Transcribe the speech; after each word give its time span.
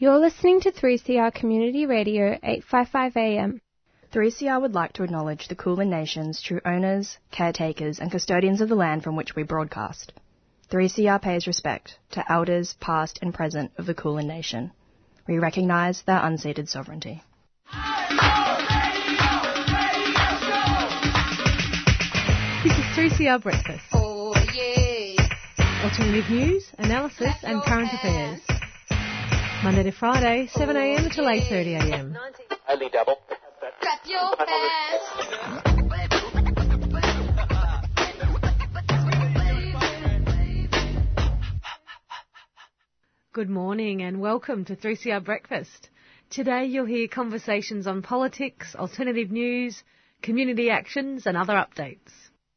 You're 0.00 0.18
listening 0.18 0.62
to 0.62 0.72
3CR 0.72 1.34
Community 1.34 1.84
Radio 1.84 2.38
855 2.42 3.16
AM. 3.18 3.60
3CR 4.10 4.58
would 4.58 4.72
like 4.72 4.94
to 4.94 5.02
acknowledge 5.02 5.48
the 5.48 5.54
Kulin 5.54 5.90
Nation's 5.90 6.40
true 6.40 6.62
owners, 6.64 7.18
caretakers, 7.30 8.00
and 8.00 8.10
custodians 8.10 8.62
of 8.62 8.70
the 8.70 8.74
land 8.74 9.04
from 9.04 9.14
which 9.14 9.36
we 9.36 9.42
broadcast. 9.42 10.14
3CR 10.70 11.20
pays 11.20 11.46
respect 11.46 11.98
to 12.12 12.32
elders 12.32 12.76
past 12.80 13.18
and 13.20 13.34
present 13.34 13.72
of 13.76 13.84
the 13.84 13.92
Kulin 13.92 14.26
Nation. 14.26 14.72
We 15.28 15.38
recognise 15.38 16.00
their 16.00 16.20
unceded 16.20 16.70
sovereignty. 16.70 17.22
This 22.64 22.72
is 22.72 23.18
3CR 23.18 23.42
Breakfast. 23.42 23.84
Oh 23.92 24.32
yeah. 24.54 25.28
Alternative 25.84 26.30
news, 26.30 26.64
analysis 26.78 27.34
and 27.42 27.62
current 27.64 27.90
affairs. 27.92 28.40
Monday 29.62 29.82
to 29.82 29.92
Friday, 29.92 30.48
7am 30.54 31.04
until 31.04 31.26
8.30am. 31.26 32.16
Only 32.66 32.88
double. 32.88 33.18
Clap 33.82 34.06
your 34.06 34.34
hands. 34.46 35.02
Good 43.34 43.50
morning 43.50 44.00
and 44.00 44.18
welcome 44.18 44.64
to 44.64 44.76
3CR 44.76 45.22
Breakfast. 45.22 45.90
Today 46.30 46.64
you'll 46.64 46.86
hear 46.86 47.06
conversations 47.06 47.86
on 47.86 48.00
politics, 48.00 48.74
alternative 48.74 49.30
news, 49.30 49.82
community 50.22 50.70
actions 50.70 51.26
and 51.26 51.36
other 51.36 51.52
updates. 51.52 51.98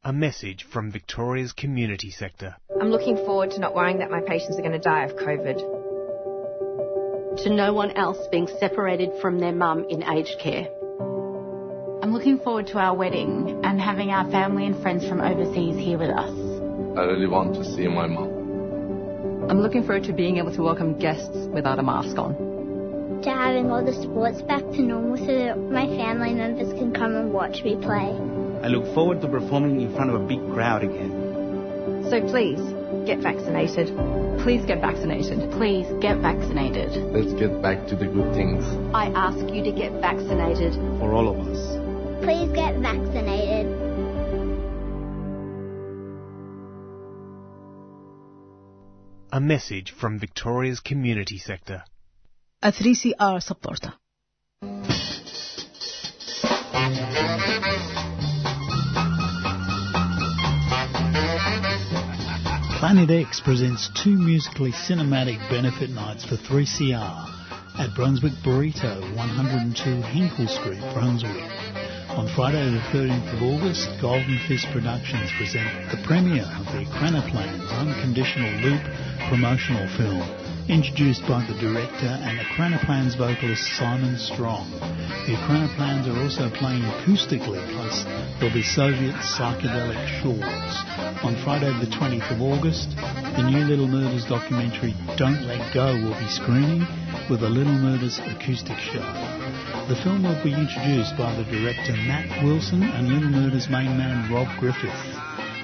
A 0.06 0.14
message 0.14 0.66
from 0.72 0.90
Victoria's 0.90 1.52
community 1.52 2.12
sector. 2.12 2.56
I'm 2.80 2.92
looking 2.92 3.18
forward 3.18 3.52
to 3.52 3.60
not 3.60 3.76
worrying 3.76 4.00
that 4.00 4.10
my 4.10 4.22
patients 4.22 4.58
are 4.58 4.62
going 4.62 4.72
to 4.72 4.80
die 4.80 5.04
of 5.04 5.18
COVID. 5.18 5.73
To 7.38 7.50
no 7.50 7.74
one 7.74 7.92
else 7.92 8.18
being 8.32 8.48
separated 8.60 9.10
from 9.22 9.40
their 9.40 9.52
mum 9.52 9.86
in 9.90 10.04
aged 10.04 10.38
care. 10.40 10.68
I'm 12.02 12.14
looking 12.14 12.38
forward 12.38 12.68
to 12.68 12.78
our 12.78 12.96
wedding 12.96 13.62
and 13.64 13.80
having 13.82 14.12
our 14.12 14.30
family 14.30 14.66
and 14.66 14.80
friends 14.82 15.08
from 15.08 15.22
overseas 15.22 15.76
here 15.78 15.98
with 15.98 16.10
us. 16.10 16.30
I 16.98 17.04
really 17.06 17.28
want 17.28 17.56
to 17.56 17.66
see 17.66 17.88
my 17.88 18.08
mum. 18.08 19.48
I'm 19.50 19.62
looking 19.62 19.84
forward 19.84 20.04
to 20.04 20.14
being 20.14 20.38
able 20.38 20.54
to 20.54 20.62
welcome 20.62 20.98
guests 21.00 21.36
without 21.54 21.80
a 21.80 21.84
mask 21.84 22.18
on. 22.18 23.22
To 23.24 23.30
having 23.30 23.72
all 23.72 23.84
the 23.84 23.94
sports 23.94 24.42
back 24.42 24.62
to 24.62 24.82
normal 24.82 25.18
so 25.18 25.26
that 25.26 25.58
my 25.58 25.88
family 25.88 26.34
members 26.34 26.72
can 26.74 26.94
come 26.94 27.16
and 27.16 27.34
watch 27.34 27.64
me 27.64 27.76
play. 27.82 28.12
I 28.62 28.68
look 28.68 28.94
forward 28.94 29.22
to 29.22 29.28
performing 29.28 29.82
in 29.82 29.94
front 29.96 30.12
of 30.12 30.22
a 30.22 30.26
big 30.26 30.40
crowd 30.54 30.84
again. 30.84 32.08
So 32.10 32.22
please, 32.22 32.60
get 33.06 33.20
vaccinated. 33.20 33.90
Please 34.44 34.66
get 34.66 34.82
vaccinated. 34.82 35.52
Please 35.52 35.88
get 36.02 36.18
vaccinated. 36.18 36.92
Let's 37.14 37.34
get 37.40 37.62
back 37.62 37.88
to 37.88 37.96
the 37.96 38.06
good 38.08 38.34
things. 38.34 38.66
I 38.94 39.08
ask 39.16 39.40
you 39.54 39.64
to 39.64 39.72
get 39.72 39.94
vaccinated. 40.02 40.74
For 41.00 41.14
all 41.14 41.30
of 41.30 41.48
us. 41.48 41.78
Please 42.26 42.52
get 42.52 42.76
vaccinated. 42.76 43.68
A 49.32 49.40
message 49.40 49.92
from 49.92 50.20
Victoria's 50.20 50.82
community 50.82 51.38
sector. 51.38 51.86
a 52.62 52.74
3CR 52.74 53.42
supporter. 53.42 53.94
Planet 62.84 63.12
X 63.12 63.40
presents 63.40 63.90
two 64.04 64.12
musically 64.12 64.74
cinematic 64.74 65.40
benefit 65.50 65.90
nights 65.90 66.26
for 66.26 66.36
3CR 66.36 67.80
at 67.80 67.96
Brunswick 67.96 68.34
Burrito, 68.44 69.00
102 69.16 70.02
Hinkle 70.12 70.50
Street, 70.50 70.84
Brunswick. 70.92 71.32
On 72.20 72.28
Friday 72.36 72.60
the 72.76 72.84
13th 72.92 73.38
of 73.38 73.42
August, 73.42 73.88
Golden 74.02 74.38
Fist 74.50 74.68
Productions 74.74 75.32
present 75.40 75.92
the 75.96 76.04
premiere 76.04 76.44
of 76.44 76.66
the 76.76 76.84
Plans 76.92 77.72
Unconditional 77.72 78.52
Loop 78.60 78.84
promotional 79.30 79.88
film, 79.96 80.43
introduced 80.70 81.22
by 81.28 81.44
the 81.46 81.54
director 81.60 82.08
and 82.08 82.40
Plans 82.86 83.16
vocalist 83.16 83.64
Simon 83.76 84.18
Strong. 84.18 84.70
The 85.28 85.36
Plans 85.76 86.08
are 86.08 86.20
also 86.22 86.50
playing 86.50 86.84
acoustically, 86.84 87.60
plus 87.76 88.04
there'll 88.40 88.54
be 88.54 88.64
Soviet 88.64 89.16
psychedelic 89.16 90.00
shorts. 90.22 90.76
On 91.24 91.36
Friday 91.44 91.72
the 91.80 91.92
20th 91.92 92.32
of 92.32 92.42
August, 92.42 92.96
the 92.96 93.44
new 93.44 93.66
Little 93.66 93.88
Murders 93.88 94.26
documentary 94.26 94.96
Don't 95.18 95.44
Let 95.44 95.74
Go 95.74 95.96
will 95.96 96.20
be 96.20 96.30
screening 96.30 96.88
with 97.30 97.44
a 97.44 97.50
Little 97.50 97.74
Murders 97.74 98.20
acoustic 98.20 98.78
show. 98.78 99.04
The 99.90 100.00
film 100.04 100.24
will 100.24 100.42
be 100.44 100.54
introduced 100.54 101.18
by 101.18 101.36
the 101.36 101.44
director 101.44 101.94
Matt 102.08 102.44
Wilson 102.44 102.84
and 102.84 103.10
Little 103.10 103.30
Murders 103.30 103.70
main 103.70 103.98
man 103.98 104.32
Rob 104.32 104.48
Griffith. 104.60 105.13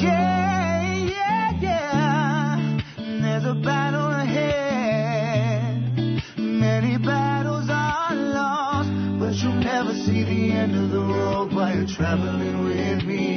Yeah, 0.03 0.83
yeah, 1.17 1.61
yeah. 1.61 2.81
There's 3.21 3.45
a 3.45 3.55
battle 3.55 4.11
ahead. 4.11 5.79
Many 6.37 6.99
battles 6.99 7.69
are 7.71 8.15
lost, 8.15 8.91
but 9.21 9.35
you'll 9.35 9.63
never 9.63 9.95
see 9.95 10.25
the 10.25 10.53
end 10.53 10.75
of 10.75 10.91
the 10.91 11.01
road 11.01 11.53
while 11.53 11.77
you're 11.77 11.87
traveling 11.87 12.65
with 12.65 13.05
me. 13.05 13.32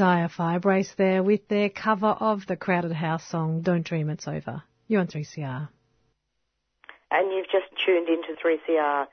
Isaiah 0.00 0.30
Firebrace 0.30 0.94
there 0.94 1.24
with 1.24 1.48
their 1.48 1.68
cover 1.68 2.06
of 2.06 2.46
the 2.46 2.54
Crowded 2.54 2.92
House 2.92 3.28
song 3.28 3.62
Don't 3.62 3.84
Dream 3.84 4.10
It's 4.10 4.28
Over. 4.28 4.62
You're 4.86 5.00
on 5.00 5.08
3CR. 5.08 5.68
and 7.10 7.32
you've 7.32 7.50
just 7.50 7.66
tuned 7.84 8.06
into 8.08 8.38
3CR. 8.38 9.06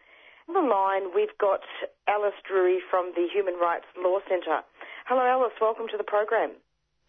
On 0.47 0.53
the 0.53 0.61
line, 0.61 1.09
we've 1.15 1.35
got 1.39 1.61
Alice 2.07 2.37
Drury 2.47 2.77
from 2.91 3.13
the 3.15 3.25
Human 3.33 3.55
Rights 3.55 3.85
Law 3.97 4.19
Centre. 4.29 4.61
Hello, 5.07 5.25
Alice. 5.25 5.53
Welcome 5.59 5.87
to 5.89 5.97
the 5.97 6.03
program. 6.03 6.51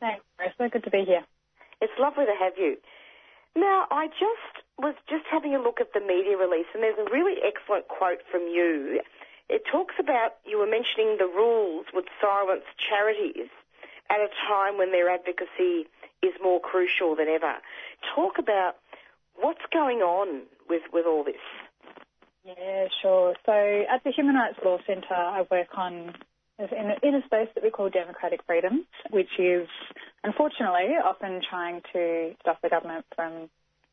Thanks, 0.01 0.25
Marissa. 0.41 0.73
Good 0.73 0.85
to 0.85 0.91
be 0.91 1.05
here. 1.05 1.27
It's 1.83 1.93
lovely 1.99 2.25
to 2.25 2.35
have 2.41 2.55
you. 2.57 2.79
Now, 3.55 3.89
I 3.91 4.07
just 4.07 4.65
was 4.79 4.95
just 5.07 5.27
having 5.31 5.55
a 5.55 5.61
look 5.61 5.83
at 5.83 5.93
the 5.93 6.01
media 6.01 6.39
release, 6.39 6.73
and 6.73 6.83
there's 6.83 6.97
a 6.99 7.13
really 7.13 7.43
excellent 7.45 7.89
quote 7.89 8.25
from 8.33 8.49
you. 8.49 9.03
It 9.51 9.65
talks 9.71 9.97
about 10.01 10.41
you 10.47 10.57
were 10.57 10.67
mentioning 10.67 11.19
the 11.19 11.29
rules 11.29 11.85
would 11.93 12.09
silence 12.23 12.65
charities 12.81 13.51
at 14.11 14.21
a 14.21 14.29
time 14.49 14.79
when 14.79 14.93
their 14.93 15.11
advocacy 15.11 15.89
is 16.23 16.33
more 16.43 16.61
crucial 16.61 17.17
than 17.17 17.29
ever. 17.29 17.55
Talk 18.15 18.39
about 18.39 18.77
what's 19.35 19.65
going 19.73 19.99
on 19.99 20.43
with, 20.69 20.83
with 20.93 21.07
all 21.07 21.25
this. 21.25 21.35
Yeah, 22.45 22.87
sure. 23.03 23.35
So 23.45 23.53
at 23.53 24.05
the 24.05 24.13
Human 24.13 24.37
Rights 24.37 24.59
Law 24.65 24.79
Centre, 24.87 25.15
I 25.15 25.45
work 25.51 25.69
on 25.77 26.15
in 26.59 26.65
a, 26.65 27.07
in 27.07 27.15
a 27.15 27.23
space 27.27 27.49
that 27.55 27.63
we 27.63 27.71
call 27.71 27.91
democratic 27.91 28.41
freedoms, 28.47 28.87
which 29.11 29.29
is 29.39 29.69
unfortunately 30.25 30.97
often 31.05 31.43
trying 31.49 31.83
to 31.93 32.33
stop 32.41 32.63
the 32.63 32.71
government 32.71 33.05
from 33.15 33.51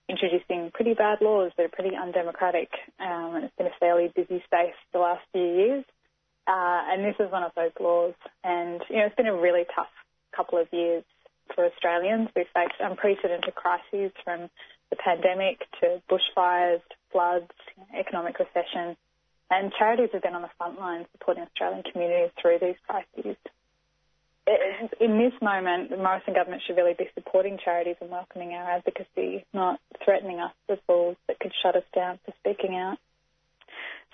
introducing 0.08 0.72
pretty 0.74 0.94
bad 0.94 1.20
laws 1.22 1.52
that 1.58 1.64
are 1.66 1.70
pretty 1.70 1.96
undemocratic. 1.96 2.70
Um, 3.00 3.36
and 3.36 3.44
it's 3.46 3.56
been 3.58 3.68
a 3.68 3.80
fairly 3.80 4.12
busy 4.16 4.42
space 4.46 4.76
the 4.94 5.00
last 5.00 5.24
few 5.32 5.42
years. 5.42 5.86
Uh, 6.46 6.82
and 6.92 7.04
this 7.04 7.16
is 7.20 7.32
one 7.32 7.44
of 7.44 7.52
those 7.56 7.72
laws. 7.80 8.14
And, 8.44 8.82
you 8.90 8.98
know, 8.98 9.06
it's 9.06 9.16
been 9.16 9.28
a 9.28 9.36
really 9.36 9.64
tough 9.76 9.88
couple 10.36 10.60
of 10.60 10.68
years 10.72 11.04
for 11.56 11.66
Australians. 11.66 12.30
We've 12.36 12.46
faced 12.54 12.80
unprecedented 12.80 13.56
crises 13.56 14.12
from 14.24 14.50
the 14.90 14.96
pandemic 14.96 15.60
to 15.82 16.02
bushfires 16.10 16.82
to 16.90 16.96
floods, 17.12 17.52
economic 17.98 18.38
recession. 18.40 18.96
And 19.50 19.72
charities 19.78 20.10
have 20.14 20.24
been 20.24 20.34
on 20.36 20.42
the 20.42 20.50
front 20.58 20.80
line 20.80 21.06
supporting 21.12 21.44
Australian 21.44 21.84
communities 21.84 22.32
through 22.42 22.58
these 22.60 22.76
crises. 22.88 23.38
In 25.00 25.18
this 25.20 25.34
moment, 25.42 25.90
the 25.90 25.98
Morrison 25.98 26.34
government 26.34 26.64
should 26.66 26.76
really 26.76 26.96
be 26.98 27.08
supporting 27.14 27.58
charities 27.64 27.96
and 28.02 28.10
welcoming 28.10 28.52
our 28.54 28.72
advocacy, 28.72 29.46
not 29.54 29.80
threatening 30.04 30.40
us 30.40 30.52
with 30.68 30.80
rules 30.90 31.16
that 31.28 31.40
could 31.40 31.54
shut 31.62 31.76
us 31.76 31.86
down 31.96 32.20
for 32.26 32.34
speaking 32.40 32.76
out. 32.76 32.98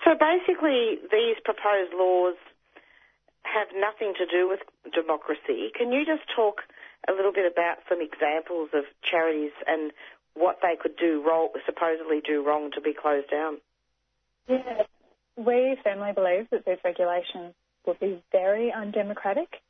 So 0.04 0.14
basically, 0.14 0.98
these 1.10 1.36
proposed 1.44 1.92
laws 1.94 2.36
have 3.52 3.68
nothing 3.74 4.14
to 4.18 4.26
do 4.26 4.48
with 4.48 4.60
democracy. 4.92 5.70
Can 5.76 5.92
you 5.92 6.04
just 6.04 6.22
talk 6.34 6.62
a 7.08 7.12
little 7.12 7.32
bit 7.32 7.50
about 7.50 7.78
some 7.88 8.00
examples 8.00 8.70
of 8.72 8.84
charities 9.02 9.52
and 9.66 9.92
what 10.34 10.58
they 10.62 10.76
could 10.80 10.96
do 10.96 11.22
wrong, 11.26 11.48
supposedly 11.66 12.20
do 12.20 12.44
wrong 12.44 12.70
to 12.72 12.80
be 12.80 12.94
closed 12.94 13.30
down? 13.30 13.58
Yeah, 14.48 14.82
we 15.36 15.76
firmly 15.82 16.12
believe 16.12 16.48
that 16.50 16.64
these 16.64 16.78
regulations 16.84 17.54
would 17.86 17.98
be 17.98 18.22
very 18.30 18.72
undemocratic 18.72 19.60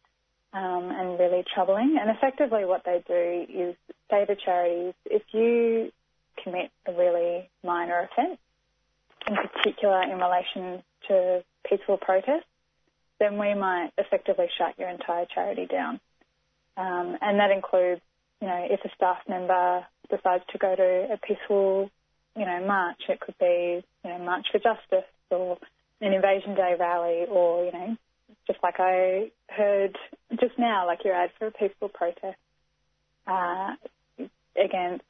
um, 0.52 0.90
and 0.90 1.18
really 1.18 1.44
troubling. 1.54 1.96
And 2.00 2.10
effectively, 2.10 2.64
what 2.64 2.84
they 2.84 3.02
do 3.06 3.46
is 3.48 3.76
say 4.10 4.24
to 4.24 4.36
charities, 4.36 4.94
if 5.06 5.22
you 5.32 5.92
commit 6.42 6.70
a 6.86 6.92
really 6.92 7.48
minor 7.64 8.08
offence, 8.10 8.38
in 9.26 9.36
particular 9.36 10.02
in 10.02 10.18
relation 10.18 10.82
to 11.08 11.44
peaceful 11.68 11.98
protests, 11.98 12.49
then 13.20 13.38
we 13.38 13.54
might 13.54 13.90
effectively 13.98 14.46
shut 14.58 14.78
your 14.78 14.88
entire 14.88 15.26
charity 15.32 15.66
down. 15.66 16.00
Um, 16.76 17.16
and 17.20 17.38
that 17.38 17.50
includes, 17.50 18.00
you 18.40 18.48
know, 18.48 18.66
if 18.68 18.80
a 18.84 18.88
staff 18.96 19.18
member 19.28 19.84
decides 20.08 20.44
to 20.50 20.58
go 20.58 20.74
to 20.74 21.12
a 21.12 21.18
peaceful, 21.18 21.90
you 22.36 22.46
know, 22.46 22.66
march, 22.66 23.02
it 23.08 23.20
could 23.20 23.38
be, 23.38 23.84
you 24.04 24.10
know, 24.10 24.18
March 24.18 24.46
for 24.50 24.58
Justice 24.58 25.08
or 25.30 25.58
an 26.00 26.12
Invasion 26.12 26.54
Day 26.54 26.74
rally 26.78 27.26
or, 27.28 27.66
you 27.66 27.72
know, 27.72 27.96
just 28.46 28.60
like 28.62 28.76
I 28.78 29.30
heard 29.48 29.96
just 30.40 30.58
now, 30.58 30.86
like 30.86 31.04
your 31.04 31.14
ad 31.14 31.30
for 31.38 31.48
a 31.48 31.52
peaceful 31.52 31.90
protest 31.90 32.38
uh, 33.26 33.74
against, 34.56 35.04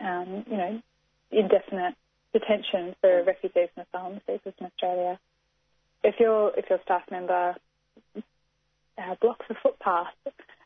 um, 0.00 0.44
you 0.48 0.56
know, 0.56 0.82
indefinite 1.30 1.94
detention 2.32 2.94
for 3.00 3.24
refugees 3.24 3.68
and 3.76 3.86
asylum 3.86 4.20
seekers 4.26 4.54
in 4.60 4.66
Australia. 4.66 5.18
If 6.04 6.20
your 6.20 6.52
if 6.56 6.68
your 6.68 6.78
staff 6.84 7.02
member 7.10 7.56
uh, 8.16 9.14
blocks 9.20 9.46
a 9.50 9.54
footpath, 9.54 10.12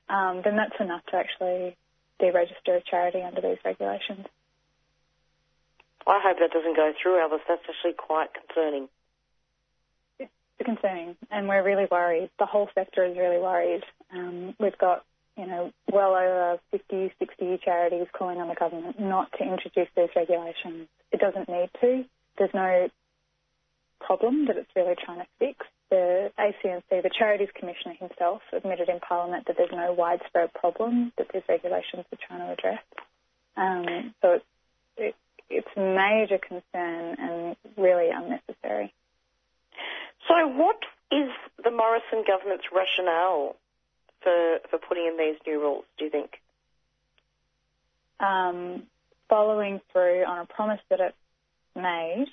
um, 0.08 0.42
then 0.44 0.56
that's 0.56 0.78
enough 0.80 1.02
to 1.10 1.16
actually 1.16 1.76
deregister 2.20 2.76
a 2.76 2.82
charity 2.82 3.22
under 3.22 3.40
these 3.40 3.58
regulations. 3.64 4.26
I 6.06 6.20
hope 6.22 6.38
that 6.40 6.50
doesn't 6.50 6.76
go 6.76 6.92
through, 7.00 7.20
Alice. 7.20 7.42
That's 7.48 7.62
actually 7.68 7.92
quite 7.92 8.30
concerning. 8.34 8.88
It's 10.18 10.30
concerning, 10.64 11.16
and 11.30 11.48
we're 11.48 11.62
really 11.62 11.86
worried. 11.90 12.30
The 12.38 12.46
whole 12.46 12.68
sector 12.74 13.04
is 13.04 13.16
really 13.16 13.38
worried. 13.38 13.84
Um, 14.12 14.54
we've 14.58 14.78
got, 14.78 15.04
you 15.36 15.46
know, 15.46 15.70
well 15.92 16.14
over 16.14 16.58
50, 16.70 17.12
60 17.18 17.60
charities 17.64 18.06
calling 18.12 18.38
on 18.38 18.48
the 18.48 18.54
government 18.54 18.98
not 18.98 19.30
to 19.38 19.44
introduce 19.44 19.88
these 19.96 20.08
regulations. 20.16 20.88
It 21.12 21.20
doesn't 21.20 21.48
need 21.48 21.70
to. 21.80 22.04
There's 22.38 22.54
no 22.54 22.88
problem 24.00 24.46
that 24.46 24.56
it's 24.56 24.70
really 24.74 24.94
trying 25.04 25.20
to 25.20 25.26
fix. 25.38 25.66
The 25.90 26.30
ACNC, 26.38 27.02
the 27.02 27.10
Charities 27.16 27.48
Commissioner 27.54 27.94
himself, 27.98 28.42
admitted 28.52 28.88
in 28.88 29.00
Parliament 29.00 29.46
that 29.46 29.56
there's 29.56 29.72
no 29.72 29.92
widespread 29.92 30.52
problem 30.52 31.12
that 31.16 31.28
these 31.32 31.42
regulations 31.48 32.04
are 32.12 32.18
trying 32.26 32.40
to 32.40 32.52
address. 32.52 32.82
Um, 33.56 34.14
so 34.20 34.32
it's, 34.32 34.44
it, 34.96 35.14
it's 35.48 35.68
a 35.76 35.80
major 35.80 36.38
concern 36.38 37.16
and 37.18 37.56
really 37.76 38.10
unnecessary. 38.10 38.92
So, 40.28 40.46
what 40.46 40.78
is 41.10 41.30
the 41.62 41.70
Morrison 41.70 42.24
government's 42.26 42.66
rationale 42.72 43.56
for 44.22 44.58
for 44.68 44.78
putting 44.78 45.06
in 45.06 45.16
these 45.16 45.36
new 45.46 45.60
rules? 45.60 45.84
Do 45.96 46.04
you 46.04 46.10
think? 46.10 46.38
Um, 48.20 48.82
following 49.28 49.80
through 49.92 50.24
on 50.24 50.40
a 50.40 50.46
promise 50.46 50.80
that 50.90 51.00
it 51.00 51.14
made 51.74 52.28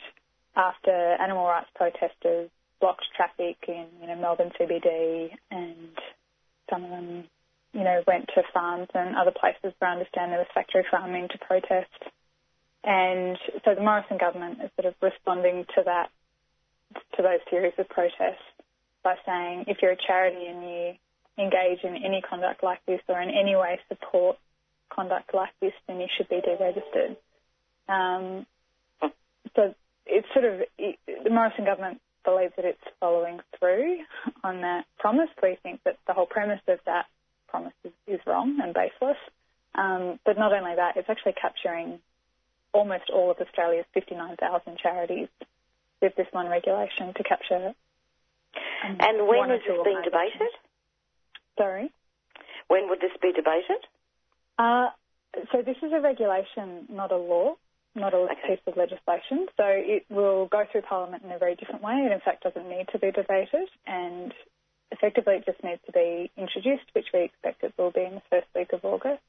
after 0.55 0.91
animal 0.91 1.45
rights 1.45 1.69
protesters 1.75 2.49
blocked 2.79 3.05
traffic 3.15 3.57
in 3.67 3.87
you 4.01 4.07
know 4.07 4.15
Melbourne 4.15 4.51
CBD, 4.59 5.29
and 5.51 5.89
some 6.69 6.83
of 6.83 6.89
them 6.89 7.23
you 7.73 7.83
know 7.83 8.03
went 8.07 8.27
to 8.35 8.43
farms 8.53 8.87
and 8.93 9.15
other 9.15 9.31
places 9.31 9.73
where 9.79 9.89
I 9.89 9.93
understand 9.93 10.31
there 10.31 10.39
was 10.39 10.47
factory 10.53 10.85
farming 10.89 11.27
to 11.31 11.37
protest. 11.39 11.91
And 12.83 13.37
so 13.65 13.73
the 13.73 13.81
Morrison 13.81 14.17
government 14.17 14.59
is 14.63 14.69
sort 14.79 14.85
of 14.85 14.93
responding 15.01 15.65
to 15.75 15.81
that, 15.85 16.09
to 17.17 17.23
those 17.23 17.41
series 17.49 17.73
of 17.79 17.89
protests 17.89 18.45
by 19.03 19.15
saying 19.25 19.65
if 19.67 19.77
you're 19.81 19.91
a 19.91 19.97
charity 20.07 20.45
and 20.45 20.61
you 20.61 20.93
engage 21.37 21.83
in 21.83 21.95
any 21.95 22.21
conduct 22.21 22.63
like 22.63 22.79
this 22.85 23.01
or 23.09 23.19
in 23.21 23.29
any 23.29 23.55
way 23.55 23.79
support 23.89 24.37
conduct 24.93 25.33
like 25.33 25.49
this, 25.61 25.73
then 25.87 25.99
you 25.99 26.07
should 26.15 26.29
be 26.29 26.41
deregistered. 26.41 27.17
Um, 27.89 28.45
so 29.55 29.73
it's 30.05 30.27
sort 30.33 30.45
of 30.45 30.61
it, 30.77 30.99
the 31.23 31.29
Morrison 31.29 31.65
government 31.65 32.01
believes 32.23 32.53
that 32.55 32.65
it's 32.65 32.81
following 32.99 33.39
through 33.59 33.99
on 34.43 34.61
that 34.61 34.85
promise. 34.99 35.29
We 35.41 35.57
think 35.61 35.81
that 35.85 35.97
the 36.07 36.13
whole 36.13 36.25
premise 36.25 36.61
of 36.67 36.79
that 36.85 37.05
promise 37.47 37.73
is, 37.83 37.91
is 38.07 38.19
wrong 38.25 38.59
and 38.61 38.73
baseless. 38.73 39.17
Um, 39.75 40.19
but 40.25 40.37
not 40.37 40.53
only 40.53 40.75
that, 40.75 40.97
it's 40.97 41.09
actually 41.09 41.33
capturing 41.33 41.99
almost 42.73 43.09
all 43.13 43.31
of 43.31 43.37
Australia's 43.39 43.85
59,000 43.93 44.77
charities 44.77 45.27
with 46.01 46.15
this 46.15 46.27
one 46.31 46.47
regulation 46.49 47.13
to 47.15 47.23
capture. 47.23 47.73
Um, 48.83 48.97
and 48.99 49.27
when 49.27 49.51
is 49.51 49.61
this 49.67 49.77
being 49.83 50.01
debated? 50.03 50.51
Sorry? 51.57 51.91
When 52.67 52.89
would 52.89 52.99
this 52.99 53.11
be 53.21 53.31
debated? 53.31 53.81
Uh, 54.57 54.89
so 55.51 55.61
this 55.61 55.77
is 55.81 55.91
a 55.93 55.99
regulation, 55.99 56.87
not 56.89 57.11
a 57.11 57.17
law, 57.17 57.55
not 57.95 58.13
a 58.13 58.27
piece 58.47 58.59
of 58.67 58.77
legislation. 58.77 59.47
So 59.57 59.63
it 59.65 60.05
will 60.09 60.47
go 60.47 60.63
through 60.71 60.81
Parliament 60.81 61.23
in 61.23 61.31
a 61.31 61.39
very 61.39 61.55
different 61.55 61.81
way. 61.81 61.93
It 62.05 62.11
in 62.11 62.19
fact 62.19 62.43
doesn't 62.43 62.69
need 62.69 62.87
to 62.91 62.99
be 62.99 63.11
debated 63.11 63.69
and 63.87 64.33
effectively 64.91 65.35
it 65.35 65.45
just 65.45 65.63
needs 65.63 65.81
to 65.85 65.91
be 65.91 66.31
introduced, 66.37 66.85
which 66.93 67.07
we 67.13 67.23
expect 67.23 67.63
it 67.63 67.73
will 67.77 67.91
be 67.91 68.03
in 68.03 68.15
the 68.15 68.27
first 68.29 68.47
week 68.55 68.73
of 68.73 68.83
August. 68.83 69.23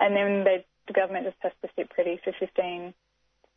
And 0.00 0.16
then 0.16 0.44
they, 0.44 0.64
the 0.86 0.92
government 0.92 1.26
just 1.26 1.38
has 1.40 1.52
to 1.62 1.68
sit 1.76 1.90
pretty 1.90 2.20
for 2.24 2.32
15 2.38 2.94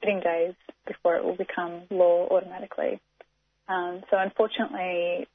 sitting 0.02 0.20
days 0.20 0.54
before 0.86 1.16
it 1.16 1.24
will 1.24 1.36
become 1.36 1.84
law 1.90 2.28
automatically. 2.30 3.00
Um, 3.68 4.04
so 4.12 4.18
unfortunately, 4.18 5.28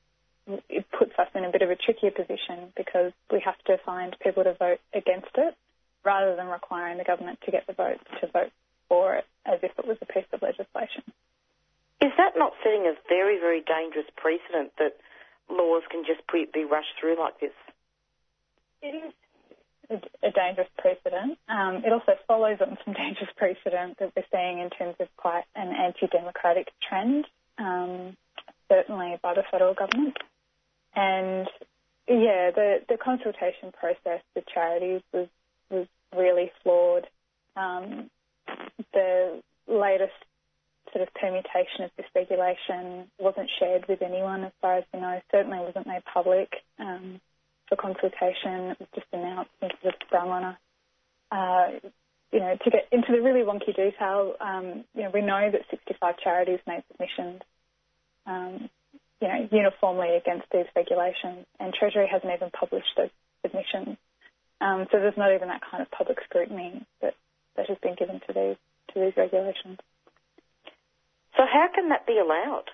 it 0.69 0.87
puts 0.97 1.13
us 1.19 1.29
in 1.35 1.45
a 1.45 1.51
bit 1.51 1.63
of 1.63 1.71
a 1.71 1.77
trickier 1.77 2.11
position 2.11 2.73
because 2.77 3.13
we 3.33 3.43
have 3.45 3.59
to 3.67 3.77
find 3.85 4.17
people 4.23 4.45
to 4.45 4.55
vote 4.55 4.81
against 4.95 5.35
it 5.37 5.57
rather 6.05 6.37
than 6.37 6.47
requiring 6.47 6.99
the 6.99 7.05
government 7.05 7.39
to 7.45 7.51
get 7.51 7.67
the 7.67 7.73
votes 7.73 8.05
to 8.21 8.27
vote 8.29 8.53
for 8.91 9.15
it 9.15 9.25
as 9.47 9.61
if 9.63 9.71
it 9.79 9.87
was 9.87 9.97
a 10.03 10.07
piece 10.07 10.29
of 10.35 10.43
legislation. 10.43 11.03
Is 12.03 12.13
that 12.19 12.35
not 12.37 12.53
setting 12.63 12.85
a 12.85 12.95
very, 13.09 13.39
very 13.39 13.63
dangerous 13.63 14.07
precedent 14.17 14.73
that 14.79 14.97
laws 15.49 15.83
can 15.91 16.05
just 16.05 16.21
be 16.29 16.65
rushed 16.65 16.99
through 17.01 17.19
like 17.19 17.39
this? 17.41 17.57
It 18.83 18.95
is 18.97 19.13
a 20.23 20.31
dangerous 20.31 20.69
precedent. 20.79 21.39
Um, 21.49 21.83
it 21.85 21.93
also 21.93 22.13
follows 22.27 22.59
on 22.61 22.79
some 22.85 22.95
dangerous 22.99 23.31
precedent 23.37 23.99
that 23.99 24.13
we're 24.17 24.25
seeing 24.33 24.59
in 24.61 24.71
terms 24.71 24.97
of 24.99 25.09
quite 25.17 25.45
an 25.55 25.73
anti-democratic 25.73 26.69
trend, 26.87 27.27
um, 27.59 28.17
certainly 28.69 29.19
by 29.23 29.35
the 29.35 29.45
federal 29.51 29.75
government. 29.75 30.17
And 30.95 31.49
yeah, 32.09 32.51
the, 32.51 32.79
the 32.89 32.97
consultation 32.97 33.73
process 33.79 34.23
with 34.35 34.45
charities 34.53 35.03
was, 35.13 35.29
was 35.71 35.87
really 36.17 36.51
flawed. 36.63 37.07
Um, 37.57 38.11
the 38.93 39.43
latest 39.69 40.13
sort 40.93 41.07
of 41.07 41.15
permutation 41.15 41.85
of 41.85 41.91
this 41.97 42.07
regulation 42.15 43.11
wasn't 43.19 43.51
shared 43.59 43.87
with 43.89 44.03
anyone 44.03 44.45
as 44.45 44.53
far 44.61 44.79
as 44.79 44.85
we 44.93 45.01
know, 45.01 45.21
certainly 45.31 45.59
wasn't 45.59 45.87
made 45.87 46.03
public 46.13 46.51
um, 46.79 47.21
for 47.69 47.77
consultation. 47.77 48.75
It 48.75 48.81
was 48.81 48.89
just 48.95 49.07
announced 49.13 49.51
and 49.63 49.73
sort 49.83 49.95
of. 49.95 50.57
Uh, 51.31 51.89
you 52.33 52.41
know, 52.41 52.57
to 52.63 52.71
get 52.71 52.89
into 52.93 53.13
the 53.13 53.23
really 53.23 53.45
wonky 53.45 53.75
detail, 53.75 54.35
um, 54.41 54.85
you 54.95 55.03
know, 55.03 55.11
we 55.13 55.21
know 55.21 55.51
that 55.51 55.63
65 55.71 56.15
charities 56.23 56.61
made 56.67 56.83
submissions 56.91 57.43
um, 58.27 58.71
you 59.21 59.29
know, 59.29 59.49
uniformly 59.53 60.17
against 60.17 60.47
these 60.53 60.67
regulations, 60.75 61.47
and 61.59 61.75
Treasury 61.75 62.09
hasn't 62.11 62.33
even 62.33 62.51
published 62.51 62.89
those 62.97 63.11
submissions. 63.43 63.97
Um, 64.61 64.87
so 64.91 64.99
there's 64.99 65.17
not 65.17 65.35
even 65.35 65.49
that 65.49 65.63
kind 65.71 65.83
of 65.83 65.91
public 65.91 66.19
scrutiny 66.25 66.85
that, 67.03 67.15
that 67.61 67.69
has 67.69 67.79
been 67.83 67.95
given 67.95 68.21
to 68.27 68.33
these 68.33 68.57
to 68.95 69.01
these 69.01 69.13
regulations. 69.17 69.79
So 71.37 71.45
how 71.45 71.69
can 71.75 71.91
that 71.91 72.07
be 72.07 72.19
allowed? 72.19 72.65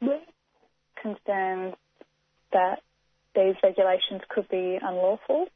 We're 0.00 0.20
concerned 1.00 1.74
that 2.52 2.80
these 3.34 3.54
regulations 3.62 4.22
could 4.28 4.48
be 4.48 4.78
unlawful. 4.80 5.46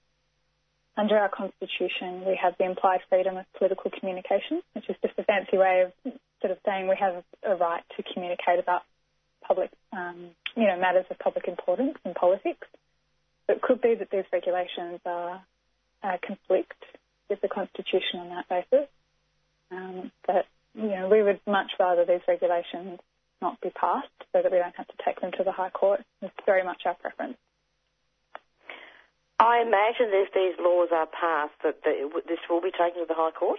Under 0.96 1.16
our 1.16 1.30
constitution, 1.30 2.24
we 2.26 2.38
have 2.40 2.54
the 2.58 2.66
implied 2.66 3.00
freedom 3.08 3.38
of 3.38 3.46
political 3.56 3.90
communication, 3.98 4.60
which 4.74 4.88
is 4.90 4.96
just 5.00 5.18
a 5.18 5.24
fancy 5.24 5.56
way 5.56 5.86
of 5.86 6.12
sort 6.42 6.52
of 6.52 6.58
saying 6.66 6.86
we 6.86 6.96
have 7.00 7.24
a 7.42 7.56
right 7.56 7.82
to 7.96 8.02
communicate 8.12 8.58
about 8.58 8.82
public, 9.42 9.70
um, 9.92 10.30
you 10.54 10.66
know, 10.66 10.78
matters 10.78 11.06
of 11.10 11.18
public 11.18 11.48
importance 11.48 11.96
in 12.04 12.12
politics. 12.12 12.68
it 13.48 13.62
could 13.62 13.80
be 13.80 13.94
that 13.94 14.10
these 14.10 14.24
regulations 14.32 15.00
are 15.06 15.42
uh, 16.02 16.16
conflict 16.24 16.76
with 17.32 17.40
the 17.40 17.48
constitution 17.48 18.20
on 18.20 18.28
that 18.28 18.48
basis. 18.48 18.88
Um, 19.70 20.12
but 20.26 20.46
you 20.74 20.88
know, 20.88 21.08
we 21.08 21.22
would 21.22 21.40
much 21.46 21.72
rather 21.80 22.04
these 22.04 22.20
regulations 22.28 23.00
not 23.40 23.60
be 23.60 23.70
passed 23.70 24.08
so 24.32 24.42
that 24.42 24.52
we 24.52 24.58
don't 24.58 24.76
have 24.76 24.86
to 24.86 24.94
take 25.04 25.20
them 25.20 25.32
to 25.38 25.44
the 25.44 25.52
High 25.52 25.70
Court. 25.70 26.00
It's 26.20 26.32
very 26.46 26.62
much 26.62 26.82
our 26.86 26.94
preference. 26.94 27.36
I 29.38 29.62
imagine 29.62 30.12
if 30.12 30.32
these 30.32 30.54
laws 30.60 30.88
are 30.92 31.06
passed 31.06 31.54
that 31.64 31.82
this 31.82 32.38
will 32.48 32.60
be 32.60 32.70
taken 32.70 33.00
to 33.00 33.06
the 33.08 33.14
High 33.14 33.32
Court 33.32 33.58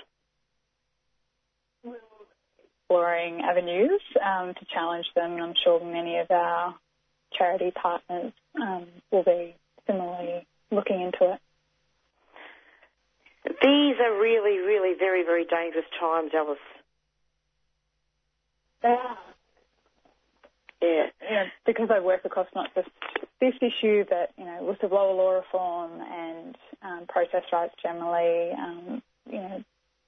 We're 1.84 1.98
exploring 2.88 3.42
avenues 3.42 4.02
um, 4.24 4.54
to 4.54 4.66
challenge 4.74 5.08
them. 5.16 5.34
and 5.34 5.42
I'm 5.42 5.54
sure 5.64 5.84
many 5.84 6.20
of 6.20 6.32
our 6.32 6.76
charity 7.34 7.72
partners 7.72 8.32
um, 8.62 8.86
will 9.12 9.24
be 9.24 9.56
similarly 9.88 10.48
looking 10.72 11.02
into 11.02 11.34
it. 11.34 11.40
These 13.46 13.96
are 14.00 14.20
really, 14.22 14.58
really 14.60 14.96
very, 14.98 15.24
very 15.24 15.46
dangerous 15.46 15.86
times, 16.00 16.32
Alice. 16.34 16.58
They 18.82 18.90
are. 18.90 19.18
Yeah. 20.82 21.08
yeah. 21.22 21.44
Because 21.66 21.90
I 21.94 22.00
work 22.00 22.22
across 22.26 22.48
not 22.56 22.74
just 22.76 22.90
this 23.40 23.54
issue, 23.62 24.06
but 24.10 24.32
you 24.38 24.46
know, 24.46 24.62
whistleblower 24.62 25.16
law 25.16 25.32
reform 25.32 25.92
and 26.02 26.58
um, 26.82 27.06
protest 27.08 27.48
rights 27.52 27.74
generally. 27.82 28.52
Um, 28.52 29.02
you 29.30 29.40
know, 29.40 29.64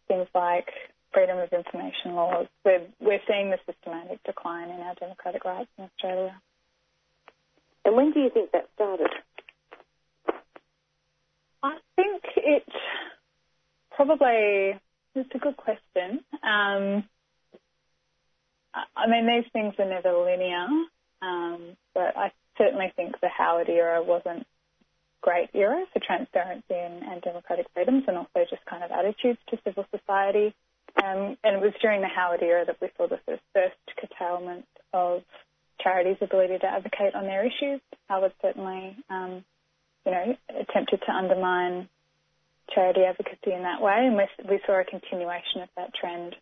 things 0.07 0.27
like 0.33 0.69
freedom 1.13 1.37
of 1.37 1.51
information 1.51 2.13
laws. 2.13 2.47
We're, 2.63 2.85
we're 2.99 3.21
seeing 3.27 3.49
the 3.49 3.57
systematic 3.65 4.21
decline 4.23 4.69
in 4.69 4.81
our 4.81 4.95
democratic 4.95 5.45
rights 5.45 5.69
in 5.77 5.85
Australia. 5.85 6.35
And 7.85 7.95
when 7.95 8.11
do 8.11 8.19
you 8.19 8.29
think 8.29 8.51
that 8.51 8.67
started? 8.75 9.09
I 11.63 11.77
think 11.95 12.21
it 12.35 12.63
probably, 13.95 14.79
it's 15.15 15.33
a 15.33 15.39
good 15.39 15.57
question. 15.57 16.19
Um, 16.43 17.03
I 18.95 19.07
mean, 19.07 19.25
these 19.27 19.49
things 19.53 19.73
are 19.79 19.89
never 19.89 20.11
linear, 20.11 20.67
um, 21.21 21.77
but 21.93 22.15
I 22.17 22.31
certainly 22.57 22.91
think 22.95 23.19
the 23.21 23.29
Howard 23.29 23.69
era 23.69 24.03
wasn't 24.03 24.45
great 25.21 25.49
era 25.53 25.85
for 25.91 25.99
transparency 26.05 26.75
and, 26.75 27.01
and 27.03 27.21
democratic 27.21 27.67
freedoms 27.73 28.03
and 28.07 28.17
also 28.17 28.45
just 28.49 28.65
kind 28.65 28.83
of 28.83 28.91
attitudes 28.91 29.39
to 29.49 29.57
civil 29.63 29.85
society. 29.89 30.53
Um, 31.01 31.37
and 31.43 31.55
it 31.57 31.61
was 31.61 31.73
during 31.81 32.01
the 32.01 32.07
Howard 32.07 32.43
era 32.43 32.65
that 32.65 32.77
we 32.81 32.89
saw 32.95 33.07
the 33.07 33.19
first 33.53 33.75
curtailment 33.97 34.65
of 34.93 35.23
charities' 35.81 36.17
ability 36.21 36.59
to 36.59 36.67
advocate 36.67 37.15
on 37.15 37.23
their 37.23 37.45
issues. 37.45 37.81
Howard 38.07 38.33
certainly, 38.41 38.95
um, 39.09 39.43
you 40.05 40.11
know, 40.11 40.35
attempted 40.49 41.01
to 41.05 41.11
undermine 41.11 41.89
charity 42.73 43.01
advocacy 43.01 43.53
in 43.53 43.63
that 43.63 43.81
way, 43.81 43.93
and 43.95 44.15
we, 44.15 44.25
we 44.49 44.59
saw 44.65 44.79
a 44.79 44.83
continuation 44.83 45.61
of 45.61 45.69
that 45.77 45.93
trend 45.93 46.35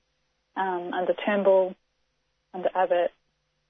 um, 0.55 0.93
under 0.93 1.13
Turnbull, 1.25 1.75
under 2.53 2.69
Abbott, 2.75 3.11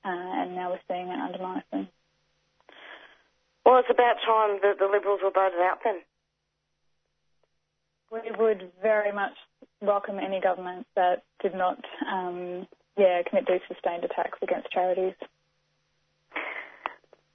uh, 0.06 0.10
and 0.10 0.56
now 0.56 0.72
we're 0.72 0.80
seeing 0.88 1.08
it 1.08 1.20
under 1.20 1.38
Morrison. 1.40 1.88
Well, 3.66 3.80
it's 3.80 3.90
about 3.90 4.18
time 4.26 4.60
that 4.62 4.78
the 4.80 4.90
Liberals 4.92 5.22
were 5.24 5.32
voted 5.32 5.60
out 5.60 5.80
then. 5.84 6.02
We 8.12 8.30
would 8.38 8.72
very 8.82 9.12
much 9.12 9.34
welcome 9.82 10.20
any 10.20 10.40
government 10.40 10.86
that 10.96 11.24
did 11.42 11.56
not, 11.56 11.84
um, 12.12 12.68
yeah, 12.98 13.22
commit 13.28 13.48
these 13.48 13.62
sustained 13.68 14.04
attacks 14.04 14.38
against 14.42 14.70
charities. 14.72 15.16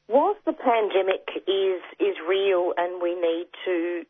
Whilst 0.09 0.41
the 0.47 0.53
pandemic 0.53 1.29
is 1.47 1.83
is 2.01 2.17
real 2.27 2.73
and 2.77 3.03
we 3.03 3.15
need 3.15 3.47
to 3.67 4.05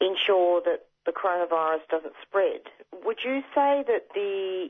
ensure 0.00 0.60
that 0.64 0.86
the 1.04 1.12
coronavirus 1.12 1.86
doesn't 1.90 2.14
spread, 2.26 2.60
would 3.04 3.18
you 3.24 3.40
say 3.54 3.84
that 3.86 4.08
the 4.14 4.68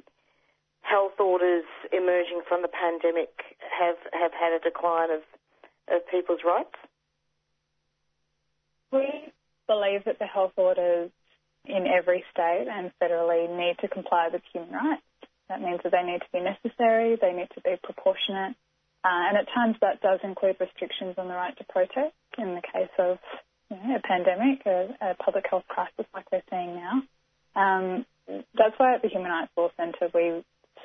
health 0.82 1.18
orders 1.18 1.64
emerging 1.92 2.42
from 2.48 2.62
the 2.62 2.68
pandemic 2.68 3.30
have, 3.58 3.96
have 4.12 4.32
had 4.32 4.52
a 4.52 4.60
decline 4.60 5.10
of, 5.10 5.22
of 5.88 6.06
people's 6.10 6.40
rights? 6.44 6.76
We 8.92 9.32
believe 9.66 10.04
that 10.04 10.18
the 10.18 10.26
health 10.26 10.52
orders 10.56 11.10
in 11.64 11.86
every 11.86 12.22
state 12.30 12.66
and 12.70 12.92
federally 13.02 13.50
need 13.50 13.76
to 13.80 13.88
comply 13.88 14.28
with 14.32 14.42
human 14.52 14.70
rights. 14.70 15.02
That 15.48 15.60
means 15.60 15.80
that 15.82 15.92
they 15.92 16.02
need 16.02 16.20
to 16.20 16.32
be 16.32 16.40
necessary, 16.40 17.18
they 17.20 17.32
need 17.32 17.48
to 17.54 17.60
be 17.60 17.74
proportionate, 17.82 18.54
uh, 19.04 19.30
and 19.30 19.36
at 19.36 19.46
times 19.54 19.76
that 19.80 20.00
does 20.00 20.20
include 20.22 20.56
restrictions 20.58 21.14
on 21.18 21.28
the 21.28 21.34
right 21.34 21.56
to 21.58 21.64
protest 21.64 22.14
in 22.38 22.54
the 22.54 22.62
case 22.62 22.90
of 22.98 23.18
a 23.70 24.00
pandemic, 24.06 24.64
a, 24.66 24.88
a, 25.00 25.14
public 25.14 25.44
health 25.50 25.64
crisis 25.68 26.06
like 26.14 26.30
we're 26.30 26.42
seeing 26.50 26.74
now. 26.74 27.02
Um, 27.56 28.06
that's 28.54 28.74
why 28.78 28.94
at 28.94 29.02
the 29.02 29.08
Human 29.08 29.30
Rights 29.30 29.50
Law 29.56 29.70
Centre 29.76 30.08
we 30.14 30.44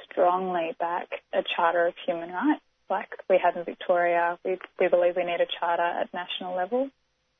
strongly 0.09 0.71
back 0.79 1.07
a 1.33 1.43
Charter 1.55 1.87
of 1.87 1.93
Human 2.05 2.31
Rights 2.31 2.61
like 2.89 3.09
we 3.29 3.39
have 3.43 3.55
in 3.55 3.63
Victoria. 3.63 4.37
We, 4.43 4.57
we 4.79 4.87
believe 4.87 5.15
we 5.15 5.23
need 5.23 5.41
a 5.41 5.47
charter 5.59 5.81
at 5.81 6.13
national 6.13 6.55
level 6.55 6.89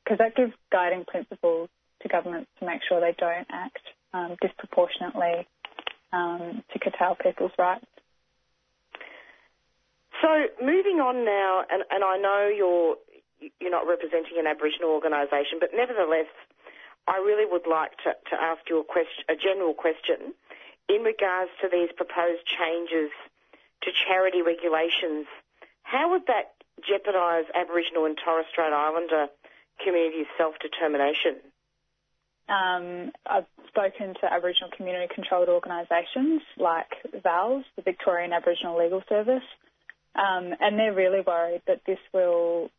because 0.02 0.18
that 0.18 0.34
gives 0.34 0.52
guiding 0.70 1.04
principles 1.04 1.68
to 2.02 2.08
governments 2.08 2.50
to 2.58 2.66
make 2.66 2.80
sure 2.88 3.00
they 3.00 3.14
don't 3.18 3.46
act 3.50 3.82
um, 4.12 4.36
disproportionately 4.40 5.46
um, 6.12 6.62
to 6.72 6.78
curtail 6.78 7.16
people's 7.22 7.52
rights. 7.58 7.86
So 10.20 10.28
moving 10.60 11.00
on 11.00 11.24
now, 11.24 11.64
and, 11.68 11.82
and 11.90 12.04
I 12.04 12.16
know 12.18 12.50
you're 12.54 12.96
you're 13.60 13.70
not 13.70 13.86
representing 13.86 14.38
an 14.38 14.46
Aboriginal 14.46 14.90
organisation, 14.90 15.58
but 15.58 15.70
nevertheless, 15.74 16.30
I 17.06 17.18
really 17.18 17.46
would 17.50 17.66
like 17.66 17.96
to, 18.04 18.14
to 18.30 18.40
ask 18.40 18.62
you 18.68 18.80
a 18.80 18.84
question, 18.84 19.24
a 19.28 19.34
general 19.34 19.74
question, 19.74 20.34
in 20.88 21.02
regards 21.02 21.50
to 21.60 21.68
these 21.70 21.90
proposed 21.96 22.46
changes 22.46 23.10
to 23.82 23.90
charity 24.06 24.42
regulations. 24.42 25.26
How 25.82 26.10
would 26.10 26.26
that 26.26 26.54
jeopardise 26.86 27.46
Aboriginal 27.54 28.06
and 28.06 28.16
Torres 28.16 28.46
Strait 28.50 28.72
Islander 28.72 29.26
communities' 29.84 30.26
self-determination? 30.38 31.36
Um, 32.48 33.12
I've 33.26 33.46
spoken 33.68 34.14
to 34.20 34.32
Aboriginal 34.32 34.70
community 34.76 35.12
controlled 35.14 35.48
organisations 35.48 36.42
like 36.56 36.90
VALS, 37.22 37.64
the 37.76 37.82
Victorian 37.82 38.32
Aboriginal 38.32 38.78
Legal 38.78 39.02
Service, 39.08 39.46
um, 40.14 40.54
and 40.60 40.78
they're 40.78 40.94
really 40.94 41.20
worried 41.20 41.62
that 41.66 41.80
this 41.86 41.98
will 42.12 42.70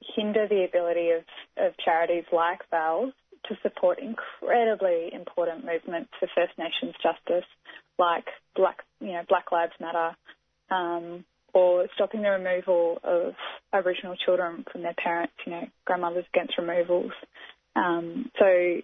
hinder 0.00 0.46
the 0.48 0.64
ability 0.64 1.10
of, 1.10 1.24
of 1.56 1.72
charities 1.84 2.24
like 2.32 2.60
VALS 2.70 3.12
to 3.46 3.56
support 3.62 3.98
incredibly 3.98 5.10
important 5.12 5.64
movements 5.64 6.10
for 6.18 6.28
First 6.34 6.52
Nations 6.58 6.94
justice, 7.02 7.48
like 7.98 8.26
Black, 8.56 8.78
you 9.00 9.12
know, 9.12 9.22
Black 9.28 9.50
Lives 9.52 9.72
Matter, 9.80 10.16
um, 10.70 11.24
or 11.54 11.86
stopping 11.94 12.22
the 12.22 12.30
removal 12.30 12.98
of 13.02 13.34
Aboriginal 13.72 14.16
children 14.16 14.64
from 14.70 14.82
their 14.82 14.94
parents, 14.94 15.32
you 15.46 15.52
know, 15.52 15.66
grandmothers 15.84 16.26
against 16.32 16.58
removals. 16.58 17.12
Um, 17.74 18.30
so, 18.38 18.80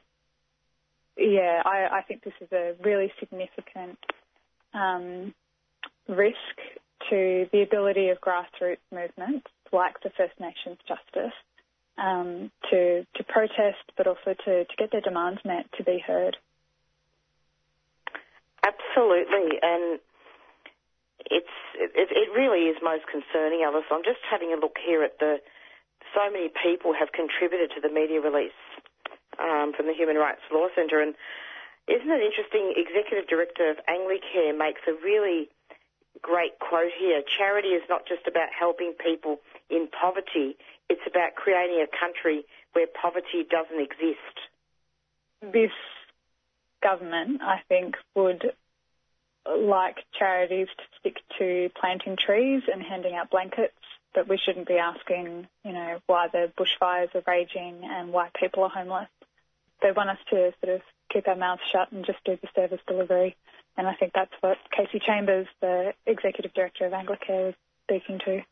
yeah, 1.18 1.62
I, 1.64 1.98
I, 1.98 2.02
think 2.06 2.24
this 2.24 2.34
is 2.40 2.48
a 2.52 2.74
really 2.82 3.12
significant 3.20 3.98
um, 4.72 5.34
risk 6.08 6.36
to 7.10 7.46
the 7.52 7.62
ability 7.62 8.08
of 8.08 8.18
grassroots 8.20 8.78
movements 8.92 9.46
like 9.74 10.00
the 10.02 10.10
First 10.16 10.38
Nations 10.40 10.78
Justice 10.88 11.34
um, 11.98 12.50
to 12.70 13.06
to 13.14 13.24
protest, 13.24 13.84
but 13.96 14.06
also 14.06 14.34
to, 14.44 14.64
to 14.64 14.76
get 14.78 14.90
their 14.90 15.00
demands 15.00 15.40
met, 15.44 15.66
to 15.76 15.84
be 15.84 15.98
heard. 15.98 16.36
Absolutely, 18.64 19.58
and 19.60 20.00
it's 21.26 21.56
it, 21.74 22.08
it 22.10 22.28
really 22.32 22.70
is 22.70 22.76
most 22.82 23.04
concerning, 23.10 23.62
Alice. 23.62 23.84
I'm 23.90 24.04
just 24.04 24.22
having 24.30 24.52
a 24.52 24.60
look 24.60 24.76
here 24.84 25.02
at 25.02 25.18
the 25.18 25.38
so 26.14 26.30
many 26.30 26.50
people 26.62 26.94
have 26.94 27.12
contributed 27.12 27.72
to 27.74 27.80
the 27.80 27.92
media 27.92 28.20
release 28.20 28.56
um, 29.38 29.72
from 29.76 29.86
the 29.86 29.94
Human 29.94 30.16
Rights 30.16 30.42
Law 30.52 30.68
Centre, 30.74 31.00
and 31.00 31.14
isn't 31.88 32.10
it 32.10 32.22
interesting? 32.22 32.72
Executive 32.76 33.28
Director 33.28 33.70
of 33.70 33.76
Anglicare 33.88 34.56
makes 34.56 34.80
a 34.88 34.92
really 35.04 35.48
great 36.22 36.58
quote 36.58 36.92
here. 36.98 37.22
Charity 37.22 37.76
is 37.76 37.82
not 37.88 38.06
just 38.06 38.26
about 38.26 38.48
helping 38.56 38.94
people 38.94 39.40
in 39.70 39.88
poverty, 39.88 40.56
it's 40.88 41.00
about 41.06 41.34
creating 41.34 41.84
a 41.84 41.98
country 41.98 42.44
where 42.72 42.86
poverty 42.86 43.46
doesn't 43.48 43.80
exist. 43.80 44.36
This 45.40 45.72
government, 46.82 47.40
I 47.42 47.60
think, 47.68 47.96
would 48.14 48.52
like 49.48 49.96
charities 50.18 50.68
to 50.76 50.84
stick 50.98 51.16
to 51.38 51.70
planting 51.78 52.16
trees 52.16 52.62
and 52.72 52.82
handing 52.82 53.14
out 53.14 53.30
blankets, 53.30 53.74
but 54.14 54.28
we 54.28 54.38
shouldn't 54.38 54.68
be 54.68 54.78
asking, 54.78 55.46
you 55.64 55.72
know, 55.72 55.98
why 56.06 56.28
the 56.28 56.50
bushfires 56.58 57.14
are 57.14 57.22
raging 57.26 57.80
and 57.84 58.12
why 58.12 58.30
people 58.38 58.64
are 58.64 58.70
homeless. 58.70 59.08
They 59.82 59.92
want 59.92 60.10
us 60.10 60.18
to 60.30 60.52
sort 60.64 60.76
of 60.76 60.82
keep 61.12 61.28
our 61.28 61.36
mouths 61.36 61.62
shut 61.72 61.92
and 61.92 62.06
just 62.06 62.22
do 62.24 62.38
the 62.40 62.48
service 62.54 62.80
delivery. 62.86 63.36
And 63.76 63.86
I 63.86 63.94
think 63.94 64.12
that's 64.14 64.32
what 64.40 64.56
Kasy 64.72 65.02
Chambers, 65.02 65.46
the 65.60 65.92
Executive 66.06 66.54
Director 66.54 66.86
of 66.86 66.92
Anglicare, 66.92 67.50
is 67.50 67.54
speaking 67.86 68.20
to. 68.24 68.42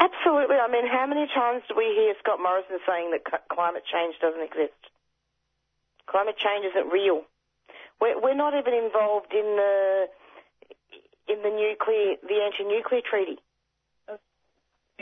Absolutely. 0.00 0.56
I 0.56 0.68
mean, 0.68 0.86
how 0.86 1.06
many 1.06 1.26
times 1.28 1.62
do 1.68 1.74
we 1.76 1.94
hear 1.94 2.14
Scott 2.18 2.38
Morrison 2.42 2.78
saying 2.86 3.12
that 3.12 3.48
climate 3.48 3.84
change 3.90 4.16
doesn't 4.20 4.42
exist? 4.42 4.74
Climate 6.06 6.36
change 6.36 6.66
isn't 6.66 6.92
real. 6.92 7.22
We're, 8.00 8.20
we're 8.20 8.34
not 8.34 8.54
even 8.54 8.74
involved 8.74 9.32
in 9.32 9.56
the 9.56 10.06
in 11.26 11.42
the 11.42 11.48
nuclear, 11.48 12.16
the 12.22 12.42
anti-nuclear 12.44 13.00
treaty. 13.00 13.38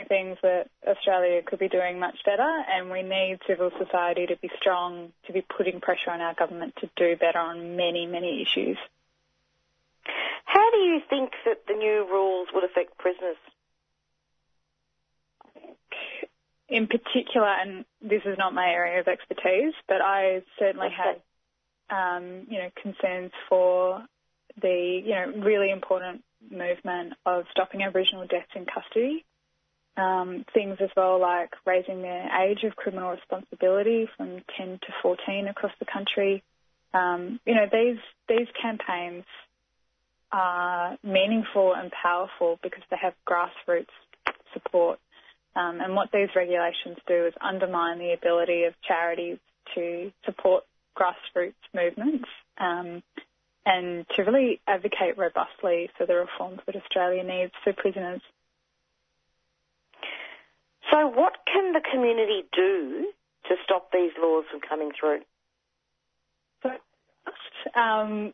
Things 0.07 0.37
that 0.41 0.69
Australia 0.87 1.41
could 1.45 1.59
be 1.59 1.67
doing 1.69 1.99
much 1.99 2.17
better, 2.25 2.41
and 2.41 2.89
we 2.89 3.03
need 3.03 3.39
civil 3.45 3.71
society 3.77 4.25
to 4.25 4.35
be 4.37 4.49
strong, 4.59 5.11
to 5.27 5.33
be 5.33 5.41
putting 5.41 5.81
pressure 5.81 6.09
on 6.09 6.19
our 6.19 6.33
government 6.33 6.75
to 6.77 6.89
do 6.95 7.15
better 7.15 7.37
on 7.37 7.75
many, 7.75 8.07
many 8.07 8.41
issues. 8.41 8.77
How 10.45 10.71
do 10.71 10.77
you 10.77 10.99
think 11.09 11.33
that 11.45 11.67
the 11.67 11.73
new 11.73 12.07
rules 12.09 12.47
would 12.53 12.63
affect 12.63 12.97
prisoners? 12.97 13.37
In 16.73 16.87
particular, 16.87 17.47
and 17.47 17.85
this 18.01 18.23
is 18.25 18.35
not 18.39 18.55
my 18.55 18.65
area 18.65 18.99
of 18.99 19.07
expertise, 19.07 19.75
but 19.87 20.01
I 20.01 20.41
certainly 20.57 20.89
had, 20.89 21.21
um, 21.95 22.47
you 22.49 22.57
know, 22.57 22.69
concerns 22.81 23.31
for 23.47 24.03
the, 24.59 25.01
you 25.05 25.11
know, 25.11 25.45
really 25.45 25.69
important 25.69 26.23
movement 26.49 27.13
of 27.27 27.45
stopping 27.51 27.83
Aboriginal 27.83 28.25
deaths 28.25 28.49
in 28.55 28.65
custody. 28.65 29.23
Um, 29.95 30.45
things 30.51 30.77
as 30.81 30.89
well 30.97 31.21
like 31.21 31.51
raising 31.67 32.01
the 32.01 32.25
age 32.41 32.63
of 32.63 32.75
criminal 32.75 33.11
responsibility 33.11 34.09
from 34.17 34.41
10 34.57 34.79
to 34.81 34.87
14 35.03 35.47
across 35.47 35.73
the 35.77 35.85
country. 35.85 36.41
Um, 36.95 37.39
you 37.45 37.53
know, 37.53 37.67
these 37.71 37.99
these 38.27 38.47
campaigns 38.59 39.25
are 40.31 40.97
meaningful 41.03 41.75
and 41.75 41.91
powerful 41.91 42.57
because 42.63 42.81
they 42.89 42.97
have 42.99 43.13
grassroots 43.29 43.93
support. 44.51 44.99
Um, 45.55 45.81
and 45.81 45.95
what 45.95 46.11
these 46.11 46.29
regulations 46.35 46.97
do 47.07 47.27
is 47.27 47.33
undermine 47.39 47.99
the 47.99 48.13
ability 48.13 48.63
of 48.63 48.73
charities 48.81 49.37
to 49.75 50.11
support 50.25 50.63
grassroots 50.97 51.53
movements 51.73 52.27
um, 52.57 53.03
and 53.65 54.05
to 54.15 54.23
really 54.23 54.61
advocate 54.67 55.17
robustly 55.17 55.89
for 55.97 56.05
the 56.05 56.15
reforms 56.15 56.59
that 56.65 56.75
Australia 56.75 57.23
needs 57.23 57.53
for 57.63 57.73
prisoners. 57.73 58.21
So, 60.91 61.07
what 61.07 61.33
can 61.51 61.73
the 61.73 61.81
community 61.91 62.43
do 62.51 63.11
to 63.47 63.55
stop 63.63 63.91
these 63.91 64.11
laws 64.19 64.45
from 64.51 64.59
coming 64.59 64.91
through? 64.99 65.21
So, 66.61 66.71
um, 67.79 68.33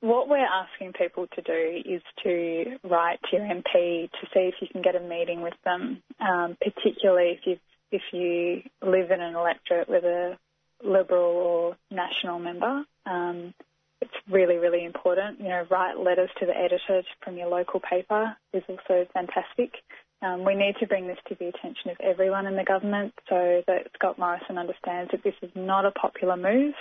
what 0.00 0.28
we're 0.28 0.38
asking 0.38 0.94
people 0.94 1.26
to 1.34 1.42
do 1.42 1.82
is 1.84 2.02
to 2.22 2.78
write 2.88 3.20
to 3.30 3.36
your 3.36 3.46
MP 3.46 4.10
to 4.10 4.26
see 4.32 4.40
if 4.40 4.54
you 4.60 4.68
can 4.68 4.82
get 4.82 4.96
a 4.96 5.00
meeting 5.00 5.42
with 5.42 5.54
them, 5.64 6.02
um, 6.20 6.56
particularly 6.60 7.38
if 7.38 7.46
you 7.46 7.58
if 7.92 8.02
you 8.12 8.62
live 8.82 9.10
in 9.10 9.20
an 9.20 9.34
electorate 9.34 9.88
with 9.88 10.04
a 10.04 10.38
Liberal 10.82 11.24
or 11.24 11.76
National 11.90 12.38
member. 12.38 12.84
Um, 13.04 13.52
it's 14.00 14.14
really, 14.30 14.56
really 14.56 14.84
important. 14.84 15.40
You 15.40 15.48
know, 15.48 15.66
write 15.70 15.98
letters 15.98 16.30
to 16.38 16.46
the 16.46 16.56
editor 16.56 17.02
from 17.22 17.36
your 17.36 17.48
local 17.48 17.80
paper 17.80 18.36
is 18.52 18.62
also 18.68 19.06
fantastic. 19.12 19.74
Um, 20.22 20.44
we 20.44 20.54
need 20.54 20.76
to 20.80 20.86
bring 20.86 21.06
this 21.06 21.18
to 21.28 21.34
the 21.34 21.48
attention 21.48 21.90
of 21.90 21.96
everyone 22.00 22.46
in 22.46 22.56
the 22.56 22.64
government 22.64 23.12
so 23.28 23.62
that 23.66 23.88
Scott 23.94 24.18
Morrison 24.18 24.56
understands 24.56 25.10
that 25.10 25.22
this 25.22 25.34
is 25.42 25.50
not 25.54 25.84
a 25.84 25.90
popular 25.90 26.36
move. 26.36 26.74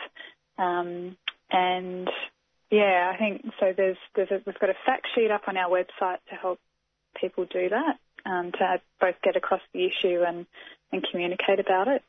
Um, 0.58 1.18
and 1.52 2.10
yeah, 2.72 3.12
I 3.14 3.18
think 3.18 3.46
so. 3.60 3.74
There's, 3.76 3.98
there's 4.16 4.32
a, 4.32 4.42
we've 4.46 4.60
got 4.60 4.70
a 4.70 4.78
fact 4.86 5.08
sheet 5.16 5.32
up 5.32 5.44
on 5.48 5.58
our 5.58 5.70
website 5.70 6.20
to 6.30 6.36
help 6.36 6.60
people 7.20 7.46
do 7.46 7.70
that, 7.70 7.98
um, 8.30 8.52
to 8.52 8.82
both 9.02 9.16
get 9.24 9.36
across 9.36 9.62
the 9.74 9.86
issue 9.86 10.24
and, 10.28 10.46
and 10.92 11.06
communicate 11.12 11.60
about 11.60 11.88
it, 11.88 12.04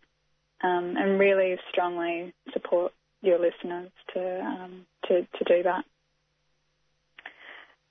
um, 0.63 0.97
and 0.97 1.19
really 1.19 1.57
strongly 1.71 2.35
support 2.53 2.93
your 3.23 3.39
listeners 3.39 3.91
to 4.15 4.41
um, 4.41 4.87
to 5.07 5.27
to 5.39 5.45
do 5.45 5.63
that. 5.63 5.85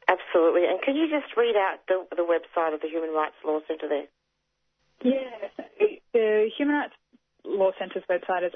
Absolutely. 0.07 0.65
And 0.65 0.81
can 0.81 0.95
you 0.95 1.07
just 1.07 1.37
read 1.37 1.55
out 1.55 1.79
the, 1.87 2.03
the 2.15 2.23
website 2.23 2.73
of 2.73 2.81
the 2.81 2.87
Human 2.87 3.11
Rights 3.11 3.35
Law 3.45 3.59
Centre 3.67 3.87
there? 3.87 4.07
Yeah, 5.03 5.47
the 6.13 6.49
Human 6.57 6.75
Rights 6.75 6.95
Law 7.45 7.71
Centre's 7.77 8.03
website 8.09 8.43
is 8.45 8.53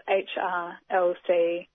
hrlc.org.au. 0.92 1.68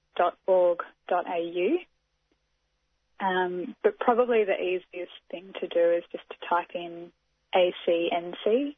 Um, 3.20 3.74
but 3.82 3.98
probably 3.98 4.44
the 4.44 4.60
easiest 4.60 5.12
thing 5.30 5.52
to 5.60 5.66
do 5.66 5.90
is 5.90 6.04
just 6.12 6.24
to 6.30 6.36
type 6.48 6.70
in 6.74 7.10
ACNC, 7.54 8.74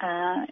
uh, 0.00 0.46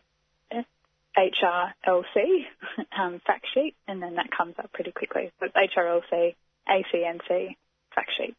HRLC 1.16 2.46
um, 2.98 3.20
fact 3.26 3.46
sheet, 3.52 3.74
and 3.86 4.02
then 4.02 4.14
that 4.16 4.30
comes 4.30 4.54
up 4.58 4.72
pretty 4.72 4.92
quickly. 4.92 5.32
It's 5.40 5.74
HRLC, 5.74 6.34
ACNC 6.68 7.56
fact 7.94 8.10
sheet. 8.16 8.36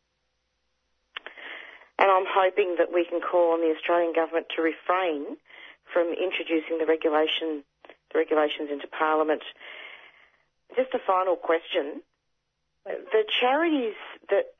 And 1.97 2.09
I'm 2.09 2.25
hoping 2.29 2.75
that 2.77 2.93
we 2.93 3.05
can 3.05 3.19
call 3.19 3.53
on 3.53 3.59
the 3.59 3.75
Australian 3.75 4.13
government 4.13 4.47
to 4.55 4.61
refrain 4.61 5.35
from 5.91 6.13
introducing 6.13 6.77
the 6.77 6.85
regulation, 6.85 7.63
the 8.13 8.19
regulations 8.19 8.69
into 8.71 8.87
Parliament. 8.87 9.41
Just 10.75 10.93
a 10.93 10.99
final 11.05 11.35
question. 11.35 12.01
The 12.85 13.23
charities 13.39 13.95
that 14.29 14.53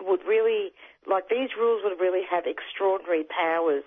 would 0.00 0.24
really, 0.26 0.72
like 1.06 1.28
these 1.28 1.50
rules 1.58 1.82
would 1.84 2.00
really 2.00 2.22
have 2.30 2.44
extraordinary 2.46 3.24
powers, 3.24 3.84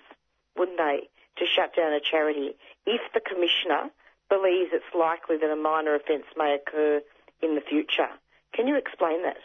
wouldn't 0.56 0.78
they, 0.78 1.08
to 1.38 1.46
shut 1.46 1.74
down 1.74 1.92
a 1.92 2.00
charity 2.00 2.56
if 2.86 3.00
the 3.14 3.20
Commissioner 3.20 3.90
believes 4.28 4.70
it's 4.72 4.84
likely 4.94 5.36
that 5.38 5.50
a 5.50 5.56
minor 5.56 5.94
offence 5.94 6.24
may 6.36 6.54
occur 6.54 7.00
in 7.42 7.54
the 7.54 7.60
future. 7.60 8.08
Can 8.54 8.68
you 8.68 8.76
explain 8.76 9.22
that? 9.22 9.38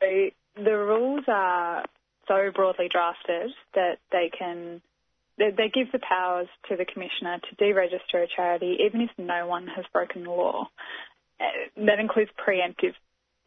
The 0.00 0.32
rules 0.76 1.24
are 1.28 1.84
so 2.26 2.50
broadly 2.54 2.88
drafted 2.88 3.50
that 3.74 3.98
they 4.12 4.30
can 4.36 4.80
they, 5.38 5.70
give 5.72 5.92
the 5.92 6.00
powers 6.00 6.48
to 6.68 6.76
the 6.76 6.84
commissioner 6.84 7.38
to 7.38 7.56
deregister 7.56 8.24
a 8.24 8.26
charity 8.26 8.78
even 8.84 9.00
if 9.02 9.10
no 9.18 9.46
one 9.46 9.68
has 9.68 9.84
broken 9.92 10.24
the 10.24 10.30
law. 10.30 10.68
That 11.76 12.00
includes 12.00 12.30
preemptive 12.36 12.94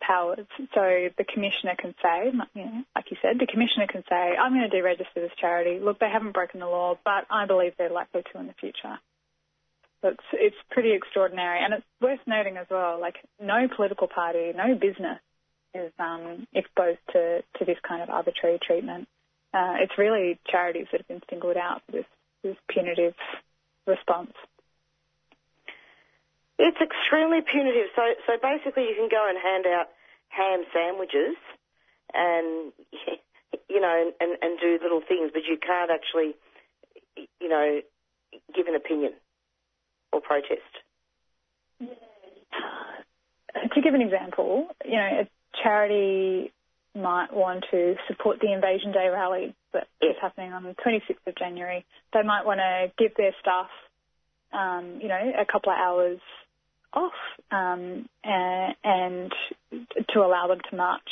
powers. 0.02 0.46
So 0.74 1.10
the 1.18 1.24
commissioner 1.24 1.76
can 1.78 1.96
say, 2.02 2.32
you 2.56 2.66
know, 2.66 2.84
like 2.96 3.12
you 3.12 3.18
said, 3.22 3.40
the 3.40 3.48
commissioner 3.48 3.88
can 3.88 4.04
say, 4.10 4.36
I'm 4.36 4.54
going 4.54 4.70
to 4.70 4.76
deregister 4.76 5.16
this 5.16 5.32
charity. 5.40 5.80
Look, 5.80 6.00
they 6.00 6.10
haven't 6.10 6.34
broken 6.34 6.60
the 6.60 6.68
law, 6.68 6.98
but 7.06 7.26
I 7.30 7.46
believe 7.46 7.74
they're 7.78 7.90
likely 7.90 8.24
to 8.34 8.40
in 8.40 8.48
the 8.48 8.54
future. 8.54 9.00
So 10.02 10.10
it's, 10.10 10.24
it's 10.34 10.56
pretty 10.72 10.94
extraordinary. 10.94 11.64
And 11.64 11.74
it's 11.76 11.86
worth 12.02 12.20
noting 12.26 12.58
as 12.58 12.68
well, 12.70 13.00
like 13.00 13.16
no 13.40 13.68
political 13.76 14.08
party, 14.08 14.52
no 14.56 14.74
business 14.76 15.20
is 15.74 15.92
um, 16.00 16.48
exposed 16.54 17.00
to, 17.14 17.42
to 17.60 17.66
this 17.66 17.78
kind 17.88 18.02
of 18.02 18.10
arbitrary 18.10 18.60
treatment. 18.62 19.08
Uh, 19.54 19.76
it's 19.80 19.98
really 19.98 20.40
charities 20.50 20.88
that 20.92 21.02
have 21.02 21.08
been 21.08 21.22
singled 21.30 21.58
out 21.58 21.82
for 21.86 21.92
this, 21.94 22.06
this 22.44 22.58
punitive 22.70 23.14
response. 23.88 24.34
It's 26.62 26.78
extremely 26.78 27.42
punitive. 27.42 27.90
So, 27.96 28.04
so 28.28 28.34
basically, 28.38 28.84
you 28.84 28.94
can 28.94 29.10
go 29.10 29.26
and 29.28 29.36
hand 29.36 29.66
out 29.66 29.90
ham 30.30 30.62
sandwiches, 30.72 31.36
and 32.14 32.72
you 33.70 33.82
know, 33.82 34.12
and, 34.20 34.38
and 34.42 34.60
do 34.60 34.78
little 34.82 35.02
things, 35.02 35.32
but 35.34 35.42
you 35.50 35.58
can't 35.58 35.90
actually, 35.90 36.36
you 37.40 37.50
know, 37.50 37.82
give 38.54 38.68
an 38.68 38.76
opinion 38.76 39.14
or 40.14 40.22
protest. 40.22 40.62
To 43.74 43.82
give 43.82 43.96
an 43.96 44.02
example, 44.02 44.68
you 44.86 44.98
know, 44.98 45.22
a 45.22 45.30
charity 45.64 46.54
might 46.94 47.34
want 47.34 47.66
to 47.72 47.96
support 48.08 48.40
the 48.40 48.54
Invasion 48.54 48.92
Day 48.92 49.08
rally 49.10 49.56
that 49.74 49.88
is 50.02 50.16
happening 50.22 50.54
on 50.54 50.64
the 50.64 50.76
26th 50.86 51.26
of 51.26 51.36
January. 51.38 51.86
They 52.14 52.22
might 52.22 52.46
want 52.46 52.60
to 52.60 52.92
give 52.98 53.16
their 53.18 53.34
staff, 53.40 53.70
um, 54.54 55.00
you 55.02 55.08
know, 55.08 55.32
a 55.40 55.46
couple 55.46 55.72
of 55.72 55.78
hours 55.80 56.20
off 56.94 57.14
um, 57.52 58.08
and, 58.24 58.76
and 58.84 59.34
to 60.10 60.20
allow 60.20 60.48
them 60.48 60.60
to 60.70 60.76
march. 60.76 61.10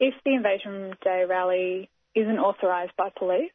If 0.00 0.14
the 0.24 0.34
Invasion 0.34 0.94
Day 1.02 1.24
rally 1.28 1.88
isn't 2.14 2.38
authorised 2.38 2.92
by 2.96 3.10
police, 3.16 3.50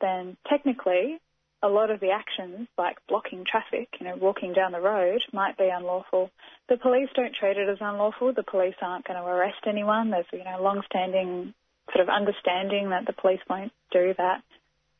then 0.00 0.36
technically 0.48 1.20
a 1.62 1.68
lot 1.68 1.90
of 1.90 2.00
the 2.00 2.10
actions, 2.10 2.68
like 2.78 2.96
blocking 3.08 3.44
traffic, 3.44 3.88
you 4.00 4.06
know, 4.06 4.16
walking 4.16 4.52
down 4.52 4.72
the 4.72 4.80
road, 4.80 5.20
might 5.32 5.58
be 5.58 5.68
unlawful. 5.68 6.30
The 6.68 6.76
police 6.76 7.08
don't 7.14 7.34
treat 7.34 7.56
it 7.56 7.68
as 7.68 7.78
unlawful. 7.80 8.32
The 8.32 8.44
police 8.44 8.76
aren't 8.80 9.06
going 9.06 9.18
to 9.18 9.26
arrest 9.26 9.66
anyone. 9.66 10.10
There's, 10.10 10.26
you 10.32 10.44
know, 10.44 10.62
long-standing 10.62 11.52
sort 11.92 12.06
of 12.06 12.14
understanding 12.14 12.90
that 12.90 13.06
the 13.06 13.12
police 13.12 13.40
won't 13.48 13.72
do 13.90 14.14
that. 14.18 14.42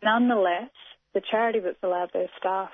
Nonetheless, 0.03 0.71
the 1.15 1.23
charity 1.31 1.61
that's 1.61 1.83
allowed 1.83 2.11
their 2.13 2.29
staff 2.39 2.71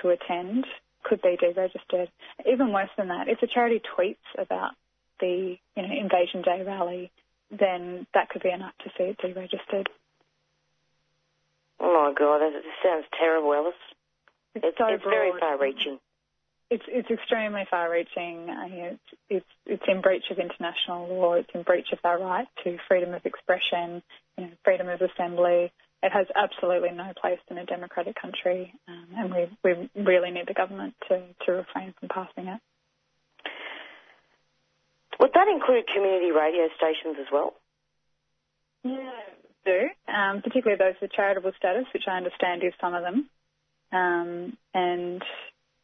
to 0.00 0.10
attend 0.10 0.64
could 1.08 1.22
be 1.22 1.36
deregistered. 1.36 2.08
Even 2.50 2.72
worse 2.72 2.90
than 2.96 3.08
that, 3.08 3.28
if 3.28 3.42
a 3.42 3.46
charity 3.46 3.80
tweets 3.96 4.16
about 4.36 4.72
the 5.20 5.56
you 5.76 5.82
know 5.82 5.88
Invasion 5.88 6.42
Day 6.42 6.62
rally, 6.66 7.10
then 7.50 8.06
that 8.14 8.28
could 8.28 8.42
be 8.42 8.50
enough 8.50 8.74
to 8.84 8.90
see 8.98 9.04
it 9.04 9.18
deregistered. 9.18 9.86
Oh 11.78 11.92
my 11.92 12.14
God, 12.18 12.42
it 12.42 12.64
sounds 12.82 13.04
terrible, 13.18 13.54
Alice. 13.54 13.74
It's, 14.54 14.64
it's, 14.64 14.78
so 14.78 14.86
it's 14.88 15.04
very 15.04 15.32
far-reaching. 15.38 15.98
It's 16.70 16.84
it's 16.88 17.10
extremely 17.10 17.64
far-reaching. 17.70 18.48
Uh, 18.48 18.52
I 18.52 18.68
mean, 18.68 18.84
it's 18.84 19.08
it's 19.28 19.52
it's 19.66 19.82
in 19.86 20.00
breach 20.00 20.24
of 20.30 20.38
international 20.38 21.08
law. 21.08 21.34
It's 21.34 21.50
in 21.54 21.62
breach 21.62 21.88
of 21.92 21.98
our 22.02 22.18
right 22.18 22.48
to 22.64 22.78
freedom 22.88 23.14
of 23.14 23.24
expression, 23.24 24.02
you 24.36 24.44
know, 24.44 24.50
freedom 24.64 24.88
of 24.88 25.00
assembly. 25.00 25.72
It 26.06 26.12
has 26.12 26.28
absolutely 26.36 26.90
no 26.92 27.10
place 27.20 27.40
in 27.50 27.58
a 27.58 27.66
democratic 27.66 28.14
country, 28.14 28.72
um, 28.86 29.06
and 29.16 29.34
we 29.34 29.50
we 29.64 29.90
really 30.00 30.30
need 30.30 30.46
the 30.46 30.54
government 30.54 30.94
to 31.08 31.20
to 31.44 31.52
refrain 31.52 31.94
from 31.98 32.08
passing 32.08 32.46
it. 32.46 32.60
Would 35.18 35.32
that 35.34 35.48
include 35.48 35.84
community 35.92 36.30
radio 36.30 36.68
stations 36.76 37.16
as 37.18 37.26
well? 37.32 37.54
Yeah, 38.84 39.10
do, 39.64 39.88
um, 40.06 40.42
particularly 40.42 40.78
those 40.78 40.94
with 41.02 41.10
charitable 41.10 41.50
status, 41.58 41.86
which 41.92 42.04
I 42.06 42.18
understand 42.18 42.62
is 42.62 42.72
some 42.80 42.94
of 42.94 43.02
them. 43.02 43.28
Um, 43.90 44.56
and 44.74 45.22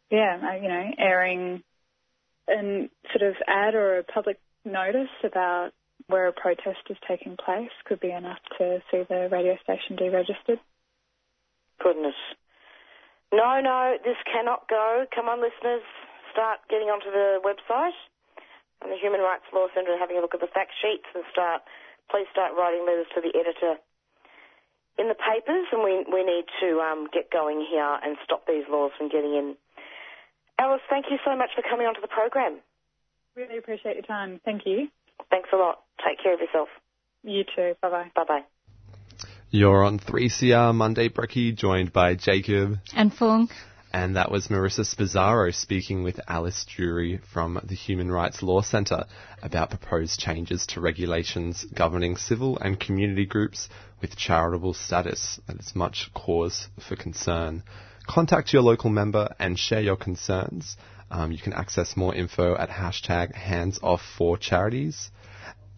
yeah, 0.09 0.55
you 0.55 0.69
know, 0.69 0.91
airing 0.99 1.65
and 2.47 2.91
sort 3.13 3.29
of 3.29 3.35
ad 3.49 3.75
or 3.75 3.99
a 3.99 4.05
public 4.05 4.39
notice 4.65 5.11
about 5.25 5.73
where 6.09 6.29
a 6.29 6.33
protest 6.33 6.83
is 6.91 6.97
taking 7.07 7.37
place 7.37 7.73
could 7.85 8.01
be 8.01 8.11
enough 8.11 8.41
to 8.59 8.83
see 8.91 9.03
the 9.09 9.29
radio 9.31 9.57
station 9.63 9.97
deregistered. 9.97 10.61
Goodness. 11.83 12.19
No, 13.33 13.61
no, 13.61 13.97
this 14.05 14.17
cannot 14.31 14.69
go. 14.69 15.07
Come 15.15 15.29
on, 15.29 15.41
listeners, 15.41 15.83
start 16.31 16.61
getting 16.69 16.89
onto 16.89 17.11
the 17.11 17.41
website 17.41 17.97
and 18.83 18.93
the 18.93 19.01
Human 19.01 19.21
Rights 19.21 19.47
Law 19.55 19.69
Centre 19.75 19.93
and 19.93 20.01
having 20.01 20.19
a 20.19 20.21
look 20.21 20.35
at 20.35 20.41
the 20.41 20.53
fact 20.53 20.73
sheets 20.83 21.09
and 21.15 21.25
start 21.33 21.63
please 22.11 22.27
start 22.31 22.53
writing 22.57 22.85
letters 22.85 23.07
to 23.15 23.21
the 23.21 23.33
editor 23.33 23.81
in 24.99 25.09
the 25.09 25.17
papers, 25.17 25.67
and 25.73 25.83
we, 25.83 26.05
we 26.13 26.23
need 26.23 26.45
to 26.61 26.81
um, 26.81 27.09
get 27.13 27.31
going 27.31 27.65
here 27.65 27.99
and 28.05 28.17
stop 28.25 28.47
these 28.47 28.65
laws 28.69 28.93
from 28.99 29.09
getting 29.09 29.35
in. 29.35 29.57
Alice, 30.59 30.83
thank 30.91 31.07
you 31.11 31.17
so 31.25 31.35
much 31.35 31.51
for 31.57 31.63
coming 31.63 31.87
onto 31.87 32.01
the 32.01 32.13
program. 32.13 32.61
Really 33.35 33.57
appreciate 33.57 33.97
your 33.97 34.05
time. 34.05 34.41
Thank 34.45 34.67
you. 34.67 34.89
Thanks 35.33 35.49
a 35.51 35.57
lot. 35.57 35.81
Take 36.07 36.23
care 36.23 36.35
of 36.35 36.41
yourself. 36.41 36.69
You 37.25 37.43
too. 37.57 37.73
Bye 37.81 37.89
bye. 37.89 38.11
Bye 38.15 38.25
bye. 38.29 38.45
You're 39.51 39.83
on 39.83 39.99
3CR 39.99 40.75
Monday 40.75 41.09
Brekkie, 41.09 41.57
joined 41.57 41.91
by 41.91 42.15
Jacob 42.17 42.79
and 42.95 43.13
Fung. 43.13 43.49
And 43.95 44.17
that 44.17 44.31
was 44.31 44.49
Marissa 44.49 44.85
Spazzaro 44.85 45.55
speaking 45.55 46.03
with 46.03 46.21
Alice 46.29 46.67
Drury 46.67 47.21
from 47.33 47.59
the 47.65 47.75
Human 47.75 48.11
Rights 48.11 48.43
Law 48.43 48.61
Centre 48.61 49.05
about 49.43 49.71
proposed 49.71 50.21
changes 50.21 50.67
to 50.69 50.81
regulations 50.83 51.65
governing 51.75 52.17
civil 52.17 52.59
and 52.59 52.79
community 52.79 53.25
groups 53.25 53.71
with 54.03 54.17
charitable 54.17 54.75
status. 54.75 55.41
That 55.47 55.61
is 55.61 55.75
much 55.75 56.11
cause 56.15 56.69
for 56.87 56.97
concern. 56.97 57.63
Contact 58.07 58.53
your 58.53 58.63
local 58.63 58.91
member 58.91 59.35
and 59.39 59.59
share 59.59 59.81
your 59.81 59.97
concerns. 59.97 60.77
Um, 61.11 61.31
you 61.31 61.39
can 61.39 61.53
access 61.53 61.95
more 61.97 62.15
info 62.15 62.57
at 62.57 62.71
hashtag 62.71 63.35
hands 63.35 63.79
off 63.83 64.01
for 64.17 64.39
charities. 64.39 65.11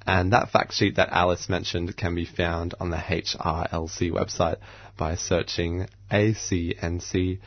And 0.06 0.32
that 0.32 0.50
fact 0.50 0.74
sheet 0.74 0.96
that 0.96 1.08
Alice 1.10 1.48
mentioned 1.48 1.96
can 1.96 2.14
be 2.14 2.26
found 2.26 2.74
on 2.78 2.90
the 2.90 2.96
HRLC 2.98 4.10
website 4.10 4.58
by 4.96 5.14
searching 5.14 5.88
ACNC 6.10 7.38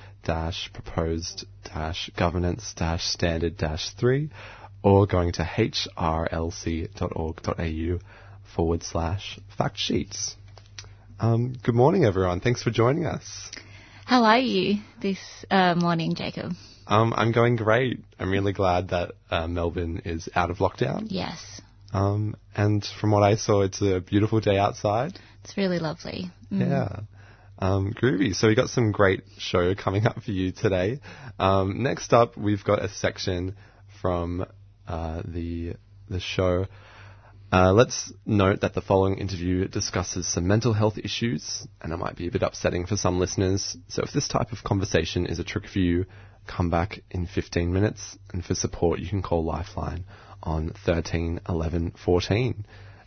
proposed 0.73 1.45
governance 2.15 2.75
standard 2.97 3.63
3 3.97 4.29
or 4.83 5.05
going 5.07 5.31
to 5.33 5.43
hrlc.org.au 5.43 6.39
forward 8.55 8.83
slash 8.83 9.39
fact 9.57 9.77
sheets. 9.77 10.35
Um, 11.19 11.55
good 11.63 11.75
morning, 11.75 12.05
everyone. 12.05 12.39
Thanks 12.41 12.63
for 12.63 12.71
joining 12.71 13.05
us. 13.05 13.51
How 14.05 14.23
are 14.23 14.39
you 14.39 14.81
this 15.01 15.19
uh, 15.51 15.75
morning, 15.75 16.15
Jacob? 16.15 16.53
Um, 16.87 17.13
I'm 17.15 17.31
going 17.31 17.55
great. 17.57 18.03
I'm 18.19 18.31
really 18.31 18.53
glad 18.53 18.89
that 18.89 19.11
uh, 19.29 19.47
Melbourne 19.47 20.01
is 20.05 20.29
out 20.35 20.49
of 20.49 20.57
lockdown. 20.57 21.07
Yes. 21.07 21.61
Um, 21.93 22.35
and 22.55 22.85
from 22.99 23.11
what 23.11 23.23
I 23.23 23.35
saw, 23.35 23.61
it's 23.61 23.81
a 23.81 23.99
beautiful 23.99 24.39
day 24.39 24.57
outside. 24.57 25.17
It's 25.43 25.57
really 25.57 25.79
lovely. 25.79 26.31
Mm. 26.51 26.69
Yeah. 26.69 26.99
Um, 27.59 27.93
groovy. 27.93 28.35
So 28.35 28.47
we 28.47 28.55
got 28.55 28.69
some 28.69 28.91
great 28.91 29.23
show 29.37 29.73
coming 29.73 30.05
up 30.05 30.21
for 30.21 30.31
you 30.31 30.51
today. 30.51 30.99
Um, 31.39 31.83
next 31.83 32.13
up, 32.13 32.37
we've 32.37 32.63
got 32.63 32.83
a 32.83 32.89
section 32.89 33.55
from 34.01 34.45
uh, 34.87 35.21
the 35.25 35.75
the 36.09 36.19
show. 36.19 36.67
Uh, 37.51 37.71
let's 37.71 38.11
note 38.25 38.61
that 38.61 38.73
the 38.73 38.81
following 38.81 39.17
interview 39.17 39.67
discusses 39.67 40.27
some 40.27 40.47
mental 40.47 40.73
health 40.73 40.97
issues, 40.97 41.65
and 41.81 41.93
it 41.93 41.97
might 41.97 42.17
be 42.17 42.27
a 42.27 42.31
bit 42.31 42.43
upsetting 42.43 42.85
for 42.85 42.97
some 42.97 43.19
listeners. 43.19 43.77
So 43.87 44.03
if 44.03 44.11
this 44.11 44.27
type 44.27 44.51
of 44.51 44.63
conversation 44.63 45.25
is 45.25 45.39
a 45.39 45.45
trick 45.45 45.67
for 45.67 45.79
you, 45.79 46.05
come 46.45 46.69
back 46.69 46.99
in 47.09 47.25
15 47.25 47.71
minutes, 47.71 48.17
and 48.33 48.43
for 48.43 48.53
support, 48.53 48.99
you 48.99 49.07
can 49.07 49.21
call 49.21 49.45
Lifeline 49.45 50.03
on 50.43 50.71
13 50.85 51.41
11 51.47 51.93
14. 52.03 52.65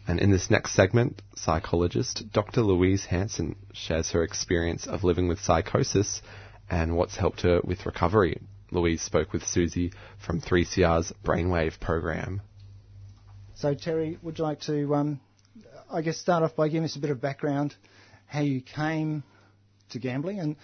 And 0.09 0.19
in 0.19 0.31
this 0.31 0.51
next 0.51 0.75
segment, 0.75 1.23
psychologist 1.37 2.25
Dr. 2.33 2.63
Louise 2.63 3.05
Hanson 3.05 3.57
shares 3.73 4.11
her 4.11 4.23
experience 4.23 4.87
of 4.87 5.05
living 5.05 5.29
with 5.29 5.41
psychosis 5.41 6.23
and 6.69 6.97
what's 6.97 7.17
helped 7.17 7.43
her 7.43 7.61
with 7.63 7.87
recovery. 7.87 8.41
Louise 8.71 9.03
spoke 9.03 9.33
with 9.33 9.47
Susie 9.47 9.93
from 10.25 10.41
3CR's 10.41 11.13
Brainwave 11.25 11.81
program. 11.81 12.41
So, 13.55 13.75
Terry, 13.75 14.19
would 14.23 14.39
you 14.39 14.45
like 14.45 14.61
to, 14.63 14.95
um, 14.95 15.21
I 15.93 16.03
guess, 16.03 16.19
start 16.19 16.43
off 16.43 16.57
by 16.57 16.69
giving 16.69 16.85
us 16.85 16.97
a 16.97 17.01
bit 17.01 17.11
of 17.11 17.21
background, 17.21 17.75
how 18.27 18.41
you 18.41 18.61
came 18.61 19.23
to 19.91 19.99
gambling, 19.99 20.39
and 20.39 20.57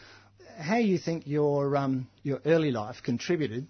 how 0.59 0.76
you 0.76 0.98
think 0.98 1.26
your 1.26 1.76
um, 1.76 2.09
your 2.22 2.40
early 2.46 2.70
life 2.70 3.02
contributed 3.02 3.66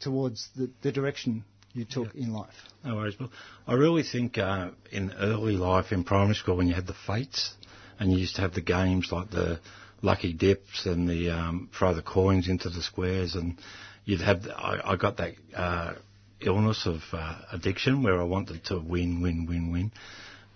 towards 0.00 0.50
the, 0.56 0.70
the 0.82 0.92
direction 0.92 1.44
you 1.76 1.84
took 1.84 2.14
yeah. 2.14 2.24
in 2.24 2.32
life? 2.32 2.54
No 2.84 2.96
worries, 2.96 3.14
Bill. 3.14 3.30
I 3.66 3.74
really 3.74 4.02
think 4.02 4.38
uh, 4.38 4.70
in 4.90 5.12
early 5.12 5.56
life, 5.56 5.92
in 5.92 6.04
primary 6.04 6.34
school, 6.34 6.56
when 6.56 6.68
you 6.68 6.74
had 6.74 6.86
the 6.86 6.96
fetes, 7.06 7.54
and 7.98 8.10
you 8.10 8.18
used 8.18 8.36
to 8.36 8.42
have 8.42 8.54
the 8.54 8.60
games 8.60 9.10
like 9.12 9.30
the 9.30 9.60
lucky 10.02 10.32
dips 10.32 10.86
and 10.86 11.08
the 11.08 11.30
um, 11.30 11.70
throw 11.76 11.94
the 11.94 12.02
coins 12.02 12.48
into 12.48 12.70
the 12.70 12.82
squares, 12.82 13.34
and 13.34 13.58
you'd 14.04 14.20
have. 14.20 14.44
The, 14.44 14.56
I, 14.56 14.92
I, 14.92 14.96
got 14.96 15.18
that 15.18 15.34
uh, 15.54 15.94
illness 16.40 16.86
of 16.86 17.00
uh, 17.12 17.38
addiction 17.52 18.02
where 18.02 18.20
I 18.20 18.24
wanted 18.24 18.64
to 18.66 18.78
win, 18.78 19.20
win, 19.20 19.46
win, 19.46 19.70
win, 19.70 19.92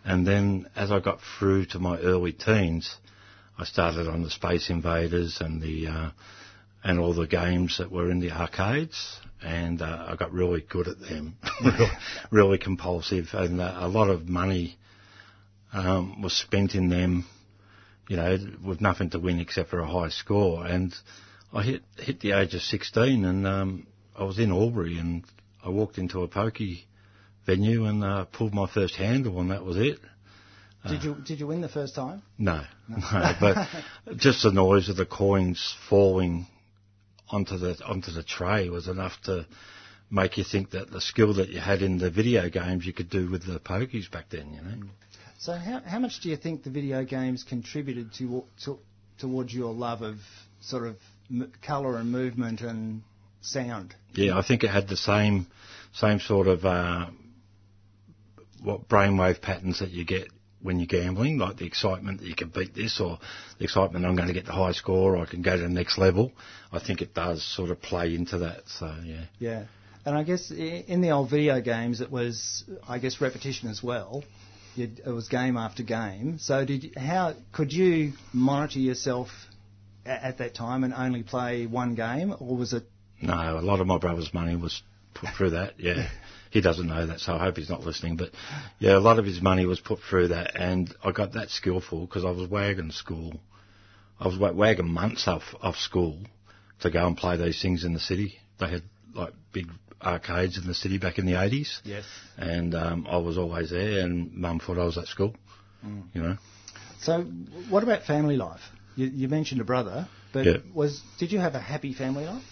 and 0.05 0.27
then 0.27 0.67
as 0.75 0.91
I 0.91 1.01
got 1.01 1.21
through 1.39 1.67
to 1.67 1.79
my 1.79 1.99
early 1.99 2.33
teens, 2.33 2.97
I 3.59 3.65
started 3.65 4.09
on 4.09 4.23
the 4.23 4.31
Space 4.31 4.71
Invaders 4.71 5.41
and 5.41 5.61
the 5.61 5.87
uh, 5.87 6.11
and 6.83 6.99
all 6.99 7.15
the 7.15 7.27
games 7.27 7.79
that 7.79 7.91
were 7.91 8.11
in 8.11 8.21
the 8.21 8.31
arcades, 8.31 9.19
and 9.43 9.83
uh, 9.83 10.07
I 10.09 10.17
got 10.17 10.33
really 10.33 10.65
good 10.69 10.89
at 10.89 11.01
them, 11.01 11.37
really, 11.65 11.91
really, 12.31 12.59
compulsive, 12.59 13.29
and 13.33 13.61
uh, 13.61 13.77
a 13.79 13.89
lot 13.89 14.09
of 14.09 14.29
money 14.29 14.77
um, 15.73 16.23
was 16.23 16.33
spent 16.33 16.75
in 16.75 16.89
them, 16.89 17.27
you 18.09 18.17
know, 18.17 18.37
with 18.65 18.81
nothing 18.81 19.11
to 19.11 19.19
win 19.19 19.41
except 19.41 19.71
for 19.71 19.81
a 19.81 19.87
high 19.87 20.09
score. 20.09 20.67
And 20.67 20.95
I 21.53 21.63
hit 21.63 21.83
hit 21.97 22.21
the 22.21 22.33
age 22.33 22.55
of 22.55 22.63
16, 22.63 23.25
and 23.25 23.47
um, 23.47 23.87
I 24.17 24.25
was 24.25 24.39
in 24.39 24.51
Albury, 24.51 24.99
and 24.99 25.25
I 25.65 25.69
walked 25.69 25.99
into 25.99 26.23
a 26.23 26.29
pokey 26.29 26.87
venue 27.47 27.85
and 27.87 28.05
uh, 28.05 28.25
pulled 28.27 28.55
my 28.55 28.69
first 28.69 28.97
handle, 28.97 29.41
and 29.41 29.51
that 29.51 29.65
was 29.65 29.77
it. 29.77 29.99
Did 30.89 31.05
you 31.05 31.15
did 31.27 31.41
you 31.41 31.47
win 31.47 31.61
the 31.61 31.69
first 31.69 31.95
time? 31.95 32.23
No, 32.39 32.63
no, 32.89 32.97
no 33.13 33.33
but 33.39 33.69
just 34.17 34.43
the 34.43 34.51
noise 34.51 34.89
of 34.89 34.97
the 34.97 35.05
coins 35.05 35.77
falling 35.91 36.47
onto 37.31 37.59
the 37.59 37.77
onto 37.85 38.13
the 38.13 38.23
tray 38.23 38.69
was 38.69 38.89
enough 38.89 39.21
to 39.25 39.47
make 40.11 40.37
you 40.37 40.45
think 40.45 40.71
that 40.71 40.91
the 40.91 41.01
skill 41.01 41.35
that 41.35 41.49
you 41.51 41.61
had 41.61 41.83
in 41.83 41.99
the 41.99 42.11
video 42.11 42.49
games 42.51 42.85
you 42.85 42.93
could 42.93 43.09
do 43.09 43.31
with 43.31 43.47
the 43.47 43.61
pokies 43.61 44.11
back 44.11 44.29
then, 44.31 44.53
you 44.53 44.61
know. 44.61 44.87
So 45.39 45.53
how 45.55 45.81
how 45.81 45.99
much 45.99 46.21
do 46.21 46.29
you 46.29 46.37
think 46.37 46.65
the 46.65 46.71
video 46.71 47.05
games 47.05 47.45
contributed 47.45 48.13
to, 48.15 48.45
to 48.65 48.79
towards 49.19 49.55
your 49.55 49.73
love 49.73 50.03
of 50.03 50.17
sort 50.61 50.87
of 50.87 50.97
m- 51.31 51.53
colour 51.63 51.97
and 51.97 52.11
movement 52.11 52.61
and 52.61 53.03
sound? 53.41 53.95
Yeah, 54.13 54.37
I 54.37 54.43
think 54.47 54.65
it 54.65 54.71
had 54.71 54.89
the 54.89 54.97
same 54.97 55.47
same 55.95 56.21
sort 56.21 56.47
of 56.47 56.65
uh, 56.65 57.07
what 58.63 58.89
brainwave 58.89 59.41
patterns 59.41 59.79
that 59.79 59.91
you 59.91 60.05
get 60.05 60.29
when 60.63 60.79
you're 60.79 60.87
gambling, 60.87 61.39
like 61.39 61.57
the 61.57 61.67
excitement 61.67 62.21
that 62.21 62.27
you 62.27 62.35
can 62.35 62.49
beat 62.49 62.75
this 62.75 63.01
or 63.01 63.19
the 63.59 63.65
excitement 63.65 64.05
I'm 64.05 64.17
going 64.17 64.29
to 64.29 64.35
get 64.35 64.47
the 64.47 64.53
high 64.53 64.73
score 64.73 65.17
or 65.17 65.23
I 65.23 65.27
can 65.27 65.43
go 65.43 65.57
to 65.57 65.63
the 65.63 65.69
next 65.69 65.99
level. 65.99 66.33
I 66.73 66.79
think 66.79 67.03
it 67.03 67.15
does 67.15 67.43
sort 67.45 67.71
of 67.71 67.81
play 67.81 68.15
into 68.15 68.39
that. 68.39 68.69
So, 68.69 68.95
yeah. 69.05 69.25
Yeah. 69.39 69.65
And 70.05 70.17
I 70.17 70.23
guess 70.23 70.51
in 70.51 71.03
the 71.03 71.11
old 71.11 71.31
video 71.31 71.61
games, 71.61 72.01
it 72.01 72.11
was, 72.11 72.65
I 72.89 72.99
guess, 72.99 73.21
repetition 73.21 73.69
as 73.69 73.83
well. 73.83 74.25
You'd, 74.75 75.01
it 75.01 75.11
was 75.11 75.29
game 75.29 75.57
after 75.57 75.83
game. 75.83 76.39
So, 76.39 76.65
did 76.65 76.95
how 76.97 77.35
could 77.53 77.73
you 77.73 78.13
monitor 78.33 78.79
yourself 78.79 79.29
at, 80.07 80.23
at 80.23 80.39
that 80.39 80.55
time 80.55 80.85
and 80.85 80.95
only 80.95 81.23
play 81.23 81.67
one 81.67 81.97
game, 81.97 82.35
or 82.39 82.57
was 82.57 82.73
it? 82.73 82.85
No, 83.21 83.35
a 83.35 83.61
lot 83.61 83.81
of 83.81 83.87
my 83.87 83.99
brother's 83.99 84.33
money 84.33 84.57
was 84.57 84.83
put 85.13 85.31
through 85.37 85.51
that. 85.51 85.75
Yeah, 85.79 86.09
he 86.51 86.61
doesn't 86.61 86.87
know 86.87 87.07
that, 87.07 87.21
so 87.21 87.35
I 87.35 87.39
hope 87.39 87.57
he's 87.57 87.71
not 87.71 87.85
listening. 87.85 88.17
But 88.17 88.31
yeah, 88.79 88.97
a 88.97 89.01
lot 89.01 89.19
of 89.19 89.25
his 89.25 89.41
money 89.41 89.67
was 89.67 89.81
put 89.81 90.01
through 90.09 90.29
that, 90.29 90.57
and 90.57 90.93
I 91.03 91.13
got 91.13 91.33
that 91.35 91.51
skillful 91.51 92.01
because 92.07 92.25
I 92.25 92.31
was 92.31 92.49
wagging 92.49 92.91
school. 92.91 93.41
I 94.19 94.27
was 94.27 94.37
wagging 94.39 94.89
months 94.89 95.27
off 95.29 95.55
off 95.63 95.77
school 95.77 96.19
to 96.81 96.91
go 96.91 97.07
and 97.07 97.17
play 97.17 97.37
these 97.37 97.63
things 97.63 97.85
in 97.85 97.95
the 97.95 98.01
city. 98.01 98.39
They 98.59 98.69
had 98.69 98.83
like 99.15 99.33
big 99.53 99.69
arcades 100.03 100.59
in 100.59 100.67
the 100.67 100.75
city 100.75 100.99
back 100.99 101.19
in 101.19 101.27
the 101.27 101.33
80s. 101.33 101.81
Yes. 101.85 102.05
And 102.37 102.75
um, 102.75 103.07
I 103.09 103.19
was 103.19 103.39
always 103.39 103.71
there, 103.71 104.01
and 104.01 104.33
Mum 104.35 104.61
thought 104.61 104.79
I 104.79 104.85
was 104.85 104.99
at 104.99 105.07
school. 105.07 105.35
Mm. 105.85 106.03
You 106.15 106.23
know. 106.23 106.37
So, 107.03 107.23
what 107.69 107.83
about 107.83 108.03
family 108.05 108.37
life? 108.37 108.61
You, 108.97 109.07
you 109.07 109.29
mentioned 109.29 109.61
a 109.61 109.65
brother, 109.65 110.09
but 110.33 110.47
yeah. 110.47 110.57
was 110.75 111.01
did 111.19 111.33
you 111.33 111.39
have 111.39 111.55
a 111.55 111.61
happy 111.61 111.95
family 111.95 112.25
life? 112.25 112.43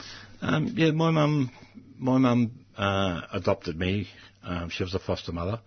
Um, 0.40 0.72
yeah, 0.76 0.92
my 0.92 1.10
mum, 1.10 1.50
my 1.98 2.16
mum 2.16 2.52
uh, 2.78 3.22
adopted 3.32 3.78
me. 3.78 4.08
Um, 4.42 4.70
she 4.70 4.84
was 4.84 4.94
a 4.94 4.98
foster 4.98 5.32
mother, 5.32 5.60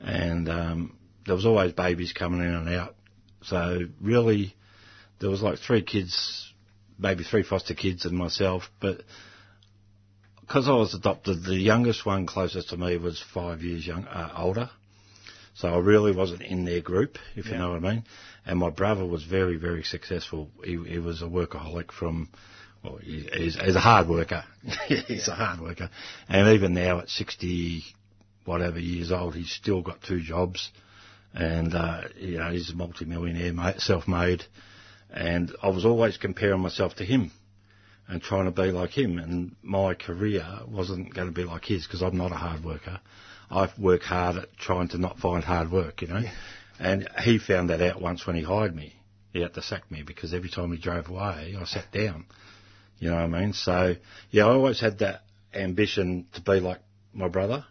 and 0.00 0.48
um, 0.48 0.96
there 1.26 1.34
was 1.34 1.46
always 1.46 1.72
babies 1.72 2.12
coming 2.12 2.40
in 2.40 2.54
and 2.54 2.68
out. 2.70 2.96
So 3.42 3.80
really, 4.00 4.54
there 5.20 5.30
was 5.30 5.42
like 5.42 5.58
three 5.58 5.82
kids, 5.82 6.52
maybe 6.98 7.22
three 7.22 7.42
foster 7.42 7.74
kids 7.74 8.06
and 8.06 8.16
myself. 8.16 8.64
But 8.80 9.02
because 10.40 10.68
I 10.68 10.72
was 10.72 10.94
adopted, 10.94 11.44
the 11.44 11.54
youngest 11.54 12.06
one 12.06 12.26
closest 12.26 12.70
to 12.70 12.76
me 12.76 12.96
was 12.96 13.22
five 13.34 13.62
years 13.62 13.86
young, 13.86 14.06
uh, 14.06 14.32
older. 14.36 14.70
So 15.54 15.68
I 15.68 15.78
really 15.78 16.12
wasn't 16.12 16.42
in 16.42 16.64
their 16.64 16.82
group, 16.82 17.18
if 17.34 17.46
yeah. 17.46 17.52
you 17.52 17.58
know 17.58 17.72
what 17.72 17.84
I 17.84 17.94
mean. 17.94 18.04
And 18.44 18.58
my 18.58 18.70
brother 18.70 19.04
was 19.06 19.24
very, 19.24 19.56
very 19.56 19.82
successful. 19.82 20.50
He, 20.62 20.76
he 20.84 20.98
was 20.98 21.22
a 21.22 21.26
workaholic 21.26 21.92
from 21.92 22.28
well, 22.86 22.98
he's, 23.02 23.56
he's 23.56 23.76
a 23.76 23.80
hard 23.80 24.08
worker. 24.08 24.44
he's 24.86 25.26
yeah. 25.28 25.32
a 25.32 25.36
hard 25.36 25.60
worker. 25.60 25.90
And 26.28 26.54
even 26.54 26.74
now 26.74 27.00
at 27.00 27.08
60 27.08 27.82
whatever 28.44 28.78
years 28.78 29.10
old, 29.10 29.34
he's 29.34 29.50
still 29.50 29.82
got 29.82 30.02
two 30.02 30.20
jobs. 30.20 30.70
And, 31.34 31.74
uh, 31.74 32.02
you 32.16 32.38
know, 32.38 32.50
he's 32.50 32.70
a 32.70 32.74
multi-millionaire, 32.74 33.74
self-made. 33.78 34.44
And 35.10 35.54
I 35.62 35.68
was 35.68 35.84
always 35.84 36.16
comparing 36.16 36.60
myself 36.60 36.94
to 36.96 37.04
him 37.04 37.32
and 38.08 38.22
trying 38.22 38.44
to 38.46 38.50
be 38.50 38.70
like 38.70 38.90
him. 38.90 39.18
And 39.18 39.56
my 39.62 39.94
career 39.94 40.46
wasn't 40.66 41.12
going 41.12 41.28
to 41.28 41.34
be 41.34 41.44
like 41.44 41.64
his 41.64 41.86
because 41.86 42.02
I'm 42.02 42.16
not 42.16 42.32
a 42.32 42.36
hard 42.36 42.64
worker. 42.64 43.00
I 43.50 43.68
work 43.78 44.02
hard 44.02 44.36
at 44.36 44.56
trying 44.56 44.88
to 44.88 44.98
not 44.98 45.18
find 45.18 45.44
hard 45.44 45.70
work, 45.70 46.02
you 46.02 46.08
know. 46.08 46.18
Yeah. 46.18 46.32
And 46.78 47.08
he 47.22 47.38
found 47.38 47.70
that 47.70 47.80
out 47.80 48.00
once 48.00 48.26
when 48.26 48.36
he 48.36 48.42
hired 48.42 48.74
me. 48.74 48.94
He 49.32 49.40
had 49.40 49.54
to 49.54 49.62
sack 49.62 49.90
me 49.90 50.02
because 50.02 50.32
every 50.32 50.48
time 50.48 50.72
he 50.72 50.78
drove 50.78 51.08
away, 51.08 51.56
I 51.58 51.64
sat 51.64 51.90
down. 51.92 52.26
You 52.98 53.10
know 53.10 53.16
what 53.16 53.34
I 53.34 53.40
mean? 53.40 53.52
So, 53.52 53.94
yeah, 54.30 54.46
I 54.46 54.50
always 54.50 54.80
had 54.80 54.98
that 55.00 55.22
ambition 55.54 56.26
to 56.34 56.40
be 56.40 56.60
like 56.60 56.80
my 57.12 57.28
brother. 57.28 57.64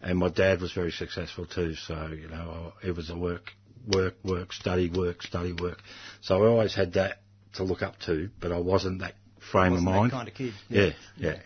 And 0.00 0.18
my 0.18 0.28
dad 0.28 0.60
was 0.60 0.72
very 0.72 0.90
successful 0.90 1.46
too. 1.46 1.74
So, 1.74 2.08
you 2.08 2.28
know, 2.28 2.72
it 2.82 2.96
was 2.96 3.10
a 3.10 3.16
work, 3.16 3.52
work, 3.86 4.14
work, 4.24 4.52
study, 4.52 4.90
work, 4.90 5.22
study, 5.22 5.52
work. 5.52 5.78
So 6.20 6.42
I 6.42 6.48
always 6.48 6.74
had 6.74 6.94
that 6.94 7.20
to 7.54 7.64
look 7.64 7.82
up 7.82 7.98
to, 8.06 8.30
but 8.40 8.50
I 8.50 8.58
wasn't 8.58 9.00
that 9.00 9.14
frame 9.52 9.72
wasn't 9.72 9.88
of 9.88 9.94
mind. 9.94 10.12
Kind 10.12 10.28
of 10.28 10.34
kid. 10.34 10.54
Yeah, 10.68 10.90
yeah. 11.16 11.30
yeah. 11.34 11.38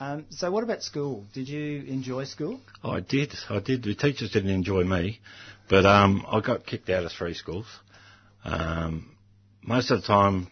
Um, 0.00 0.26
so 0.30 0.50
what 0.50 0.64
about 0.64 0.82
school? 0.82 1.24
Did 1.32 1.48
you 1.48 1.84
enjoy 1.84 2.24
school? 2.24 2.60
I 2.82 3.00
did. 3.00 3.32
I 3.48 3.60
did. 3.60 3.84
The 3.84 3.94
teachers 3.94 4.32
didn't 4.32 4.50
enjoy 4.50 4.82
me, 4.82 5.20
but 5.68 5.86
um, 5.86 6.26
I 6.28 6.40
got 6.40 6.66
kicked 6.66 6.90
out 6.90 7.04
of 7.04 7.12
three 7.12 7.34
schools. 7.34 7.66
Um, 8.44 9.16
most 9.62 9.90
of 9.90 10.00
the 10.00 10.06
time, 10.06 10.48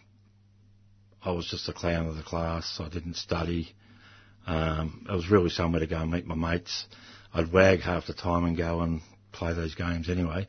I 1.25 1.31
was 1.31 1.47
just 1.47 1.69
a 1.69 1.73
clown 1.73 2.07
of 2.07 2.15
the 2.15 2.23
class. 2.23 2.79
I 2.79 2.89
didn't 2.89 3.15
study. 3.15 3.73
Um, 4.45 5.05
it 5.09 5.13
was 5.13 5.29
really 5.29 5.49
somewhere 5.49 5.79
to 5.79 5.87
go 5.87 5.97
and 5.97 6.11
meet 6.11 6.25
my 6.25 6.35
mates. 6.35 6.85
I'd 7.33 7.51
wag 7.51 7.81
half 7.81 8.07
the 8.07 8.13
time 8.13 8.43
and 8.43 8.57
go 8.57 8.81
and 8.81 9.01
play 9.31 9.53
those 9.53 9.75
games 9.75 10.09
anyway. 10.09 10.47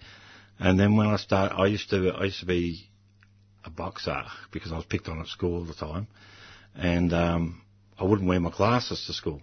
And 0.59 0.79
then 0.79 0.97
when 0.97 1.07
I 1.07 1.17
start, 1.17 1.53
I 1.53 1.67
used 1.67 1.91
to, 1.91 2.11
I 2.11 2.25
used 2.25 2.41
to 2.41 2.47
be 2.47 2.89
a 3.65 3.71
boxer 3.71 4.23
because 4.53 4.73
I 4.73 4.77
was 4.77 4.85
picked 4.85 5.09
on 5.09 5.21
at 5.21 5.27
school 5.29 5.59
all 5.59 5.65
the 5.65 5.75
time. 5.75 6.09
And, 6.75 7.13
um, 7.13 7.63
I 7.99 8.05
wouldn't 8.05 8.29
wear 8.29 8.41
my 8.41 8.51
glasses 8.51 9.05
to 9.07 9.13
school. 9.13 9.41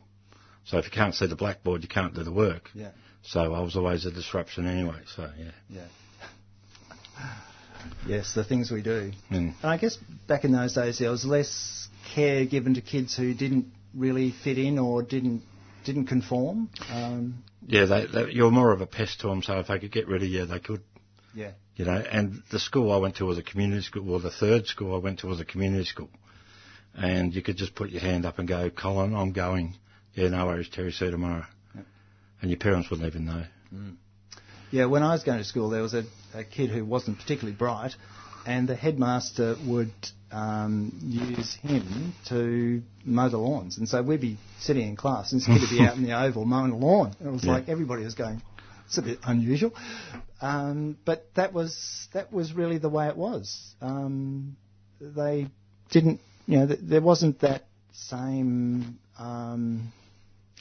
So 0.66 0.78
if 0.78 0.86
you 0.86 0.92
can't 0.92 1.16
see 1.16 1.28
the 1.28 1.36
blackboard, 1.36 1.84
you 1.84 1.90
can't 1.90 2.14
do 2.14 2.24
the 2.24 2.32
work. 2.32 2.70
Yeah. 2.74 2.92
So 3.24 3.54
I 3.54 3.62
was 3.62 3.76
always 3.76 4.06
a 4.06 4.12
disruption 4.12 4.68
anyway. 4.68 5.00
So 5.16 5.30
yeah. 5.38 5.52
Yeah. 5.70 5.86
Yes, 8.08 8.34
the 8.34 8.44
things 8.44 8.72
we 8.72 8.82
do. 8.82 9.12
Mm. 9.32 9.54
And 9.62 9.72
I 9.72 9.78
guess 9.78 9.98
back 10.28 10.44
in 10.44 10.52
those 10.52 10.74
days 10.74 11.00
there 11.00 11.12
was 11.12 11.26
less 11.26 11.88
care 12.16 12.46
given 12.46 12.74
to 12.76 12.82
kids 12.82 13.16
who 13.16 13.34
didn't 13.34 13.68
really 13.94 14.32
fit 14.44 14.58
in 14.58 14.80
or 14.80 15.04
didn't 15.04 15.44
didn't 15.86 16.06
conform. 16.08 16.70
Um, 16.90 17.44
Yeah, 17.68 17.86
they, 17.86 18.06
they, 18.06 18.32
you're 18.32 18.52
more 18.52 18.72
of 18.72 18.82
a 18.82 18.86
pest 18.88 19.22
to 19.22 19.28
them. 19.28 19.42
So 19.42 19.60
if 19.60 19.68
they 19.68 19.80
could 19.80 19.92
get 19.92 20.08
rid 20.08 20.22
of 20.24 20.30
you, 20.30 20.46
they 20.46 20.60
could. 20.60 20.82
yeah. 21.34 21.52
You 21.76 21.86
know, 21.86 22.04
and 22.12 22.44
the 22.52 22.60
school 22.60 22.92
I 22.92 22.98
went 22.98 23.16
to 23.18 23.26
was 23.26 23.38
a 23.40 23.44
community 23.44 23.82
school. 23.82 24.04
Well, 24.04 24.20
the 24.20 24.30
third 24.30 24.68
school 24.68 24.94
I 24.94 25.00
went 25.00 25.20
to 25.20 25.28
was 25.28 25.40
a 25.40 25.46
community 25.46 25.86
school, 25.86 26.10
and 26.94 27.34
you 27.34 27.42
could 27.42 27.58
just 27.58 27.74
put 27.74 27.90
your 27.90 28.02
hand 28.02 28.26
up 28.26 28.38
and 28.40 28.48
go, 28.48 28.70
"Colin, 28.70 29.16
I'm 29.16 29.32
going." 29.32 29.76
Yeah, 30.14 30.28
no 30.30 30.46
worries, 30.46 30.70
Terry. 30.70 30.92
See 30.92 31.06
you 31.06 31.12
tomorrow. 31.12 31.46
And 32.42 32.52
your 32.52 32.60
parents 32.60 32.90
wouldn't 32.90 33.08
even 33.08 33.26
know. 33.26 33.46
Yeah, 34.72 34.86
when 34.86 35.02
I 35.04 35.14
was 35.14 35.24
going 35.24 35.38
to 35.38 35.44
school, 35.44 35.70
there 35.70 35.82
was 35.82 35.94
a, 35.94 36.04
a 36.34 36.44
kid 36.44 36.70
who 36.70 36.86
wasn't 36.86 37.18
particularly 37.20 37.56
bright, 37.56 37.96
and 38.46 38.68
the 38.68 38.76
headmaster 38.76 39.56
would 39.66 39.92
um, 40.32 40.98
use 41.04 41.54
him 41.56 42.14
to 42.30 42.82
mow 43.06 43.30
the 43.30 43.38
lawns. 43.38 43.78
And 43.78 43.88
so 43.88 44.02
we'd 44.02 44.22
be 44.22 44.38
sitting 44.60 44.88
in 44.88 44.96
class, 44.96 45.32
and 45.32 45.42
this 45.42 45.48
kid 45.48 45.62
would 45.62 45.70
be 45.70 45.82
out 45.82 45.96
in 45.98 46.04
the 46.04 46.14
oval 46.20 46.46
mowing 46.46 46.72
the 46.72 46.78
lawn. 46.78 47.14
And 47.20 47.28
it 47.28 47.32
was 47.32 47.44
Yeah. 47.44 47.54
like 47.54 47.70
everybody 47.70 48.04
was 48.04 48.16
going, 48.16 48.42
it's 48.88 48.98
a 48.98 49.02
bit 49.02 49.20
unusual. 49.24 49.74
Um, 50.42 50.98
but 51.06 51.28
that 51.36 51.54
was 51.54 52.08
that 52.14 52.34
was 52.34 52.54
really 52.54 52.78
the 52.78 52.90
way 52.90 53.08
it 53.08 53.16
was. 53.16 53.76
Um, 53.82 54.56
they 55.00 55.48
didn't, 55.92 56.20
you 56.48 56.58
know, 56.60 56.68
th- 56.68 56.80
there 56.82 57.02
wasn't 57.02 57.40
that 57.42 57.66
same, 57.94 58.98
um, 59.20 59.92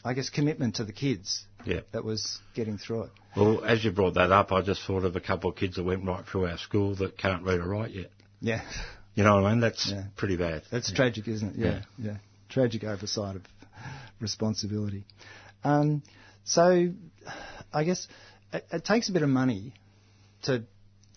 I 0.04 0.14
guess, 0.14 0.30
commitment 0.30 0.76
to 0.76 0.84
the 0.84 0.92
kids 0.92 1.44
Yeah. 1.66 1.80
that 1.92 2.04
was 2.04 2.38
getting 2.54 2.78
through 2.78 3.04
it. 3.04 3.10
Well, 3.36 3.64
as 3.64 3.84
you 3.84 3.90
brought 3.92 4.14
that 4.14 4.32
up, 4.32 4.50
I 4.52 4.62
just 4.62 4.82
thought 4.82 5.04
of 5.04 5.14
a 5.16 5.20
couple 5.20 5.50
of 5.50 5.56
kids 5.56 5.76
that 5.76 5.84
went 5.84 6.04
right 6.04 6.24
through 6.26 6.46
our 6.48 6.58
school 6.58 6.94
that 6.96 7.18
can't 7.18 7.42
read 7.42 7.60
or 7.60 7.68
write 7.68 7.92
yet. 7.92 8.10
Yeah. 8.40 8.62
You 9.14 9.24
know 9.24 9.34
what 9.36 9.44
I 9.44 9.50
mean? 9.50 9.60
That's 9.60 9.90
Yeah. 9.90 10.04
pretty 10.16 10.36
bad. 10.36 10.62
That's 10.70 10.88
Yeah. 10.90 10.96
tragic, 10.96 11.28
isn't 11.28 11.56
it? 11.56 11.56
Yeah, 11.58 11.82
yeah. 11.98 12.16
Tragic 12.48 12.84
oversight 12.84 13.36
of 13.36 13.42
responsibility. 14.20 15.04
Um, 15.64 16.02
so, 16.44 16.92
I 17.72 17.84
guess 17.84 18.08
it, 18.52 18.66
it 18.72 18.84
takes 18.84 19.08
a 19.08 19.12
bit 19.12 19.22
of 19.22 19.28
money 19.28 19.72
to 20.42 20.64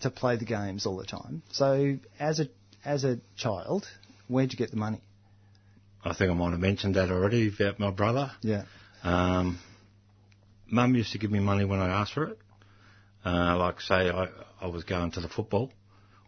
to 0.00 0.10
play 0.10 0.36
the 0.36 0.44
games 0.44 0.84
all 0.86 0.96
the 0.98 1.06
time. 1.06 1.42
So, 1.52 1.98
as 2.18 2.40
a 2.40 2.48
as 2.84 3.04
a 3.04 3.18
child, 3.36 3.88
where'd 4.28 4.52
you 4.52 4.58
get 4.58 4.70
the 4.70 4.76
money? 4.76 5.00
I 6.04 6.14
think 6.14 6.30
I 6.30 6.34
might 6.34 6.50
have 6.50 6.60
mentioned 6.60 6.96
that 6.96 7.10
already 7.10 7.48
about 7.48 7.78
my 7.80 7.90
brother. 7.90 8.30
Yeah. 8.42 8.64
Um, 9.02 9.58
Mum 10.70 10.94
used 10.94 11.12
to 11.12 11.18
give 11.18 11.30
me 11.30 11.40
money 11.40 11.64
when 11.64 11.80
I 11.80 12.00
asked 12.00 12.12
for 12.12 12.24
it. 12.24 12.38
Uh, 13.24 13.56
like 13.56 13.80
say 13.80 14.10
I, 14.10 14.28
I 14.60 14.66
was 14.66 14.84
going 14.84 15.10
to 15.12 15.20
the 15.20 15.28
football, 15.28 15.70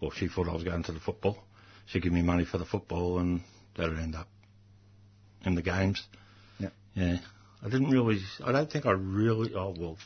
or 0.01 0.13
she 0.13 0.29
thought 0.29 0.49
I 0.49 0.55
was 0.55 0.65
going 0.65 0.83
to 0.85 0.93
the 0.93 1.01
football. 1.01 1.39
She'd 1.87 2.03
give 2.03 2.13
me 2.13 2.23
money 2.23 2.45
for 2.45 2.59
the 2.59 2.65
football 2.65 3.19
and 3.19 3.43
that'd 3.77 3.99
end 3.99 4.15
up 4.15 4.29
in 5.45 5.55
the 5.55 5.63
games. 5.63 6.03
Yeah. 6.59 6.71
Yeah. 6.95 7.19
I 7.63 7.69
didn't 7.69 7.91
really, 7.91 8.21
I 8.45 8.53
don't 8.53 8.71
think 8.71 8.87
I 8.87 8.93
really, 8.93 9.55
oh 9.55 9.75
well, 9.79 9.99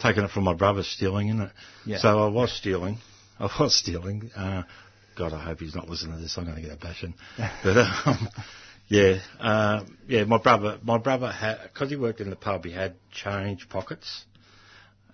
taking 0.00 0.24
it 0.24 0.30
from 0.30 0.44
my 0.44 0.54
brother 0.54 0.82
stealing, 0.82 1.28
innit? 1.28 1.52
Yeah. 1.84 1.98
So 1.98 2.20
I 2.20 2.28
was 2.28 2.52
stealing. 2.52 2.98
I 3.38 3.48
was 3.58 3.74
stealing. 3.74 4.30
Uh, 4.36 4.62
God, 5.16 5.32
I 5.32 5.42
hope 5.42 5.60
he's 5.60 5.74
not 5.74 5.88
listening 5.88 6.16
to 6.16 6.22
this. 6.22 6.36
I'm 6.38 6.44
going 6.44 6.56
to 6.56 6.62
get 6.62 6.72
a 6.72 6.76
bashing. 6.76 7.14
but, 7.64 7.76
um, 7.76 8.28
yeah, 8.90 9.20
uh, 9.38 9.84
yeah, 10.08 10.24
my 10.24 10.38
brother, 10.38 10.80
my 10.82 10.98
brother 10.98 11.30
had, 11.30 11.58
because 11.62 11.90
he 11.90 11.96
worked 11.96 12.20
in 12.20 12.28
the 12.28 12.34
pub, 12.34 12.64
he 12.64 12.72
had 12.72 12.96
change 13.12 13.68
pockets 13.68 14.24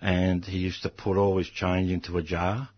and 0.01 0.43
he 0.43 0.57
used 0.57 0.81
to 0.81 0.89
put 0.89 1.15
all 1.15 1.37
his 1.37 1.47
change 1.47 1.91
into 1.91 2.17
a 2.17 2.23
jar 2.23 2.69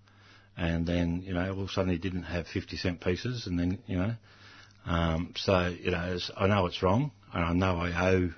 and 0.57 0.85
then, 0.85 1.23
you 1.25 1.33
know, 1.33 1.53
all 1.53 1.61
of 1.63 1.69
a 1.69 1.71
sudden 1.71 1.91
he 1.91 1.97
didn't 1.97 2.23
have 2.23 2.47
50 2.47 2.75
cent 2.75 2.99
pieces 2.99 3.47
and 3.47 3.57
then, 3.57 3.79
you 3.87 3.97
know, 3.97 4.13
um, 4.85 5.33
so, 5.37 5.67
you 5.67 5.91
know, 5.91 6.15
it's, 6.15 6.29
I 6.35 6.47
know 6.47 6.65
it's 6.65 6.83
wrong 6.83 7.11
and 7.33 7.45
I 7.45 7.53
know 7.53 7.77
I 7.77 8.11
owe 8.11 8.31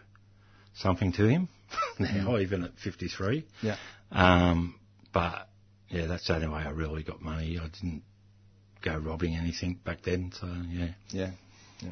something 0.76 1.14
to 1.14 1.26
him 1.26 1.50
now, 2.00 2.38
even 2.38 2.64
at 2.64 2.78
53. 2.84 3.44
Yeah. 3.64 3.78
Um, 4.12 4.76
but 5.12 5.50
yeah, 5.90 6.06
that's 6.06 6.28
the 6.28 6.36
only 6.36 6.48
way 6.48 6.62
I 6.62 6.70
really 6.70 7.02
got 7.02 7.24
money. 7.24 7.58
I 7.60 7.70
didn't 7.70 8.04
go 8.84 8.98
robbing 8.98 9.36
anything 9.36 9.80
back 9.84 10.04
then, 10.04 10.32
so 10.40 10.46
yeah. 10.70 10.90
Yeah. 11.10 11.32
yeah. 11.82 11.90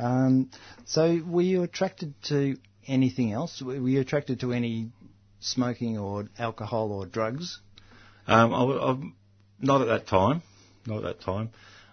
Um, 0.00 0.50
so, 0.86 1.20
were 1.26 1.42
you 1.42 1.62
attracted 1.62 2.14
to 2.28 2.56
anything 2.86 3.32
else? 3.32 3.60
Were 3.60 3.76
you 3.76 4.00
attracted 4.00 4.40
to 4.40 4.52
any 4.52 4.88
smoking 5.40 5.98
or 5.98 6.28
alcohol 6.38 6.92
or 6.92 7.04
drugs? 7.06 7.60
Um, 8.26 8.54
I, 8.54 8.62
I, 8.62 8.98
not 9.60 9.82
at 9.82 9.88
that 9.88 10.06
time. 10.06 10.42
Not 10.86 10.98
at 10.98 11.02
that 11.02 11.20
time. 11.20 11.50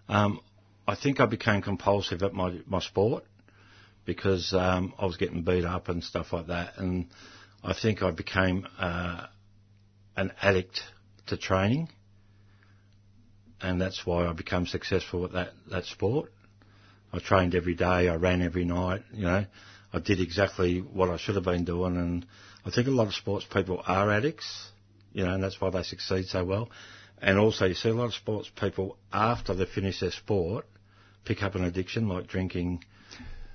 Um, 0.08 0.40
I 0.88 0.96
think 0.96 1.20
I 1.20 1.26
became 1.26 1.62
compulsive 1.62 2.24
at 2.24 2.34
my, 2.34 2.60
my 2.66 2.80
sport 2.80 3.26
because 4.06 4.54
um, 4.54 4.94
I 4.98 5.06
was 5.06 5.18
getting 5.18 5.44
beat 5.44 5.66
up 5.66 5.90
and 5.90 6.02
stuff 6.02 6.32
like 6.32 6.48
that, 6.48 6.78
and 6.78 7.08
I 7.62 7.74
think 7.74 8.02
I 8.02 8.12
became 8.12 8.66
uh, 8.80 9.26
an 10.16 10.32
addict 10.42 10.82
to 11.28 11.36
training, 11.36 11.90
and 13.60 13.82
that's 13.82 14.06
why 14.06 14.26
I 14.28 14.32
became 14.32 14.66
successful 14.66 15.26
at 15.26 15.34
that 15.34 15.50
that 15.70 15.84
sport. 15.86 16.32
I 17.18 17.20
trained 17.20 17.56
every 17.56 17.76
day. 17.76 18.08
I 18.08 18.16
ran 18.16 18.42
every 18.42 18.66
night. 18.66 19.04
You 19.12 19.24
know, 19.24 19.46
I 19.92 20.00
did 20.00 20.20
exactly 20.22 20.80
what 20.80 21.10
I 21.10 21.18
should 21.18 21.36
have 21.36 21.44
been 21.44 21.66
doing, 21.66 21.98
and 21.98 22.26
I 22.66 22.70
think 22.70 22.88
a 22.88 22.92
lot 22.92 23.08
of 23.08 23.14
sports 23.14 23.46
people 23.52 23.82
are 23.86 24.12
addicts. 24.12 24.70
You 25.14 25.26
know, 25.26 25.34
and 25.34 25.44
that's 25.44 25.60
why 25.60 25.72
they 25.72 25.84
succeed 25.84 26.26
so 26.26 26.46
well. 26.46 26.70
And 27.20 27.40
also, 27.40 27.66
you 27.66 27.74
see 27.74 27.90
a 27.90 27.94
lot 27.94 28.06
of 28.06 28.14
sports 28.14 28.52
people 28.56 28.98
after 29.12 29.56
they 29.56 29.66
finish 29.66 30.00
their 30.00 30.12
sport 30.12 30.66
pick 31.28 31.44
up 31.44 31.56
an 31.56 31.64
addiction 31.64 32.08
like 32.08 32.28
drinking, 32.28 32.84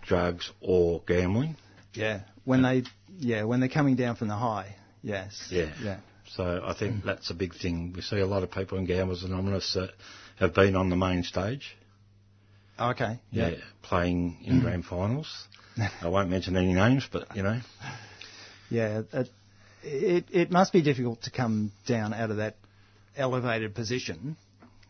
drugs, 0.03 0.51
or 0.61 1.03
gambling. 1.07 1.57
Yeah. 1.95 2.23
When 2.45 2.63
they, 2.63 2.83
yeah, 3.19 3.45
when 3.45 3.61
they're 3.61 3.69
coming 3.69 3.97
down 3.97 4.17
from 4.17 4.29
the 4.29 4.35
high. 4.35 4.77
Yes. 5.03 5.49
Yeah. 5.51 5.73
Yeah. 5.83 5.99
So 6.35 6.63
I 6.65 6.75
think 6.75 7.05
that's 7.05 7.31
a 7.31 7.35
big 7.35 7.55
thing. 7.55 7.93
We 7.95 8.03
see 8.03 8.19
a 8.19 8.27
lot 8.27 8.43
of 8.43 8.51
people 8.51 8.79
in 8.79 8.85
Gamblers 8.85 9.23
Anonymous 9.23 9.73
that 9.75 9.91
have 10.39 10.55
been 10.55 10.77
on 10.77 10.91
the 10.91 10.97
main 10.97 11.23
stage. 11.23 11.77
Okay. 12.79 13.19
Yeah, 13.31 13.49
Yeah. 13.51 13.57
playing 13.83 14.39
in 14.45 14.61
grand 14.63 14.85
finals. 14.85 15.49
I 16.01 16.09
won't 16.09 16.29
mention 16.31 16.57
any 16.57 16.73
names, 16.75 17.07
but 17.11 17.35
you 17.37 17.43
know. 17.43 17.61
Yeah. 18.71 19.03
It, 19.13 19.31
it 19.83 20.25
it 20.31 20.51
must 20.51 20.73
be 20.73 20.83
difficult 20.83 21.23
to 21.23 21.31
come 21.31 21.73
down 21.87 22.13
out 22.15 22.31
of 22.31 22.37
that 22.39 22.57
elevated 23.17 23.75
position 23.75 24.37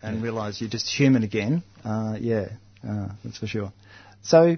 and 0.03 0.23
realise 0.23 0.61
you're 0.61 0.71
just 0.71 0.89
human 0.89 1.23
again. 1.23 1.63
Uh, 1.85 2.17
yeah. 2.21 2.49
Uh, 2.87 3.09
that's 3.25 3.39
for 3.39 3.47
sure. 3.47 3.73
So, 4.23 4.57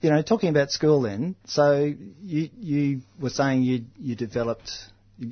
you 0.00 0.10
know, 0.10 0.22
talking 0.22 0.48
about 0.50 0.70
school 0.70 1.02
then. 1.02 1.34
So 1.46 1.92
you 2.22 2.50
you 2.58 3.00
were 3.20 3.30
saying 3.30 3.62
you 3.62 3.84
you 3.98 4.14
developed 4.14 4.70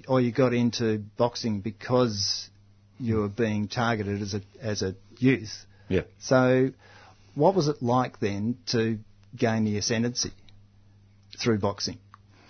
or 0.08 0.20
you 0.20 0.32
got 0.32 0.52
into 0.54 1.02
boxing 1.16 1.60
because 1.60 2.48
you 2.98 3.16
were 3.18 3.28
being 3.28 3.68
targeted 3.68 4.22
as 4.22 4.34
a 4.34 4.40
as 4.60 4.82
a 4.82 4.94
youth. 5.18 5.66
Yeah. 5.88 6.02
So, 6.20 6.70
what 7.34 7.54
was 7.54 7.68
it 7.68 7.82
like 7.82 8.20
then 8.20 8.58
to 8.66 8.98
gain 9.36 9.64
the 9.64 9.78
ascendancy 9.78 10.32
through 11.40 11.58
boxing? 11.58 11.98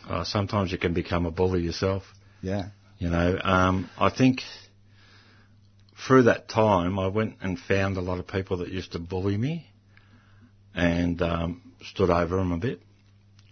Uh, 0.09 0.25
sometimes 0.25 0.73
you 0.73 0.79
can 0.79 0.95
become 0.95 1.27
a 1.27 1.31
bully 1.31 1.63
yourself. 1.63 2.03
Yeah. 2.43 2.71
You 2.99 3.09
know, 3.09 3.39
um, 3.43 3.89
I 3.99 4.11
think 4.11 4.43
through 6.07 6.25
that 6.25 6.49
time, 6.49 6.99
I 6.99 7.09
went 7.09 7.37
and 7.41 7.59
found 7.59 7.97
a 7.97 8.01
lot 8.01 8.19
of 8.19 8.27
people 8.27 8.59
that 8.59 8.69
used 8.69 8.93
to 8.93 8.99
bully 8.99 9.37
me, 9.37 9.67
and 10.75 11.21
um, 11.23 11.73
stood 11.83 12.11
over 12.11 12.37
them 12.37 12.53
a 12.53 12.59
bit. 12.59 12.81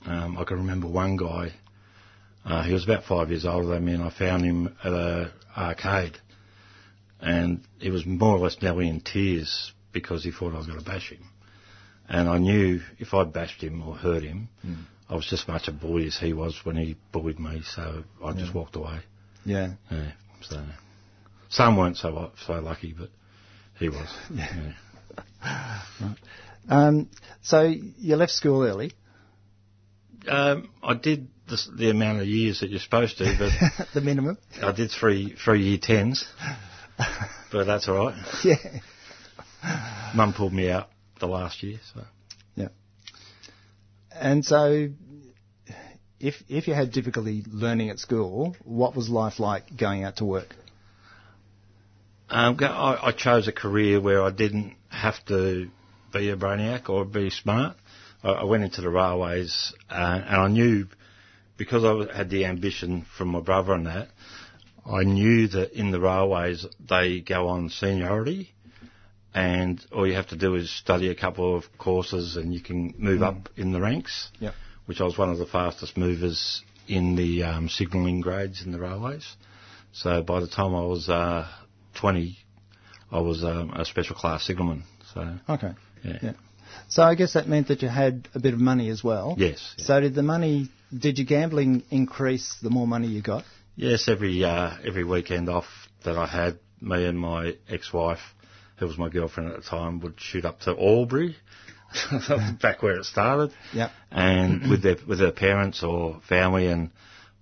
Um, 0.07 0.39
I 0.39 0.45
can 0.45 0.59
remember 0.59 0.89
one 0.89 1.17
guy. 1.17 1.53
Uh, 2.45 2.63
he 2.63 2.73
was 2.73 2.85
about 2.85 3.05
five 3.05 3.31
years 3.31 3.45
older 3.45 3.69
than 3.69 3.85
me, 3.85 3.95
and 3.95 4.03
I 4.03 4.11
found 4.11 4.45
him 4.45 4.75
at 4.83 4.93
a 4.93 5.33
arcade, 5.57 6.17
and 7.21 7.63
he 7.79 7.91
was 7.91 8.07
more 8.07 8.37
or 8.37 8.41
less 8.41 8.61
nearly 8.63 8.89
in 8.89 9.01
tears 9.01 9.73
because 9.93 10.25
he 10.25 10.31
thought 10.31 10.55
I 10.55 10.59
was 10.59 10.67
going 10.67 10.79
to 10.79 10.85
bash 10.85 11.11
him. 11.11 11.25
And 12.09 12.29
I 12.29 12.39
knew 12.39 12.81
if 12.99 13.15
I 13.15 13.25
bashed 13.25 13.63
him 13.63 13.83
or 13.87 13.95
hurt 13.95 14.23
him, 14.23 14.49
Mm. 14.67 14.85
I 15.09 15.15
was 15.15 15.27
just 15.27 15.43
as 15.43 15.49
much 15.49 15.67
a 15.69 15.73
bully 15.73 16.07
as 16.07 16.17
he 16.19 16.33
was 16.33 16.61
when 16.65 16.77
he 16.77 16.97
bullied 17.13 17.41
me, 17.41 17.63
so 17.65 18.05
I 18.25 18.33
just 18.33 18.47
Yeah. 18.47 18.53
walked 18.53 18.77
away. 18.77 19.01
Yeah. 19.45 19.73
Yeah. 19.91 20.13
So 20.43 20.65
some 21.49 21.77
weren't 21.77 21.97
so 21.97 22.31
so 22.47 22.61
lucky, 22.61 22.95
but 22.97 23.11
he 23.79 23.89
was. 23.89 24.09
Yeah. 24.35 24.73
Right. 26.01 26.17
Um, 26.69 27.09
so 27.43 27.63
you 27.63 28.17
left 28.17 28.33
school 28.33 28.63
early. 28.63 28.93
Um, 30.29 30.69
I 30.83 30.95
did 30.95 31.29
the, 31.49 31.59
the 31.77 31.91
amount 31.91 32.21
of 32.21 32.27
years 32.27 32.61
that 32.61 32.71
you're 32.71 32.79
supposed 32.79 33.19
to, 33.19 33.25
but 33.39 33.89
the 33.95 34.01
minimum. 34.01 34.39
I 34.63 34.71
did 34.73 34.91
three 34.91 35.35
three 35.45 35.63
year 35.63 35.79
tens. 35.83 36.27
But 37.51 37.65
that's 37.65 37.89
all 37.89 37.97
right. 38.07 38.15
Yeah. 38.45 38.57
Mum 40.15 40.33
pulled 40.33 40.53
me 40.53 40.71
out 40.71 40.89
the 41.19 41.27
last 41.27 41.63
year, 41.63 41.79
so 41.95 42.05
Yeah. 42.57 42.69
And 44.13 44.45
so 44.45 44.89
if 46.19 46.43
if 46.49 46.69
you 46.69 46.75
had 46.75 46.93
difficulty 46.93 47.45
learning 47.51 47.91
at 47.91 47.99
school, 47.99 48.57
what 48.63 48.95
was 48.95 49.09
life 49.09 49.41
like 49.41 49.77
going 49.77 50.05
out 50.05 50.17
to 50.17 50.25
work? 50.25 50.55
Um, 52.29 52.57
I, 52.61 52.99
I 53.03 53.13
chose 53.13 53.49
a 53.49 53.53
career 53.53 54.01
where 54.01 54.23
I 54.23 54.31
didn't 54.31 54.77
have 54.89 55.25
to 55.27 55.69
be 56.13 56.31
a 56.31 56.37
brainiac 56.37 56.89
or 56.89 57.05
be 57.05 57.31
smart. 57.31 57.77
I, 58.23 58.31
I 58.31 58.45
went 58.45 58.63
into 58.63 58.83
the 58.83 58.91
railways, 58.91 59.73
uh, 59.91 60.21
and 60.25 60.37
I 60.37 60.49
knew 60.49 60.87
because 61.57 61.85
I 61.85 62.17
had 62.17 62.31
the 62.31 62.45
ambition 62.45 63.05
from 63.19 63.29
my 63.29 63.41
brother 63.41 63.73
and 63.73 63.87
that. 63.87 64.09
I 64.87 65.03
knew 65.03 65.49
that 65.49 65.73
in 65.73 65.91
the 65.91 66.01
railways 66.01 66.67
they 66.89 67.21
go 67.21 67.49
on 67.49 67.69
seniority, 67.69 68.55
and 69.35 69.81
all 69.93 70.07
you 70.07 70.15
have 70.15 70.29
to 70.29 70.37
do 70.37 70.55
is 70.57 70.71
study 70.71 71.09
a 71.11 71.15
couple 71.15 71.57
of 71.57 71.65
courses 71.79 72.37
and 72.37 72.53
you 72.53 72.61
can 72.61 72.95
move 72.99 73.21
Mm. 73.21 73.27
up 73.29 73.49
in 73.57 73.73
the 73.73 73.81
ranks. 73.81 74.31
Yep. 74.41 74.55
Which 74.87 75.01
I 75.01 75.05
was 75.05 75.17
one 75.17 75.31
of 75.31 75.39
the 75.39 75.47
fastest 75.47 75.97
movers 75.97 76.63
in 76.89 77.15
the 77.15 77.45
um, 77.45 77.69
signalling 77.69 78.21
grades 78.21 78.63
in 78.65 78.73
the 78.73 78.81
railways. 78.81 79.37
So 79.93 80.23
by 80.23 80.41
the 80.41 80.49
time 80.49 80.75
I 80.75 80.83
was 80.83 81.09
uh, 81.09 81.47
20, 81.95 82.37
I 83.13 83.21
was 83.21 83.45
um, 83.45 83.71
a 83.71 83.85
special 83.85 84.17
class 84.17 84.45
signalman. 84.45 84.83
So 85.15 85.39
Okay. 85.49 85.73
yeah. 86.05 86.19
Yeah. 86.23 86.33
So 86.89 87.03
I 87.03 87.15
guess 87.15 87.35
that 87.35 87.49
meant 87.49 87.69
that 87.69 87.83
you 87.83 87.89
had 87.89 88.29
a 88.35 88.41
bit 88.41 88.55
of 88.55 88.61
money 88.61 88.89
as 88.91 89.03
well. 89.05 89.35
Yes. 89.39 89.75
So 89.79 90.01
did 90.01 90.15
the 90.15 90.23
money? 90.23 90.69
Did 90.97 91.19
your 91.19 91.27
gambling 91.27 91.83
increase 91.91 92.57
the 92.63 92.71
more 92.71 92.87
money 92.87 93.09
you 93.09 93.23
got? 93.23 93.45
Yes, 93.77 94.09
every 94.09 94.43
uh, 94.45 94.77
every 94.85 95.05
weekend 95.05 95.49
off 95.49 95.67
that 96.05 96.17
I 96.17 96.27
had, 96.27 96.59
me 96.81 97.05
and 97.07 97.19
my 97.19 97.55
ex-wife, 97.69 98.21
who 98.81 98.87
was 98.87 98.99
my 98.99 99.09
girlfriend 99.09 99.53
at 99.53 99.63
the 99.63 99.69
time, 99.69 100.01
would 100.01 100.21
shoot 100.21 100.45
up 100.45 100.61
to 100.63 100.71
Albury, 100.77 101.37
back 102.63 102.83
where 102.83 102.97
it 102.97 103.05
started, 103.05 103.53
Yep. 103.75 103.91
and 104.11 104.69
with 104.71 104.83
their 104.83 104.97
with 105.07 105.19
their 105.21 105.33
parents 105.33 105.83
or 105.85 106.21
family, 106.29 106.67
and 106.67 106.91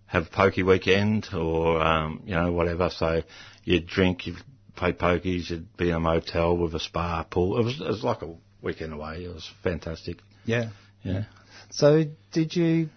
have 0.07 0.27
a 0.27 0.31
pokey 0.31 0.63
weekend 0.63 1.29
or 1.33 1.81
um, 1.81 2.23
you 2.27 2.35
know 2.35 2.53
whatever. 2.53 2.91
So 2.91 3.23
you'd 3.65 3.87
drink, 3.87 4.27
you'd 4.27 4.37
play 4.77 4.93
pokies, 4.93 5.49
you'd 5.51 5.77
be 5.77 5.89
in 5.91 5.95
a 5.97 6.01
motel 6.01 6.57
with 6.57 6.75
a 6.75 6.81
spa 6.81 7.23
pool. 7.25 7.59
It 7.59 7.65
was 7.65 7.81
it 7.81 7.87
was 7.87 8.03
like 8.05 8.23
a 8.23 8.35
weekend 8.61 8.93
away. 8.93 9.25
It 9.25 9.35
was 9.35 9.49
fantastic. 9.63 10.19
Yeah. 10.45 10.71
Yeah. 11.03 11.25
So 11.71 12.05
did 12.33 12.57
you 12.57 12.89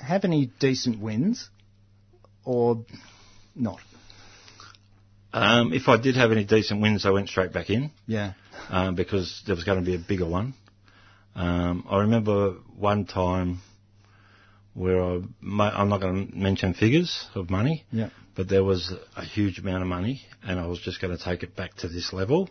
have 0.00 0.24
any 0.24 0.50
decent 0.58 0.98
wins, 1.00 1.48
or 2.44 2.84
not? 3.54 3.78
Um, 5.34 5.72
if 5.72 5.88
I 5.88 5.96
did 5.96 6.14
have 6.16 6.30
any 6.32 6.44
decent 6.44 6.80
wins, 6.80 7.04
I 7.04 7.10
went 7.10 7.28
straight 7.28 7.52
back 7.52 7.68
in. 7.68 7.90
Yeah. 8.06 8.34
um, 8.70 8.94
because 8.94 9.42
there 9.46 9.54
was 9.54 9.64
going 9.64 9.78
to 9.80 9.84
be 9.84 9.94
a 9.94 9.98
bigger 9.98 10.26
one. 10.26 10.54
Um, 11.34 11.84
I 11.90 11.98
remember 12.02 12.52
one 12.76 13.04
time 13.04 13.58
where 14.74 15.02
I, 15.02 15.20
I'm 15.42 15.88
not 15.88 16.00
going 16.00 16.28
to 16.30 16.36
mention 16.36 16.74
figures 16.74 17.26
of 17.34 17.50
money, 17.50 17.84
Yeah. 17.92 18.10
but 18.36 18.48
there 18.48 18.64
was 18.64 18.92
a 19.16 19.24
huge 19.24 19.58
amount 19.58 19.82
of 19.82 19.88
money, 19.88 20.22
and 20.42 20.58
I 20.60 20.66
was 20.66 20.80
just 20.80 21.00
going 21.00 21.16
to 21.16 21.22
take 21.22 21.42
it 21.42 21.54
back 21.56 21.74
to 21.78 21.88
this 21.88 22.12
level, 22.12 22.48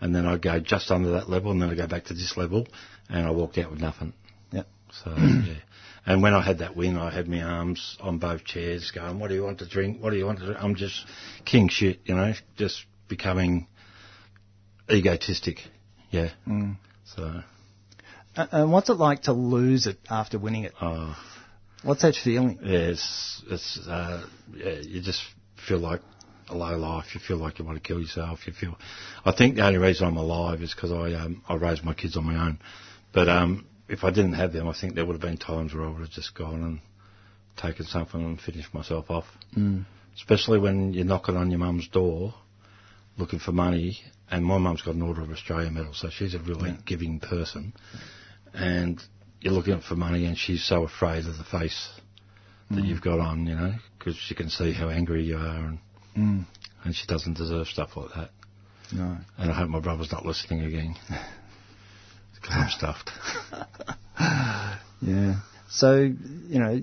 and 0.00 0.14
then 0.14 0.26
I'd 0.26 0.42
go 0.42 0.60
just 0.60 0.90
under 0.90 1.12
that 1.12 1.28
level, 1.30 1.50
and 1.52 1.60
then 1.62 1.70
I'd 1.70 1.76
go 1.78 1.86
back 1.86 2.04
to 2.06 2.14
this 2.14 2.36
level, 2.36 2.66
and 3.08 3.26
I 3.26 3.30
walked 3.30 3.58
out 3.58 3.70
with 3.70 3.80
nothing. 3.80 4.12
So 4.92 5.14
yeah. 5.16 5.54
And 6.06 6.22
when 6.22 6.32
I 6.32 6.40
had 6.40 6.58
that 6.58 6.74
win, 6.74 6.96
I 6.96 7.10
had 7.10 7.28
my 7.28 7.42
arms 7.42 7.98
on 8.00 8.18
both 8.18 8.44
chairs, 8.44 8.90
going, 8.92 9.18
"What 9.18 9.28
do 9.28 9.34
you 9.34 9.42
want 9.42 9.58
to 9.58 9.68
drink? 9.68 10.02
What 10.02 10.10
do 10.10 10.16
you 10.16 10.24
want 10.24 10.38
to?" 10.38 10.46
Drink? 10.46 10.62
I'm 10.62 10.74
just 10.74 11.04
king 11.44 11.68
shit, 11.68 12.00
you 12.04 12.14
know, 12.14 12.32
just 12.56 12.84
becoming 13.08 13.66
egotistic. 14.90 15.58
Yeah. 16.10 16.30
Mm. 16.46 16.76
So. 17.04 17.42
And 18.36 18.72
what's 18.72 18.88
it 18.88 18.94
like 18.94 19.22
to 19.22 19.32
lose 19.32 19.86
it 19.86 19.98
after 20.08 20.38
winning 20.38 20.64
it? 20.64 20.72
Oh. 20.80 21.16
What's 21.82 22.02
that 22.02 22.16
feeling? 22.16 22.58
Yeah, 22.62 22.78
it's 22.78 23.42
it's 23.48 23.86
uh, 23.86 24.26
yeah, 24.56 24.80
you 24.80 25.00
just 25.02 25.22
feel 25.66 25.78
like 25.78 26.00
a 26.48 26.56
low 26.56 26.76
life. 26.76 27.14
You 27.14 27.20
feel 27.20 27.36
like 27.36 27.58
you 27.58 27.64
want 27.64 27.82
to 27.82 27.86
kill 27.86 28.00
yourself. 28.00 28.46
You 28.46 28.52
feel. 28.52 28.76
I 29.24 29.32
think 29.32 29.56
the 29.56 29.66
only 29.66 29.78
reason 29.78 30.06
I'm 30.06 30.16
alive 30.16 30.62
is 30.62 30.74
because 30.74 30.90
I 30.90 31.14
um, 31.14 31.42
I 31.48 31.54
raised 31.54 31.84
my 31.84 31.94
kids 31.94 32.16
on 32.16 32.24
my 32.24 32.46
own. 32.46 32.58
But 33.12 33.28
um, 33.28 33.66
if 33.88 34.04
I 34.04 34.10
didn't 34.10 34.34
have 34.34 34.52
them, 34.52 34.68
I 34.68 34.78
think 34.78 34.94
there 34.94 35.04
would 35.06 35.14
have 35.14 35.22
been 35.22 35.38
times 35.38 35.74
where 35.74 35.84
I 35.84 35.90
would 35.90 36.00
have 36.00 36.10
just 36.10 36.34
gone 36.34 36.62
and 36.62 36.80
taken 37.56 37.86
something 37.86 38.20
and 38.22 38.40
finished 38.40 38.72
myself 38.74 39.10
off. 39.10 39.24
Mm. 39.56 39.84
Especially 40.16 40.58
when 40.58 40.92
you're 40.92 41.04
knocking 41.04 41.36
on 41.36 41.50
your 41.50 41.60
mum's 41.60 41.88
door 41.88 42.34
looking 43.16 43.38
for 43.40 43.52
money, 43.52 43.98
and 44.30 44.44
my 44.44 44.58
mum's 44.58 44.82
got 44.82 44.94
an 44.94 45.02
Order 45.02 45.22
of 45.22 45.30
Australia 45.30 45.70
medal, 45.70 45.92
so 45.92 46.08
she's 46.08 46.34
a 46.34 46.38
really 46.38 46.76
giving 46.86 47.18
person. 47.18 47.72
And 48.54 49.02
you're 49.40 49.52
looking 49.52 49.80
for 49.80 49.96
money, 49.96 50.24
and 50.26 50.38
she's 50.38 50.64
so 50.64 50.84
afraid 50.84 51.26
of 51.26 51.36
the 51.36 51.44
face 51.44 51.88
that 52.70 52.84
Mm. 52.84 52.86
you've 52.86 53.00
got 53.00 53.18
on, 53.18 53.46
you 53.46 53.54
know, 53.56 53.74
because 53.98 54.16
she 54.16 54.34
can 54.34 54.48
see 54.50 54.72
how 54.72 54.88
angry 54.88 55.24
you 55.24 55.36
are, 55.36 55.64
and 55.66 55.78
Mm. 56.16 56.46
and 56.84 56.94
she 56.94 57.06
doesn't 57.06 57.36
deserve 57.36 57.66
stuff 57.66 57.96
like 57.96 58.14
that. 58.14 58.30
No. 58.92 59.18
And 59.36 59.50
I 59.50 59.54
hope 59.54 59.68
my 59.68 59.80
brother's 59.80 60.12
not 60.12 60.24
listening 60.24 60.60
again. 60.62 60.94
Because 62.40 62.54
I'm 62.56 62.70
stuffed. 62.70 63.10
Yeah. 65.00 65.36
So 65.70 65.94
you 65.94 66.58
know, 66.58 66.80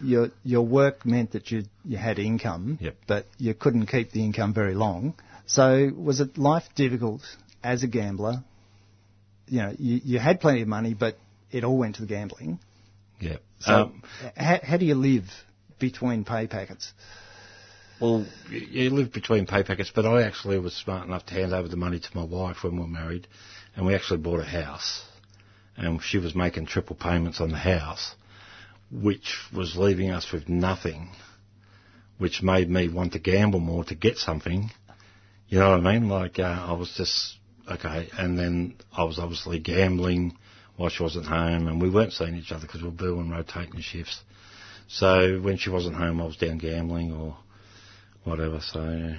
your 0.00 0.30
your 0.44 0.62
work 0.62 1.04
meant 1.04 1.32
that 1.32 1.50
you 1.50 1.64
you 1.84 1.96
had 1.96 2.18
income, 2.20 2.78
Yep. 2.80 2.96
but 3.08 3.26
you 3.38 3.54
couldn't 3.54 3.86
keep 3.86 4.12
the 4.12 4.24
income 4.24 4.54
very 4.54 4.74
long. 4.74 5.14
So 5.46 5.90
was 5.94 6.20
it 6.20 6.38
life 6.38 6.64
difficult 6.76 7.22
as 7.62 7.82
a 7.82 7.88
gambler? 7.88 8.44
You 9.48 9.58
know, 9.62 9.74
you, 9.78 10.00
you 10.04 10.18
had 10.18 10.40
plenty 10.40 10.62
of 10.62 10.68
money, 10.68 10.94
but 10.94 11.18
it 11.50 11.64
all 11.64 11.76
went 11.76 11.96
to 11.96 12.02
the 12.02 12.06
gambling. 12.08 12.60
Yeah. 13.20 13.36
So 13.60 13.72
Um, 13.74 14.02
how, 14.36 14.60
how 14.62 14.76
do 14.76 14.84
you 14.86 14.94
live 14.94 15.24
between 15.78 16.24
pay 16.24 16.46
packets? 16.46 16.92
Well, 18.00 18.26
you 18.50 18.90
live 18.90 19.12
between 19.12 19.46
pay 19.46 19.62
packets, 19.64 19.90
but 19.94 20.06
I 20.06 20.22
actually 20.22 20.58
was 20.58 20.74
smart 20.74 21.06
enough 21.06 21.26
to 21.26 21.34
hand 21.34 21.52
over 21.52 21.68
the 21.68 21.76
money 21.76 21.98
to 22.00 22.08
my 22.16 22.24
wife 22.24 22.58
when 22.62 22.74
we 22.76 22.80
were 22.80 22.86
married, 22.86 23.26
and 23.76 23.86
we 23.86 23.94
actually 23.94 24.20
bought 24.20 24.40
a 24.40 24.44
house. 24.44 25.02
And 25.76 26.00
she 26.02 26.18
was 26.18 26.34
making 26.34 26.66
triple 26.66 26.96
payments 26.96 27.40
on 27.40 27.50
the 27.50 27.58
house, 27.58 28.14
which 28.90 29.36
was 29.52 29.76
leaving 29.76 30.10
us 30.10 30.30
with 30.32 30.48
nothing, 30.48 31.10
which 32.18 32.42
made 32.42 32.70
me 32.70 32.88
want 32.88 33.12
to 33.14 33.18
gamble 33.18 33.60
more 33.60 33.84
to 33.84 33.94
get 33.94 34.16
something. 34.18 34.70
You 35.48 35.58
know 35.58 35.70
what 35.70 35.86
I 35.86 35.92
mean? 35.98 36.08
Like, 36.08 36.38
uh, 36.38 36.64
I 36.68 36.72
was 36.72 36.94
just, 36.96 37.36
okay. 37.70 38.08
And 38.16 38.38
then 38.38 38.76
I 38.96 39.02
was 39.04 39.18
obviously 39.18 39.58
gambling 39.58 40.36
while 40.76 40.90
she 40.90 41.02
wasn't 41.02 41.26
home, 41.26 41.66
and 41.66 41.80
we 41.82 41.90
weren't 41.90 42.12
seeing 42.12 42.36
each 42.36 42.52
other 42.52 42.66
because 42.66 42.82
we 42.82 42.88
were 42.88 42.96
doing 42.96 43.30
rotating 43.30 43.80
shifts. 43.80 44.20
So 44.88 45.40
when 45.40 45.56
she 45.56 45.70
wasn't 45.70 45.96
home, 45.96 46.20
I 46.20 46.26
was 46.26 46.36
down 46.36 46.58
gambling 46.58 47.12
or 47.12 47.36
whatever. 48.24 48.60
So 48.60 49.14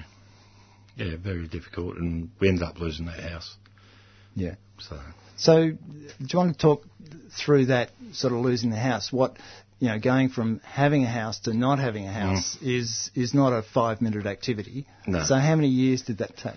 yeah, 0.96 1.16
very 1.16 1.48
difficult, 1.48 1.96
and 1.96 2.30
we 2.40 2.48
ended 2.48 2.62
up 2.62 2.78
losing 2.78 3.06
that 3.06 3.20
house. 3.20 3.56
Yeah. 4.36 4.54
So 4.78 5.00
So, 5.36 5.70
do 5.70 5.78
you 6.20 6.38
want 6.38 6.52
to 6.52 6.58
talk 6.58 6.84
through 7.32 7.66
that 7.66 7.90
sort 8.12 8.32
of 8.32 8.40
losing 8.40 8.70
the 8.70 8.76
house? 8.76 9.12
What 9.12 9.36
you 9.80 9.88
know, 9.88 9.98
going 9.98 10.28
from 10.28 10.60
having 10.60 11.02
a 11.04 11.10
house 11.10 11.40
to 11.40 11.52
not 11.52 11.78
having 11.78 12.06
a 12.06 12.10
mm. 12.10 12.12
house 12.12 12.56
is 12.62 13.10
is 13.14 13.34
not 13.34 13.52
a 13.52 13.62
five 13.62 14.00
minute 14.00 14.26
activity. 14.26 14.86
No. 15.06 15.24
So, 15.24 15.36
how 15.36 15.56
many 15.56 15.68
years 15.68 16.02
did 16.02 16.18
that 16.18 16.36
take? 16.36 16.54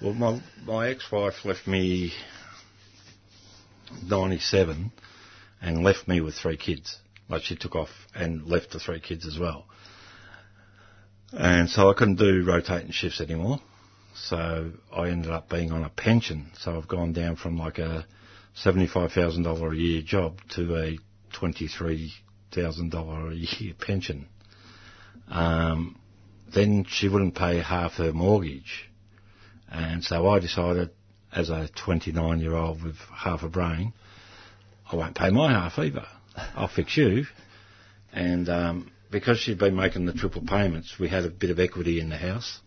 well, 0.00 0.14
my 0.14 0.40
my 0.64 0.88
ex-wife 0.90 1.44
left 1.44 1.66
me 1.66 2.12
ninety 4.06 4.38
seven, 4.38 4.92
and 5.60 5.82
left 5.82 6.06
me 6.06 6.20
with 6.20 6.34
three 6.34 6.56
kids. 6.56 6.98
Like 7.28 7.42
she 7.42 7.56
took 7.56 7.74
off 7.74 7.90
and 8.14 8.46
left 8.46 8.72
the 8.72 8.78
three 8.78 9.00
kids 9.00 9.26
as 9.26 9.38
well. 9.38 9.64
And 11.32 11.68
so 11.68 11.90
I 11.90 11.94
couldn't 11.94 12.16
do 12.16 12.44
rotating 12.44 12.92
shifts 12.92 13.20
anymore. 13.20 13.60
So 14.14 14.72
I 14.94 15.08
ended 15.08 15.30
up 15.30 15.48
being 15.48 15.72
on 15.72 15.84
a 15.84 15.88
pension. 15.88 16.50
So 16.58 16.76
I've 16.76 16.88
gone 16.88 17.12
down 17.12 17.36
from 17.36 17.58
like 17.58 17.78
a 17.78 18.06
$75,000 18.64 19.72
a 19.72 19.76
year 19.76 20.02
job 20.02 20.40
to 20.50 20.76
a 20.76 20.98
$23,000 21.34 23.32
a 23.32 23.34
year 23.64 23.74
pension. 23.78 24.26
Um, 25.28 25.98
then 26.52 26.84
she 26.88 27.08
wouldn't 27.08 27.34
pay 27.34 27.58
half 27.60 27.94
her 27.94 28.12
mortgage. 28.12 28.88
And 29.70 30.04
so 30.04 30.28
I 30.28 30.38
decided, 30.38 30.90
as 31.32 31.50
a 31.50 31.68
29 31.84 32.38
year 32.38 32.54
old 32.54 32.82
with 32.84 32.96
half 33.12 33.42
a 33.42 33.48
brain, 33.48 33.92
I 34.90 34.96
won't 34.96 35.16
pay 35.16 35.30
my 35.30 35.50
half 35.52 35.78
either. 35.78 36.06
I'll 36.54 36.68
fix 36.68 36.96
you. 36.96 37.24
And 38.12 38.48
um, 38.48 38.92
because 39.10 39.38
she'd 39.38 39.58
been 39.58 39.74
making 39.74 40.06
the 40.06 40.12
triple 40.12 40.42
payments, 40.42 40.94
we 41.00 41.08
had 41.08 41.24
a 41.24 41.30
bit 41.30 41.50
of 41.50 41.58
equity 41.58 41.98
in 42.00 42.10
the 42.10 42.16
house, 42.16 42.60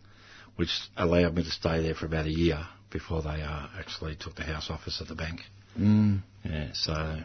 which 0.57 0.69
allowed 0.97 1.35
me 1.35 1.43
to 1.43 1.51
stay 1.51 1.81
there 1.81 1.95
for 1.95 2.05
about 2.05 2.25
a 2.25 2.31
year 2.31 2.67
before 2.91 3.21
they 3.21 3.41
uh, 3.41 3.67
actually 3.77 4.15
took 4.15 4.35
the 4.35 4.43
house 4.43 4.69
office 4.69 4.99
at 5.01 5.07
the 5.07 5.15
bank. 5.15 5.41
Mm. 5.79 6.21
Yeah, 6.43 6.69
so 6.73 7.21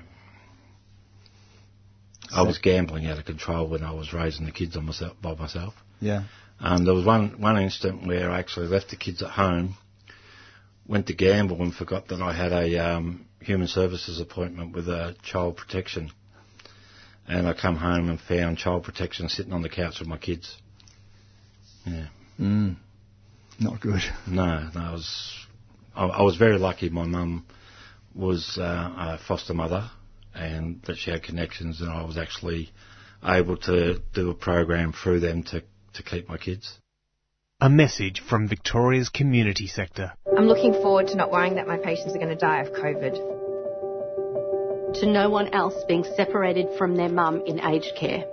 I 2.35 2.43
was 2.43 2.59
gambling 2.59 3.07
out 3.07 3.18
of 3.18 3.24
control 3.24 3.68
when 3.68 3.83
I 3.83 3.93
was 3.93 4.12
raising 4.12 4.47
the 4.47 4.53
kids 4.53 4.76
on 4.76 4.87
myself 4.87 5.16
by 5.20 5.35
myself. 5.35 5.74
Yeah. 6.01 6.24
Um, 6.61 6.85
there 6.85 6.95
was 6.95 7.05
one 7.05 7.41
one 7.41 7.59
instant 7.59 8.07
where 8.07 8.30
I 8.30 8.39
actually 8.39 8.68
left 8.68 8.91
the 8.91 8.97
kids 8.97 9.22
at 9.22 9.30
home, 9.30 9.76
went 10.87 11.07
to 11.07 11.14
gamble 11.14 11.61
and 11.62 11.74
forgot 11.74 12.09
that 12.09 12.20
I 12.20 12.33
had 12.33 12.53
a 12.53 12.78
um, 12.78 13.26
human 13.41 13.68
services 13.68 14.20
appointment 14.20 14.74
with 14.74 14.89
a 14.89 15.16
child 15.22 15.57
protection, 15.57 16.12
and 17.26 17.49
I 17.49 17.55
come 17.55 17.76
home 17.76 18.09
and 18.09 18.20
found 18.20 18.59
child 18.59 18.85
protection 18.85 19.28
sitting 19.28 19.53
on 19.53 19.62
the 19.62 19.68
couch 19.68 19.99
with 19.99 20.09
my 20.09 20.18
kids. 20.18 20.57
Yeah. 21.85 22.07
Mm. 22.41 22.76
Not 23.61 23.80
good. 23.80 24.00
No, 24.26 24.70
no, 24.74 24.80
I 24.80 24.92
was, 24.92 25.46
I, 25.94 26.07
I 26.07 26.22
was 26.22 26.36
very 26.36 26.59
lucky. 26.59 26.88
My 26.88 27.05
mum 27.05 27.46
was 28.14 28.59
uh, 28.59 28.62
a 28.62 29.18
foster 29.26 29.55
mother, 29.55 29.90
and 30.34 30.82
that 30.86 30.96
she 30.96 31.11
had 31.11 31.22
connections, 31.22 31.80
and 31.80 31.90
I 31.90 32.05
was 32.05 32.16
actually 32.16 32.70
able 33.24 33.57
to 33.59 34.00
do 34.14 34.30
a 34.30 34.34
program 34.34 34.92
through 34.92 35.20
them 35.20 35.42
to 35.44 35.62
to 35.94 36.03
keep 36.03 36.28
my 36.28 36.38
kids. 36.38 36.78
A 37.61 37.70
message 37.70 38.20
from 38.28 38.48
Victoria's 38.48 39.09
community 39.09 39.66
sector. 39.68 40.12
I'm 40.36 40.46
looking 40.46 40.72
forward 40.72 41.09
to 41.09 41.16
not 41.16 41.30
worrying 41.30 41.55
that 41.57 41.68
my 41.68 41.76
patients 41.76 42.14
are 42.14 42.18
going 42.18 42.28
to 42.28 42.34
die 42.34 42.61
of 42.61 42.72
COVID. 42.72 43.14
To 45.00 45.07
no 45.07 45.30
one 45.30 45.55
else 45.55 45.74
being 45.86 46.05
separated 46.16 46.66
from 46.76 46.96
their 46.96 47.09
mum 47.09 47.42
in 47.46 47.61
aged 47.61 47.92
care. 47.98 48.24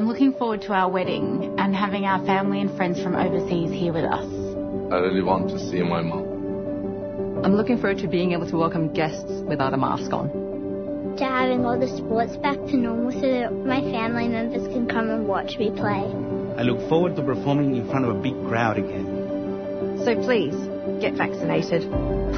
I'm 0.00 0.08
looking 0.08 0.32
forward 0.32 0.62
to 0.62 0.72
our 0.72 0.90
wedding 0.90 1.56
and 1.58 1.76
having 1.76 2.06
our 2.06 2.24
family 2.24 2.62
and 2.62 2.74
friends 2.74 3.02
from 3.02 3.14
overseas 3.14 3.70
here 3.70 3.92
with 3.92 4.06
us. 4.06 4.24
I 4.90 4.96
really 4.96 5.20
want 5.20 5.50
to 5.50 5.58
see 5.58 5.82
my 5.82 6.00
mom. 6.00 7.44
I'm 7.44 7.52
looking 7.54 7.76
forward 7.76 7.98
to 7.98 8.08
being 8.08 8.32
able 8.32 8.48
to 8.48 8.56
welcome 8.56 8.94
guests 8.94 9.30
without 9.46 9.74
a 9.74 9.76
mask 9.76 10.10
on. 10.10 11.16
To 11.18 11.24
having 11.26 11.66
all 11.66 11.78
the 11.78 11.94
sports 11.98 12.34
back 12.38 12.56
to 12.56 12.78
normal 12.78 13.12
so 13.12 13.20
that 13.20 13.52
my 13.52 13.82
family 13.92 14.26
members 14.26 14.66
can 14.72 14.88
come 14.88 15.10
and 15.10 15.28
watch 15.28 15.58
me 15.58 15.70
play. 15.70 16.08
I 16.56 16.62
look 16.62 16.80
forward 16.88 17.14
to 17.16 17.22
performing 17.22 17.76
in 17.76 17.86
front 17.90 18.06
of 18.06 18.16
a 18.16 18.22
big 18.22 18.40
crowd 18.48 18.78
again. 18.78 20.00
So 20.06 20.16
please, 20.24 20.56
get 21.02 21.12
vaccinated. 21.12 21.82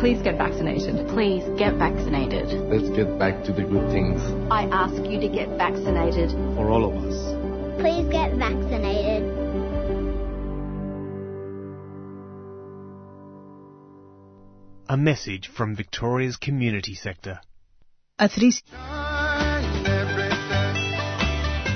Please 0.03 0.21
get 0.21 0.37
vaccinated. 0.37 1.07
Please 1.07 1.45
get 1.57 1.75
vaccinated. 1.75 2.49
Let's 2.67 2.91
get 2.91 3.21
back 3.21 3.45
to 3.45 3.53
the 3.53 3.63
good 3.63 3.89
things. 3.93 4.21
I 4.51 4.65
ask 4.73 4.97
you 5.09 5.21
to 5.21 5.29
get 5.29 5.47
vaccinated. 5.51 6.33
For 6.57 6.69
all 6.69 6.91
of 6.91 7.05
us. 7.05 7.42
Please 7.83 8.07
get 8.13 8.33
vaccinated. 8.35 9.25
A 14.89 14.97
message 14.97 15.49
from 15.49 15.75
Victoria's 15.75 16.37
community 16.37 16.95
sector. 16.95 17.41
A 18.21 18.29
3 18.29 18.53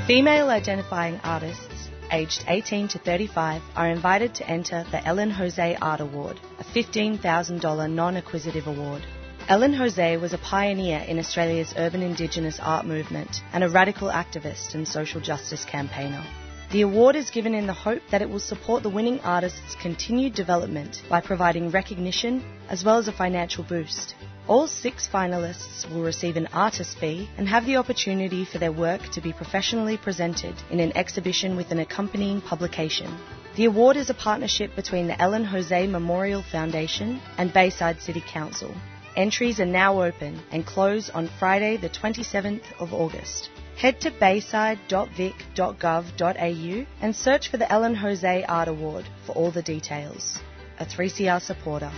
Female 0.07 0.49
identifying 0.49 1.19
artists 1.25 1.91
aged 2.13 2.45
18 2.47 2.87
to 2.87 3.01
35 3.01 3.63
are 3.75 3.91
invited 3.91 4.33
to 4.37 4.49
enter 4.49 4.87
the 4.93 5.05
Ellen 5.05 5.31
Jose 5.31 5.75
Art 5.83 6.01
Award, 6.01 6.39
a 6.61 6.63
$15,000 6.63 7.91
non-acquisitive 7.91 8.69
award. 8.69 9.03
Ellen 9.49 9.75
Jose 9.75 10.17
was 10.17 10.33
a 10.33 10.39
pioneer 10.39 10.99
in 11.07 11.21
Australia's 11.21 11.73
urban 11.77 12.03
Indigenous 12.03 12.59
art 12.61 12.85
movement 12.85 13.43
and 13.53 13.63
a 13.63 13.69
radical 13.69 14.09
activist 14.09 14.75
and 14.75 14.89
social 14.89 15.21
justice 15.21 15.65
campaigner. 15.65 16.25
The 16.73 16.81
award 16.83 17.15
is 17.15 17.31
given 17.31 17.55
in 17.55 17.69
the 17.69 17.73
hope 17.73 18.03
that 18.11 18.23
it 18.23 18.29
will 18.29 18.41
support 18.41 18.83
the 18.83 18.91
winning 18.91 19.21
artist's 19.21 19.77
continued 19.81 20.35
development 20.35 21.01
by 21.09 21.21
providing 21.21 21.71
recognition 21.71 22.43
as 22.69 22.85
well 22.85 22.99
as 22.99 23.07
a 23.07 23.13
financial 23.13 23.63
boost. 23.63 24.17
All 24.49 24.67
six 24.67 25.07
finalists 25.07 25.89
will 25.89 26.03
receive 26.03 26.37
an 26.37 26.49
artist 26.53 26.99
fee 26.99 27.31
and 27.39 27.49
have 27.49 27.67
the 27.67 27.77
opportunity 27.77 28.45
for 28.45 28.59
their 28.59 28.73
work 28.73 29.03
to 29.13 29.21
be 29.21 29.33
professionally 29.33 29.97
presented 29.97 30.57
in 30.73 30.81
an 30.81 30.97
exhibition 30.97 31.55
with 31.55 31.71
an 31.71 31.79
accompanying 31.79 32.41
publication. 32.41 33.17
The 33.55 33.67
award 33.67 33.97
is 33.97 34.11
a 34.11 34.15
partnership 34.15 34.75
between 34.75 35.07
the 35.07 35.23
Ellen 35.23 35.45
Jose 35.45 35.87
Memorial 35.87 36.43
Foundation 36.43 37.21
and 37.39 37.53
Bayside 37.53 38.01
City 38.01 38.25
Council. 38.27 38.75
Entries 39.17 39.59
are 39.61 39.67
now 39.67 40.03
open 40.03 40.43
and 40.53 40.67
close 40.67 41.09
on 41.09 41.31
Friday, 41.39 41.79
the 41.79 41.89
27th 41.89 42.65
of 42.79 42.93
August. 42.93 43.49
Head 43.79 43.99
to 44.03 44.11
bayside.vic.gov.au 44.11 46.87
and 47.01 47.17
search 47.17 47.49
for 47.51 47.57
the 47.57 47.73
Ellen 47.73 47.95
Jose 47.95 48.45
Art 48.45 48.69
Award 48.69 49.07
for 49.25 49.33
all 49.33 49.51
the 49.51 49.63
details. 49.63 50.39
A 50.79 50.85
3CR 50.85 51.41
supporter. 51.41 51.91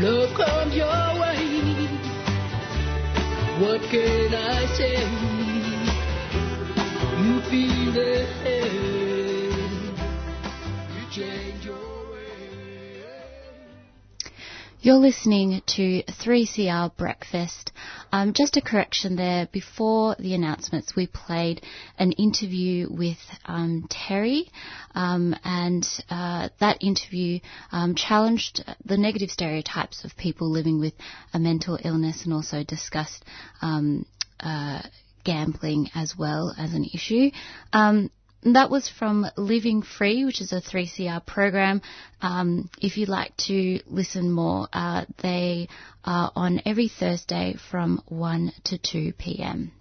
Love 0.00 0.36
comes 0.36 0.72
your 0.72 0.86
way. 1.20 1.88
What 3.60 3.80
can 3.90 4.34
I 4.34 4.66
say? 4.76 5.02
You 7.24 7.40
feel 7.50 7.96
it. 7.96 8.28
You 10.94 11.02
change 11.10 11.55
You're 14.86 14.94
listening 14.98 15.62
to 15.66 16.04
3CR 16.04 16.96
Breakfast. 16.96 17.72
Um, 18.12 18.32
just 18.32 18.56
a 18.56 18.60
correction 18.60 19.16
there. 19.16 19.48
Before 19.50 20.14
the 20.16 20.32
announcements, 20.34 20.94
we 20.94 21.08
played 21.08 21.60
an 21.98 22.12
interview 22.12 22.86
with 22.88 23.18
um, 23.46 23.88
Terry, 23.90 24.48
um, 24.94 25.34
and 25.42 25.84
uh, 26.08 26.50
that 26.60 26.84
interview 26.84 27.40
um, 27.72 27.96
challenged 27.96 28.64
the 28.84 28.96
negative 28.96 29.30
stereotypes 29.30 30.04
of 30.04 30.16
people 30.16 30.48
living 30.48 30.78
with 30.78 30.94
a 31.34 31.40
mental 31.40 31.80
illness 31.82 32.22
and 32.22 32.32
also 32.32 32.62
discussed 32.62 33.24
um, 33.62 34.06
uh, 34.38 34.82
gambling 35.24 35.90
as 35.96 36.14
well 36.16 36.54
as 36.56 36.74
an 36.74 36.84
issue. 36.94 37.32
That 38.52 38.70
was 38.70 38.88
from 38.88 39.26
Living 39.36 39.82
Free, 39.82 40.24
which 40.24 40.40
is 40.40 40.52
a 40.52 40.60
3CR 40.60 41.26
program. 41.26 41.82
Um, 42.22 42.70
if 42.80 42.96
you'd 42.96 43.08
like 43.08 43.36
to 43.48 43.80
listen 43.88 44.30
more, 44.30 44.68
uh, 44.72 45.04
they 45.20 45.68
are 46.04 46.30
on 46.36 46.62
every 46.64 46.86
Thursday 46.86 47.56
from 47.70 48.00
1 48.06 48.52
to 48.64 48.78
2 48.78 49.14
p.m. 49.14 49.72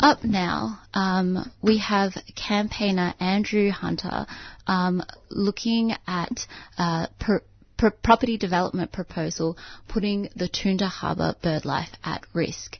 Up 0.00 0.24
now, 0.24 0.80
um, 0.92 1.48
we 1.62 1.78
have 1.78 2.14
campaigner 2.34 3.14
Andrew 3.20 3.70
Hunter 3.70 4.26
um, 4.66 5.04
looking 5.30 5.92
at 6.08 6.46
uh, 6.78 7.06
per, 7.20 7.42
per 7.76 7.90
property 7.90 8.36
development 8.38 8.90
proposal 8.90 9.56
putting 9.86 10.28
the 10.34 10.48
Toondah 10.48 10.88
Harbour 10.88 11.36
bird 11.42 11.64
life 11.64 11.92
at 12.02 12.24
risk. 12.34 12.76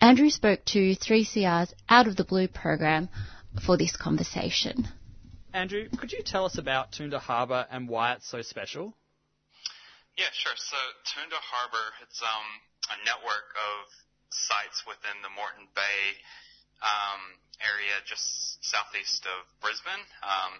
Andrew 0.00 0.30
spoke 0.30 0.64
to 0.66 0.96
3CR's 0.96 1.74
Out 1.88 2.06
of 2.06 2.16
the 2.16 2.24
Blue 2.24 2.48
program 2.48 3.08
for 3.64 3.76
this 3.76 3.96
conversation. 3.96 4.88
Andrew, 5.52 5.88
could 5.96 6.12
you 6.12 6.22
tell 6.22 6.44
us 6.44 6.58
about 6.58 6.92
Toondah 6.92 7.20
Harbour 7.20 7.66
and 7.70 7.88
why 7.88 8.14
it's 8.14 8.28
so 8.28 8.42
special? 8.42 8.94
Yeah, 10.18 10.30
sure. 10.32 10.54
So 10.56 10.76
Toondah 11.06 11.38
Harbour, 11.38 11.94
it's 12.02 12.20
um, 12.22 12.48
a 12.90 12.98
network 13.06 13.54
of 13.54 13.90
sites 14.30 14.82
within 14.86 15.14
the 15.22 15.30
Moreton 15.30 15.70
Bay 15.74 16.18
um, 16.82 17.38
area 17.62 17.94
just 18.04 18.58
southeast 18.66 19.26
of 19.30 19.46
Brisbane. 19.62 20.04
Um, 20.26 20.58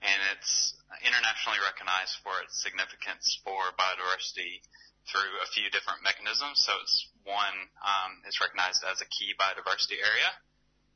and 0.00 0.20
it's 0.32 0.72
internationally 1.04 1.60
recognized 1.60 2.16
for 2.24 2.32
its 2.40 2.56
significance 2.56 3.36
for 3.44 3.72
biodiversity 3.76 4.64
through 5.08 5.32
a 5.42 5.48
few 5.52 5.70
different 5.70 6.02
mechanisms. 6.04 6.64
So 6.64 6.72
it's 6.82 7.08
one, 7.24 7.56
um, 7.80 8.20
it's 8.26 8.40
recognized 8.40 8.84
as 8.84 9.00
a 9.00 9.08
key 9.08 9.32
biodiversity 9.38 10.00
area, 10.00 10.30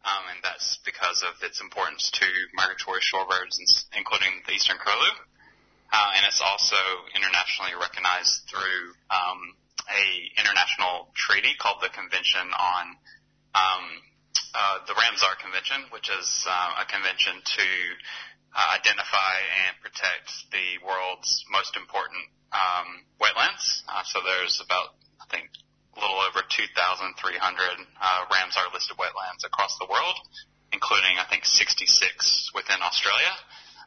um, 0.05 0.25
and 0.35 0.41
that's 0.45 0.81
because 0.85 1.25
of 1.25 1.41
its 1.41 1.61
importance 1.61 2.11
to 2.21 2.27
migratory 2.55 3.01
shorebirds, 3.01 3.57
including 3.97 4.45
the 4.45 4.53
eastern 4.53 4.77
curlew. 4.77 5.15
Uh, 5.93 6.11
and 6.19 6.27
it's 6.27 6.43
also 6.43 6.81
internationally 7.15 7.77
recognized 7.79 8.51
through 8.51 8.83
um, 9.15 9.55
a 9.87 10.05
international 10.41 11.13
treaty 11.15 11.55
called 11.61 11.79
the 11.85 11.93
Convention 11.93 12.51
on 12.51 12.85
um, 13.55 13.85
uh, 14.55 14.79
the 14.87 14.95
Ramsar 14.95 15.39
Convention, 15.39 15.87
which 15.91 16.11
is 16.11 16.47
uh, 16.49 16.83
a 16.83 16.87
convention 16.87 17.39
to 17.45 17.69
uh, 18.55 18.79
identify 18.79 19.35
and 19.67 19.75
protect 19.83 20.31
the 20.51 20.79
world's 20.83 21.45
most 21.51 21.77
important 21.77 22.23
um, 22.55 23.03
wetlands. 23.19 23.83
Uh, 23.91 24.07
so 24.07 24.23
there's 24.23 24.63
about, 24.63 24.95
I 25.21 25.27
think, 25.29 25.51
a 25.95 26.01
little 26.01 26.23
over 26.23 26.43
2,300 26.43 27.19
uh, 27.19 28.31
Ramsar 28.31 28.73
listed 28.73 28.97
wetlands 28.97 29.43
across 29.47 29.77
the 29.79 29.91
world, 29.91 30.17
including, 30.73 31.19
I 31.19 31.27
think, 31.27 31.45
66 31.45 32.55
within 32.55 32.79
Australia. 32.83 33.35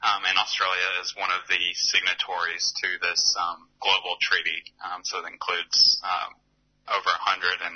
Um, 0.03 0.29
and 0.29 0.37
Australia 0.37 1.01
is 1.01 1.17
one 1.17 1.33
of 1.33 1.41
the 1.49 1.59
signatories 1.73 2.69
to 2.85 2.87
this 3.01 3.33
um, 3.33 3.65
global 3.81 4.15
treaty. 4.21 4.61
Um, 4.85 5.01
so 5.01 5.25
it 5.25 5.27
includes 5.27 5.97
um, 6.05 6.37
over 6.87 7.09
130 7.09 7.73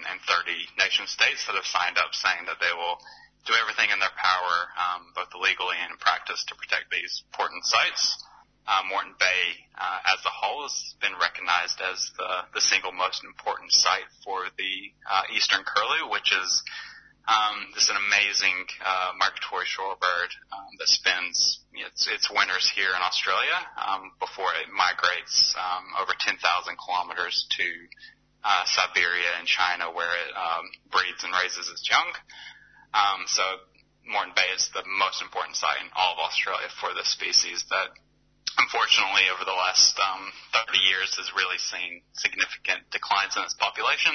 nation 0.77 1.09
states 1.09 1.49
that 1.49 1.57
have 1.57 1.65
signed 1.65 1.97
up 1.97 2.13
saying 2.13 2.45
that 2.45 2.61
they 2.61 2.71
will 2.77 3.01
do 3.49 3.57
everything 3.57 3.89
in 3.89 3.97
their 3.97 4.13
power, 4.21 4.55
um, 4.77 5.11
both 5.17 5.33
legally 5.33 5.81
and 5.81 5.91
in 5.91 5.97
practice, 5.97 6.45
to 6.45 6.53
protect 6.53 6.93
these 6.93 7.25
important 7.33 7.65
sites. 7.65 8.21
Uh, 8.68 8.82
Moreton 8.89 9.16
Bay, 9.20 9.43
uh, 9.74 9.99
as 10.05 10.22
a 10.26 10.30
whole, 10.30 10.64
has 10.64 10.93
been 11.01 11.18
recognized 11.20 11.82
as 11.82 12.12
the, 12.18 12.45
the 12.53 12.62
single 12.62 12.91
most 12.91 13.24
important 13.26 13.72
site 13.72 14.05
for 14.24 14.45
the 14.57 14.74
uh, 15.09 15.24
eastern 15.34 15.66
curlew, 15.66 16.12
which 16.12 16.32
is 16.32 16.64
um, 17.28 17.70
this 17.74 17.86
is 17.86 17.89
an 17.93 18.01
amazing 18.01 18.66
uh, 18.82 19.14
migratory 19.18 19.70
shorebird 19.70 20.32
um, 20.49 20.74
that 20.82 20.89
spends 20.89 21.62
its, 21.74 22.09
its 22.09 22.26
winters 22.34 22.66
here 22.74 22.89
in 22.89 23.01
Australia 23.01 23.62
um, 23.78 24.12
before 24.18 24.49
it 24.57 24.74
migrates 24.74 25.53
um, 25.53 25.86
over 26.01 26.14
10,000 26.18 26.41
kilometers 26.82 27.45
to 27.57 27.68
uh, 28.43 28.66
Siberia 28.66 29.38
and 29.38 29.45
China 29.45 29.93
where 29.93 30.09
it 30.09 30.34
um, 30.34 30.66
breeds 30.89 31.22
and 31.24 31.34
raises 31.34 31.70
its 31.70 31.86
young. 31.86 32.09
Um, 32.93 33.30
so 33.30 33.43
Moreton 34.09 34.34
Bay 34.34 34.49
is 34.57 34.74
the 34.74 34.84
most 34.97 35.22
important 35.22 35.55
site 35.55 35.78
in 35.78 35.93
all 35.93 36.18
of 36.18 36.26
Australia 36.26 36.68
for 36.82 36.89
this 36.97 37.14
species 37.14 37.64
that 37.70 37.93
unfortunately 38.58 39.30
over 39.32 39.45
the 39.45 39.56
last 39.56 39.95
um, 39.99 40.32
30 40.54 40.80
years 40.80 41.16
has 41.18 41.32
really 41.36 41.60
seen 41.60 42.02
significant 42.14 42.88
declines 42.91 43.36
in 43.38 43.43
its 43.43 43.56
population, 43.56 44.14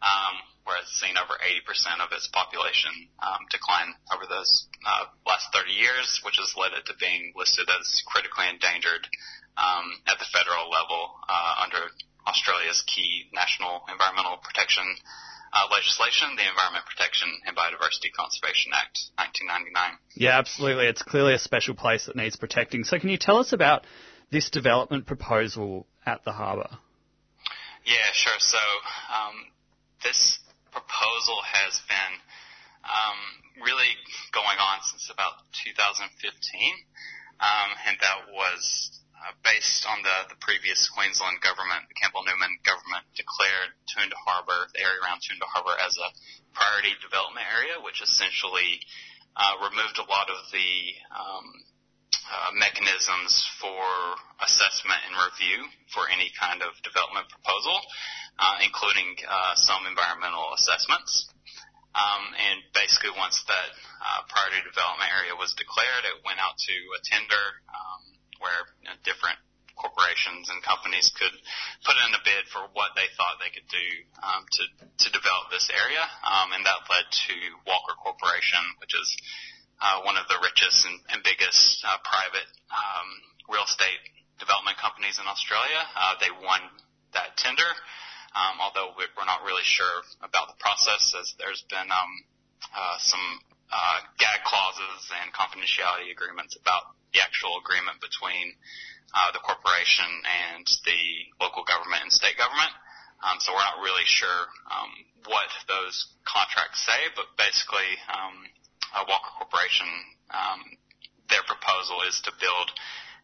um, 0.00 0.34
whereas 0.64 0.88
it's 0.88 1.00
seen 1.00 1.16
over 1.16 1.36
80% 1.36 2.00
of 2.00 2.12
its 2.12 2.28
population 2.32 2.92
um, 3.20 3.44
decline 3.50 3.92
over 4.14 4.24
those 4.28 4.68
uh, 4.86 5.10
last 5.26 5.52
30 5.52 5.72
years, 5.72 6.20
which 6.24 6.38
has 6.40 6.56
led 6.56 6.72
it 6.72 6.86
to 6.88 6.94
being 6.96 7.32
listed 7.36 7.68
as 7.68 8.02
critically 8.08 8.48
endangered 8.48 9.04
um, 9.58 9.86
at 10.08 10.16
the 10.16 10.28
federal 10.32 10.70
level 10.70 11.20
uh, 11.28 11.64
under 11.64 11.90
Australia's 12.26 12.84
key 12.86 13.28
national 13.32 13.82
environmental 13.88 14.38
protection 14.40 14.84
uh, 15.52 15.66
legislation, 15.72 16.36
the 16.36 16.46
Environment 16.48 16.84
Protection 16.86 17.28
and 17.46 17.56
Biodiversity 17.56 18.12
Conservation 18.14 18.72
Act, 18.74 19.10
1999. 19.18 19.98
Yeah, 20.14 20.38
absolutely. 20.38 20.86
It's 20.86 21.02
clearly 21.02 21.34
a 21.34 21.38
special 21.38 21.74
place 21.74 22.06
that 22.06 22.16
needs 22.16 22.36
protecting. 22.36 22.84
So, 22.84 22.98
can 22.98 23.10
you 23.10 23.18
tell 23.18 23.38
us 23.38 23.52
about 23.52 23.86
this 24.30 24.50
development 24.50 25.06
proposal 25.06 25.86
at 26.06 26.24
the 26.24 26.32
harbour? 26.32 26.70
Yeah, 27.84 28.10
sure. 28.12 28.38
So, 28.38 28.62
um, 29.10 29.34
this 30.04 30.38
proposal 30.70 31.42
has 31.42 31.82
been 31.88 32.14
um, 32.86 33.18
really 33.66 33.90
going 34.32 34.58
on 34.58 34.78
since 34.86 35.10
about 35.12 35.42
2015, 35.66 36.06
um, 37.40 37.70
and 37.88 37.96
that 38.00 38.30
was 38.30 38.99
uh, 39.20 39.36
based 39.44 39.84
on 39.84 40.00
the, 40.00 40.32
the 40.32 40.38
previous 40.40 40.88
Queensland 40.88 41.44
government, 41.44 41.84
the 41.92 41.98
Campbell 42.00 42.24
Newman 42.24 42.56
government 42.64 43.04
declared 43.12 43.76
Toondah 43.92 44.16
Harbour, 44.16 44.72
the 44.72 44.80
area 44.80 44.96
around 45.04 45.20
Toondah 45.20 45.44
Harbour, 45.44 45.76
as 45.76 45.92
a 46.00 46.08
priority 46.56 46.96
development 47.04 47.44
area, 47.52 47.76
which 47.84 48.00
essentially 48.00 48.80
uh, 49.36 49.60
removed 49.60 50.00
a 50.00 50.08
lot 50.08 50.32
of 50.32 50.40
the 50.48 50.72
um, 51.12 51.46
uh, 52.32 52.50
mechanisms 52.56 53.44
for 53.60 53.84
assessment 54.40 55.04
and 55.04 55.14
review 55.20 55.68
for 55.92 56.08
any 56.08 56.32
kind 56.40 56.64
of 56.64 56.72
development 56.80 57.28
proposal, 57.28 57.76
uh, 58.40 58.56
including 58.64 59.20
uh, 59.28 59.52
some 59.60 59.84
environmental 59.84 60.48
assessments. 60.56 61.28
Um, 61.92 62.32
and 62.38 62.62
basically, 62.72 63.12
once 63.18 63.42
that 63.50 63.68
priority 64.30 64.62
development 64.62 65.10
area 65.10 65.34
was 65.34 65.52
declared, 65.58 66.06
it 66.06 66.22
went 66.22 66.38
out 66.38 66.54
to 66.56 66.74
a 66.94 67.00
tender. 67.02 67.44
Um, 67.68 68.19
where 68.40 68.66
you 68.82 68.88
know, 68.88 68.96
different 69.04 69.38
corporations 69.80 70.52
and 70.52 70.60
companies 70.60 71.08
could 71.16 71.32
put 71.88 71.96
in 71.96 72.12
a 72.12 72.20
bid 72.20 72.44
for 72.52 72.68
what 72.76 72.92
they 72.92 73.08
thought 73.16 73.40
they 73.40 73.48
could 73.48 73.64
do 73.72 73.88
um, 74.20 74.44
to 74.52 74.62
to 75.00 75.08
develop 75.08 75.48
this 75.48 75.72
area, 75.72 76.04
um, 76.20 76.52
and 76.52 76.60
that 76.68 76.84
led 76.92 77.08
to 77.08 77.34
Walker 77.64 77.96
Corporation, 77.96 78.60
which 78.84 78.92
is 78.92 79.08
uh, 79.80 80.04
one 80.04 80.20
of 80.20 80.28
the 80.28 80.36
richest 80.44 80.84
and, 80.84 81.00
and 81.08 81.24
biggest 81.24 81.80
uh, 81.88 81.96
private 82.04 82.48
um, 82.68 83.08
real 83.48 83.64
estate 83.64 84.00
development 84.36 84.76
companies 84.76 85.16
in 85.16 85.24
Australia. 85.24 85.80
Uh, 85.96 86.20
they 86.20 86.32
won 86.44 86.60
that 87.16 87.36
tender, 87.40 87.66
um, 88.36 88.60
although 88.60 88.92
we're 88.96 89.08
not 89.24 89.40
really 89.48 89.64
sure 89.64 90.04
about 90.20 90.52
the 90.52 90.58
process, 90.60 91.16
as 91.16 91.32
there's 91.40 91.64
been 91.72 91.88
um, 91.88 92.12
uh, 92.76 92.96
some 93.00 93.26
uh, 93.72 93.98
gag 94.20 94.44
clauses 94.44 95.08
and 95.24 95.32
confidentiality 95.32 96.12
agreements 96.12 96.56
about 96.60 96.99
the 97.12 97.20
actual 97.20 97.58
agreement 97.58 97.98
between 98.00 98.54
uh, 99.14 99.30
the 99.34 99.42
corporation 99.42 100.06
and 100.22 100.64
the 100.86 101.02
local 101.42 101.64
government 101.66 102.06
and 102.06 102.12
state 102.12 102.38
government. 102.38 102.70
Um, 103.20 103.36
so 103.42 103.52
we're 103.52 103.66
not 103.66 103.84
really 103.84 104.06
sure 104.06 104.40
um, 104.70 104.92
what 105.28 105.50
those 105.68 106.08
contracts 106.24 106.80
say, 106.86 107.12
but 107.12 107.28
basically, 107.36 107.90
um, 108.08 108.48
uh, 108.96 109.04
Walker 109.06 109.30
Corporation, 109.36 109.86
um, 110.32 110.60
their 111.28 111.44
proposal 111.44 112.00
is 112.08 112.18
to 112.24 112.32
build 112.40 112.72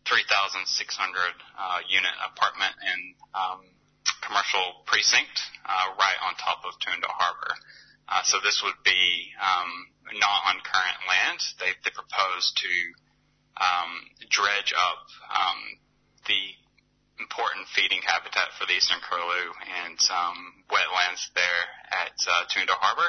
3,600 0.06 0.62
uh, 0.62 1.80
unit 1.90 2.14
apartment 2.22 2.74
and 2.78 3.02
um, 3.34 3.60
commercial 4.22 4.84
precinct 4.86 5.34
uh, 5.66 5.96
right 5.98 6.18
on 6.22 6.34
top 6.38 6.62
of 6.62 6.78
Toondah 6.78 7.10
Harbor. 7.10 7.54
Uh, 8.06 8.22
so 8.22 8.38
this 8.44 8.62
would 8.62 8.78
be 8.86 9.34
um, 9.42 9.70
not 10.14 10.46
on 10.46 10.62
current 10.62 11.00
land. 11.10 11.42
They, 11.58 11.74
they 11.82 11.90
propose 11.90 12.54
to 12.54 12.70
um, 13.56 13.90
dredge 14.28 14.72
up 14.76 15.02
um, 15.32 15.60
the 16.26 16.42
important 17.18 17.66
feeding 17.72 18.00
habitat 18.04 18.52
for 18.58 18.66
the 18.68 18.76
eastern 18.76 19.00
curlew 19.00 19.48
and 19.64 19.98
um, 20.12 20.64
wetlands 20.68 21.32
there 21.32 21.64
at 21.88 22.16
uh, 22.28 22.44
Toondah 22.52 22.76
Harbor. 22.76 23.08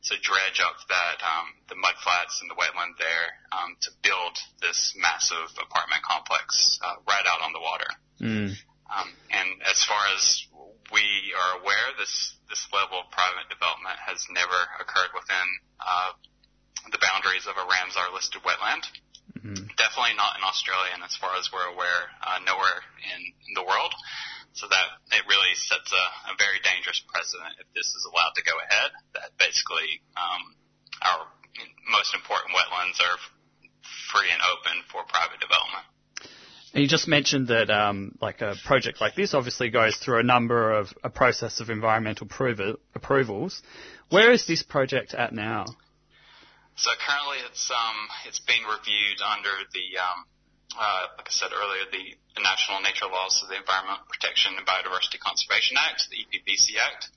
So 0.00 0.14
dredge 0.22 0.62
up 0.62 0.78
that 0.88 1.18
um, 1.26 1.50
the 1.66 1.74
mudflats 1.74 2.38
and 2.38 2.46
the 2.46 2.54
wetland 2.54 2.94
there 3.02 3.28
um, 3.50 3.74
to 3.82 3.90
build 4.02 4.38
this 4.62 4.94
massive 4.94 5.50
apartment 5.58 6.06
complex 6.06 6.78
uh, 6.82 7.02
right 7.02 7.26
out 7.26 7.42
on 7.42 7.50
the 7.50 7.58
water. 7.58 7.90
Mm. 8.22 8.54
Um, 8.88 9.08
and 9.34 9.48
as 9.66 9.82
far 9.84 9.98
as 10.14 10.46
we 10.94 11.02
are 11.34 11.60
aware, 11.60 11.98
this 11.98 12.38
this 12.48 12.64
level 12.72 13.04
of 13.04 13.12
private 13.12 13.50
development 13.52 13.98
has 14.00 14.24
never 14.32 14.56
occurred 14.80 15.12
within 15.12 15.48
uh, 15.76 16.16
the 16.88 16.96
boundaries 17.02 17.44
of 17.44 17.58
a 17.60 17.64
Ramsar 17.68 18.08
listed 18.14 18.40
wetland. 18.40 18.88
Mm-hmm. 19.38 19.70
Definitely 19.78 20.18
not 20.18 20.36
in 20.38 20.42
Australia, 20.42 20.90
and 20.94 21.02
as 21.06 21.14
far 21.14 21.34
as 21.38 21.50
we're 21.54 21.70
aware, 21.70 22.10
uh, 22.20 22.42
nowhere 22.42 22.82
in, 23.02 23.20
in 23.48 23.52
the 23.54 23.62
world. 23.62 23.94
So 24.54 24.66
that 24.66 24.86
it 25.14 25.22
really 25.30 25.54
sets 25.54 25.92
a, 25.94 26.04
a 26.32 26.34
very 26.34 26.58
dangerous 26.66 26.98
precedent 27.06 27.62
if 27.62 27.68
this 27.78 27.86
is 27.86 28.02
allowed 28.10 28.34
to 28.34 28.42
go 28.42 28.58
ahead. 28.58 28.90
That 29.14 29.30
basically 29.38 30.02
um, 30.18 30.58
our 30.98 31.30
most 31.86 32.14
important 32.14 32.58
wetlands 32.58 32.98
are 32.98 33.18
free 34.10 34.26
and 34.32 34.42
open 34.42 34.82
for 34.90 35.06
private 35.06 35.38
development. 35.38 35.86
And 36.74 36.82
you 36.82 36.88
just 36.88 37.08
mentioned 37.08 37.48
that, 37.48 37.70
um, 37.70 38.18
like 38.20 38.40
a 38.40 38.54
project 38.66 39.00
like 39.00 39.14
this, 39.14 39.32
obviously 39.32 39.70
goes 39.70 39.96
through 39.96 40.20
a 40.20 40.22
number 40.22 40.72
of 40.72 40.92
a 41.02 41.08
process 41.08 41.60
of 41.60 41.70
environmental 41.70 42.26
prov- 42.26 42.76
approvals. 42.94 43.62
Where 44.10 44.32
is 44.32 44.46
this 44.46 44.62
project 44.62 45.14
at 45.14 45.32
now? 45.32 45.66
So 46.78 46.94
currently, 46.94 47.42
it's 47.42 47.74
um, 47.74 48.06
it's 48.22 48.38
being 48.38 48.62
reviewed 48.62 49.18
under 49.18 49.50
the, 49.74 49.98
um, 49.98 50.18
uh, 50.78 51.10
like 51.18 51.26
I 51.26 51.34
said 51.34 51.50
earlier, 51.50 51.90
the, 51.90 52.14
the 52.38 52.42
National 52.46 52.78
Nature 52.86 53.10
Laws 53.10 53.42
of 53.42 53.50
the 53.50 53.58
Environment 53.58 53.98
Protection 54.06 54.54
and 54.54 54.62
Biodiversity 54.62 55.18
Conservation 55.18 55.74
Act, 55.74 56.06
the 56.06 56.22
EPBC 56.22 56.78
Act. 56.78 57.10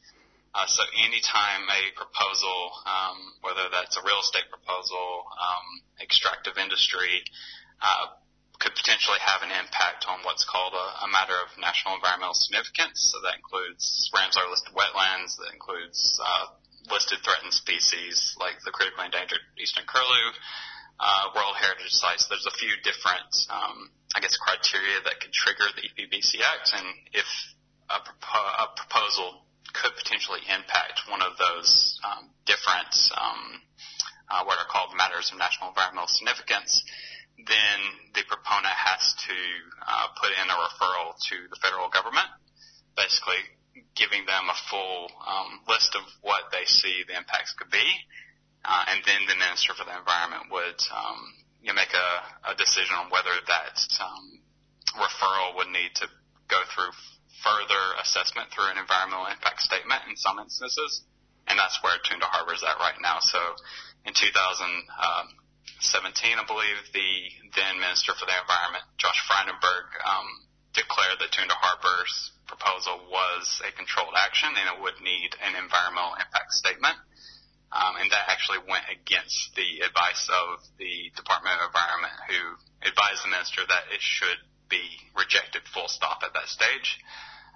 Uh, 0.57 0.65
so 0.65 0.81
anytime 0.97 1.69
a 1.69 1.93
proposal, 1.93 2.73
um, 2.89 3.37
whether 3.45 3.69
that's 3.69 4.01
a 4.01 4.03
real 4.03 4.17
estate 4.25 4.49
proposal, 4.49 5.29
um, 5.29 5.85
extractive 6.01 6.57
industry, 6.57 7.21
uh, 7.85 8.17
could 8.57 8.73
potentially 8.73 9.21
have 9.21 9.45
an 9.45 9.53
impact 9.53 10.09
on 10.09 10.25
what's 10.25 10.41
called 10.41 10.73
a, 10.73 11.05
a 11.05 11.07
matter 11.13 11.37
of 11.37 11.53
national 11.61 12.01
environmental 12.01 12.33
significance. 12.33 13.13
So 13.13 13.21
that 13.29 13.37
includes 13.37 14.09
Ramsar 14.09 14.41
listed 14.49 14.73
wetlands, 14.73 15.37
that 15.37 15.53
includes 15.53 16.17
uh, 16.17 16.49
listed 16.89 17.19
threatened 17.21 17.53
species 17.53 18.35
like 18.39 18.57
the 18.65 18.71
critically 18.71 19.05
endangered 19.05 19.41
eastern 19.59 19.85
curlew, 19.85 20.25
uh, 20.99 21.33
World 21.35 21.57
Heritage 21.57 21.93
Sites. 21.93 22.27
There's 22.29 22.45
a 22.45 22.57
few 22.57 22.73
different, 22.81 23.29
um, 23.49 23.89
I 24.15 24.19
guess, 24.19 24.37
criteria 24.37 25.01
that 25.05 25.19
could 25.19 25.33
trigger 25.33 25.65
the 25.75 25.85
EPBC 25.85 26.41
Act, 26.41 26.73
and 26.77 26.87
if 27.13 27.27
a, 27.89 27.99
propo- 28.01 28.55
a 28.61 28.67
proposal 28.77 29.45
could 29.73 29.95
potentially 29.95 30.41
impact 30.51 31.07
one 31.09 31.21
of 31.21 31.37
those 31.37 31.99
um, 32.03 32.29
different 32.45 32.91
um, 33.15 33.61
uh, 34.31 34.43
what 34.45 34.59
are 34.59 34.69
called 34.71 34.95
matters 34.95 35.31
of 35.31 35.37
national 35.37 35.69
environmental 35.69 36.07
significance, 36.07 36.83
then 37.35 37.79
the 38.15 38.23
proponent 38.27 38.71
has 38.71 39.15
to 39.27 39.35
uh, 39.83 40.07
put 40.15 40.31
in 40.31 40.47
a 40.47 40.55
referral 40.55 41.11
to 41.19 41.35
the 41.51 41.59
federal 41.59 41.89
government, 41.89 42.27
basically 42.95 43.43
giving 43.95 44.25
them 44.25 44.45
a 44.47 44.57
full 44.69 45.11
um, 45.27 45.59
list 45.67 45.95
of 45.95 46.03
what 46.21 46.51
they 46.51 46.65
see 46.65 47.03
the 47.07 47.17
impacts 47.17 47.53
could 47.57 47.69
be, 47.69 47.87
uh, 48.63 48.85
and 48.87 49.03
then 49.05 49.27
the 49.27 49.35
Minister 49.35 49.73
for 49.73 49.83
the 49.83 49.95
Environment 49.97 50.51
would 50.51 50.79
um, 50.93 51.19
you 51.61 51.69
know, 51.69 51.77
make 51.77 51.93
a, 51.93 52.09
a 52.51 52.55
decision 52.55 52.95
on 52.95 53.09
whether 53.11 53.33
that 53.47 53.77
um, 53.99 54.39
referral 54.97 55.55
would 55.57 55.69
need 55.69 55.93
to 56.01 56.07
go 56.47 56.59
through 56.73 56.91
further 57.43 57.83
assessment 58.01 58.49
through 58.53 58.69
an 58.69 58.77
environmental 58.77 59.25
impact 59.25 59.61
statement 59.61 60.01
in 60.07 60.15
some 60.15 60.37
instances, 60.39 61.01
and 61.47 61.57
that's 61.57 61.81
where 61.81 61.97
Toondah 62.05 62.29
Harbor 62.29 62.53
is 62.53 62.63
at 62.63 62.77
right 62.77 62.99
now. 63.01 63.17
So 63.19 63.39
in 64.05 64.13
2017, 64.13 64.87
I 66.37 66.45
believe, 66.45 66.77
the 66.93 67.09
then 67.57 67.81
Minister 67.81 68.13
for 68.13 68.25
the 68.29 68.37
Environment, 68.37 68.85
Josh 68.97 69.19
Frydenberg, 69.25 69.89
um, 70.05 70.27
declared 70.73 71.19
that 71.19 71.31
Toondah 71.31 71.57
Harbor's 71.57 72.31
proposal 72.47 72.99
was 73.07 73.61
a 73.63 73.71
controlled 73.75 74.15
action 74.15 74.49
and 74.51 74.67
it 74.75 74.77
would 74.83 74.99
need 74.99 75.35
an 75.39 75.55
environmental 75.55 76.15
impact 76.19 76.51
statement. 76.51 76.95
Um, 77.71 77.95
and 78.03 78.11
that 78.11 78.27
actually 78.27 78.59
went 78.67 78.83
against 78.91 79.55
the 79.55 79.87
advice 79.87 80.27
of 80.27 80.59
the 80.75 81.07
Department 81.15 81.55
of 81.63 81.71
Environment, 81.71 82.15
who 82.27 82.41
advised 82.83 83.23
the 83.23 83.31
minister 83.31 83.63
that 83.63 83.87
it 83.95 84.03
should 84.03 84.43
be 84.67 84.83
rejected 85.15 85.63
full 85.71 85.87
stop 85.87 86.19
at 86.27 86.35
that 86.35 86.51
stage. 86.51 86.99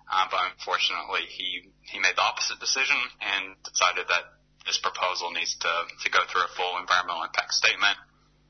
Uh, 0.07 0.28
but 0.32 0.39
unfortunately, 0.55 1.28
he, 1.28 1.68
he 1.91 1.99
made 1.99 2.16
the 2.16 2.24
opposite 2.24 2.63
decision 2.63 2.95
and 3.20 3.59
decided 3.68 4.07
that 4.07 4.39
this 4.63 4.80
proposal 4.80 5.32
needs 5.36 5.55
to, 5.59 5.72
to 6.03 6.07
go 6.09 6.24
through 6.32 6.47
a 6.47 6.51
full 6.55 6.80
environmental 6.80 7.28
impact 7.28 7.51
statement. 7.51 7.99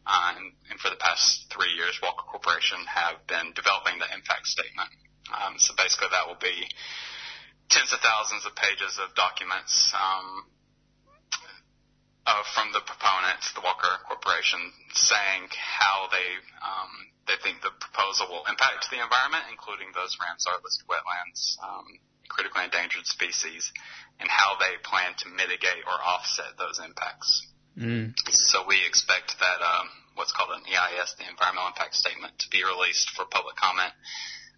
Uh, 0.05 0.37
and, 0.37 0.53
and, 0.69 0.77
for 0.79 0.93
the 0.93 1.01
past 1.01 1.49
three 1.49 1.73
years, 1.73 1.97
Walker 1.97 2.29
Corporation 2.29 2.77
have 2.85 3.25
been 3.25 3.57
developing 3.57 3.97
the 3.97 4.05
impact 4.13 4.45
statement. 4.45 4.93
Um, 5.33 5.57
so 5.57 5.73
basically, 5.73 6.13
that 6.13 6.29
will 6.29 6.37
be 6.37 6.69
tens 7.73 7.89
of 7.89 7.99
thousands 8.05 8.45
of 8.45 8.53
pages 8.53 9.01
of 9.01 9.17
documents 9.17 9.73
um, 9.97 10.45
uh, 12.25 12.45
from 12.53 12.69
the 12.73 12.85
proponents, 12.85 13.49
the 13.57 13.65
Walker 13.65 13.89
Corporation, 14.05 14.61
saying 14.93 15.49
how 15.57 16.05
they 16.13 16.29
um, 16.61 16.93
they 17.25 17.37
think 17.41 17.61
the 17.65 17.73
proposal 17.73 18.29
will 18.29 18.45
impact 18.45 18.89
the 18.93 19.01
environment, 19.01 19.49
including 19.49 19.89
those 19.97 20.13
Ramsar 20.21 20.61
listed 20.61 20.85
wetlands, 20.85 21.57
um, 21.65 21.85
critically 22.29 22.65
endangered 22.65 23.05
species, 23.09 23.73
and 24.19 24.29
how 24.29 24.57
they 24.61 24.77
plan 24.85 25.17
to 25.25 25.29
mitigate 25.33 25.81
or 25.89 25.97
offset 25.97 26.53
those 26.57 26.77
impacts. 26.77 27.49
Mm. 27.77 28.13
So 28.31 28.63
we 28.67 28.77
expect 28.87 29.35
that 29.39 29.63
um, 29.63 29.89
what's 30.15 30.31
called 30.31 30.51
an 30.51 30.63
EIS, 30.65 31.15
the 31.17 31.29
Environmental 31.29 31.67
Impact 31.67 31.95
Statement, 31.95 32.39
to 32.39 32.49
be 32.49 32.63
released 32.63 33.09
for 33.11 33.25
public 33.25 33.55
comment 33.55 33.91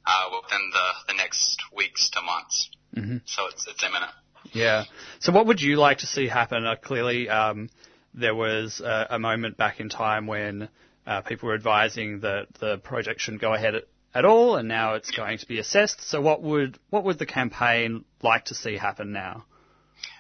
uh, 0.06 0.30
within 0.42 0.72
the, 0.72 1.14
the 1.14 1.18
next 1.18 1.58
weeks 1.76 2.10
to 2.12 2.22
months. 2.22 2.70
Mm-hmm. 2.96 3.18
So 3.26 3.48
it's, 3.48 3.68
it's 3.68 3.84
imminent. 3.84 4.12
Yeah. 4.54 4.86
So 5.20 5.32
what 5.32 5.48
would 5.48 5.62
you 5.62 5.78
like 5.78 6.00
to 6.00 6.08
see 6.08 6.28
happen? 6.28 6.66
Uh, 6.66 6.76
clearly, 6.76 7.30
um, 7.30 7.70
there 8.14 8.36
was 8.36 8.80
a, 8.80 9.08
a, 9.12 9.20
moment 9.20 9.58
back 9.58 9.80
in 9.80 9.90
time 9.90 10.28
when 10.28 10.70
uh, 11.06 11.22
people 11.22 11.50
were 11.50 11.56
advising 11.56 12.22
that 12.22 12.48
the 12.60 12.78
project 12.78 13.22
shouldn't 13.22 13.42
go 13.42 13.54
ahead 13.54 13.76
at, 13.76 13.84
at, 14.14 14.26
all, 14.26 14.56
and 14.56 14.68
now 14.68 14.96
it's 14.96 15.12
going 15.12 15.38
to 15.40 15.48
be 15.48 15.60
assessed. 15.60 16.08
So 16.08 16.22
what 16.22 16.42
would 16.42 16.80
what 16.90 17.04
would 17.04 17.20
the 17.20 17.26
campaign 17.26 18.06
like 18.22 18.46
to 18.46 18.56
see 18.56 18.78
happen 18.78 19.12
now? 19.12 19.46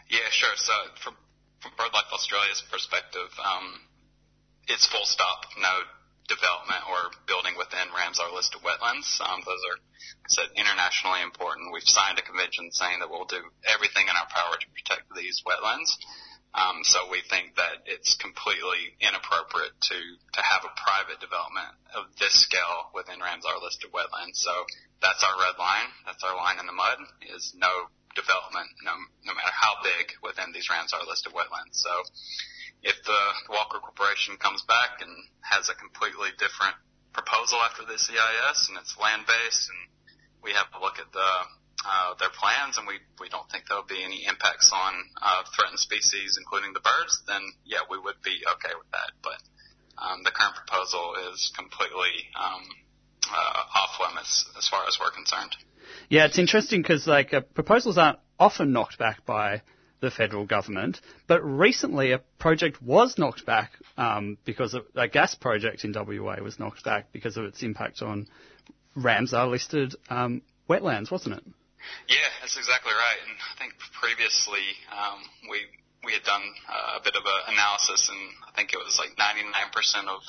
Yeah, 0.10 0.20
sure. 0.30 0.56
So 0.56 0.74
from, 1.04 1.16
from 1.68 1.76
BirdLife 1.76 2.12
Australia's 2.14 2.64
perspective, 2.72 3.28
um, 3.44 3.82
it's 4.68 4.88
full 4.88 5.04
stop, 5.04 5.44
no 5.60 5.74
development 6.28 6.84
or 6.92 7.12
building 7.28 7.56
within 7.56 7.88
Ramsar 7.92 8.32
listed 8.36 8.60
wetlands. 8.64 9.08
Um, 9.24 9.44
those 9.48 9.64
are, 9.64 9.80
I 9.80 10.28
said, 10.28 10.50
internationally 10.60 11.24
important. 11.24 11.72
We've 11.72 11.88
signed 11.88 12.20
a 12.20 12.24
convention 12.24 12.72
saying 12.72 13.00
that 13.00 13.10
we'll 13.10 13.28
do 13.28 13.40
everything 13.64 14.08
in 14.08 14.16
our 14.16 14.28
power 14.28 14.60
to 14.60 14.68
protect 14.76 15.08
these 15.16 15.44
wetlands. 15.48 15.96
Um, 16.56 16.84
so 16.84 17.12
we 17.12 17.24
think 17.28 17.56
that 17.56 17.86
it's 17.86 18.16
completely 18.16 18.96
inappropriate 19.00 19.76
to 19.78 20.00
to 20.00 20.42
have 20.42 20.64
a 20.64 20.74
private 20.80 21.20
development 21.20 21.70
of 21.94 22.08
this 22.18 22.34
scale 22.34 22.92
within 22.96 23.20
Ramsar 23.20 23.60
listed 23.62 23.92
wetlands. 23.92 24.40
So 24.42 24.52
that's 25.04 25.24
our 25.24 25.36
red 25.38 25.60
line. 25.60 25.92
That's 26.08 26.24
our 26.24 26.36
line 26.36 26.60
in 26.60 26.66
the 26.66 26.76
mud. 26.76 26.98
Is 27.36 27.54
no 27.56 27.92
development, 28.18 28.74
no 28.82 28.98
no 29.24 29.38
matter 29.38 29.54
how 29.54 29.78
big, 29.86 30.18
within 30.26 30.50
these 30.52 30.68
Ramsar 30.68 31.06
listed 31.06 31.32
wetlands. 31.32 31.78
So 31.78 31.94
if 32.82 32.98
the 33.06 33.22
Walker 33.54 33.78
Corporation 33.78 34.38
comes 34.42 34.66
back 34.66 35.00
and 35.06 35.14
has 35.46 35.70
a 35.70 35.78
completely 35.78 36.34
different 36.42 36.76
proposal 37.14 37.62
after 37.62 37.86
this 37.86 38.10
EIS 38.10 38.70
and 38.70 38.78
it's 38.78 38.94
land 38.98 39.26
based 39.26 39.70
and 39.70 39.82
we 40.44 40.54
have 40.54 40.70
to 40.74 40.80
look 40.82 41.00
at 41.02 41.10
the 41.14 41.30
uh, 41.86 42.14
their 42.20 42.34
plans 42.34 42.78
and 42.78 42.86
we, 42.90 42.98
we 43.22 43.30
don't 43.30 43.46
think 43.50 43.70
there'll 43.70 43.86
be 43.86 44.02
any 44.04 44.26
impacts 44.26 44.74
on 44.74 44.94
uh, 45.22 45.44
threatened 45.56 45.80
species, 45.80 46.36
including 46.38 46.74
the 46.74 46.82
birds, 46.82 47.22
then 47.28 47.42
yeah, 47.66 47.86
we 47.90 47.98
would 47.98 48.18
be 48.26 48.42
okay 48.58 48.74
with 48.74 48.90
that. 48.92 49.14
But 49.22 49.40
um, 50.02 50.24
the 50.26 50.34
current 50.34 50.58
proposal 50.58 51.16
is 51.32 51.54
completely 51.56 52.34
um, 52.34 52.66
uh, 53.30 53.78
off 53.78 53.94
limits 54.02 54.50
as 54.58 54.68
far 54.68 54.86
as 54.88 54.98
we're 55.00 55.14
concerned. 55.14 55.56
Yeah, 56.10 56.26
it's 56.26 56.40
interesting 56.40 56.82
because 56.82 57.08
like 57.08 57.34
uh, 57.34 57.42
proposals 57.42 57.98
aren't 57.98 58.20
often 58.40 58.72
knocked 58.72 58.98
back 58.98 59.26
by 59.26 59.62
the 60.00 60.12
federal 60.12 60.46
government. 60.46 61.02
But 61.28 61.42
recently, 61.44 62.12
a 62.12 62.20
project 62.40 62.82
was 62.82 63.18
knocked 63.18 63.46
back 63.46 63.72
um, 63.98 64.38
because 64.46 64.74
of, 64.74 64.86
a 64.96 65.08
gas 65.08 65.36
project 65.36 65.84
in 65.84 65.94
WA 65.94 66.38
was 66.42 66.60
knocked 66.60 66.84
back 66.84 67.12
because 67.12 67.38
of 67.38 67.46
its 67.46 67.64
impact 67.64 68.02
on 68.02 68.28
Ramsar 68.96 69.50
listed 69.50 69.96
um, 70.10 70.42
wetlands, 70.70 71.12
wasn't 71.12 71.36
it? 71.38 71.44
Yeah, 72.08 72.30
that's 72.42 72.58
exactly 72.58 72.92
right. 72.92 73.20
And 73.28 73.38
I 73.38 73.54
think 73.60 73.74
previously 74.00 74.66
um, 74.92 75.22
we 75.50 75.66
we 76.06 76.14
had 76.14 76.24
done 76.24 76.46
uh, 76.70 77.00
a 77.00 77.04
bit 77.04 77.16
of 77.16 77.24
an 77.26 77.54
analysis, 77.54 78.10
and 78.10 78.22
I 78.48 78.56
think 78.56 78.72
it 78.72 78.78
was 78.78 78.96
like 79.02 79.18
99% 79.18 80.08
of 80.08 80.22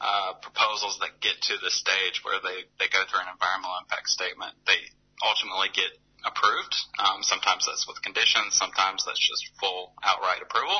uh, 0.00 0.32
proposals 0.40 0.98
that 1.00 1.18
get 1.20 1.40
to 1.40 1.54
the 1.58 1.70
stage 1.72 2.22
where 2.22 2.38
they, 2.38 2.68
they 2.78 2.88
go 2.92 3.02
through 3.08 3.20
an 3.24 3.32
environmental 3.32 3.74
impact 3.80 4.08
statement, 4.08 4.54
they 4.68 4.78
ultimately 5.22 5.68
get 5.72 5.92
approved. 6.24 6.74
Um, 7.00 7.22
sometimes 7.22 7.64
that's 7.66 7.88
with 7.88 8.02
conditions, 8.02 8.56
sometimes 8.56 9.04
that's 9.04 9.20
just 9.20 9.48
full 9.60 9.92
outright 10.02 10.42
approval. 10.42 10.76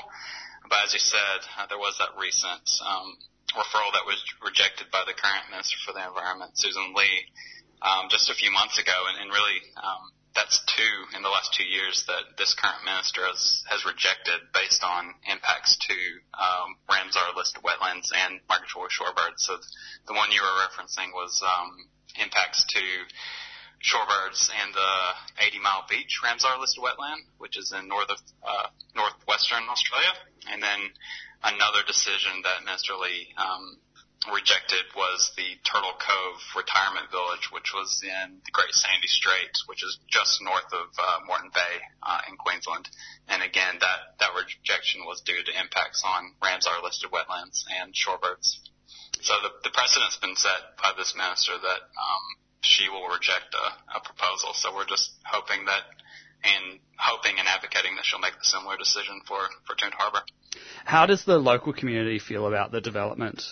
But 0.68 0.84
as 0.86 0.93
you 0.93 1.01
said, 1.01 1.41
uh, 1.59 1.66
there 1.66 1.80
was 1.80 1.97
that 1.99 2.14
recent 2.20 2.64
um, 2.84 3.16
referral 3.57 3.91
that 3.97 4.07
was 4.07 4.20
rejected 4.45 4.93
by 4.93 5.03
the 5.09 5.16
current 5.16 5.49
Minister 5.51 5.80
for 5.82 5.93
the 5.97 6.05
Environment, 6.05 6.53
Sussan 6.55 6.95
Ley, 6.95 7.26
um, 7.82 8.12
just 8.12 8.28
a 8.28 8.36
few 8.36 8.53
months 8.53 8.78
ago, 8.78 8.95
and, 9.09 9.24
and 9.24 9.28
really 9.32 9.59
um, 9.80 10.12
that's 10.34 10.62
two 10.76 11.16
in 11.16 11.22
the 11.22 11.32
last 11.32 11.51
two 11.57 11.66
years 11.66 12.05
that 12.07 12.38
this 12.38 12.55
current 12.55 12.84
minister 12.84 13.26
has, 13.26 13.64
has 13.66 13.82
rejected 13.82 14.38
based 14.55 14.84
on 14.84 15.14
impacts 15.26 15.74
to 15.88 15.97
um, 16.38 16.78
Ramsar 16.86 17.34
listed 17.34 17.62
wetlands 17.66 18.14
and 18.14 18.38
migratory 18.47 18.95
shorebirds. 18.95 19.43
So 19.43 19.59
the 20.07 20.14
one 20.14 20.30
you 20.30 20.43
were 20.43 20.57
referencing 20.62 21.11
was 21.11 21.43
um, 21.43 21.88
impacts 22.20 22.62
to 22.78 22.82
shorebirds 23.81 24.51
and 24.53 24.74
the 24.74 24.93
80 25.41 25.59
Mile 25.61 25.85
Beach 25.89 26.20
Ramsar 26.22 26.61
listed 26.61 26.85
wetland, 26.85 27.24
which 27.39 27.57
is 27.57 27.72
in 27.72 27.89
north 27.89 28.11
of, 28.11 28.18
uh, 28.45 28.68
northwestern 28.95 29.64
Australia. 29.68 30.12
And 30.53 30.62
then 30.62 30.81
another 31.43 31.81
decision 31.87 32.45
that 32.45 32.64
Minister 32.64 32.95
Ley 32.97 33.33
um, 33.41 33.81
rejected 34.28 34.85
was 34.93 35.33
the 35.37 35.57
Turtle 35.64 35.97
Cove 35.97 36.41
Retirement 36.53 37.09
Village, 37.09 37.49
which 37.57 37.72
was 37.72 38.05
in 38.05 38.45
the 38.45 38.53
Great 38.53 38.76
Sandy 38.76 39.09
Strait, 39.09 39.57
which 39.64 39.81
is 39.81 39.97
just 40.12 40.45
north 40.45 40.68
of 40.76 40.93
uh, 41.01 41.24
Moreton 41.24 41.49
Bay 41.57 41.74
uh, 42.05 42.20
in 42.28 42.37
Queensland. 42.37 42.85
And 43.28 43.41
again, 43.41 43.81
that, 43.81 44.20
that 44.20 44.37
rejection 44.37 45.09
was 45.09 45.24
due 45.24 45.41
to 45.41 45.53
impacts 45.57 46.05
on 46.05 46.37
Ramsar 46.45 46.85
listed 46.85 47.09
wetlands 47.09 47.64
and 47.81 47.97
shorebirds. 47.97 48.61
So 49.24 49.33
the, 49.41 49.53
the 49.64 49.72
precedent's 49.72 50.20
been 50.20 50.37
set 50.37 50.76
by 50.76 50.93
this 50.97 51.16
minister 51.16 51.57
that 51.57 51.81
um, 51.97 52.24
she 52.63 52.89
will 52.89 53.09
reject 53.09 53.55
a, 53.55 53.97
a 53.97 54.01
proposal. 54.01 54.53
So 54.55 54.75
we're 54.75 54.87
just 54.87 55.13
hoping 55.25 55.65
that 55.67 55.83
and 56.45 56.81
hoping 56.97 57.39
and 57.39 57.49
advocating 57.49 57.97
that 57.97 58.05
she'll 58.05 58.21
make 58.21 58.35
a 58.35 58.45
similar 58.45 58.77
decision 58.77 59.21
for, 59.27 59.41
for 59.67 59.77
Toondah 59.77 59.97
Harbour. 59.97 60.23
How 60.85 61.07
does 61.07 61.25
the 61.25 61.39
local 61.39 61.73
community 61.73 62.19
feel 62.19 62.47
about 62.47 62.73
the 62.73 62.81
development? 62.81 63.43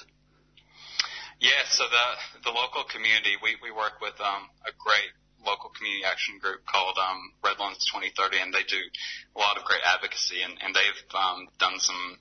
Yeah, 1.41 1.63
so 1.71 1.85
the 1.87 2.51
the 2.51 2.51
local 2.51 2.83
community, 2.83 3.39
we, 3.41 3.55
we 3.63 3.71
work 3.71 4.03
with 4.03 4.19
um, 4.19 4.51
a 4.67 4.75
great 4.75 5.15
local 5.47 5.71
community 5.71 6.03
action 6.03 6.39
group 6.43 6.67
called 6.67 6.99
um, 6.99 7.31
Redlands 7.45 7.87
2030, 7.87 8.43
and 8.43 8.51
they 8.51 8.67
do 8.67 8.83
a 9.37 9.39
lot 9.39 9.57
of 9.57 9.63
great 9.63 9.83
advocacy, 9.87 10.43
and, 10.43 10.59
and 10.59 10.75
they've 10.75 11.03
um, 11.15 11.47
done 11.63 11.79
some 11.79 12.19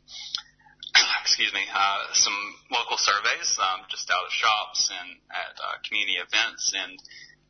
excuse 1.22 1.54
me, 1.54 1.64
uh, 1.74 2.00
some 2.14 2.38
local 2.72 2.98
surveys 2.98 3.58
um, 3.60 3.86
just 3.89 4.10
out 4.10 4.26
of 4.26 4.32
shops 4.32 4.91
and 4.91 5.18
at 5.30 5.54
uh, 5.60 5.78
community 5.86 6.18
events, 6.18 6.74
and 6.74 6.98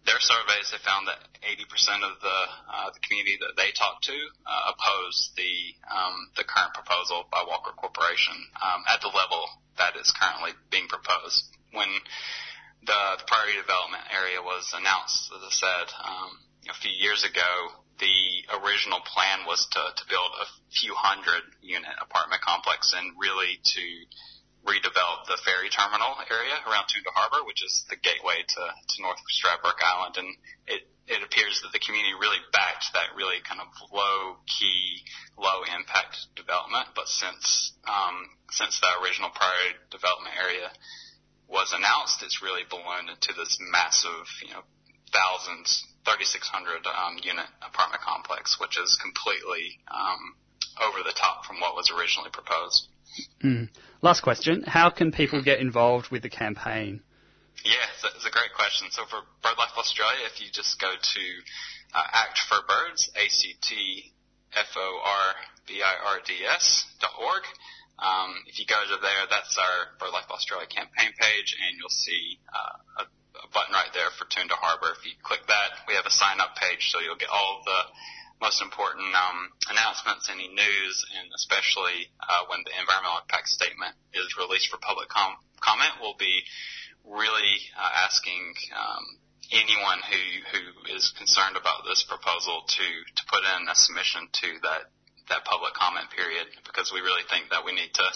their 0.06 0.20
surveys 0.24 0.72
have 0.72 0.82
found 0.88 1.08
that 1.08 1.20
80% 1.44 2.00
of 2.04 2.20
the 2.24 2.40
uh, 2.72 2.90
the 2.96 3.02
community 3.04 3.36
that 3.44 3.60
they 3.60 3.76
talk 3.76 4.00
to 4.08 4.18
uh, 4.48 4.72
oppose 4.72 5.32
the 5.36 5.76
um, 5.92 6.32
the 6.40 6.48
current 6.48 6.74
proposal 6.74 7.28
by 7.32 7.44
Walker 7.44 7.76
Corporation 7.76 8.36
um, 8.64 8.88
at 8.88 9.04
the 9.04 9.12
level 9.12 9.44
that 9.78 10.00
is 10.00 10.12
currently 10.16 10.56
being 10.72 10.88
proposed. 10.88 11.52
When 11.76 11.92
the, 12.88 13.00
the 13.20 13.28
priority 13.28 13.60
development 13.60 14.08
area 14.10 14.40
was 14.40 14.72
announced, 14.72 15.28
as 15.36 15.44
I 15.44 15.54
said 15.54 15.88
um, 16.00 16.32
a 16.72 16.76
few 16.80 16.92
years 16.96 17.28
ago, 17.28 17.84
the 18.00 18.62
original 18.62 19.02
plan 19.02 19.46
was 19.46 19.66
to, 19.74 19.82
to 19.82 20.04
build 20.10 20.32
a 20.38 20.48
few 20.70 20.94
hundred 20.94 21.42
unit 21.62 21.98
apartment 22.02 22.42
complex 22.42 22.94
and 22.94 23.18
really 23.18 23.58
to 23.64 23.84
redevelop 24.68 25.26
the 25.26 25.40
ferry 25.42 25.72
terminal 25.72 26.14
area 26.28 26.60
around 26.68 26.92
Toondah 26.92 27.16
Harbour, 27.16 27.48
which 27.48 27.64
is 27.64 27.88
the 27.90 27.96
gateway 27.96 28.44
to, 28.44 28.64
to 28.68 28.96
North 29.02 29.18
Stradbroke 29.32 29.80
Island. 29.80 30.20
And 30.20 30.30
it, 30.68 30.84
it 31.08 31.24
appears 31.24 31.64
that 31.64 31.72
the 31.72 31.80
community 31.80 32.14
really 32.20 32.44
backed 32.52 32.92
that 32.94 33.16
really 33.16 33.40
kind 33.48 33.64
of 33.64 33.72
low 33.90 34.44
key, 34.46 35.08
low 35.40 35.64
impact 35.64 36.20
development. 36.36 36.92
But 36.94 37.08
since, 37.08 37.74
um, 37.88 38.28
since 38.52 38.78
the 38.84 38.92
original 39.00 39.32
priority 39.32 39.80
development 39.88 40.36
area 40.36 40.68
was 41.48 41.72
announced, 41.72 42.20
it's 42.28 42.44
really 42.44 42.68
ballooned 42.68 43.08
into 43.08 43.32
this 43.40 43.56
massive, 43.72 44.28
you 44.44 44.52
know, 44.52 44.68
thousands 45.16 45.87
3,600 46.08 46.88
um, 46.88 47.20
unit 47.20 47.52
apartment 47.60 48.00
complex, 48.00 48.56
which 48.64 48.80
is 48.80 48.96
completely 49.04 49.76
um, 49.92 50.40
over 50.80 51.04
the 51.04 51.12
top 51.12 51.44
from 51.44 51.60
what 51.60 51.76
was 51.76 51.92
originally 51.92 52.32
proposed. 52.32 52.88
Mm. 53.44 53.68
Last 54.02 54.22
question: 54.22 54.64
How 54.64 54.90
can 54.90 55.12
people 55.12 55.44
get 55.44 55.60
involved 55.60 56.08
with 56.10 56.24
the 56.24 56.30
campaign? 56.30 57.04
Yeah, 57.66 57.84
it's 57.92 58.24
a, 58.26 58.32
great 58.32 58.54
question. 58.56 58.88
So 58.92 59.04
for 59.10 59.20
BirdLife 59.44 59.76
Australia, 59.76 60.24
if 60.32 60.40
you 60.40 60.48
just 60.54 60.80
go 60.80 60.94
to 60.94 61.24
uh, 61.92 62.08
Act 62.14 62.40
for 62.48 62.62
Birds, 62.70 63.10
A-C-T-F-O-R-B-I-R-D-S 63.18 64.06
dot 67.02 67.12
org, 67.18 67.44
um, 67.98 68.46
if 68.46 68.60
you 68.62 68.66
go 68.70 68.78
to 68.78 69.02
there, 69.02 69.26
that's 69.30 69.58
our 69.58 69.98
BirdLife 69.98 70.30
Australia 70.30 70.68
campaign 70.70 71.12
page, 71.18 71.58
and 71.58 71.76
you'll 71.82 71.90
see 71.90 72.38
uh, 72.54 72.78
a, 73.02 73.04
a 73.04 73.27
button 73.54 73.74
right 73.74 73.92
there 73.94 74.10
for 74.18 74.26
Toondah 74.26 74.58
Harbour. 74.58 74.94
If 74.98 75.06
you 75.06 75.14
click 75.22 75.46
that, 75.48 75.70
we 75.88 75.94
have 75.96 76.06
a 76.06 76.14
sign-up 76.14 76.56
page, 76.58 76.90
so 76.90 77.00
you'll 77.00 77.20
get 77.20 77.30
all 77.30 77.60
of 77.60 77.66
the 77.66 77.82
most 78.42 78.62
important 78.62 79.10
um, 79.18 79.50
announcements, 79.70 80.30
any 80.30 80.48
news, 80.48 80.96
and 81.18 81.30
especially 81.34 82.10
uh, 82.22 82.46
when 82.50 82.62
the 82.66 82.74
environmental 82.78 83.22
impact 83.26 83.50
statement 83.50 83.98
is 84.14 84.38
released 84.38 84.70
for 84.70 84.78
public 84.78 85.10
com- 85.10 85.42
comment, 85.60 85.94
we'll 86.02 86.18
be 86.20 86.46
really 87.06 87.58
uh, 87.74 88.06
asking 88.06 88.54
um, 88.76 89.06
anyone 89.52 90.00
who 90.04 90.24
who 90.52 90.62
is 90.96 91.14
concerned 91.18 91.56
about 91.56 91.88
this 91.88 92.04
proposal 92.04 92.68
to 92.68 92.88
to 93.16 93.24
put 93.32 93.42
in 93.42 93.68
a 93.68 93.76
submission 93.76 94.28
to 94.32 94.48
that 94.62 94.92
that 95.30 95.46
public 95.46 95.74
comment 95.74 96.08
period 96.12 96.48
because 96.66 96.92
we 96.94 97.02
really 97.02 97.24
think 97.30 97.50
that 97.52 97.66
we 97.66 97.74
need 97.74 97.92
to 97.94 98.08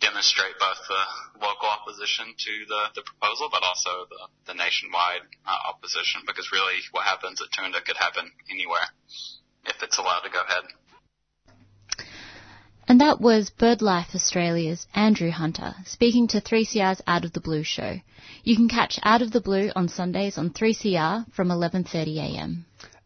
demonstrate 0.00 0.54
both 0.58 0.78
the 0.86 1.02
local 1.42 1.68
opposition 1.68 2.26
to 2.36 2.52
the, 2.68 2.82
the 3.00 3.02
proposal 3.02 3.48
but 3.50 3.62
also 3.62 4.06
the, 4.10 4.52
the 4.52 4.54
nationwide 4.54 5.24
uh, 5.46 5.70
opposition 5.70 6.22
because 6.26 6.50
really 6.52 6.78
what 6.92 7.04
happens 7.04 7.42
at 7.42 7.50
Toondah 7.50 7.84
could 7.84 7.96
happen 7.96 8.30
anywhere 8.50 8.86
if 9.66 9.82
it's 9.82 9.98
allowed 9.98 10.20
to 10.20 10.30
go 10.30 10.40
ahead. 10.40 10.64
And 12.86 13.00
that 13.00 13.18
was 13.20 13.50
BirdLife 13.50 14.14
Australia's 14.14 14.86
Andrew 14.94 15.30
Hunter 15.30 15.74
speaking 15.86 16.28
to 16.28 16.40
3CR's 16.40 17.00
Out 17.06 17.24
of 17.24 17.32
the 17.32 17.40
Blue 17.40 17.62
show. 17.62 18.00
You 18.42 18.56
can 18.56 18.68
catch 18.68 19.00
Out 19.02 19.22
of 19.22 19.32
the 19.32 19.40
Blue 19.40 19.70
on 19.74 19.88
Sundays 19.88 20.36
on 20.36 20.50
3CR 20.50 21.32
from 21.32 21.48
11:30am. 21.48 22.64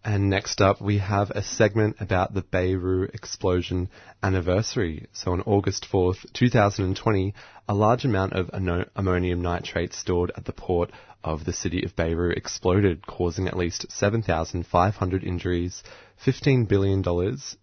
And 0.09 0.31
next 0.31 0.63
up, 0.63 0.81
we 0.81 0.97
have 0.97 1.31
a 1.33 1.43
segment 1.43 1.97
about 2.01 2.33
the 2.33 2.41
Beirut 2.41 3.15
explosion 3.15 3.91
anniversary. 4.23 5.07
So 5.13 5.33
on 5.33 5.43
August 5.43 5.87
4th, 5.93 6.33
2020, 6.33 7.35
a 7.69 7.75
large 7.75 8.07
amount 8.07 8.33
of 8.33 8.49
ammonium 8.97 9.43
nitrate 9.43 9.93
stored 9.93 10.33
at 10.35 10.47
the 10.47 10.55
port 10.55 10.93
of 11.23 11.45
the 11.45 11.53
city 11.53 11.83
of 11.85 11.95
Beirut 11.95 12.39
exploded, 12.39 13.07
causing 13.07 13.49
at 13.49 13.59
least 13.59 13.93
7,500 13.93 15.25
injuries, 15.25 15.83
$15 16.25 16.67
billion 16.67 17.05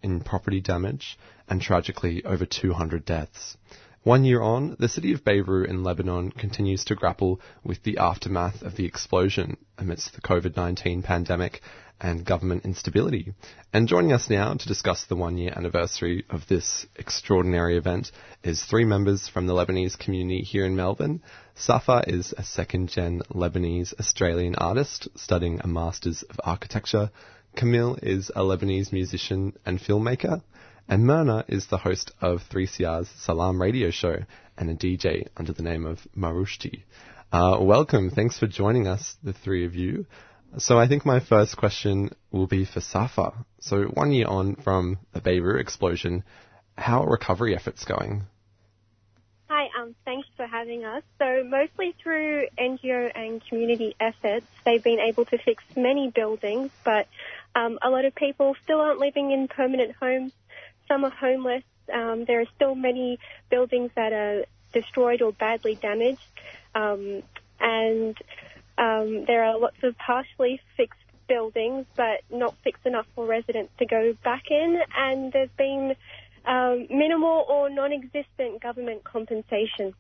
in 0.04 0.20
property 0.20 0.62
damage, 0.62 1.18
and 1.50 1.60
tragically 1.60 2.24
over 2.26 2.46
200 2.46 3.06
deaths. 3.06 3.58
One 4.04 4.24
year 4.24 4.44
on, 4.44 4.76
the 4.78 4.88
city 4.88 5.14
of 5.14 5.24
Beirut 5.24 5.68
in 5.68 5.84
Lebanon 5.84 6.30
continues 6.30 6.86
to 6.86 6.94
grapple 6.94 7.42
with 7.64 7.82
the 7.82 7.98
aftermath 7.98 8.62
of 8.62 8.76
the 8.76 8.86
explosion 8.86 9.58
amidst 9.80 10.14
the 10.14 10.22
COVID-19 10.22 11.04
pandemic 11.04 11.64
and 12.00 12.26
government 12.26 12.66
instability. 12.66 13.34
And 13.74 13.88
joining 13.88 14.12
us 14.12 14.30
now 14.30 14.54
to 14.54 14.68
discuss 14.68 15.06
the 15.06 15.16
one 15.16 15.38
year 15.38 15.54
anniversary 15.56 16.26
of 16.30 16.48
this 16.48 16.86
extraordinary 16.96 17.78
event 17.78 18.12
is 18.44 18.64
three 18.64 18.86
members 18.86 19.28
from 19.28 19.48
the 19.48 19.54
Lebanese 19.54 19.98
community 19.98 20.42
here 20.42 20.66
in 20.66 20.76
Melbourne. 20.76 21.22
Safa 21.56 22.04
is 22.08 22.34
a 22.38 22.44
second 22.44 22.90
gen 22.90 23.22
Lebanese 23.32 23.94
Australian 24.00 24.56
artist 24.56 25.08
studying 25.16 25.62
a 25.62 25.68
Masters 25.68 26.24
of 26.24 26.40
Architecture. 26.44 27.12
Camille 27.56 27.98
is 28.02 28.30
a 28.36 28.42
Lebanese 28.42 28.92
musician 28.92 29.54
and 29.66 29.80
filmmaker. 29.80 30.42
And 30.88 31.06
Myrna 31.06 31.46
is 31.48 31.68
the 31.68 31.78
host 31.78 32.12
of 32.22 32.44
3CR's 32.52 33.10
Salam 33.18 33.60
radio 33.60 33.90
show 33.90 34.18
and 34.58 34.70
a 34.70 34.76
DJ 34.76 35.28
under 35.36 35.52
the 35.52 35.64
name 35.64 35.86
of 35.86 36.00
Marushti. 36.16 36.84
Uh, 37.32 37.58
welcome. 37.60 38.12
Thanks 38.12 38.38
for 38.38 38.48
joining 38.48 38.88
us, 38.88 39.16
the 39.24 39.34
three 39.34 39.66
of 39.66 39.74
you. 39.74 40.06
So 40.58 40.80
I 40.80 40.88
think 40.88 41.06
my 41.06 41.20
first 41.20 41.58
question 41.58 42.12
will 42.32 42.48
be 42.48 42.64
for 42.64 42.80
Safa. 42.80 43.34
So 43.60 43.84
one 43.86 44.12
year 44.12 44.28
on 44.28 44.56
from 44.56 45.00
the 45.12 45.20
Beirut 45.20 45.60
explosion, 45.60 46.24
how 46.78 47.04
are 47.04 47.10
recovery 47.10 47.56
efforts 47.56 47.84
going? 47.84 48.24
Hi, 49.50 49.68
um, 49.80 49.96
thanks 50.06 50.28
for 50.38 50.48
having 50.48 50.86
us. 50.86 51.04
So 51.20 51.44
mostly 51.44 51.94
through 52.02 52.48
NGO 52.58 53.12
and 53.14 53.46
community 53.48 53.96
efforts, 54.00 54.46
they've 54.64 54.84
been 54.84 55.00
able 55.00 55.26
to 55.26 55.38
fix 55.38 55.64
many 55.76 56.10
buildings, 56.10 56.72
but 56.84 57.08
um, 57.54 57.78
a 57.84 57.90
lot 57.90 58.06
of 58.06 58.16
people 58.16 58.56
still 58.64 58.80
aren't 58.80 59.00
living 59.00 59.32
in 59.32 59.48
permanent 59.48 59.94
homes. 60.00 60.32
Some 60.88 61.04
are 61.04 61.12
homeless. 61.12 61.64
Um, 61.94 62.26
there 62.26 62.42
are 62.42 62.48
still 62.56 62.76
many 62.76 63.20
buildings 63.50 63.92
that 63.96 64.14
are 64.14 64.46
destroyed 64.74 65.22
or 65.22 65.34
badly 65.34 65.76
damaged. 65.76 66.22
Um, 66.74 67.24
and 67.60 68.18
um, 68.78 69.26
there 69.26 69.44
are 69.46 69.60
lots 69.60 69.78
of 69.84 69.98
partially 69.98 70.60
fixed 70.78 71.00
buildings, 71.28 71.86
but 71.96 72.22
not 72.30 72.56
fixed 72.64 72.86
enough 72.86 73.08
for 73.16 73.26
residents 73.26 73.72
to 73.80 73.86
go 73.86 74.14
back 74.24 74.44
in, 74.50 74.80
and 74.96 75.32
there's 75.32 75.50
been 75.58 75.96
um, 76.46 76.88
minimal 76.90 77.46
or 77.48 77.70
non-existent 77.70 78.62
government 78.62 79.04
compensation. 79.04 79.94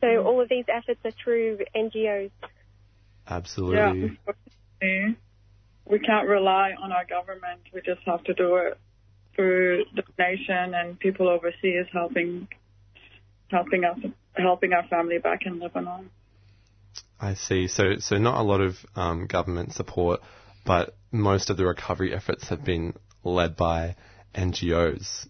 So 0.00 0.06
mm. 0.06 0.24
all 0.24 0.40
of 0.40 0.48
these 0.48 0.64
efforts 0.68 1.00
are 1.04 1.12
through 1.12 1.60
NGOs. 1.74 2.30
Absolutely. 3.26 4.18
Yeah, 4.82 5.12
we 5.86 5.98
can't 5.98 6.28
rely 6.28 6.72
on 6.80 6.92
our 6.92 7.04
government. 7.04 7.60
We 7.72 7.80
just 7.80 8.00
have 8.06 8.24
to 8.24 8.34
do 8.34 8.56
it 8.56 8.78
through 9.34 9.84
the 9.94 10.02
nation 10.18 10.74
and 10.74 10.98
people 10.98 11.28
overseas 11.28 11.86
helping 11.92 12.48
helping 13.48 13.84
us 13.84 13.98
helping 14.34 14.72
our 14.72 14.86
family 14.88 15.18
back 15.18 15.40
in 15.46 15.58
Lebanon. 15.58 16.10
I 17.20 17.34
see. 17.34 17.68
So, 17.68 17.96
so 17.98 18.18
not 18.18 18.38
a 18.38 18.42
lot 18.42 18.60
of 18.60 18.76
um, 18.96 19.26
government 19.26 19.72
support, 19.72 20.20
but 20.66 20.96
most 21.10 21.50
of 21.50 21.56
the 21.56 21.64
recovery 21.64 22.14
efforts 22.14 22.48
have 22.48 22.64
been 22.64 22.94
led 23.22 23.56
by 23.56 23.96
NGOs. 24.34 25.26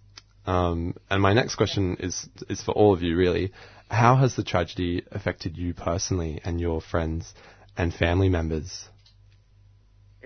Um, 0.46 0.96
and 1.08 1.22
my 1.22 1.32
next 1.32 1.54
question 1.54 1.96
is 2.00 2.28
is 2.48 2.60
for 2.62 2.72
all 2.72 2.92
of 2.92 3.02
you, 3.02 3.16
really. 3.16 3.52
How 3.88 4.16
has 4.16 4.34
the 4.36 4.42
tragedy 4.42 5.02
affected 5.10 5.56
you 5.56 5.72
personally 5.74 6.40
and 6.44 6.60
your 6.60 6.80
friends 6.80 7.32
and 7.76 7.94
family 7.94 8.28
members? 8.28 8.88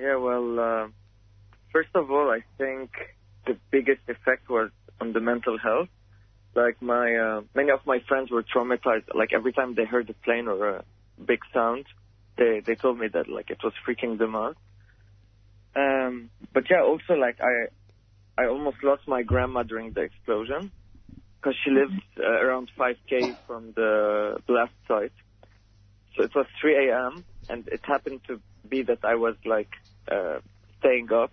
Yeah, 0.01 0.17
well, 0.17 0.61
uh, 0.61 0.89
first 1.73 1.91
of 1.95 2.11
all, 2.11 2.31
I 2.31 2.45
think 2.57 2.91
the 3.47 3.57
biggest 3.71 4.03
effect 4.09 4.49
was 4.49 4.71
on 5.01 5.13
the 5.13 5.21
mental 5.21 5.59
health. 5.59 5.89
Like 6.55 6.81
my, 6.81 7.15
uh, 7.15 7.41
many 7.55 7.71
of 7.71 7.81
my 7.85 7.99
friends 8.09 8.31
were 8.31 8.43
traumatized. 8.43 9.15
Like 9.15 9.33
every 9.33 9.53
time 9.53 9.75
they 9.75 9.85
heard 9.85 10.09
a 10.09 10.15
plane 10.15 10.49
or 10.49 10.69
a 10.69 10.85
big 11.25 11.41
sound. 11.53 11.87
They 12.37 12.63
they 12.67 12.75
told 12.75 12.99
me 12.99 13.09
that 13.13 13.29
like 13.29 13.51
it 13.51 13.59
was 13.63 13.73
freaking 13.87 14.19
them 14.19 14.35
out. 14.35 14.57
Um, 15.77 16.31
but 16.53 16.65
yeah, 16.71 16.83
also 16.83 17.15
like 17.15 17.39
I 17.41 18.43
I 18.43 18.47
almost 18.47 18.79
lost 18.83 19.03
my 19.07 19.23
grandma 19.23 19.63
during 19.63 19.93
the 19.93 20.03
explosion 20.03 20.71
because 21.41 21.57
she 21.65 21.71
lived 21.71 22.01
uh, 22.19 22.25
around 22.25 22.71
5k 22.79 23.37
from 23.47 23.73
the 23.75 24.41
blast 24.47 24.73
site. 24.87 25.13
So 26.17 26.25
it 26.25 26.35
was 26.35 26.47
3 26.61 26.89
a.m. 26.89 27.25
and 27.49 27.67
it 27.69 27.81
happened 27.85 28.21
to 28.29 28.41
be 28.69 28.83
that 28.83 29.05
I 29.05 29.15
was 29.15 29.37
like 29.45 29.71
uh, 30.11 30.39
staying 30.79 31.13
up, 31.13 31.33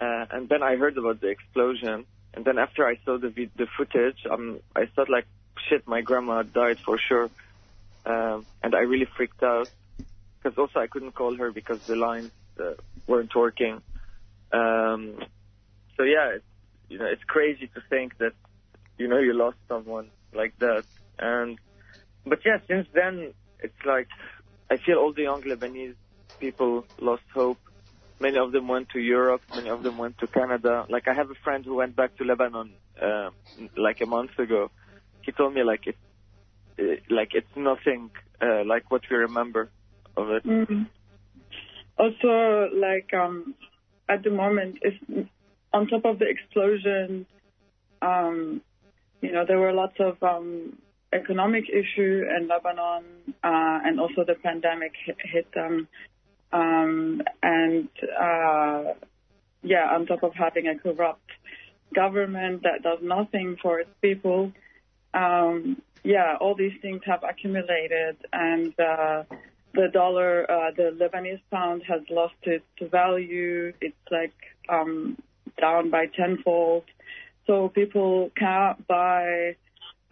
uh, 0.00 0.24
and 0.30 0.48
then 0.48 0.62
I 0.62 0.76
heard 0.76 0.96
about 0.96 1.20
the 1.20 1.28
explosion. 1.28 2.06
And 2.34 2.44
then 2.44 2.58
after 2.58 2.86
I 2.86 2.96
saw 3.04 3.18
the 3.18 3.30
the 3.56 3.66
footage, 3.76 4.18
um, 4.30 4.60
I 4.74 4.86
thought 4.94 5.08
like, 5.08 5.26
shit, 5.68 5.86
my 5.86 6.00
grandma 6.00 6.42
died 6.42 6.78
for 6.84 6.98
sure. 7.08 7.30
Um, 8.06 8.46
and 8.62 8.74
I 8.74 8.80
really 8.80 9.06
freaked 9.16 9.42
out 9.42 9.70
because 10.42 10.58
also 10.58 10.78
I 10.78 10.86
couldn't 10.86 11.14
call 11.14 11.36
her 11.36 11.52
because 11.52 11.78
the 11.86 11.96
lines 11.96 12.32
uh, 12.60 12.74
weren't 13.06 13.34
working. 13.34 13.82
Um, 14.52 15.16
so 15.96 16.02
yeah, 16.02 16.36
it's, 16.36 16.44
you 16.88 16.98
know, 16.98 17.06
it's 17.06 17.22
crazy 17.26 17.66
to 17.74 17.80
think 17.88 18.18
that, 18.18 18.32
you 18.98 19.08
know, 19.08 19.18
you 19.18 19.32
lost 19.32 19.56
someone 19.68 20.10
like 20.34 20.54
that. 20.60 20.84
And, 21.18 21.58
but 22.26 22.40
yeah, 22.44 22.58
since 22.68 22.86
then, 22.94 23.32
it's 23.60 23.74
like, 23.86 24.08
I 24.70 24.76
feel 24.84 24.98
all 24.98 25.12
the 25.14 25.22
young 25.22 25.42
Lebanese 25.42 25.94
people 26.38 26.84
lost 27.00 27.22
hope. 27.32 27.58
Many 28.20 28.38
of 28.38 28.52
them 28.52 28.68
went 28.68 28.90
to 28.90 28.98
Europe. 28.98 29.42
Many 29.54 29.70
of 29.70 29.82
them 29.82 29.98
went 29.98 30.18
to 30.18 30.26
Canada. 30.26 30.86
Like 30.88 31.08
I 31.08 31.14
have 31.14 31.30
a 31.30 31.34
friend 31.42 31.64
who 31.64 31.74
went 31.76 31.96
back 31.96 32.16
to 32.16 32.24
Lebanon, 32.24 32.72
uh, 33.00 33.30
like 33.76 34.00
a 34.02 34.06
month 34.06 34.38
ago. 34.38 34.70
He 35.22 35.32
told 35.32 35.54
me 35.54 35.62
like 35.62 35.86
it 35.86 35.96
like 37.10 37.34
it's 37.34 37.56
nothing 37.56 38.10
uh, 38.40 38.64
like 38.64 38.90
what 38.90 39.02
we 39.10 39.16
remember 39.16 39.70
of 40.16 40.30
it. 40.30 40.44
Mm-hmm. 40.44 40.82
Also, 41.98 42.68
like 42.74 43.12
um, 43.14 43.54
at 44.08 44.22
the 44.22 44.30
moment, 44.30 44.78
on 45.72 45.86
top 45.86 46.04
of 46.04 46.18
the 46.18 46.26
explosion, 46.26 47.26
um, 48.02 48.60
you 49.20 49.32
know, 49.32 49.44
there 49.46 49.58
were 49.58 49.72
lots 49.72 49.96
of 50.00 50.22
um, 50.22 50.76
economic 51.12 51.64
issue 51.68 52.24
in 52.36 52.48
Lebanon, 52.48 53.04
uh, 53.42 53.80
and 53.84 54.00
also 54.00 54.24
the 54.26 54.34
pandemic 54.34 54.92
hit, 55.04 55.16
hit 55.24 55.52
them. 55.52 55.88
Um, 56.52 57.22
and 57.42 57.88
uh, 58.20 58.94
yeah, 59.62 59.88
on 59.92 60.06
top 60.06 60.22
of 60.22 60.34
having 60.34 60.68
a 60.68 60.78
corrupt 60.78 61.30
government 61.94 62.62
that 62.64 62.82
does 62.82 62.98
nothing 63.02 63.56
for 63.62 63.80
its 63.80 63.90
people, 64.02 64.52
um, 65.14 65.80
yeah, 66.04 66.36
all 66.40 66.54
these 66.54 66.78
things 66.82 67.00
have 67.06 67.24
accumulated, 67.24 68.16
and 68.32 68.78
uh, 68.78 69.24
the 69.72 69.88
dollar, 69.92 70.48
uh, 70.50 70.70
the 70.76 70.96
Lebanese 71.00 71.40
pound 71.50 71.82
has 71.88 72.02
lost 72.10 72.34
its 72.42 72.64
value. 72.80 73.72
It's 73.80 73.96
like 74.10 74.34
um, 74.68 75.16
down 75.60 75.90
by 75.90 76.06
tenfold. 76.06 76.84
So 77.46 77.68
people 77.68 78.30
can't 78.36 78.86
buy. 78.86 79.56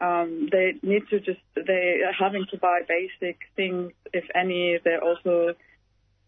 Um, 0.01 0.49
they 0.51 0.75
need 0.83 1.03
to 1.11 1.21
just 1.21 1.41
they 1.55 2.01
are 2.05 2.13
having 2.19 2.47
to 2.51 2.59
buy 2.59 2.81
basic 2.89 3.39
things, 3.55 3.93
if 4.13 4.25
any. 4.35 4.79
They're 4.83 5.05
also 5.05 5.55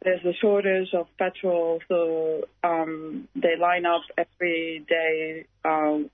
there's 0.02 0.24
a 0.24 0.34
shortage 0.40 0.92
of 0.92 1.06
petrol, 1.18 1.80
so 1.88 2.42
um, 2.62 3.26
they 3.34 3.56
line 3.58 3.86
up 3.86 4.02
every 4.18 4.84
day 4.86 5.46
um, 5.64 6.10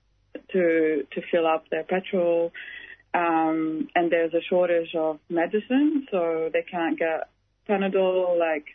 to 0.53 1.05
to 1.11 1.21
fill 1.29 1.45
up 1.45 1.65
their 1.69 1.83
petrol. 1.83 2.53
Um, 3.13 3.89
and 3.95 4.11
there's 4.11 4.33
a 4.33 4.41
shortage 4.41 4.95
of 4.95 5.19
medicine, 5.29 6.07
so 6.11 6.49
they 6.51 6.63
can't 6.63 6.97
get 6.97 7.29
Panadol. 7.67 8.39
Like 8.39 8.65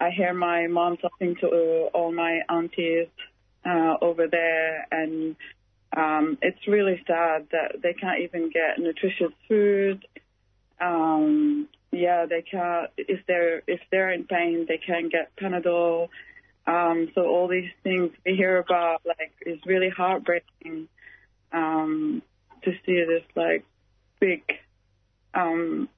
I 0.00 0.10
hear 0.10 0.32
my 0.32 0.66
mom 0.68 0.96
talking 0.96 1.36
to 1.40 1.88
all 1.92 2.12
my 2.12 2.40
aunties 2.48 3.08
uh, 3.64 3.96
over 4.00 4.26
there, 4.26 4.86
and 4.90 5.36
um, 5.96 6.38
it's 6.40 6.66
really 6.66 7.02
sad 7.06 7.48
that 7.52 7.82
they 7.82 7.92
can't 7.94 8.20
even 8.22 8.50
get 8.50 8.78
nutritious 8.78 9.32
food. 9.48 10.06
Um, 10.80 11.68
yeah, 11.90 12.26
they 12.26 12.42
can't. 12.42 12.90
If 12.96 13.26
they're 13.26 13.62
if 13.66 13.80
they're 13.90 14.12
in 14.12 14.24
pain, 14.24 14.66
they 14.68 14.78
can't 14.78 15.10
get 15.10 15.34
Panadol. 15.36 16.08
Um, 16.66 17.10
so 17.14 17.26
all 17.26 17.48
these 17.48 17.70
things 17.82 18.10
we 18.26 18.36
hear 18.36 18.58
about, 18.58 19.00
like, 19.06 19.32
is 19.46 19.58
really 19.64 19.88
heartbreaking 19.88 20.88
um, 21.50 22.22
to 22.62 22.72
see 22.84 23.04
this 23.04 23.24
like 23.34 23.64
big, 24.20 24.42
um, 25.34 25.88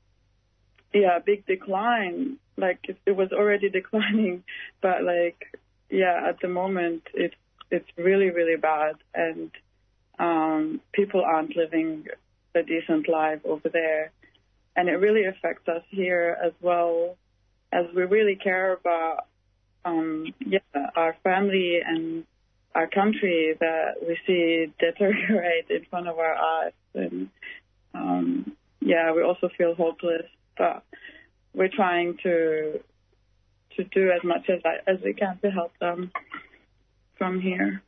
yeah, 0.92 1.18
big 1.18 1.46
decline. 1.46 2.36
Like 2.56 2.80
it, 3.06 3.16
was 3.16 3.32
already 3.32 3.68
declining, 3.80 4.44
but 4.80 5.02
like, 5.02 5.58
yeah, 5.88 6.26
at 6.28 6.40
the 6.40 6.48
moment 6.48 7.02
it's 7.14 7.34
it's 7.70 7.88
really 7.96 8.30
really 8.30 8.56
bad, 8.56 8.96
and 9.14 9.50
um, 10.18 10.80
people 10.92 11.22
aren't 11.22 11.56
living 11.56 12.06
a 12.54 12.62
decent 12.62 13.08
life 13.08 13.40
over 13.44 13.68
there 13.68 14.12
and 14.76 14.88
it 14.88 14.96
really 14.96 15.24
affects 15.24 15.68
us 15.68 15.82
here 15.90 16.36
as 16.42 16.52
well, 16.60 17.16
as 17.72 17.86
we 17.94 18.02
really 18.04 18.36
care 18.36 18.72
about 18.72 19.26
um, 19.84 20.32
yeah 20.44 20.58
our 20.94 21.16
family 21.22 21.80
and 21.84 22.24
our 22.74 22.88
country 22.88 23.54
that 23.58 23.94
we 24.06 24.18
see 24.26 24.72
deteriorate 24.78 25.70
in 25.70 25.84
front 25.90 26.08
of 26.08 26.18
our 26.18 26.34
eyes, 26.34 26.72
and 26.94 27.28
um, 27.94 28.56
yeah, 28.80 29.12
we 29.12 29.22
also 29.22 29.48
feel 29.56 29.74
hopeless, 29.74 30.26
but 30.56 30.82
we're 31.54 31.68
trying 31.68 32.16
to 32.22 32.80
to 33.76 33.84
do 33.84 34.10
as 34.10 34.22
much 34.24 34.48
as 34.48 34.60
as 34.86 35.00
we 35.04 35.14
can 35.14 35.38
to 35.42 35.50
help 35.50 35.72
them 35.80 36.10
from 37.18 37.40
here. 37.40 37.82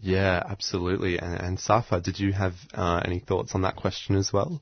Yeah, 0.00 0.42
absolutely. 0.44 1.18
And, 1.18 1.40
and 1.40 1.60
Safa, 1.60 2.00
did 2.00 2.18
you 2.18 2.32
have 2.32 2.54
uh, 2.74 3.00
any 3.04 3.20
thoughts 3.20 3.54
on 3.54 3.62
that 3.62 3.76
question 3.76 4.16
as 4.16 4.32
well? 4.32 4.60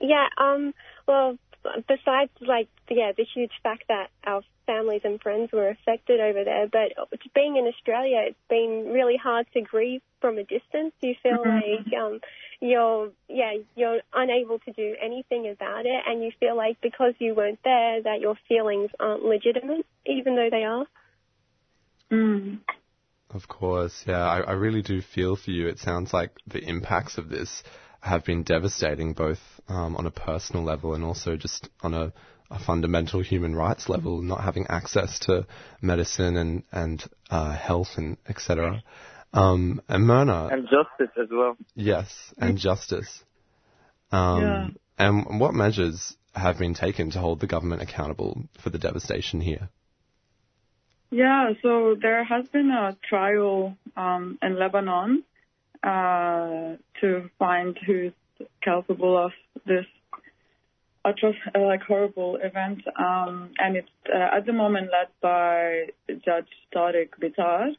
Yeah. 0.00 0.26
Um. 0.38 0.72
Well, 1.06 1.36
besides 1.86 2.30
like 2.40 2.68
yeah, 2.90 3.12
the 3.16 3.24
huge 3.24 3.52
fact 3.62 3.84
that 3.88 4.10
our 4.24 4.42
families 4.66 5.02
and 5.04 5.20
friends 5.20 5.50
were 5.52 5.68
affected 5.68 6.20
over 6.20 6.44
there, 6.44 6.68
but 6.70 6.92
being 7.34 7.56
in 7.56 7.66
Australia, 7.66 8.24
it's 8.28 8.38
been 8.48 8.90
really 8.92 9.16
hard 9.16 9.46
to 9.54 9.60
grieve 9.60 10.02
from 10.20 10.38
a 10.38 10.42
distance. 10.42 10.92
You 11.00 11.14
feel 11.22 11.38
mm-hmm. 11.38 11.84
like 11.84 12.00
um, 12.00 12.20
you're 12.60 13.10
yeah 13.28 13.54
you're 13.74 14.00
unable 14.12 14.58
to 14.60 14.72
do 14.72 14.96
anything 15.02 15.48
about 15.48 15.86
it, 15.86 16.02
and 16.06 16.22
you 16.22 16.30
feel 16.38 16.56
like 16.56 16.80
because 16.80 17.14
you 17.18 17.34
weren't 17.34 17.60
there, 17.64 18.02
that 18.02 18.20
your 18.20 18.36
feelings 18.48 18.90
aren't 18.98 19.24
legitimate, 19.24 19.86
even 20.06 20.36
though 20.36 20.50
they 20.50 20.64
are. 20.64 20.86
Mm. 22.10 22.58
Of 23.32 23.46
course, 23.46 24.04
yeah. 24.06 24.26
I, 24.26 24.40
I 24.40 24.52
really 24.52 24.82
do 24.82 25.00
feel 25.00 25.36
for 25.36 25.52
you. 25.52 25.68
It 25.68 25.78
sounds 25.78 26.12
like 26.12 26.32
the 26.48 26.58
impacts 26.58 27.16
of 27.16 27.28
this 27.28 27.62
have 28.00 28.24
been 28.24 28.42
devastating, 28.42 29.12
both 29.12 29.38
um, 29.68 29.96
on 29.96 30.06
a 30.06 30.10
personal 30.10 30.64
level 30.64 30.94
and 30.94 31.04
also 31.04 31.36
just 31.36 31.68
on 31.82 31.94
a, 31.94 32.12
a, 32.50 32.58
fundamental 32.58 33.20
human 33.20 33.54
rights 33.54 33.88
level, 33.88 34.22
not 34.22 34.42
having 34.42 34.66
access 34.68 35.18
to 35.20 35.46
medicine 35.80 36.36
and 36.36 36.62
and 36.72 37.04
uh, 37.30 37.52
health 37.52 37.90
and 37.96 38.16
etc. 38.28 38.82
Um, 39.32 39.80
and 39.88 40.06
Myrna 40.06 40.48
and 40.50 40.64
justice 40.64 41.14
as 41.20 41.28
well. 41.30 41.56
Yes, 41.74 42.34
and 42.38 42.58
justice. 42.58 43.22
Um, 44.12 44.42
yeah. 44.42 44.68
And 44.98 45.40
what 45.40 45.54
measures 45.54 46.16
have 46.34 46.58
been 46.58 46.74
taken 46.74 47.10
to 47.12 47.18
hold 47.18 47.40
the 47.40 47.46
government 47.46 47.82
accountable 47.82 48.42
for 48.62 48.70
the 48.70 48.78
devastation 48.78 49.40
here? 49.40 49.68
Yeah, 51.10 51.52
so 51.62 51.96
there 52.00 52.22
has 52.22 52.46
been 52.48 52.70
a 52.70 52.96
trial 53.08 53.76
um, 53.96 54.38
in 54.42 54.58
Lebanon 54.58 55.24
uh, 55.82 56.76
to 57.00 57.30
find 57.38 57.76
who's 57.84 58.12
culpable 58.64 59.16
of 59.18 59.32
this 59.66 59.86
atro- 61.04 61.34
uh, 61.54 61.60
like 61.60 61.82
horrible 61.82 62.38
event, 62.42 62.82
um, 62.98 63.50
and 63.58 63.76
it's 63.76 63.88
uh, 64.12 64.36
at 64.36 64.46
the 64.46 64.52
moment 64.52 64.88
led 64.92 65.08
by 65.20 65.86
Judge 66.08 66.48
Tariq 66.74 67.10
Bitar, 67.20 67.70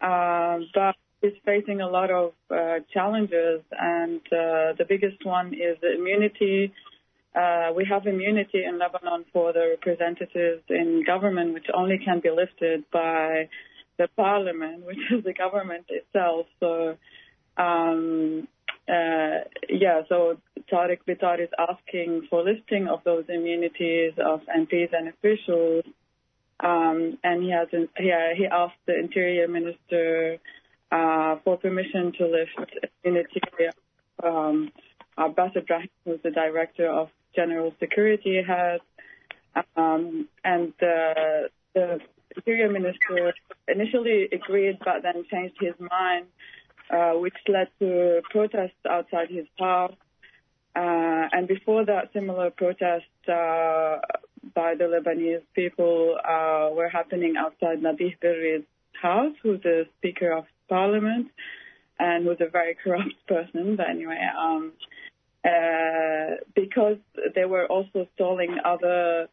uh, 0.00 0.64
but 0.74 0.96
is 1.22 1.32
facing 1.44 1.80
a 1.80 1.88
lot 1.88 2.10
of 2.10 2.32
uh, 2.50 2.80
challenges, 2.92 3.62
and 3.72 4.20
uh, 4.26 4.76
the 4.76 4.84
biggest 4.88 5.24
one 5.24 5.54
is 5.54 5.78
the 5.80 5.94
immunity 5.94 6.72
uh, 7.34 7.72
we 7.74 7.84
have 7.90 8.06
immunity 8.06 8.62
in 8.64 8.78
Lebanon 8.78 9.24
for 9.32 9.52
the 9.52 9.76
representatives 9.76 10.62
in 10.70 11.02
government, 11.04 11.52
which 11.52 11.66
only 11.74 11.98
can 12.04 12.20
be 12.20 12.30
lifted 12.30 12.84
by 12.92 13.48
the 13.98 14.08
parliament, 14.16 14.86
which 14.86 14.98
is 15.10 15.24
the 15.24 15.34
government 15.34 15.86
itself. 15.88 16.46
So, 16.60 16.96
um, 17.56 18.46
yeah, 18.88 20.02
so 20.08 20.38
Tariq 20.70 20.98
Bitar 21.08 21.40
is 21.40 21.48
asking 21.58 22.26
for 22.30 22.42
lifting 22.42 22.88
of 22.88 23.00
those 23.04 23.24
immunities 23.28 24.12
of 24.18 24.42
MPs 24.46 24.92
and 24.92 25.08
officials. 25.08 25.84
Um, 26.60 27.18
and 27.24 27.42
he 27.42 27.50
has 27.50 27.68
he, 27.70 28.12
he 28.36 28.46
asked 28.46 28.78
the 28.86 28.98
interior 28.98 29.48
minister 29.48 30.38
uh, 30.92 31.36
for 31.44 31.56
permission 31.58 32.12
to 32.18 32.26
lift 32.26 32.76
immunity. 33.02 33.40
Um, 34.22 34.70
Abbas 35.16 35.52
Ibrahim, 35.56 35.88
who's 36.04 36.20
the 36.22 36.30
director 36.30 36.88
of 36.88 37.08
general 37.34 37.74
security 37.80 38.42
has. 38.46 38.80
Um, 39.76 40.28
and 40.44 40.72
uh, 40.82 41.48
the 41.74 42.00
interior 42.36 42.70
minister 42.70 43.34
initially 43.68 44.28
agreed, 44.32 44.78
but 44.84 45.02
then 45.02 45.24
changed 45.30 45.56
his 45.60 45.74
mind, 45.78 46.26
uh, 46.26 46.63
which 47.14 47.34
led 47.48 47.68
to 47.80 48.22
protests 48.30 48.84
outside 48.88 49.28
his 49.30 49.46
house. 49.58 49.94
Uh, 50.76 51.28
and 51.32 51.46
before 51.46 51.84
that, 51.84 52.12
similar 52.12 52.50
protests 52.50 53.28
uh, 53.28 53.98
by 54.54 54.74
the 54.74 54.84
Lebanese 54.84 55.42
people 55.54 56.16
uh, 56.24 56.68
were 56.74 56.88
happening 56.88 57.34
outside 57.38 57.80
Nabih 57.80 58.18
Berri's 58.20 58.64
house, 59.00 59.34
who's 59.42 59.62
the 59.62 59.86
Speaker 59.98 60.32
of 60.32 60.44
Parliament 60.68 61.28
and 61.98 62.26
who's 62.26 62.40
a 62.40 62.50
very 62.50 62.76
corrupt 62.82 63.14
person. 63.28 63.76
But 63.76 63.88
anyway, 63.88 64.18
um, 64.36 64.72
uh, 65.44 66.36
because 66.54 66.96
they 67.34 67.44
were 67.44 67.66
also 67.66 68.08
stalling 68.14 68.56
other 68.64 69.28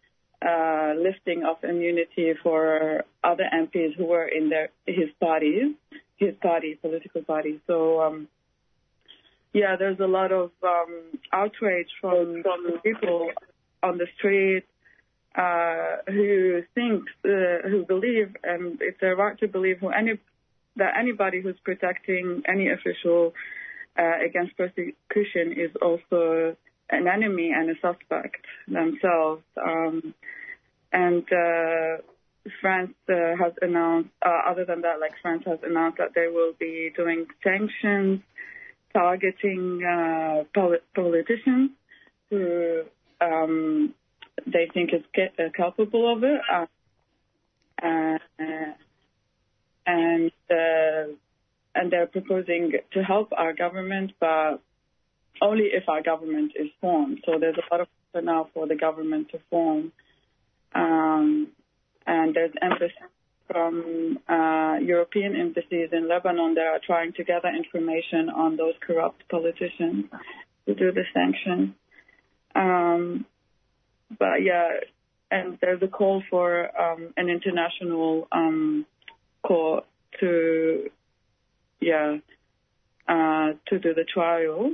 uh, 0.46 0.94
lifting 0.98 1.44
of 1.44 1.64
immunity 1.64 2.34
for 2.44 3.04
other 3.24 3.46
MPs 3.54 3.96
who 3.96 4.06
were 4.06 4.28
in 4.28 4.50
their 4.50 4.70
his 4.86 5.10
parties, 5.20 5.74
his 6.22 6.36
party, 6.42 6.78
political 6.80 7.24
party. 7.24 7.60
So 7.68 8.02
um, 8.02 8.28
yeah, 9.54 9.76
there's 9.78 10.00
a 10.00 10.08
lot 10.08 10.32
of 10.32 10.52
um, 10.64 11.20
outrage 11.34 11.92
from 12.00 12.44
from 12.44 12.80
people 12.84 13.32
on 13.84 13.98
the 13.98 14.08
street 14.18 14.66
uh, 15.36 15.98
who 16.08 16.62
think, 16.76 17.04
uh, 17.26 17.68
who 17.70 17.84
believe, 17.88 18.36
and 18.44 18.78
it's 18.82 19.00
their 19.02 19.16
right 19.16 19.38
to 19.40 19.48
believe 19.48 19.80
who 19.80 19.90
any 19.90 20.14
that 20.78 20.94
anybody 20.98 21.42
who's 21.42 21.60
protecting 21.66 22.44
any 22.48 22.70
official 22.70 23.34
uh, 23.98 24.18
against 24.26 24.56
persecution 24.56 25.52
is 25.66 25.72
also 25.82 26.56
an 26.90 27.08
enemy 27.08 27.52
and 27.54 27.70
a 27.70 27.74
suspect 27.82 28.46
themselves. 28.68 29.44
Um, 29.62 30.14
and 30.94 31.24
uh, 31.24 32.02
France 32.60 32.94
uh, 33.10 33.36
has 33.40 33.54
announced, 33.62 34.10
uh, 34.26 34.50
other 34.50 34.66
than 34.66 34.82
that, 34.82 35.00
like 35.00 35.14
France 35.22 35.44
has 35.46 35.60
announced 35.64 36.00
that 36.00 36.14
they 36.16 36.28
will 36.28 36.54
be 36.60 36.92
doing 36.96 37.28
sanctions 37.44 38.22
targeting 38.94 39.82
uh, 39.84 40.44
polit- 40.54 40.84
politicians 40.94 41.72
who 42.30 42.82
um, 43.22 43.94
they 44.46 44.70
think 44.74 44.94
is 44.94 45.04
get, 45.14 45.34
uh, 45.40 45.50
culpable 45.56 46.12
of 46.12 46.24
it. 46.24 46.42
and 49.86 50.32
and 51.74 51.92
they're 51.92 52.08
proposing 52.08 52.74
to 52.94 53.04
help 53.04 53.30
our 53.36 53.54
government, 53.54 54.12
but 54.20 54.62
only 55.42 55.66
if 55.72 55.88
our 55.88 56.04
government 56.04 56.52
is 56.56 56.68
formed. 56.80 57.22
So 57.26 57.40
there's 57.40 57.56
a 57.56 57.74
lot 57.74 57.82
of 57.82 57.88
pressure 58.12 58.26
now 58.26 58.50
for 58.54 58.68
the 58.68 58.76
government 58.76 59.30
to 59.32 59.40
form. 59.50 59.92
Um, 60.76 61.48
and 62.06 62.36
there's 62.36 62.52
embassies 62.62 63.10
from 63.52 64.18
uh, 64.30 64.78
European 64.82 65.36
embassies 65.36 65.90
in 65.92 66.08
Lebanon 66.08 66.54
that 66.56 66.66
are 66.66 66.80
trying 66.86 67.12
to 67.14 67.24
gather 67.24 67.50
information 67.50 68.30
on 68.30 68.56
those 68.56 68.74
corrupt 68.86 69.28
politicians 69.30 70.06
to 70.66 70.74
do 70.74 70.92
the 70.92 71.04
sanctions. 71.14 71.74
Um, 72.56 73.26
but 74.18 74.42
yeah, 74.44 74.70
and 75.30 75.58
there's 75.62 75.82
a 75.82 75.88
call 75.88 76.24
for 76.30 76.70
um, 76.80 77.14
an 77.18 77.30
international 77.30 78.28
um, 78.32 78.86
court 79.44 79.86
to, 80.20 80.90
yeah, 81.80 82.18
uh, 83.08 83.54
to 83.68 83.80
do 83.80 83.94
the 83.94 84.06
trial. 84.14 84.74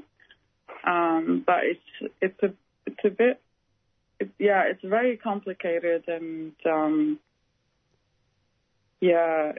Um, 0.85 1.43
but 1.45 1.59
it's 1.63 2.13
it's 2.21 2.43
a 2.43 2.53
it's 2.85 2.99
a 3.03 3.09
bit, 3.09 3.41
it, 4.19 4.29
yeah, 4.39 4.63
it's 4.63 4.83
very 4.83 5.17
complicated 5.17 6.03
and 6.07 6.53
um, 6.65 7.19
yeah, 8.99 9.53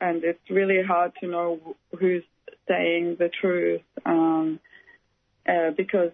and 0.00 0.24
it's 0.24 0.50
really 0.50 0.82
hard 0.86 1.12
to 1.20 1.26
know 1.26 1.76
who's 1.98 2.24
saying 2.68 3.16
the 3.18 3.30
truth 3.40 3.82
um, 4.04 4.60
uh, 5.48 5.70
because 5.76 6.12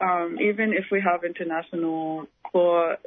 um, 0.00 0.38
even 0.40 0.72
if 0.72 0.86
we 0.90 1.00
have 1.00 1.24
international 1.24 2.26
court, 2.52 3.00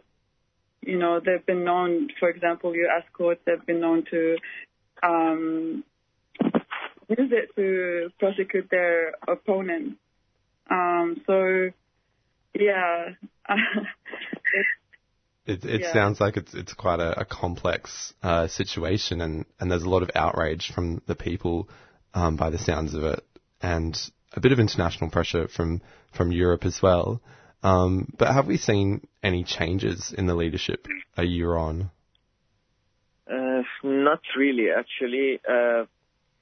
you 0.82 0.98
know, 0.98 1.20
they've 1.24 1.46
been 1.46 1.64
known, 1.64 2.10
for 2.20 2.30
example, 2.30 2.76
U.S. 2.76 3.04
courts, 3.14 3.42
they've 3.46 3.66
been 3.66 3.82
known 3.82 4.04
to 4.12 4.38
um, 5.04 5.84
use 7.08 7.32
it 7.32 7.50
to 7.56 8.10
prosecute 8.20 8.70
their 8.70 9.14
opponents. 9.28 9.98
Um, 10.70 11.22
so, 11.28 11.70
yeah. 12.54 13.10
It, 15.44 15.66
it 15.66 15.82
Yeah. 15.82 15.92
sounds 15.94 16.20
like 16.20 16.38
it's 16.38 16.54
it's 16.54 16.74
quite 16.76 17.00
a, 17.00 17.22
a 17.22 17.26
complex 17.26 18.14
uh, 18.22 18.48
situation, 18.48 19.22
and, 19.22 19.46
and 19.60 19.72
there's 19.72 19.82
a 19.84 19.90
lot 19.90 20.04
of 20.04 20.12
outrage 20.14 20.72
from 20.72 21.02
the 21.08 21.16
people 21.16 21.68
um, 22.14 22.36
by 22.36 22.52
the 22.52 22.60
sounds 22.60 22.94
of 22.94 23.04
it, 23.04 23.24
and 23.60 24.00
a 24.34 24.40
bit 24.40 24.52
of 24.52 24.60
international 24.60 25.10
pressure 25.10 25.48
from 25.48 25.82
from 26.16 26.32
Europe 26.32 26.64
as 26.64 26.80
well. 26.82 27.22
Um, 27.64 28.14
but 28.18 28.32
have 28.32 28.46
we 28.48 28.58
seen 28.58 29.08
any 29.24 29.44
changes 29.44 30.14
in 30.16 30.28
the 30.28 30.36
leadership 30.36 30.88
a 31.18 31.24
year 31.24 31.56
on? 31.56 31.90
Uh, 33.28 33.64
not 33.84 34.20
really, 34.38 34.68
actually. 34.70 35.40
Uh, 35.48 35.86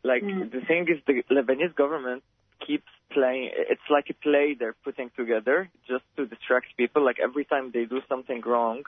like 0.03 0.23
the 0.23 0.61
thing 0.67 0.87
is, 0.89 1.01
the 1.07 1.23
Lebanese 1.33 1.75
government 1.75 2.23
keeps 2.65 2.87
playing. 3.11 3.51
It's 3.53 3.87
like 3.89 4.05
a 4.09 4.13
play 4.13 4.55
they're 4.57 4.75
putting 4.83 5.11
together 5.15 5.69
just 5.87 6.03
to 6.17 6.25
distract 6.25 6.77
people. 6.77 7.03
Like 7.03 7.17
every 7.21 7.45
time 7.45 7.71
they 7.73 7.85
do 7.85 8.01
something 8.07 8.41
wrong, 8.45 8.83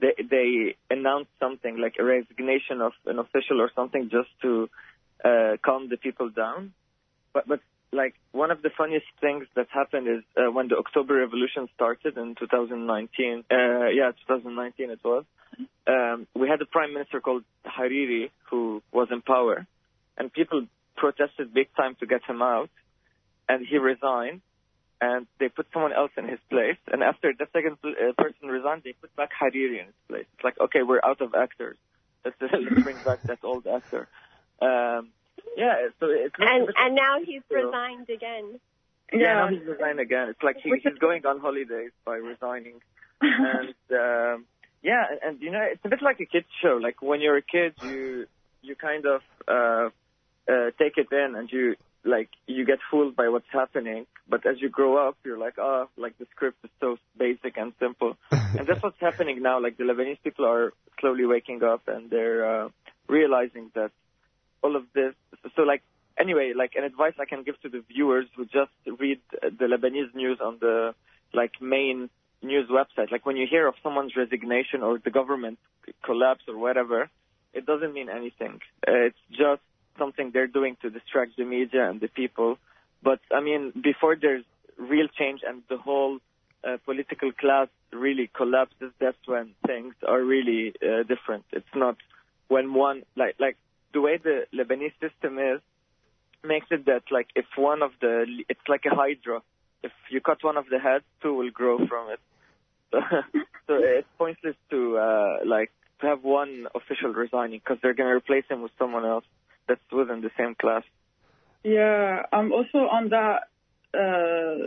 they 0.00 0.14
they 0.30 0.76
announce 0.90 1.28
something 1.38 1.78
like 1.78 1.96
a 1.98 2.04
resignation 2.04 2.80
of 2.80 2.92
an 3.06 3.18
official 3.18 3.60
or 3.60 3.70
something 3.74 4.10
just 4.10 4.30
to 4.42 4.68
uh, 5.24 5.56
calm 5.64 5.88
the 5.88 5.96
people 5.96 6.30
down. 6.30 6.72
But 7.32 7.46
but 7.46 7.60
like 7.92 8.14
one 8.32 8.50
of 8.50 8.62
the 8.62 8.70
funniest 8.76 9.06
things 9.20 9.46
that 9.54 9.66
happened 9.70 10.08
is 10.08 10.22
uh, 10.36 10.50
when 10.50 10.68
the 10.68 10.76
October 10.76 11.14
Revolution 11.14 11.68
started 11.74 12.16
in 12.16 12.34
2019. 12.34 13.44
Uh, 13.50 13.86
yeah, 13.88 14.12
2019 14.26 14.90
it 14.90 15.00
was. 15.04 15.24
Um, 15.86 16.26
we 16.34 16.48
had 16.48 16.62
a 16.62 16.66
prime 16.66 16.94
minister 16.94 17.20
called 17.20 17.44
Hariri 17.66 18.30
who 18.50 18.82
was 18.92 19.08
in 19.10 19.20
power, 19.20 19.66
and 20.16 20.32
people 20.32 20.66
protested 20.96 21.52
big 21.52 21.68
time 21.76 21.96
to 22.00 22.06
get 22.06 22.22
him 22.24 22.40
out, 22.40 22.70
and 23.48 23.66
he 23.66 23.78
resigned. 23.78 24.42
And 25.00 25.26
they 25.40 25.48
put 25.48 25.66
someone 25.72 25.92
else 25.92 26.12
in 26.16 26.28
his 26.28 26.38
place. 26.48 26.76
And 26.92 27.02
after 27.02 27.32
the 27.36 27.48
second 27.52 27.78
uh, 27.82 28.12
person 28.16 28.46
resigned, 28.46 28.82
they 28.84 28.92
put 28.92 29.14
back 29.16 29.30
Hariri 29.34 29.80
in 29.80 29.86
his 29.86 29.94
place. 30.08 30.26
It's 30.34 30.44
like, 30.44 30.60
okay, 30.60 30.82
we're 30.84 31.00
out 31.04 31.20
of 31.20 31.34
actors. 31.34 31.76
Let's, 32.24 32.36
let's 32.40 32.54
bring 32.84 33.02
back 33.04 33.20
that 33.24 33.40
old 33.42 33.66
actor. 33.66 34.06
Um, 34.60 35.08
yeah, 35.56 35.88
so 35.98 36.06
it's 36.08 36.34
And 36.38 36.68
and 36.78 36.94
now 36.94 37.18
he's 37.24 37.42
resigned 37.50 38.08
again. 38.10 38.60
yeah, 39.12 39.34
now 39.34 39.48
he's 39.48 39.66
resigned 39.66 39.98
again. 39.98 40.28
It's 40.28 40.42
like 40.42 40.56
he, 40.62 40.72
he's 40.82 40.98
going 40.98 41.26
on 41.26 41.40
holidays 41.40 41.90
by 42.04 42.16
resigning. 42.16 42.80
and 43.20 43.74
um, 43.90 44.46
yeah, 44.82 45.04
and, 45.10 45.20
and 45.24 45.40
you 45.42 45.50
know, 45.50 45.62
it's 45.62 45.84
a 45.84 45.88
bit 45.88 46.00
like 46.00 46.20
a 46.20 46.26
kids 46.26 46.46
show. 46.62 46.78
Like 46.80 47.02
when 47.02 47.20
you're 47.20 47.36
a 47.36 47.42
kid, 47.42 47.74
you 47.82 48.26
you 48.62 48.76
kind 48.76 49.04
of 49.04 49.20
uh, 49.48 49.90
uh, 50.50 50.70
take 50.78 50.96
it 50.96 51.08
in, 51.12 51.34
and 51.36 51.50
you 51.50 51.76
like 52.04 52.30
you 52.46 52.64
get 52.64 52.78
fooled 52.90 53.14
by 53.16 53.28
what's 53.28 53.50
happening. 53.50 54.06
But 54.28 54.46
as 54.46 54.60
you 54.60 54.68
grow 54.68 55.08
up, 55.08 55.16
you're 55.24 55.38
like, 55.38 55.58
oh, 55.58 55.88
like 55.96 56.18
the 56.18 56.26
script 56.30 56.58
is 56.64 56.70
so 56.80 56.96
basic 57.16 57.56
and 57.56 57.72
simple. 57.78 58.16
and 58.30 58.66
that's 58.66 58.82
what's 58.82 59.00
happening 59.00 59.42
now. 59.42 59.60
Like 59.60 59.76
the 59.76 59.84
Lebanese 59.84 60.22
people 60.22 60.46
are 60.46 60.72
slowly 61.00 61.26
waking 61.26 61.62
up, 61.62 61.82
and 61.86 62.10
they're 62.10 62.64
uh, 62.64 62.68
realizing 63.08 63.70
that 63.74 63.90
all 64.62 64.76
of 64.76 64.84
this. 64.94 65.14
So 65.56 65.62
like 65.62 65.82
anyway, 66.18 66.52
like 66.56 66.72
an 66.76 66.84
advice 66.84 67.14
I 67.18 67.24
can 67.24 67.42
give 67.42 67.60
to 67.62 67.68
the 67.68 67.82
viewers 67.88 68.26
who 68.36 68.44
just 68.44 68.72
read 68.86 69.20
the 69.40 69.66
Lebanese 69.66 70.14
news 70.14 70.38
on 70.42 70.58
the 70.60 70.94
like 71.32 71.60
main 71.60 72.10
news 72.42 72.68
website. 72.68 73.10
Like 73.10 73.24
when 73.24 73.36
you 73.36 73.46
hear 73.48 73.66
of 73.66 73.74
someone's 73.82 74.16
resignation 74.16 74.82
or 74.82 74.98
the 74.98 75.10
government 75.10 75.58
collapse 76.04 76.42
or 76.48 76.58
whatever, 76.58 77.10
it 77.52 77.66
doesn't 77.66 77.92
mean 77.92 78.08
anything. 78.08 78.60
Uh, 78.86 79.06
it's 79.08 79.18
just 79.30 79.62
something 79.98 80.30
they're 80.32 80.46
doing 80.46 80.76
to 80.82 80.90
distract 80.90 81.36
the 81.36 81.44
media 81.44 81.88
and 81.88 82.00
the 82.00 82.08
people. 82.08 82.58
But 83.02 83.20
I 83.34 83.40
mean, 83.40 83.72
before 83.82 84.16
there's 84.20 84.44
real 84.76 85.08
change 85.08 85.40
and 85.46 85.62
the 85.68 85.76
whole 85.76 86.18
uh, 86.64 86.76
political 86.84 87.32
class 87.32 87.68
really 87.92 88.30
collapses, 88.34 88.92
that's 89.00 89.16
when 89.26 89.54
things 89.66 89.94
are 90.06 90.22
really 90.22 90.74
uh, 90.82 91.02
different. 91.02 91.44
It's 91.52 91.74
not 91.74 91.96
when 92.48 92.74
one 92.74 93.02
like 93.16 93.36
like 93.38 93.56
the 93.92 94.00
way 94.00 94.18
the 94.22 94.46
Lebanese 94.54 94.94
system 95.00 95.38
is 95.38 95.60
makes 96.44 96.66
it 96.70 96.86
that 96.86 97.02
like 97.10 97.28
if 97.34 97.46
one 97.56 97.82
of 97.82 97.92
the 98.00 98.26
it's 98.48 98.68
like 98.68 98.84
a 98.90 98.94
hydra. 98.94 99.42
If 99.82 99.92
you 100.10 100.20
cut 100.20 100.44
one 100.44 100.56
of 100.56 100.66
the 100.70 100.78
heads, 100.78 101.04
two 101.22 101.34
will 101.34 101.50
grow 101.50 101.78
from 101.86 102.10
it. 102.10 102.20
So, 103.68 103.74
it's 103.78 104.08
pointless 104.18 104.56
to 104.70 104.98
uh, 104.98 105.36
like 105.46 105.70
to 106.00 106.06
have 106.08 106.24
one 106.24 106.66
official 106.74 107.10
resigning 107.14 107.60
because 107.60 107.78
they're 107.80 107.94
going 107.94 108.08
to 108.08 108.16
replace 108.16 108.44
him 108.50 108.60
with 108.60 108.72
someone 108.78 109.06
else 109.06 109.24
that's 109.72 109.92
within 109.92 110.20
the 110.20 110.30
same 110.36 110.54
class. 110.54 110.82
Yeah, 111.64 112.22
um, 112.32 112.52
also 112.52 112.78
on 112.78 113.08
that, 113.10 113.38
uh, 113.94 114.66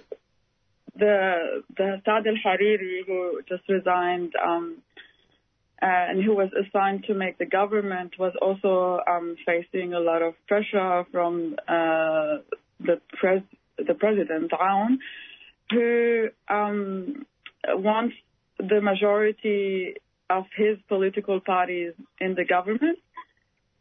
the 0.98 1.64
the 1.78 2.02
Saad 2.06 2.26
al 2.26 2.38
Hariri 2.44 3.06
who 3.06 3.42
just 3.48 3.68
resigned, 3.70 4.34
um, 4.44 4.78
and 5.82 6.24
who 6.24 6.34
was 6.34 6.50
assigned 6.54 7.04
to 7.06 7.14
make 7.14 7.38
the 7.38 7.46
government 7.46 8.18
was 8.18 8.34
also 8.42 9.00
um, 9.08 9.36
facing 9.46 9.94
a 9.94 10.00
lot 10.00 10.22
of 10.22 10.34
pressure 10.48 11.06
from 11.12 11.56
uh, 11.68 12.38
the 12.80 13.00
pres 13.20 13.44
the 13.78 13.94
president 13.94 14.52
Aoun, 14.52 14.98
who 15.72 16.30
um, 16.48 17.26
wants 17.68 18.16
the 18.58 18.80
majority 18.82 19.96
of 20.30 20.46
his 20.56 20.78
political 20.88 21.40
parties 21.42 21.94
in 22.20 22.34
the 22.36 22.46
government 22.46 22.98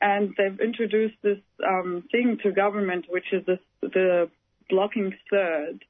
and 0.04 0.34
they've 0.36 0.60
introduced 0.60 1.16
this 1.22 1.38
um, 1.66 2.04
thing 2.12 2.36
to 2.42 2.52
government, 2.52 3.06
which 3.08 3.32
is 3.32 3.44
this, 3.46 3.58
the 3.80 4.28
blocking 4.68 5.14
third, 5.30 5.82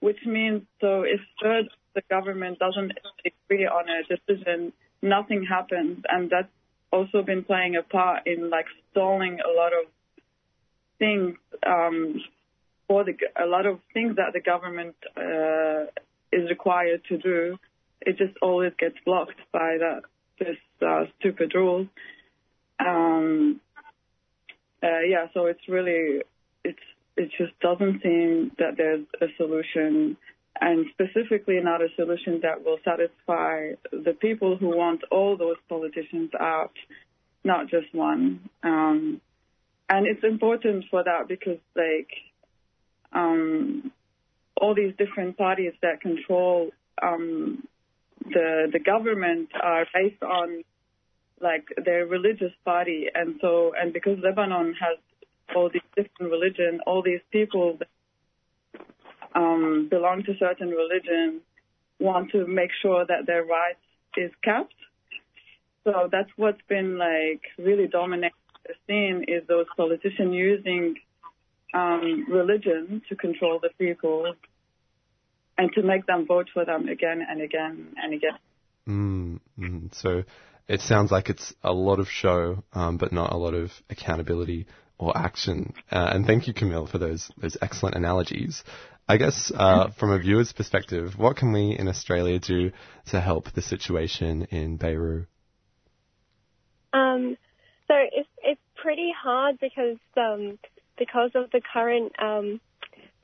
which 0.00 0.18
means 0.26 0.62
so 0.82 1.00
if 1.00 1.20
third 1.42 1.64
the 1.94 2.02
government 2.10 2.58
doesn't 2.58 2.92
agree 3.24 3.66
on 3.66 3.86
a 3.88 4.02
decision, 4.02 4.74
nothing 5.00 5.46
happens, 5.48 6.04
and 6.10 6.28
that's 6.28 6.52
also 6.92 7.22
been 7.22 7.42
playing 7.42 7.74
a 7.76 7.82
part 7.82 8.26
in 8.26 8.50
like 8.50 8.66
stalling 8.90 9.38
a 9.40 9.56
lot 9.56 9.72
of 9.72 9.86
things 10.98 11.34
um, 11.66 12.20
for 12.86 13.02
the 13.02 13.14
a 13.42 13.46
lot 13.46 13.64
of 13.64 13.80
things 13.94 14.16
that 14.16 14.34
the 14.34 14.40
government 14.40 14.94
uh, 15.16 15.84
is 16.30 16.50
required 16.50 17.00
to 17.08 17.16
do. 17.16 17.56
It 18.02 18.18
just 18.18 18.36
always 18.42 18.72
gets 18.78 18.96
blocked 19.06 19.40
by 19.52 19.78
that 19.78 20.02
this 20.38 20.58
uh, 20.86 21.04
stupid 21.18 21.54
rule 21.54 21.88
yeah, 25.08 25.26
so 25.32 25.46
it's 25.46 25.68
really, 25.68 26.22
it's, 26.64 26.78
it 27.16 27.30
just 27.38 27.58
doesn't 27.60 28.02
seem 28.02 28.52
that 28.58 28.76
there's 28.76 29.06
a 29.20 29.26
solution 29.36 30.16
and 30.60 30.86
specifically 30.92 31.60
not 31.60 31.82
a 31.82 31.88
solution 31.96 32.40
that 32.42 32.64
will 32.64 32.78
satisfy 32.84 33.72
the 33.90 34.12
people 34.12 34.56
who 34.56 34.68
want 34.68 35.02
all 35.10 35.36
those 35.36 35.56
politicians 35.68 36.30
out, 36.38 36.72
not 37.42 37.68
just 37.68 37.92
one. 37.92 38.48
Um, 38.62 39.20
and 39.88 40.06
it's 40.06 40.22
important 40.24 40.84
for 40.90 41.02
that 41.02 41.28
because 41.28 41.58
like, 41.74 42.10
um, 43.12 43.92
all 44.56 44.74
these 44.74 44.94
different 44.96 45.36
parties 45.36 45.72
that 45.82 46.00
control, 46.00 46.70
um, 47.02 47.66
the, 48.24 48.68
the 48.72 48.78
government 48.78 49.50
are 49.60 49.86
based 49.92 50.22
on 50.22 50.62
like 51.40 51.64
their 51.84 52.06
religious 52.06 52.52
party 52.64 53.06
and 53.14 53.36
so 53.40 53.72
and 53.78 53.92
because 53.92 54.18
Lebanon 54.22 54.74
has 54.80 54.98
all 55.54 55.68
these 55.70 55.82
different 55.96 56.32
religion, 56.32 56.80
all 56.86 57.02
these 57.02 57.20
people 57.30 57.78
that, 57.78 57.88
um, 59.34 59.88
belong 59.90 60.22
to 60.24 60.36
certain 60.38 60.68
religion 60.70 61.40
want 61.98 62.30
to 62.30 62.46
make 62.46 62.70
sure 62.82 63.04
that 63.06 63.26
their 63.26 63.44
rights 63.44 63.80
is 64.16 64.30
kept. 64.42 64.74
So 65.84 66.08
that's 66.10 66.30
what's 66.36 66.60
been 66.68 66.98
like 66.98 67.42
really 67.58 67.88
dominating 67.88 68.32
the 68.66 68.74
scene 68.86 69.24
is 69.28 69.46
those 69.46 69.66
politicians 69.76 70.32
using 70.32 70.94
um, 71.74 72.26
religion 72.30 73.02
to 73.08 73.16
control 73.16 73.58
the 73.60 73.70
people 73.78 74.34
and 75.58 75.72
to 75.72 75.82
make 75.82 76.06
them 76.06 76.26
vote 76.26 76.48
for 76.52 76.64
them 76.64 76.88
again 76.88 77.24
and 77.28 77.42
again 77.42 77.94
and 78.02 78.14
again. 78.14 78.38
Mm, 78.88 79.40
mm. 79.58 79.94
So 79.94 80.24
it 80.68 80.80
sounds 80.80 81.10
like 81.10 81.28
it's 81.28 81.54
a 81.62 81.72
lot 81.72 81.98
of 81.98 82.08
show, 82.08 82.64
um, 82.72 82.96
but 82.96 83.12
not 83.12 83.32
a 83.32 83.36
lot 83.36 83.54
of 83.54 83.70
accountability 83.90 84.66
or 84.98 85.16
action. 85.16 85.74
Uh, 85.90 86.10
and 86.12 86.26
thank 86.26 86.46
you, 86.46 86.54
Camille, 86.54 86.86
for 86.86 86.98
those 86.98 87.30
those 87.36 87.56
excellent 87.60 87.96
analogies. 87.96 88.64
I 89.06 89.18
guess 89.18 89.52
uh, 89.54 89.90
from 89.98 90.12
a 90.12 90.18
viewer's 90.18 90.52
perspective, 90.52 91.18
what 91.18 91.36
can 91.36 91.52
we 91.52 91.76
in 91.78 91.88
Australia 91.88 92.38
do 92.38 92.72
to 93.10 93.20
help 93.20 93.52
the 93.52 93.60
situation 93.60 94.46
in 94.50 94.78
Beirut? 94.78 95.26
Um, 96.94 97.36
so 97.86 97.94
it's 98.12 98.28
it's 98.42 98.60
pretty 98.76 99.12
hard 99.16 99.58
because 99.60 99.98
um, 100.16 100.58
because 100.96 101.32
of 101.34 101.50
the 101.50 101.60
current 101.72 102.12
um, 102.18 102.60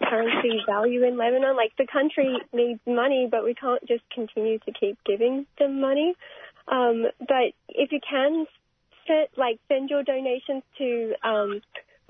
currency 0.02 0.60
value 0.66 1.04
in 1.04 1.16
Lebanon. 1.16 1.56
Like 1.56 1.72
the 1.78 1.86
country 1.90 2.36
needs 2.52 2.80
money, 2.86 3.28
but 3.30 3.44
we 3.44 3.54
can't 3.54 3.84
just 3.86 4.02
continue 4.12 4.58
to 4.58 4.72
keep 4.72 4.98
giving 5.04 5.46
them 5.58 5.80
money. 5.80 6.14
Um, 6.68 7.06
but 7.20 7.52
if 7.68 7.92
you 7.92 8.00
can 8.08 8.46
set, 9.06 9.30
like 9.38 9.60
send 9.68 9.90
your 9.90 10.02
donations 10.04 10.62
to 10.78 11.14
um, 11.24 11.60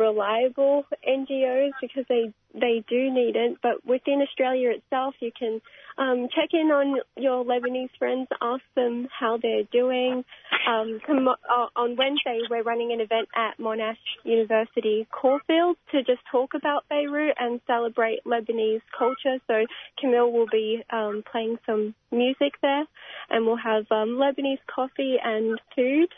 reliable 0.00 0.84
NGOs 1.06 1.72
because 1.80 2.04
they 2.08 2.32
they 2.52 2.82
do 2.88 3.12
need 3.12 3.36
it. 3.36 3.58
But 3.62 3.86
within 3.86 4.22
Australia 4.22 4.70
itself, 4.70 5.14
you 5.20 5.30
can 5.38 5.60
um, 5.98 6.28
check 6.34 6.48
in 6.52 6.68
on 6.72 7.00
your 7.16 7.44
Lebanese 7.44 7.90
friends, 7.98 8.26
ask 8.40 8.62
them 8.74 9.06
how 9.16 9.38
they're 9.40 9.64
doing. 9.70 10.24
Um, 10.66 11.00
uh, 11.08 11.66
on 11.76 11.96
Wednesday, 11.96 12.40
we're 12.48 12.62
running 12.62 12.92
an 12.92 13.00
event 13.00 13.28
at 13.36 13.58
Monash 13.58 13.98
University 14.24 15.06
Caulfield 15.12 15.76
to 15.92 15.98
just 15.98 16.22
talk 16.32 16.54
about 16.54 16.88
Beirut 16.88 17.36
and 17.38 17.60
celebrate 17.66 18.24
Lebanese 18.24 18.82
culture. 18.96 19.38
So 19.46 19.66
Camille 20.00 20.32
will 20.32 20.48
be 20.50 20.82
um, 20.90 21.22
playing 21.30 21.58
some 21.66 21.94
music 22.10 22.54
there, 22.62 22.84
and 23.28 23.46
we'll 23.46 23.56
have 23.56 23.84
um, 23.90 24.18
Lebanese 24.18 24.58
coffee 24.74 25.16
and 25.22 25.60
food. 25.76 26.08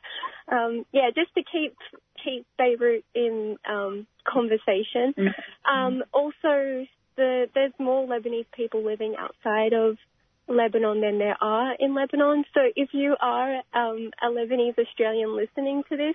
Um, 0.50 0.86
yeah, 0.92 1.10
just 1.14 1.34
to 1.34 1.42
keep 1.42 1.74
keep 2.24 2.46
Beirut 2.58 3.04
in 3.14 3.56
um, 3.68 4.06
conversation. 4.26 5.14
Mm-hmm. 5.16 5.70
Um, 5.70 6.02
also, 6.12 6.86
the, 7.16 7.46
there's 7.54 7.72
more 7.78 8.06
Lebanese 8.06 8.46
people 8.54 8.84
living 8.84 9.14
outside 9.18 9.72
of 9.72 9.96
Lebanon 10.48 11.00
than 11.00 11.18
there 11.18 11.36
are 11.40 11.74
in 11.78 11.94
Lebanon. 11.94 12.44
So 12.52 12.60
if 12.74 12.90
you 12.92 13.16
are 13.20 13.56
um, 13.74 14.10
a 14.20 14.26
Lebanese 14.26 14.78
Australian 14.78 15.36
listening 15.36 15.82
to 15.88 15.96
this, 15.96 16.14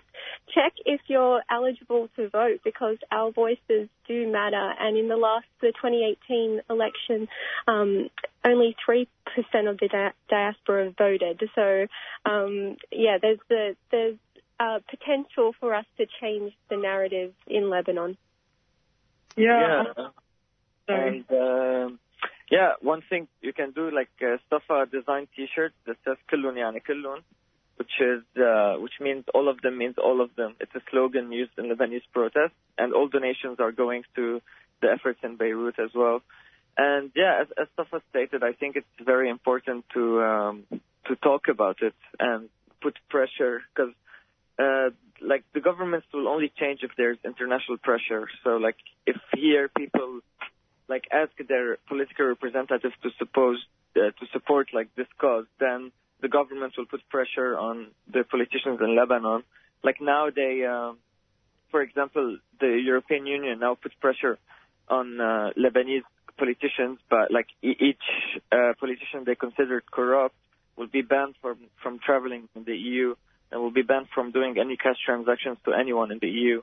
check 0.54 0.74
if 0.86 1.02
you're 1.08 1.42
eligible 1.50 2.10
to 2.16 2.30
vote 2.30 2.60
because 2.64 2.98
our 3.12 3.32
voices 3.32 3.90
do 4.08 4.32
matter. 4.32 4.74
And 4.80 4.98
in 4.98 5.08
the 5.08 5.16
last, 5.16 5.46
the 5.62 5.72
2018 5.82 6.62
election, 6.70 7.28
um, 7.68 8.10
only 8.46 8.76
3% 8.88 9.08
of 9.70 9.78
the 9.80 9.88
di- 9.88 10.14
diaspora 10.30 10.94
voted. 10.98 11.42
So, 11.56 11.88
um, 12.26 12.78
yeah, 12.92 13.18
there's 13.22 13.40
the, 13.50 13.76
there's 13.92 14.18
uh, 14.60 14.80
potential 14.90 15.54
for 15.60 15.74
us 15.74 15.86
to 15.98 16.06
change 16.22 16.54
the 16.70 16.78
narrative 16.78 17.34
in 17.48 17.70
Lebanon. 17.70 18.18
Yeah. 19.36 19.84
yeah. 19.98 20.08
And 20.88 21.26
um, 21.32 22.00
yeah, 22.50 22.72
one 22.82 23.02
thing 23.10 23.28
you 23.42 23.54
can 23.54 23.72
do 23.72 23.92
like 23.92 24.10
uh, 24.22 24.38
Safa 24.50 24.90
design 24.92 25.28
T-shirt 25.36 25.74
that 25.86 25.98
says 26.06 26.18
"Kullun 26.32 26.56
yani 26.56 26.82
Kullun," 26.82 27.22
which 27.76 27.92
is 28.00 28.24
uh, 28.42 28.76
which 28.78 28.94
means 29.02 29.26
all 29.34 29.50
of 29.50 29.62
them 29.62 29.78
means 29.78 29.96
all 29.98 30.22
of 30.22 30.36
them. 30.36 30.56
It's 30.60 30.74
a 30.74 30.82
slogan 30.90 31.32
used 31.32 31.52
in 31.58 31.66
Lebanese 31.66 32.08
protests, 32.14 32.58
and 32.78 32.94
all 32.94 33.08
donations 33.08 33.60
are 33.60 33.72
going 33.72 34.04
to 34.16 34.42
the 34.82 34.90
efforts 34.90 35.20
in 35.24 35.36
Beirut 35.36 35.78
as 35.78 35.90
well. 35.94 36.22
And 36.78 37.12
yeah, 37.16 37.42
as, 37.42 37.48
as 37.60 37.68
Safa 37.76 38.02
stated, 38.10 38.44
I 38.44 38.54
think 38.54 38.76
it's 38.76 38.88
very 39.06 39.30
important 39.30 39.86
to 39.94 40.22
um, 40.22 40.64
to 41.08 41.16
talk 41.16 41.48
about 41.50 41.82
it 41.82 41.96
and 42.20 42.50
put 42.82 42.98
pressure 43.10 43.62
because 43.76 43.94
uh, 44.60 44.90
like 45.22 45.44
the 45.54 45.60
governments 45.60 46.08
will 46.14 46.28
only 46.28 46.52
change 46.60 46.80
if 46.84 46.92
there's 46.98 47.18
international 47.26 47.78
pressure. 47.78 48.28
So 48.44 48.58
like 48.58 48.78
if 49.06 49.18
here 49.36 49.70
people 49.70 50.22
like 50.88 51.06
ask 51.12 51.32
their 51.48 51.78
political 51.88 52.26
representatives 52.28 52.94
to 53.04 53.10
suppose 53.18 53.58
uh, 53.96 54.12
to 54.20 54.26
support 54.32 54.70
like 54.74 54.90
this 54.96 55.08
cause, 55.20 55.46
then 55.60 55.92
the 56.22 56.28
government 56.28 56.74
will 56.78 56.86
put 56.86 57.02
pressure 57.10 57.58
on 57.58 57.88
the 58.12 58.24
politicians 58.24 58.80
in 58.82 58.96
Lebanon. 58.96 59.44
Like 59.84 60.02
now 60.02 60.30
they, 60.34 60.66
uh, 60.66 60.94
for 61.72 61.82
example, 61.82 62.38
the 62.60 62.80
European 62.84 63.26
Union 63.28 63.60
now 63.60 63.76
puts 63.76 63.96
pressure 63.96 64.38
on 64.88 65.20
uh, 65.20 65.52
Lebanese 65.58 66.04
politicians, 66.38 67.00
but 67.10 67.32
like 67.32 67.48
each 67.62 68.02
uh, 68.52 68.74
politician 68.80 69.24
they 69.26 69.36
consider 69.36 69.82
corrupt 69.92 70.36
will 70.76 70.88
be 70.88 71.02
banned 71.02 71.36
from 71.42 71.58
from 71.82 72.00
traveling 72.00 72.48
in 72.56 72.64
the 72.64 72.76
EU 72.76 73.16
and 73.52 73.62
will 73.62 73.72
be 73.72 73.82
banned 73.82 74.08
from 74.14 74.32
doing 74.32 74.58
any 74.60 74.78
cash 74.78 74.98
transactions 75.06 75.58
to 75.66 75.74
anyone 75.74 76.12
in 76.12 76.20
the 76.20 76.28
EU. 76.28 76.62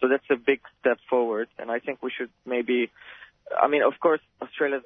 So 0.00 0.08
that's 0.08 0.24
a 0.30 0.36
big 0.36 0.60
step 0.80 0.98
forward, 1.10 1.48
and 1.58 1.70
I 1.70 1.78
think 1.80 2.02
we 2.02 2.10
should 2.16 2.30
maybe. 2.46 2.90
I 3.60 3.66
mean, 3.66 3.82
of 3.82 3.94
course, 4.00 4.20
Australia 4.40 4.80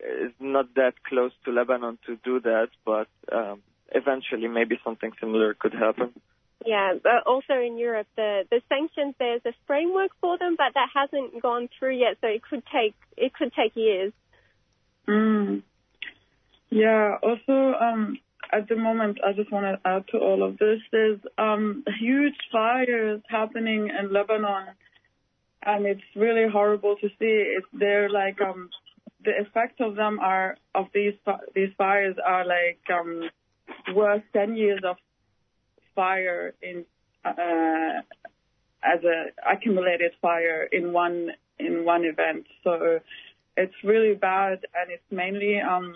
is 0.00 0.32
not 0.40 0.74
that 0.74 0.94
close 1.08 1.32
to 1.44 1.52
Lebanon 1.52 1.98
to 2.06 2.16
do 2.24 2.40
that, 2.40 2.68
but 2.84 3.08
um, 3.32 3.62
eventually 3.94 4.48
maybe 4.48 4.78
something 4.82 5.12
similar 5.20 5.54
could 5.54 5.72
happen. 5.72 6.12
Yeah, 6.64 6.94
but 7.02 7.26
also 7.26 7.52
in 7.52 7.78
Europe, 7.78 8.08
the 8.16 8.44
the 8.50 8.60
sanctions 8.68 9.14
there's 9.18 9.42
a 9.44 9.52
framework 9.66 10.10
for 10.20 10.36
them, 10.38 10.56
but 10.56 10.74
that 10.74 10.88
hasn't 10.92 11.40
gone 11.40 11.68
through 11.78 11.96
yet, 11.96 12.16
so 12.20 12.26
it 12.26 12.42
could 12.42 12.62
take 12.72 12.94
it 13.16 13.32
could 13.34 13.52
take 13.52 13.76
years. 13.76 14.12
Mm. 15.06 15.62
Yeah. 16.70 17.18
Also, 17.22 17.52
um, 17.78 18.18
at 18.52 18.68
the 18.68 18.76
moment, 18.76 19.18
I 19.26 19.32
just 19.32 19.50
want 19.52 19.64
to 19.66 19.88
add 19.88 20.04
to 20.08 20.18
all 20.18 20.42
of 20.42 20.58
this, 20.58 20.80
there's 20.92 21.20
um, 21.38 21.84
huge 22.00 22.36
fires 22.52 23.20
happening 23.28 23.90
in 23.98 24.12
Lebanon, 24.12 24.68
and 25.64 25.86
it's 25.86 26.02
really 26.14 26.48
horrible 26.50 26.96
to 27.00 27.08
see. 27.08 27.54
It's 27.56 27.66
they're 27.72 28.08
like 28.08 28.40
um, 28.40 28.70
the 29.24 29.32
effects 29.40 29.80
of 29.80 29.96
them 29.96 30.20
are 30.20 30.56
of 30.74 30.86
these 30.94 31.14
these 31.54 31.70
fires 31.76 32.16
are 32.24 32.44
like 32.46 32.80
um, 32.92 33.28
worth 33.94 34.22
10 34.32 34.56
years 34.56 34.80
of 34.84 34.96
fire 35.94 36.54
in 36.62 36.84
uh, 37.24 38.00
as 38.84 39.02
a 39.04 39.50
accumulated 39.50 40.12
fire 40.22 40.68
in 40.70 40.92
one 40.92 41.30
in 41.58 41.84
one 41.84 42.04
event. 42.04 42.46
So 42.62 43.00
it's 43.56 43.74
really 43.82 44.14
bad, 44.14 44.60
and 44.74 44.90
it's 44.90 45.10
mainly 45.10 45.60
um, 45.60 45.94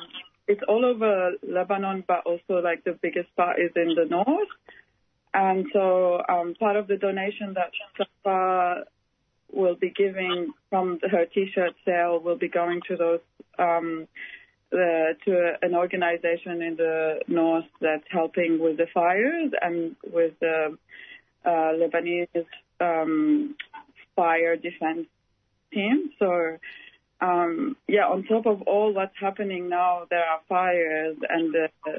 it's 0.50 0.62
all 0.66 0.84
over 0.84 1.32
Lebanon, 1.46 2.02
but 2.06 2.26
also 2.26 2.54
like 2.60 2.82
the 2.82 2.98
biggest 3.00 3.34
part 3.36 3.60
is 3.60 3.70
in 3.76 3.94
the 3.94 4.06
north. 4.10 4.52
And 5.32 5.66
so 5.72 6.20
um, 6.28 6.54
part 6.58 6.76
of 6.76 6.88
the 6.88 6.96
donation 6.96 7.54
that 7.54 7.70
Safa 7.96 8.84
will 9.52 9.76
be 9.76 9.90
giving 9.90 10.52
from 10.68 10.98
her 11.08 11.24
T-shirt 11.32 11.74
sale 11.84 12.18
will 12.18 12.36
be 12.36 12.48
going 12.48 12.80
to 12.88 12.96
those 12.96 13.20
um, 13.60 14.08
to 14.72 15.52
an 15.62 15.74
organization 15.74 16.62
in 16.62 16.74
the 16.76 17.20
north 17.28 17.70
that's 17.80 18.08
helping 18.10 18.58
with 18.60 18.76
the 18.76 18.86
fires 18.92 19.52
and 19.62 19.94
with 20.12 20.34
the 20.40 20.76
uh, 21.44 21.72
Lebanese 21.80 22.46
um, 22.80 23.54
fire 24.16 24.56
defense 24.56 25.06
team. 25.72 26.10
So 26.18 26.58
um, 27.20 27.76
yeah, 27.86 28.06
on 28.06 28.24
top 28.24 28.46
of 28.46 28.62
all 28.62 28.94
what's 28.94 29.14
happening 29.20 29.68
now, 29.68 30.06
there 30.08 30.24
are 30.24 30.40
fires 30.48 31.16
and, 31.28 31.54
uh, 31.54 31.90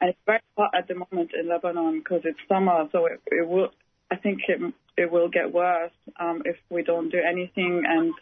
and 0.00 0.10
it's 0.10 0.18
very 0.24 0.40
hot 0.56 0.70
at 0.76 0.86
the 0.86 0.94
moment 0.94 1.32
in 1.38 1.48
Lebanon 1.48 1.98
because 1.98 2.22
it's 2.24 2.38
summer, 2.48 2.88
so 2.92 3.06
it, 3.06 3.20
it 3.26 3.48
will, 3.48 3.70
I 4.10 4.16
think 4.16 4.40
it, 4.48 4.60
it 4.96 5.10
will 5.10 5.28
get 5.28 5.52
worse 5.52 5.92
um, 6.20 6.42
if 6.44 6.56
we 6.70 6.82
don't 6.82 7.10
do 7.10 7.18
anything. 7.18 7.82
And 7.86 8.14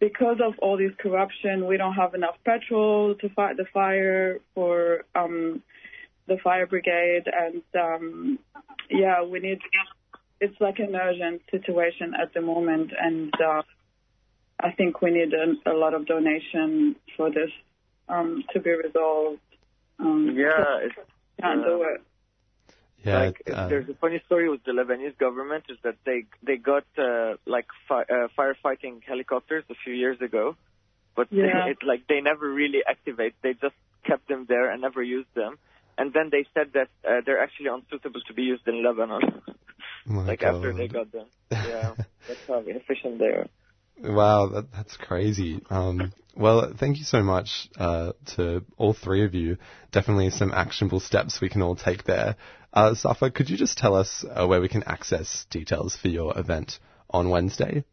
because 0.00 0.38
of 0.42 0.54
all 0.60 0.78
this 0.78 0.92
corruption, 0.98 1.66
we 1.66 1.76
don't 1.76 1.94
have 1.94 2.14
enough 2.14 2.36
petrol 2.44 3.14
to 3.16 3.28
fight 3.30 3.56
the 3.56 3.66
fire 3.72 4.38
for 4.54 5.04
um, 5.14 5.62
the 6.26 6.38
fire 6.42 6.66
brigade, 6.66 7.24
and 7.26 7.62
um, 7.78 8.38
yeah, 8.90 9.22
we 9.22 9.40
need. 9.40 9.58
It's 10.40 10.58
like 10.60 10.78
an 10.78 10.94
urgent 10.96 11.42
situation 11.50 12.14
at 12.20 12.32
the 12.32 12.40
moment, 12.40 12.92
and. 12.98 13.32
Uh, 13.34 13.62
I 14.60 14.72
think 14.72 15.02
we 15.02 15.10
need 15.10 15.32
a, 15.34 15.70
a 15.70 15.74
lot 15.74 15.94
of 15.94 16.06
donation 16.06 16.96
for 17.16 17.30
this 17.30 17.50
um, 18.08 18.44
to 18.52 18.60
be 18.60 18.70
resolved. 18.70 19.40
Um, 19.98 20.34
yeah, 20.36 20.78
it's, 20.82 20.94
can't 21.40 21.60
uh, 21.60 21.64
do 21.64 21.82
it. 21.82 22.02
Yeah, 23.04 23.18
like, 23.18 23.42
uh, 23.52 23.68
there's 23.68 23.88
a 23.88 23.94
funny 23.94 24.22
story 24.26 24.48
with 24.48 24.64
the 24.64 24.72
Lebanese 24.72 25.18
government 25.18 25.64
is 25.68 25.76
that 25.84 25.96
they 26.06 26.24
they 26.42 26.56
got 26.56 26.84
uh, 26.96 27.34
like 27.46 27.66
fi- 27.88 28.02
uh, 28.02 28.28
firefighting 28.38 29.02
helicopters 29.06 29.64
a 29.70 29.74
few 29.84 29.92
years 29.92 30.20
ago, 30.20 30.56
but 31.14 31.28
Yeah. 31.32 31.66
it 31.68 31.78
like 31.86 32.06
they 32.08 32.20
never 32.20 32.50
really 32.50 32.80
activate. 32.88 33.34
They 33.42 33.52
just 33.52 33.74
kept 34.06 34.28
them 34.28 34.46
there 34.48 34.70
and 34.70 34.80
never 34.80 35.02
used 35.02 35.34
them. 35.34 35.58
And 35.96 36.12
then 36.12 36.30
they 36.30 36.46
said 36.54 36.72
that 36.74 36.88
uh, 37.08 37.20
they're 37.24 37.40
actually 37.40 37.68
unsuitable 37.68 38.20
to 38.26 38.34
be 38.34 38.42
used 38.42 38.66
in 38.66 38.82
Lebanon. 38.82 39.42
My 40.06 40.24
like 40.24 40.42
after 40.42 40.72
they 40.72 40.88
got 40.88 41.12
them. 41.12 41.26
Yeah, 41.50 41.94
that's 42.26 42.40
how 42.48 42.60
inefficient 42.60 43.18
they 43.18 43.26
are. 43.26 43.48
Wow, 43.98 44.48
that, 44.48 44.72
that's 44.72 44.96
crazy. 44.96 45.62
Um, 45.70 46.12
well, 46.36 46.72
thank 46.78 46.98
you 46.98 47.04
so 47.04 47.22
much 47.22 47.68
uh, 47.78 48.12
to 48.36 48.64
all 48.76 48.92
three 48.92 49.24
of 49.24 49.34
you. 49.34 49.56
Definitely 49.92 50.30
some 50.30 50.52
actionable 50.52 51.00
steps 51.00 51.40
we 51.40 51.48
can 51.48 51.62
all 51.62 51.76
take 51.76 52.04
there. 52.04 52.36
Uh, 52.72 52.94
Safa, 52.94 53.30
could 53.30 53.48
you 53.48 53.56
just 53.56 53.78
tell 53.78 53.94
us 53.94 54.24
uh, 54.28 54.46
where 54.46 54.60
we 54.60 54.68
can 54.68 54.82
access 54.82 55.46
details 55.50 55.96
for 55.96 56.08
your 56.08 56.36
event 56.36 56.80
on 57.08 57.30
Wednesday? 57.30 57.84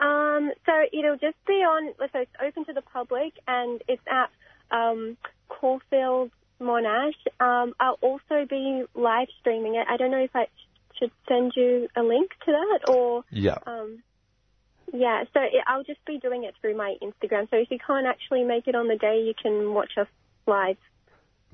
Um, 0.00 0.50
so 0.66 0.72
it'll 0.92 1.18
just 1.18 1.36
be 1.46 1.52
on, 1.52 1.94
so 1.98 2.18
it's 2.18 2.30
open 2.44 2.64
to 2.64 2.72
the 2.72 2.82
public 2.82 3.34
and 3.46 3.80
it's 3.86 4.02
at 4.10 4.30
um, 4.76 5.16
Caulfield 5.48 6.32
Monash. 6.60 7.14
Um, 7.38 7.74
I'll 7.78 7.98
also 8.00 8.46
be 8.48 8.84
live 8.94 9.28
streaming 9.40 9.76
it. 9.76 9.86
I 9.88 9.96
don't 9.96 10.10
know 10.10 10.24
if 10.24 10.34
I 10.34 10.46
should 10.98 11.12
send 11.28 11.52
you 11.54 11.88
a 11.96 12.02
link 12.02 12.30
to 12.46 12.52
that 12.52 12.92
or. 12.92 13.24
Yeah. 13.30 13.58
Um, 13.66 14.02
yeah, 14.92 15.24
so 15.32 15.40
it, 15.40 15.62
I'll 15.66 15.84
just 15.84 16.04
be 16.04 16.18
doing 16.18 16.44
it 16.44 16.54
through 16.60 16.76
my 16.76 16.96
Instagram. 17.02 17.48
So 17.50 17.56
if 17.56 17.70
you 17.70 17.78
can't 17.84 18.06
actually 18.06 18.44
make 18.44 18.66
it 18.66 18.74
on 18.74 18.88
the 18.88 18.96
day, 18.96 19.22
you 19.26 19.34
can 19.40 19.74
watch 19.74 19.92
us 19.98 20.08
live. 20.46 20.76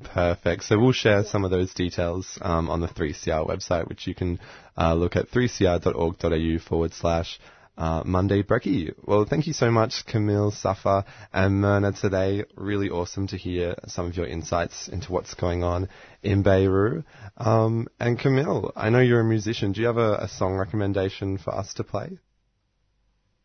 Perfect. 0.02 0.64
So 0.64 0.78
we'll 0.78 0.92
share 0.92 1.24
some 1.24 1.44
of 1.44 1.50
those 1.50 1.72
details 1.72 2.38
um, 2.42 2.68
on 2.68 2.80
the 2.80 2.88
3CR 2.88 3.48
website, 3.48 3.88
which 3.88 4.06
you 4.06 4.14
can 4.14 4.38
uh, 4.76 4.94
look 4.94 5.16
at 5.16 5.30
3cr.org.au 5.30 6.58
forward 6.68 6.92
slash 6.92 7.38
uh, 7.78 8.02
Monday 8.04 8.42
Brekkie. 8.42 8.94
Well, 9.04 9.26
thank 9.28 9.46
you 9.46 9.52
so 9.52 9.70
much, 9.70 10.04
Camille, 10.06 10.50
Safa, 10.50 11.04
and 11.32 11.60
Myrna 11.60 11.92
today. 11.92 12.44
Really 12.56 12.90
awesome 12.90 13.26
to 13.28 13.36
hear 13.36 13.74
some 13.86 14.06
of 14.06 14.16
your 14.16 14.26
insights 14.26 14.88
into 14.88 15.12
what's 15.12 15.34
going 15.34 15.62
on 15.62 15.88
in 16.22 16.42
Beirut. 16.42 17.04
Um, 17.36 17.88
and 18.00 18.18
Camille, 18.18 18.72
I 18.76 18.90
know 18.90 19.00
you're 19.00 19.20
a 19.20 19.24
musician. 19.24 19.72
Do 19.72 19.80
you 19.80 19.86
have 19.86 19.98
a, 19.98 20.14
a 20.22 20.28
song 20.28 20.56
recommendation 20.56 21.38
for 21.38 21.54
us 21.54 21.74
to 21.74 21.84
play? 21.84 22.18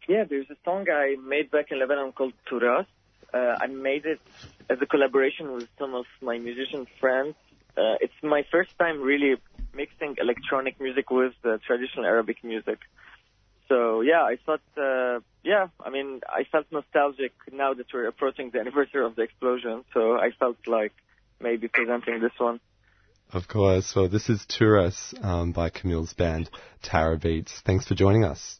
Yeah, 0.07 0.23
there's 0.27 0.49
a 0.49 0.57
song 0.65 0.87
I 0.89 1.15
made 1.21 1.51
back 1.51 1.71
in 1.71 1.79
Lebanon 1.79 2.11
called 2.11 2.33
Turas. 2.49 2.85
Uh, 3.33 3.55
I 3.61 3.67
made 3.67 4.05
it 4.05 4.19
as 4.69 4.79
a 4.81 4.85
collaboration 4.85 5.53
with 5.53 5.67
some 5.79 5.93
of 5.95 6.05
my 6.21 6.37
musician 6.37 6.85
friends. 6.99 7.35
Uh, 7.77 7.95
it's 8.01 8.13
my 8.21 8.43
first 8.51 8.77
time 8.77 9.01
really 9.01 9.35
mixing 9.73 10.17
electronic 10.19 10.81
music 10.81 11.09
with 11.09 11.33
the 11.43 11.59
traditional 11.65 12.05
Arabic 12.05 12.43
music. 12.43 12.79
So 13.69 14.01
yeah, 14.01 14.23
I 14.23 14.37
thought, 14.45 14.61
uh, 14.75 15.21
yeah, 15.43 15.67
I 15.79 15.89
mean, 15.89 16.19
I 16.27 16.43
felt 16.51 16.65
nostalgic 16.71 17.31
now 17.51 17.73
that 17.73 17.85
we're 17.93 18.07
approaching 18.07 18.49
the 18.51 18.59
anniversary 18.59 19.05
of 19.05 19.15
the 19.15 19.21
explosion. 19.21 19.85
So 19.93 20.17
I 20.17 20.31
felt 20.37 20.57
like 20.67 20.91
maybe 21.39 21.69
presenting 21.69 22.19
this 22.19 22.33
one. 22.37 22.59
Of 23.31 23.47
course. 23.47 23.95
Well, 23.95 24.09
this 24.09 24.29
is 24.29 24.45
Turas 24.45 25.13
um, 25.23 25.53
by 25.53 25.69
Camille's 25.69 26.13
band, 26.13 26.49
Tara 26.81 27.17
Beats. 27.17 27.61
Thanks 27.65 27.87
for 27.87 27.95
joining 27.95 28.25
us. 28.25 28.59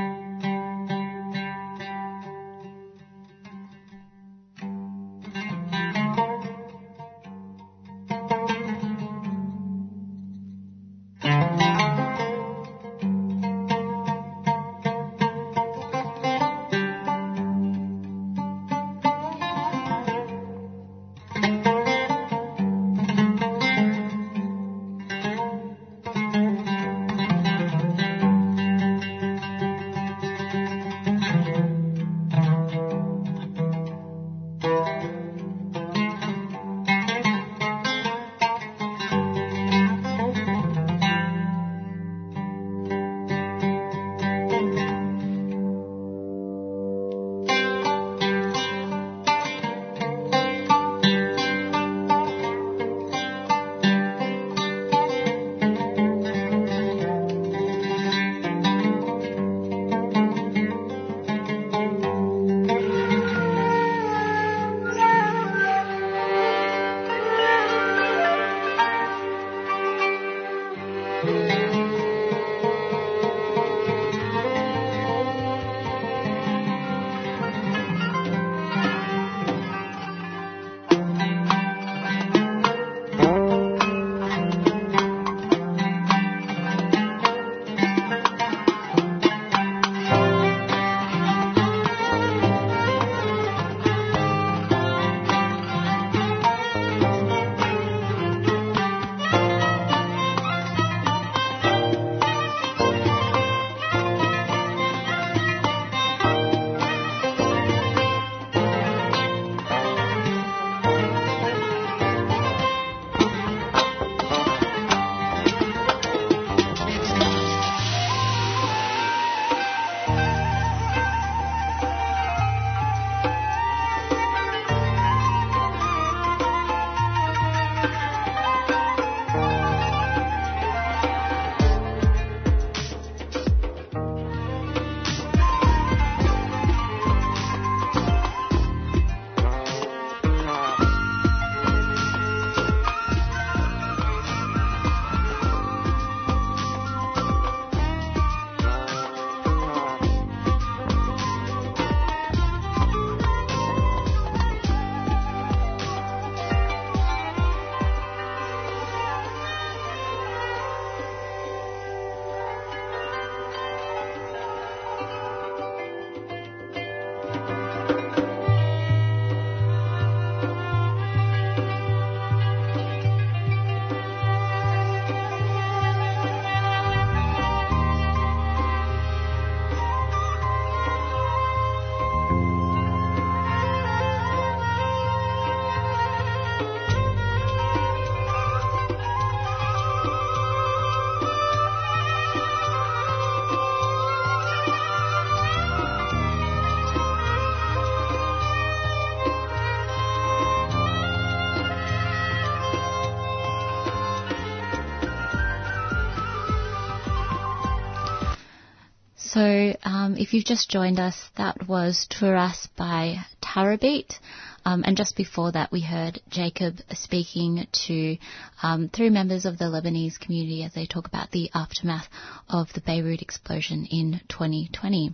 So, 209.33 209.73
um, 209.83 210.17
if 210.17 210.33
you've 210.33 210.43
just 210.43 210.69
joined 210.69 210.99
us, 210.99 211.15
that 211.37 211.65
was 211.65 212.05
Turas 212.09 212.67
by 212.75 213.19
Tarabeat. 213.41 214.19
Um, 214.65 214.83
and 214.85 214.97
just 214.97 215.15
before 215.15 215.53
that, 215.53 215.71
we 215.71 215.79
heard 215.79 216.19
Jacob 216.29 216.79
speaking 216.95 217.65
to 217.87 218.17
um, 218.61 218.89
three 218.89 219.09
members 219.09 219.45
of 219.45 219.57
the 219.57 219.65
Lebanese 219.65 220.19
community 220.19 220.63
as 220.63 220.73
they 220.73 220.85
talk 220.85 221.07
about 221.07 221.31
the 221.31 221.49
aftermath 221.53 222.09
of 222.49 222.73
the 222.73 222.81
Beirut 222.81 223.21
explosion 223.21 223.87
in 223.89 224.19
2020. 224.27 225.13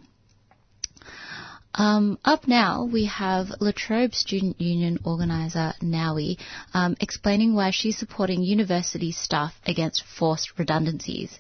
Um, 1.76 2.18
up 2.26 2.48
now, 2.48 2.86
we 2.86 3.06
have 3.06 3.52
La 3.60 3.72
Trobe 3.72 4.16
Student 4.16 4.60
Union 4.60 4.98
organiser 5.04 5.74
Nawi 5.84 6.40
um, 6.74 6.98
explaining 7.00 7.54
why 7.54 7.70
she's 7.70 8.00
supporting 8.00 8.42
university 8.42 9.12
staff 9.12 9.54
against 9.68 10.04
forced 10.18 10.58
redundancies. 10.58 11.40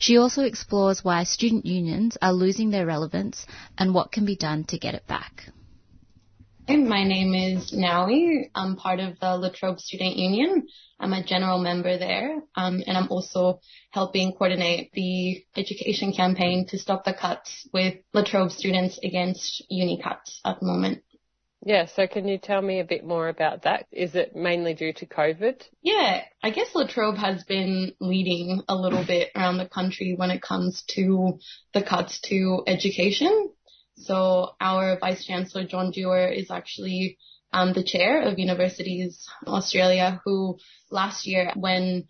She 0.00 0.16
also 0.16 0.44
explores 0.44 1.04
why 1.04 1.24
student 1.24 1.66
unions 1.66 2.16
are 2.22 2.32
losing 2.32 2.70
their 2.70 2.86
relevance 2.86 3.46
and 3.76 3.92
what 3.92 4.10
can 4.10 4.24
be 4.24 4.34
done 4.34 4.64
to 4.68 4.78
get 4.78 4.94
it 4.94 5.06
back. 5.06 5.50
My 6.66 7.04
name 7.04 7.34
is 7.34 7.72
Nawi. 7.72 8.48
I'm 8.54 8.76
part 8.76 8.98
of 8.98 9.20
the 9.20 9.36
La 9.36 9.50
Trobe 9.50 9.78
Student 9.78 10.16
Union. 10.16 10.66
I'm 10.98 11.12
a 11.12 11.22
general 11.22 11.58
member 11.58 11.98
there, 11.98 12.40
um, 12.54 12.82
and 12.86 12.96
I'm 12.96 13.08
also 13.10 13.60
helping 13.90 14.32
coordinate 14.32 14.90
the 14.92 15.44
education 15.54 16.14
campaign 16.14 16.66
to 16.68 16.78
stop 16.78 17.04
the 17.04 17.12
cuts 17.12 17.68
with 17.74 17.96
La 18.14 18.24
Trobe 18.24 18.52
students 18.52 18.98
against 19.04 19.62
uni 19.68 20.00
cuts 20.02 20.40
at 20.46 20.60
the 20.60 20.66
moment. 20.66 21.02
Yeah, 21.62 21.86
so 21.86 22.06
can 22.06 22.26
you 22.26 22.38
tell 22.38 22.62
me 22.62 22.80
a 22.80 22.84
bit 22.84 23.04
more 23.04 23.28
about 23.28 23.62
that? 23.62 23.86
Is 23.92 24.14
it 24.14 24.34
mainly 24.34 24.72
due 24.72 24.94
to 24.94 25.06
COVID? 25.06 25.60
Yeah, 25.82 26.22
I 26.42 26.50
guess 26.50 26.74
La 26.74 26.86
Trobe 26.86 27.18
has 27.18 27.44
been 27.44 27.92
leading 28.00 28.62
a 28.66 28.74
little 28.74 29.04
bit 29.04 29.30
around 29.36 29.58
the 29.58 29.68
country 29.68 30.14
when 30.16 30.30
it 30.30 30.40
comes 30.40 30.82
to 30.94 31.38
the 31.74 31.82
cuts 31.82 32.20
to 32.28 32.62
education. 32.66 33.50
So 33.96 34.52
our 34.58 34.98
Vice 34.98 35.26
Chancellor, 35.26 35.66
John 35.66 35.90
Dewar, 35.90 36.28
is 36.28 36.50
actually 36.50 37.18
um, 37.52 37.74
the 37.74 37.84
chair 37.84 38.22
of 38.22 38.38
Universities 38.38 39.28
Australia, 39.46 40.22
who 40.24 40.58
last 40.90 41.26
year, 41.26 41.52
when 41.56 42.04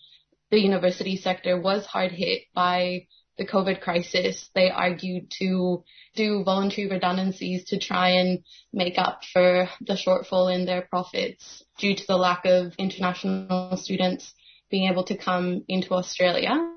the 0.51 0.61
university 0.61 1.17
sector 1.17 1.61
was 1.61 1.87
hard 1.87 2.13
hit 2.13 2.43
by 2.55 3.07
the 3.41 3.47
COVID 3.47 3.81
crisis, 3.81 4.51
they 4.55 4.71
argued 4.71 5.33
to 5.41 5.83
do 6.15 6.45
voluntary 6.45 6.89
redundancies 6.89 7.65
to 7.71 7.79
try 7.79 8.11
and 8.11 8.45
make 8.73 8.99
up 8.99 9.23
for 9.33 9.69
the 9.81 9.95
shortfall 9.95 10.55
in 10.55 10.67
their 10.67 10.83
profits 10.83 11.65
due 11.79 11.97
to 11.97 12.07
the 12.07 12.17
lack 12.17 12.45
of 12.45 12.75
international 12.79 13.77
students 13.79 14.35
being 14.71 14.89
able 14.91 15.05
to 15.05 15.17
come 15.17 15.65
into 15.67 15.95
Australia 15.95 16.71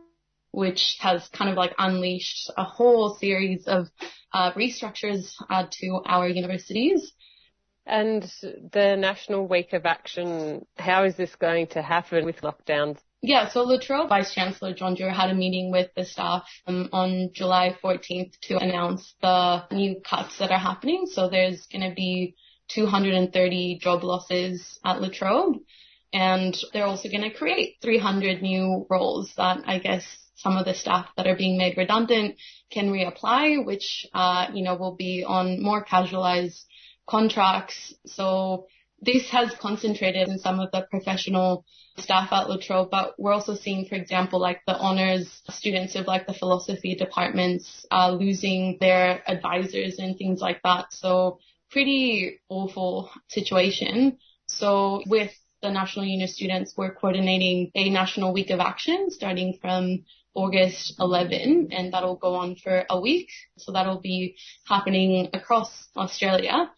which 0.54 0.98
has 1.00 1.28
kind 1.30 1.50
of 1.50 1.58
like 1.58 1.74
unleashed 1.80 2.50
a 2.56 2.64
whole 2.64 3.16
series 3.16 3.66
of 3.66 3.88
uh, 4.34 4.52
restructures 4.54 5.34
uh, 5.50 5.66
to 5.72 6.00
our 6.06 6.30
universities. 6.30 7.12
And 7.88 8.22
the 8.72 8.96
National 8.96 9.48
Week 9.48 9.74
of 9.74 9.88
Action, 9.88 10.66
how 10.78 11.06
is 11.06 11.16
this 11.16 11.36
going 11.36 11.68
to 11.68 11.82
happen 11.82 12.24
with 12.24 12.42
lockdowns? 12.42 13.00
Yeah, 13.26 13.48
so 13.48 13.64
La 13.64 13.80
Trobe 13.80 14.10
Vice 14.10 14.34
Chancellor 14.34 14.74
John 14.74 14.96
Dewar 14.96 15.12
had 15.12 15.30
a 15.30 15.34
meeting 15.34 15.72
with 15.72 15.90
the 15.96 16.04
staff 16.04 16.44
um, 16.68 16.90
on 16.92 17.30
July 17.32 17.74
14th 17.82 18.38
to 18.42 18.58
announce 18.58 19.16
the 19.22 19.64
new 19.72 20.02
cuts 20.02 20.40
that 20.40 20.52
are 20.52 20.60
happening. 20.60 21.06
So 21.06 21.30
there's 21.30 21.66
going 21.68 21.90
to 21.90 21.96
be 21.96 22.36
230 22.72 23.80
job 23.82 24.04
losses 24.04 24.78
at 24.84 25.02
La 25.02 25.08
Trobe 25.08 25.56
And 26.12 26.54
they're 26.74 26.86
also 26.86 27.08
going 27.08 27.24
to 27.24 27.34
create 27.34 27.78
300 27.82 28.42
new 28.42 28.86
roles 28.90 29.34
that 29.38 29.60
I 29.66 29.80
guess 29.80 30.04
some 30.36 30.58
of 30.58 30.66
the 30.66 30.74
staff 30.74 31.08
that 31.16 31.26
are 31.26 31.38
being 31.38 31.58
made 31.58 31.78
redundant 31.78 32.36
can 32.74 32.92
reapply, 32.92 33.66
which, 33.66 34.06
uh, 34.14 34.48
you 34.54 34.66
know, 34.66 34.76
will 34.76 34.98
be 34.98 35.24
on 35.26 35.64
more 35.64 35.82
casualized 35.82 36.66
contracts. 37.08 37.94
So 38.06 38.68
this 39.04 39.30
has 39.30 39.54
concentrated 39.60 40.28
in 40.30 40.40
some 40.40 40.60
of 40.60 40.72
the 40.72 40.88
professional 40.90 41.66
staff 41.98 42.32
at 42.32 42.50
La 42.50 42.58
Trobe, 42.58 42.90
but 42.90 43.14
we're 43.18 43.34
also 43.34 43.56
seeing, 43.56 43.86
for 43.86 43.96
example, 43.96 44.40
like 44.40 44.62
the 44.66 44.76
honors 44.76 45.42
students 45.50 45.96
of 45.96 46.08
like 46.08 46.26
the 46.26 46.34
philosophy 46.34 46.96
departments 46.96 47.86
losing 48.12 48.78
their 48.80 49.22
advisors 49.30 50.00
and 50.00 50.18
things 50.18 50.40
like 50.42 50.62
that. 50.64 50.94
So 50.94 51.40
pretty 51.70 52.40
awful 52.50 53.12
situation. 53.28 54.18
So 54.48 55.04
with 55.08 55.32
the 55.62 55.72
National 55.72 56.06
Union 56.06 56.28
Students, 56.28 56.74
we're 56.78 56.94
coordinating 56.94 57.72
a 57.76 57.90
national 57.90 58.34
week 58.34 58.50
of 58.52 58.60
action 58.60 59.10
starting 59.10 59.58
from 59.62 60.04
August 60.36 60.96
11 61.00 61.70
and 61.72 61.94
that'll 61.94 62.16
go 62.16 62.36
on 62.36 62.56
for 62.56 62.86
a 62.90 63.00
week. 63.00 63.30
So 63.58 63.72
that'll 63.72 64.02
be 64.02 64.36
happening 64.66 65.30
across 65.34 65.88
Australia. 65.96 66.72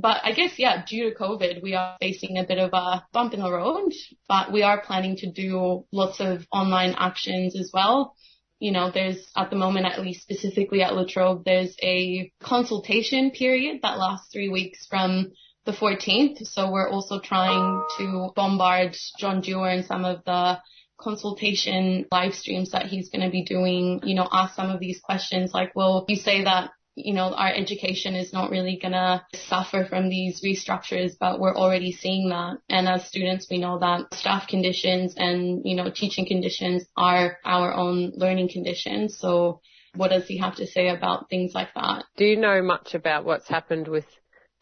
But 0.00 0.20
I 0.22 0.32
guess, 0.32 0.58
yeah, 0.58 0.84
due 0.86 1.10
to 1.10 1.16
COVID, 1.16 1.62
we 1.62 1.74
are 1.74 1.96
facing 2.00 2.38
a 2.38 2.44
bit 2.44 2.58
of 2.58 2.70
a 2.72 3.04
bump 3.12 3.34
in 3.34 3.40
the 3.40 3.50
road, 3.50 3.92
but 4.28 4.52
we 4.52 4.62
are 4.62 4.80
planning 4.80 5.16
to 5.16 5.30
do 5.30 5.86
lots 5.92 6.20
of 6.20 6.46
online 6.52 6.94
actions 6.96 7.58
as 7.58 7.70
well. 7.74 8.14
You 8.60 8.72
know, 8.72 8.90
there's 8.92 9.28
at 9.36 9.50
the 9.50 9.56
moment, 9.56 9.86
at 9.86 10.00
least 10.00 10.22
specifically 10.22 10.82
at 10.82 10.94
La 10.94 11.04
Trobe, 11.04 11.44
there's 11.44 11.74
a 11.82 12.32
consultation 12.40 13.32
period 13.32 13.80
that 13.82 13.98
lasts 13.98 14.28
three 14.32 14.48
weeks 14.48 14.86
from 14.86 15.32
the 15.64 15.72
14th. 15.72 16.46
So 16.46 16.70
we're 16.70 16.90
also 16.90 17.20
trying 17.20 17.84
to 17.98 18.30
bombard 18.34 18.96
John 19.18 19.40
Dewar 19.40 19.68
and 19.68 19.84
some 19.84 20.04
of 20.04 20.24
the 20.24 20.60
consultation 20.98 22.06
live 22.10 22.34
streams 22.34 22.70
that 22.70 22.86
he's 22.86 23.08
going 23.10 23.24
to 23.24 23.30
be 23.30 23.44
doing, 23.44 24.00
you 24.04 24.14
know, 24.14 24.28
ask 24.30 24.54
some 24.54 24.70
of 24.70 24.80
these 24.80 25.00
questions 25.00 25.52
like, 25.54 25.72
well, 25.74 26.04
you 26.08 26.16
say 26.16 26.44
that 26.44 26.70
you 27.04 27.14
know, 27.14 27.32
our 27.34 27.52
education 27.52 28.14
is 28.14 28.32
not 28.32 28.50
really 28.50 28.78
gonna 28.80 29.24
suffer 29.34 29.84
from 29.84 30.08
these 30.08 30.42
restructures, 30.42 31.12
but 31.18 31.40
we're 31.40 31.56
already 31.56 31.92
seeing 31.92 32.28
that. 32.30 32.58
And 32.68 32.88
as 32.88 33.06
students, 33.06 33.46
we 33.50 33.58
know 33.58 33.78
that 33.78 34.12
staff 34.14 34.48
conditions 34.48 35.14
and, 35.16 35.62
you 35.64 35.76
know, 35.76 35.90
teaching 35.90 36.26
conditions 36.26 36.84
are 36.96 37.38
our 37.44 37.72
own 37.74 38.12
learning 38.16 38.48
conditions. 38.50 39.18
So 39.18 39.60
what 39.94 40.10
does 40.10 40.26
he 40.26 40.38
have 40.38 40.56
to 40.56 40.66
say 40.66 40.88
about 40.88 41.28
things 41.30 41.54
like 41.54 41.72
that? 41.74 42.04
Do 42.16 42.24
you 42.24 42.36
know 42.36 42.62
much 42.62 42.94
about 42.94 43.24
what's 43.24 43.48
happened 43.48 43.88
with 43.88 44.06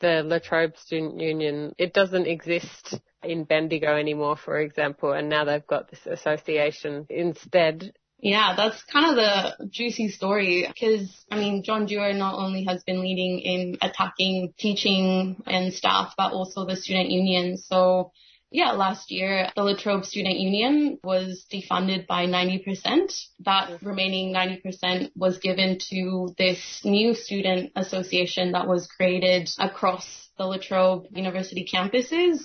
the 0.00 0.22
La 0.22 0.38
Trobe 0.38 0.76
Student 0.76 1.20
Union? 1.20 1.74
It 1.78 1.92
doesn't 1.92 2.26
exist 2.26 3.00
in 3.22 3.44
Bendigo 3.44 3.96
anymore, 3.96 4.36
for 4.36 4.58
example, 4.58 5.12
and 5.12 5.28
now 5.28 5.44
they've 5.44 5.66
got 5.66 5.90
this 5.90 6.06
association 6.06 7.06
instead. 7.10 7.92
Yeah, 8.18 8.54
that's 8.56 8.82
kind 8.84 9.10
of 9.10 9.16
the 9.16 9.68
juicy 9.68 10.08
story 10.08 10.66
because, 10.66 11.24
I 11.30 11.36
mean, 11.36 11.62
John 11.62 11.86
Dewar 11.86 12.14
not 12.14 12.34
only 12.34 12.64
has 12.64 12.82
been 12.82 13.02
leading 13.02 13.40
in 13.40 13.76
attacking 13.82 14.54
teaching 14.58 15.42
and 15.46 15.72
staff, 15.72 16.14
but 16.16 16.32
also 16.32 16.64
the 16.64 16.76
student 16.76 17.10
union. 17.10 17.58
So 17.58 18.12
yeah, 18.50 18.72
last 18.72 19.10
year 19.10 19.50
the 19.54 19.62
La 19.62 19.76
Trobe 19.76 20.04
Student 20.04 20.38
Union 20.38 20.98
was 21.02 21.44
defunded 21.52 22.06
by 22.06 22.26
90%. 22.26 23.12
That 23.40 23.82
remaining 23.82 24.32
90% 24.32 25.10
was 25.14 25.38
given 25.38 25.78
to 25.90 26.34
this 26.38 26.80
new 26.84 27.14
student 27.14 27.72
association 27.76 28.52
that 28.52 28.66
was 28.66 28.86
created 28.86 29.50
across 29.58 30.30
the 30.38 30.46
La 30.46 30.56
Trobe 30.56 31.06
University 31.10 31.68
campuses 31.70 32.40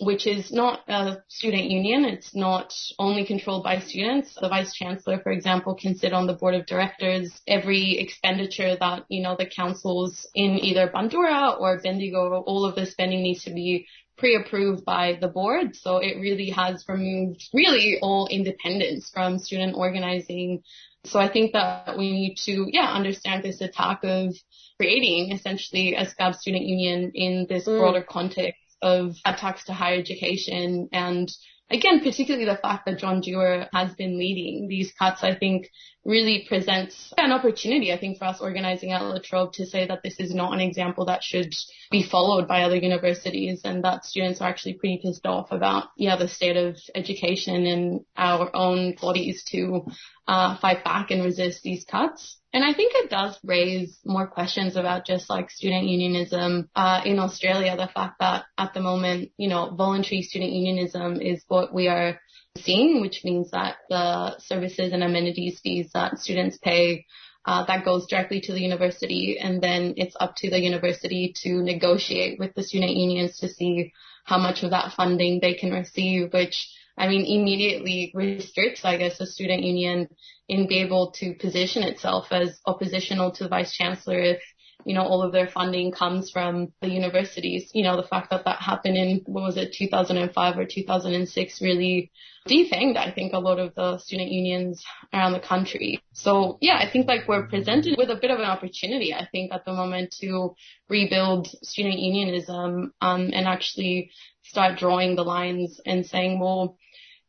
which 0.00 0.26
is 0.26 0.52
not 0.52 0.80
a 0.88 1.22
student 1.28 1.70
union. 1.70 2.04
It's 2.04 2.34
not 2.34 2.74
only 2.98 3.24
controlled 3.24 3.64
by 3.64 3.80
students. 3.80 4.34
The 4.34 4.48
vice 4.48 4.74
chancellor, 4.74 5.20
for 5.20 5.32
example, 5.32 5.74
can 5.74 5.96
sit 5.96 6.12
on 6.12 6.26
the 6.26 6.34
board 6.34 6.54
of 6.54 6.66
directors. 6.66 7.32
Every 7.46 7.98
expenditure 7.98 8.76
that, 8.78 9.04
you 9.08 9.22
know, 9.22 9.36
the 9.36 9.46
councils 9.46 10.26
in 10.34 10.58
either 10.58 10.88
Bundoora 10.88 11.60
or 11.60 11.80
Bendigo, 11.80 12.42
all 12.42 12.64
of 12.64 12.74
the 12.74 12.86
spending 12.86 13.22
needs 13.22 13.44
to 13.44 13.52
be 13.52 13.86
pre-approved 14.16 14.84
by 14.84 15.18
the 15.20 15.28
board. 15.28 15.74
So 15.76 15.98
it 15.98 16.20
really 16.20 16.50
has 16.50 16.84
removed 16.88 17.42
really 17.52 17.98
all 18.00 18.28
independence 18.28 19.10
from 19.12 19.38
student 19.38 19.76
organizing. 19.76 20.62
So 21.04 21.18
I 21.18 21.28
think 21.30 21.52
that 21.52 21.98
we 21.98 22.12
need 22.12 22.36
to, 22.44 22.66
yeah, 22.70 22.92
understand 22.92 23.42
this 23.42 23.60
attack 23.60 24.00
of 24.04 24.34
creating 24.78 25.32
essentially 25.32 25.94
a 25.94 26.06
SCAB 26.06 26.34
student 26.34 26.64
union 26.64 27.12
in 27.14 27.46
this 27.48 27.66
mm. 27.66 27.78
broader 27.78 28.02
context 28.02 28.60
of 28.84 29.16
attacks 29.24 29.64
to 29.64 29.72
higher 29.72 29.98
education. 29.98 30.88
And 30.92 31.28
again, 31.70 32.00
particularly 32.00 32.44
the 32.44 32.58
fact 32.58 32.86
that 32.86 32.98
John 32.98 33.20
Dewar 33.20 33.68
has 33.72 33.94
been 33.94 34.18
leading 34.18 34.68
these 34.68 34.92
cuts, 34.92 35.24
I 35.24 35.34
think 35.34 35.70
really 36.04 36.44
presents 36.46 37.12
an 37.16 37.32
opportunity, 37.32 37.92
I 37.92 37.98
think, 37.98 38.18
for 38.18 38.26
us 38.26 38.40
organizing 38.40 38.92
at 38.92 39.02
La 39.02 39.18
Trobe 39.18 39.54
to 39.54 39.64
say 39.64 39.86
that 39.86 40.02
this 40.04 40.20
is 40.20 40.34
not 40.34 40.52
an 40.52 40.60
example 40.60 41.06
that 41.06 41.22
should 41.22 41.54
be 41.90 42.02
followed 42.02 42.46
by 42.46 42.62
other 42.62 42.76
universities 42.76 43.62
and 43.64 43.82
that 43.84 44.04
students 44.04 44.42
are 44.42 44.48
actually 44.48 44.74
pretty 44.74 45.00
pissed 45.02 45.24
off 45.24 45.50
about, 45.50 45.88
yeah, 45.96 46.16
the 46.16 46.28
state 46.28 46.58
of 46.58 46.76
education 46.94 47.66
and 47.66 48.00
our 48.16 48.54
own 48.54 48.94
bodies 49.00 49.42
to 49.44 49.86
uh, 50.26 50.56
fight 50.58 50.84
back 50.84 51.10
and 51.10 51.24
resist 51.24 51.62
these 51.62 51.84
cuts. 51.84 52.38
And 52.52 52.64
I 52.64 52.72
think 52.72 52.92
it 52.94 53.10
does 53.10 53.38
raise 53.44 53.98
more 54.04 54.26
questions 54.26 54.76
about 54.76 55.06
just 55.06 55.28
like 55.28 55.50
student 55.50 55.86
unionism 55.86 56.70
uh, 56.74 57.02
in 57.04 57.18
Australia. 57.18 57.76
The 57.76 57.88
fact 57.88 58.20
that 58.20 58.44
at 58.56 58.74
the 58.74 58.80
moment, 58.80 59.32
you 59.36 59.48
know, 59.48 59.74
voluntary 59.74 60.22
student 60.22 60.52
unionism 60.52 61.20
is 61.20 61.44
what 61.48 61.74
we 61.74 61.88
are 61.88 62.20
seeing, 62.56 63.00
which 63.00 63.22
means 63.24 63.50
that 63.50 63.76
the 63.88 64.38
services 64.38 64.92
and 64.92 65.02
amenities 65.02 65.60
fees 65.60 65.90
that 65.94 66.18
students 66.18 66.58
pay 66.58 67.06
uh, 67.46 67.64
that 67.66 67.84
goes 67.84 68.06
directly 68.06 68.40
to 68.40 68.52
the 68.52 68.60
university, 68.60 69.38
and 69.38 69.60
then 69.60 69.94
it's 69.96 70.16
up 70.18 70.34
to 70.36 70.48
the 70.48 70.60
university 70.60 71.34
to 71.42 71.62
negotiate 71.62 72.38
with 72.38 72.54
the 72.54 72.62
student 72.62 72.92
unions 72.92 73.38
to 73.38 73.48
see 73.48 73.92
how 74.24 74.38
much 74.38 74.62
of 74.62 74.70
that 74.70 74.92
funding 74.94 75.40
they 75.40 75.52
can 75.54 75.70
receive, 75.70 76.32
which 76.32 76.70
I 76.96 77.08
mean, 77.08 77.24
immediately 77.26 78.12
restricts, 78.14 78.84
I 78.84 78.96
guess, 78.96 79.18
the 79.18 79.26
student 79.26 79.62
union 79.62 80.08
in 80.48 80.68
be 80.68 80.80
able 80.80 81.10
to 81.12 81.34
position 81.34 81.82
itself 81.82 82.28
as 82.30 82.60
oppositional 82.66 83.32
to 83.32 83.44
the 83.44 83.48
vice 83.48 83.74
chancellor 83.76 84.20
if, 84.20 84.42
you 84.84 84.94
know, 84.94 85.02
all 85.02 85.22
of 85.22 85.32
their 85.32 85.48
funding 85.48 85.92
comes 85.92 86.30
from 86.30 86.72
the 86.80 86.88
universities. 86.88 87.70
You 87.74 87.84
know, 87.84 87.96
the 87.96 88.06
fact 88.08 88.30
that 88.30 88.44
that 88.44 88.60
happened 88.60 88.96
in, 88.96 89.22
what 89.26 89.42
was 89.42 89.56
it, 89.56 89.72
2005 89.72 90.58
or 90.58 90.64
2006 90.66 91.62
really 91.62 92.10
defanged, 92.48 92.96
I 92.96 93.10
think, 93.10 93.32
a 93.32 93.38
lot 93.38 93.58
of 93.58 93.74
the 93.74 93.98
student 93.98 94.30
unions 94.30 94.84
around 95.12 95.32
the 95.32 95.40
country. 95.40 96.00
So 96.12 96.58
yeah, 96.60 96.76
I 96.76 96.90
think 96.90 97.08
like 97.08 97.26
we're 97.26 97.48
presented 97.48 97.96
with 97.96 98.10
a 98.10 98.16
bit 98.16 98.30
of 98.30 98.38
an 98.38 98.44
opportunity, 98.44 99.14
I 99.14 99.26
think, 99.30 99.52
at 99.52 99.64
the 99.64 99.72
moment 99.72 100.14
to 100.20 100.54
rebuild 100.88 101.48
student 101.62 101.98
unionism, 101.98 102.92
um, 103.00 103.30
and 103.32 103.46
actually 103.46 104.10
start 104.42 104.78
drawing 104.78 105.16
the 105.16 105.24
lines 105.24 105.80
and 105.86 106.04
saying, 106.04 106.38
well, 106.38 106.76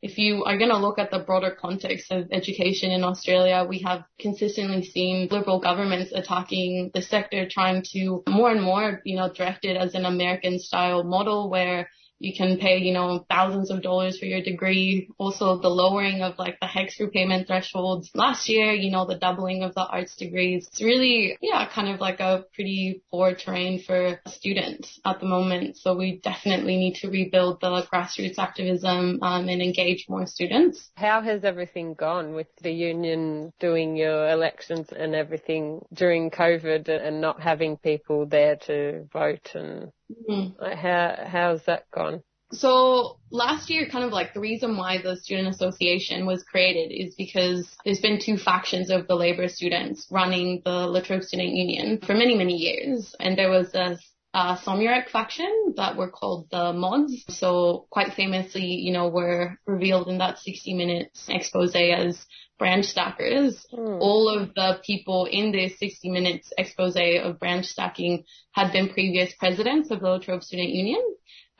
if 0.01 0.17
you 0.17 0.43
are 0.43 0.57
going 0.57 0.69
to 0.69 0.77
look 0.77 0.99
at 0.99 1.11
the 1.11 1.19
broader 1.19 1.51
context 1.51 2.11
of 2.11 2.27
education 2.31 2.91
in 2.91 3.03
Australia, 3.03 3.65
we 3.67 3.79
have 3.79 4.03
consistently 4.19 4.83
seen 4.83 5.27
liberal 5.31 5.59
governments 5.59 6.11
attacking 6.13 6.91
the 6.93 7.01
sector, 7.01 7.47
trying 7.49 7.83
to 7.93 8.23
more 8.27 8.51
and 8.51 8.61
more, 8.61 9.01
you 9.05 9.15
know, 9.15 9.31
direct 9.31 9.65
it 9.65 9.77
as 9.77 9.95
an 9.95 10.05
American 10.05 10.59
style 10.59 11.03
model 11.03 11.49
where 11.49 11.89
you 12.19 12.33
can 12.33 12.57
pay, 12.57 12.77
you 12.77 12.93
know, 12.93 13.25
thousands 13.29 13.69
of 13.69 13.81
dollars 13.81 14.17
for 14.17 14.25
your 14.25 14.41
degree. 14.41 15.09
Also 15.17 15.59
the 15.59 15.69
lowering 15.69 16.21
of 16.21 16.37
like 16.37 16.59
the 16.59 16.67
HECS 16.67 16.99
repayment 16.99 17.47
thresholds 17.47 18.09
last 18.13 18.47
year, 18.49 18.71
you 18.71 18.91
know, 18.91 19.05
the 19.05 19.17
doubling 19.17 19.63
of 19.63 19.75
the 19.75 19.85
arts 19.85 20.15
degrees. 20.15 20.67
It's 20.67 20.81
really, 20.81 21.37
yeah, 21.41 21.67
kind 21.73 21.89
of 21.89 21.99
like 21.99 22.19
a 22.19 22.45
pretty 22.53 23.03
poor 23.11 23.35
terrain 23.35 23.81
for 23.81 24.19
students 24.27 24.99
at 25.05 25.19
the 25.19 25.25
moment. 25.25 25.77
So 25.77 25.95
we 25.95 26.19
definitely 26.23 26.77
need 26.77 26.95
to 26.95 27.09
rebuild 27.09 27.61
the 27.61 27.85
grassroots 27.91 28.39
activism 28.39 29.19
um, 29.21 29.49
and 29.49 29.61
engage 29.61 30.05
more 30.07 30.25
students. 30.25 30.89
How 30.95 31.21
has 31.21 31.43
everything 31.43 31.93
gone 31.93 32.33
with 32.33 32.47
the 32.61 32.71
union 32.71 33.51
doing 33.59 33.95
your 33.95 34.29
elections 34.29 34.89
and 34.91 35.15
everything 35.15 35.81
during 35.93 36.31
COVID 36.31 36.87
and 36.89 37.21
not 37.21 37.41
having 37.41 37.77
people 37.77 38.25
there 38.25 38.55
to 38.67 39.07
vote 39.11 39.51
and 39.53 39.91
Mm. 40.29 40.75
How 40.75 41.25
how's 41.27 41.63
that 41.65 41.89
gone? 41.91 42.21
So 42.51 43.19
last 43.31 43.69
year, 43.69 43.87
kind 43.87 44.05
of 44.05 44.11
like 44.11 44.33
the 44.33 44.39
reason 44.39 44.77
why 44.77 45.01
the 45.01 45.17
student 45.17 45.47
association 45.47 46.25
was 46.25 46.43
created 46.43 46.93
is 46.93 47.15
because 47.15 47.67
there's 47.83 47.99
been 47.99 48.19
two 48.19 48.37
factions 48.37 48.89
of 48.89 49.07
the 49.07 49.15
labor 49.15 49.47
students 49.47 50.07
running 50.11 50.61
the 50.63 50.87
La 50.87 51.01
Trobe 51.01 51.23
Student 51.23 51.53
Union 51.53 51.99
for 52.01 52.13
many, 52.13 52.37
many 52.37 52.55
years. 52.55 53.15
And 53.19 53.37
there 53.37 53.49
was 53.49 53.73
a 53.73 53.97
uh, 54.35 54.57
Somyurek 54.57 55.09
faction 55.09 55.73
that 55.77 55.95
were 55.95 56.09
called 56.09 56.47
the 56.51 56.73
Mods. 56.73 57.23
So 57.29 57.87
quite 57.89 58.15
famously, 58.15 58.65
you 58.65 58.91
know, 58.91 59.07
were 59.07 59.57
revealed 59.65 60.09
in 60.09 60.17
that 60.17 60.39
60 60.39 60.73
minutes 60.73 61.27
expose 61.29 61.73
as 61.73 62.25
branch 62.59 62.85
stackers. 62.85 63.65
Mm. 63.73 64.01
All 64.01 64.27
of 64.27 64.53
the 64.53 64.81
people 64.85 65.25
in 65.31 65.53
this 65.53 65.79
60 65.79 66.09
minutes 66.09 66.51
expose 66.57 66.97
of 66.97 67.39
branch 67.39 67.67
stacking 67.67 68.25
had 68.51 68.73
been 68.73 68.89
previous 68.89 69.33
presidents 69.35 69.89
of 69.89 70.01
the 70.01 70.09
La 70.09 70.19
Trobe 70.19 70.43
Student 70.43 70.69
Union. 70.69 71.01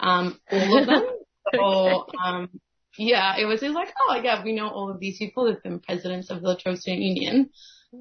Um, 0.02 0.38
all 0.52 0.78
of 0.78 0.86
them. 0.86 1.06
so, 1.56 2.08
um, 2.26 2.50
yeah, 2.98 3.38
it 3.38 3.46
was 3.46 3.62
just 3.62 3.74
like, 3.74 3.94
oh 4.02 4.20
yeah, 4.22 4.44
we 4.44 4.52
know 4.52 4.68
all 4.68 4.92
of 4.92 5.00
these 5.00 5.18
people 5.18 5.48
have 5.48 5.64
been 5.64 5.80
presidents 5.80 6.30
of 6.30 6.42
the 6.42 6.50
La 6.50 6.56
Trobe 6.56 6.78
Student 6.78 7.04
Union. 7.04 7.52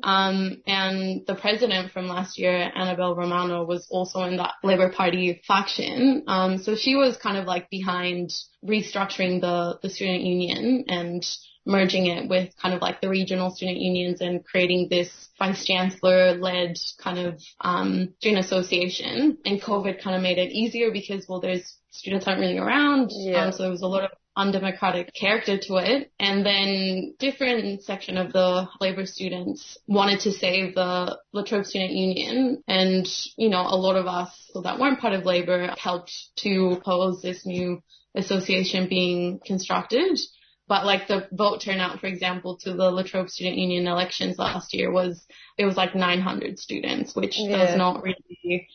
Um, 0.03 0.63
and 0.67 1.27
the 1.27 1.35
president 1.35 1.93
from 1.93 2.09
last 2.09 2.39
year, 2.39 2.71
Annabelle 2.75 3.15
Romano, 3.15 3.65
was 3.65 3.87
also 3.91 4.23
in 4.23 4.37
that 4.37 4.55
Labour 4.63 4.91
Party 4.91 5.43
faction. 5.47 6.25
Um, 6.27 6.59
so 6.59 6.77
she 6.77 6.95
was 6.95 7.17
kind 7.17 7.37
of 7.37 7.47
like 7.47 7.71
behind 7.71 8.31
restructuring 8.65 9.41
the, 9.41 9.79
the 9.83 9.91
student 9.91 10.23
union 10.23 10.85
and 10.89 11.25
merging 11.67 12.07
it 12.07 12.29
with 12.29 12.55
kind 12.61 12.75
of 12.75 12.83
like 12.83 13.01
the 13.01 13.09
regional 13.09 13.51
student 13.51 13.79
unions 13.79 14.21
and 14.21 14.45
creating 14.45 14.89
this 14.91 15.11
vice 15.39 15.65
chancellor 15.65 16.35
led 16.35 16.77
kind 16.99 17.19
of 17.19 17.41
um, 17.61 18.15
student 18.19 18.45
association. 18.45 19.39
And 19.45 19.63
COVID 19.63 20.03
kind 20.03 20.17
of 20.17 20.23
made 20.23 20.39
it 20.39 20.53
easier 20.53 20.91
because, 20.91 21.27
well, 21.29 21.41
there's 21.41 21.77
students 21.91 22.27
aren't 22.27 22.41
really 22.41 22.59
around. 22.59 23.11
Yeah. 23.13 23.47
Um, 23.47 23.53
so 23.53 23.63
there 23.63 23.71
was 23.71 23.83
a 23.83 23.87
lot 23.87 24.05
of 24.05 24.11
undemocratic 24.37 25.15
character 25.15 25.59
to 25.59 25.77
it. 25.77 26.13
And 26.19 26.45
then 26.45 27.15
different 27.19 27.83
section 27.83 28.17
of 28.17 28.33
the 28.33 28.69
labor 28.81 29.07
students 29.07 29.79
wanted 29.87 30.21
to 30.21 30.33
save 30.33 30.75
the 30.75 31.19
La 31.33 31.45
Trobe 31.45 31.67
Student 31.67 31.93
Union. 31.93 32.63
And, 32.67 33.07
you 33.37 33.49
know, 33.49 33.63
a 33.63 33.77
lot 33.77 33.97
of 33.97 34.07
us 34.07 34.51
that 34.63 34.79
weren't 34.79 35.01
part 35.01 35.13
of 35.13 35.25
labor 35.25 35.75
helped 35.79 36.13
to 36.37 36.77
oppose 36.79 37.23
this 37.23 37.47
new 37.47 37.83
association 38.15 38.89
being 38.89 39.41
constructed. 39.45 40.19
But 40.67 40.87
like 40.87 41.09
the 41.09 41.29
vote 41.31 41.61
turnout, 41.61 42.01
for 42.01 42.07
example, 42.07 42.57
to 42.63 42.73
the 42.73 42.91
La 42.91 43.03
Trobe 43.03 43.29
Student 43.29 43.59
Union 43.59 43.87
elections 43.87 44.39
last 44.39 44.73
year 44.75 44.91
was, 44.91 45.23
it 45.59 45.67
was 45.67 45.77
like 45.77 45.95
900 45.95 46.59
students, 46.59 47.15
which 47.15 47.37
yeah. 47.39 47.59
does 47.59 47.77
not 47.77 48.03
really, 48.03 48.69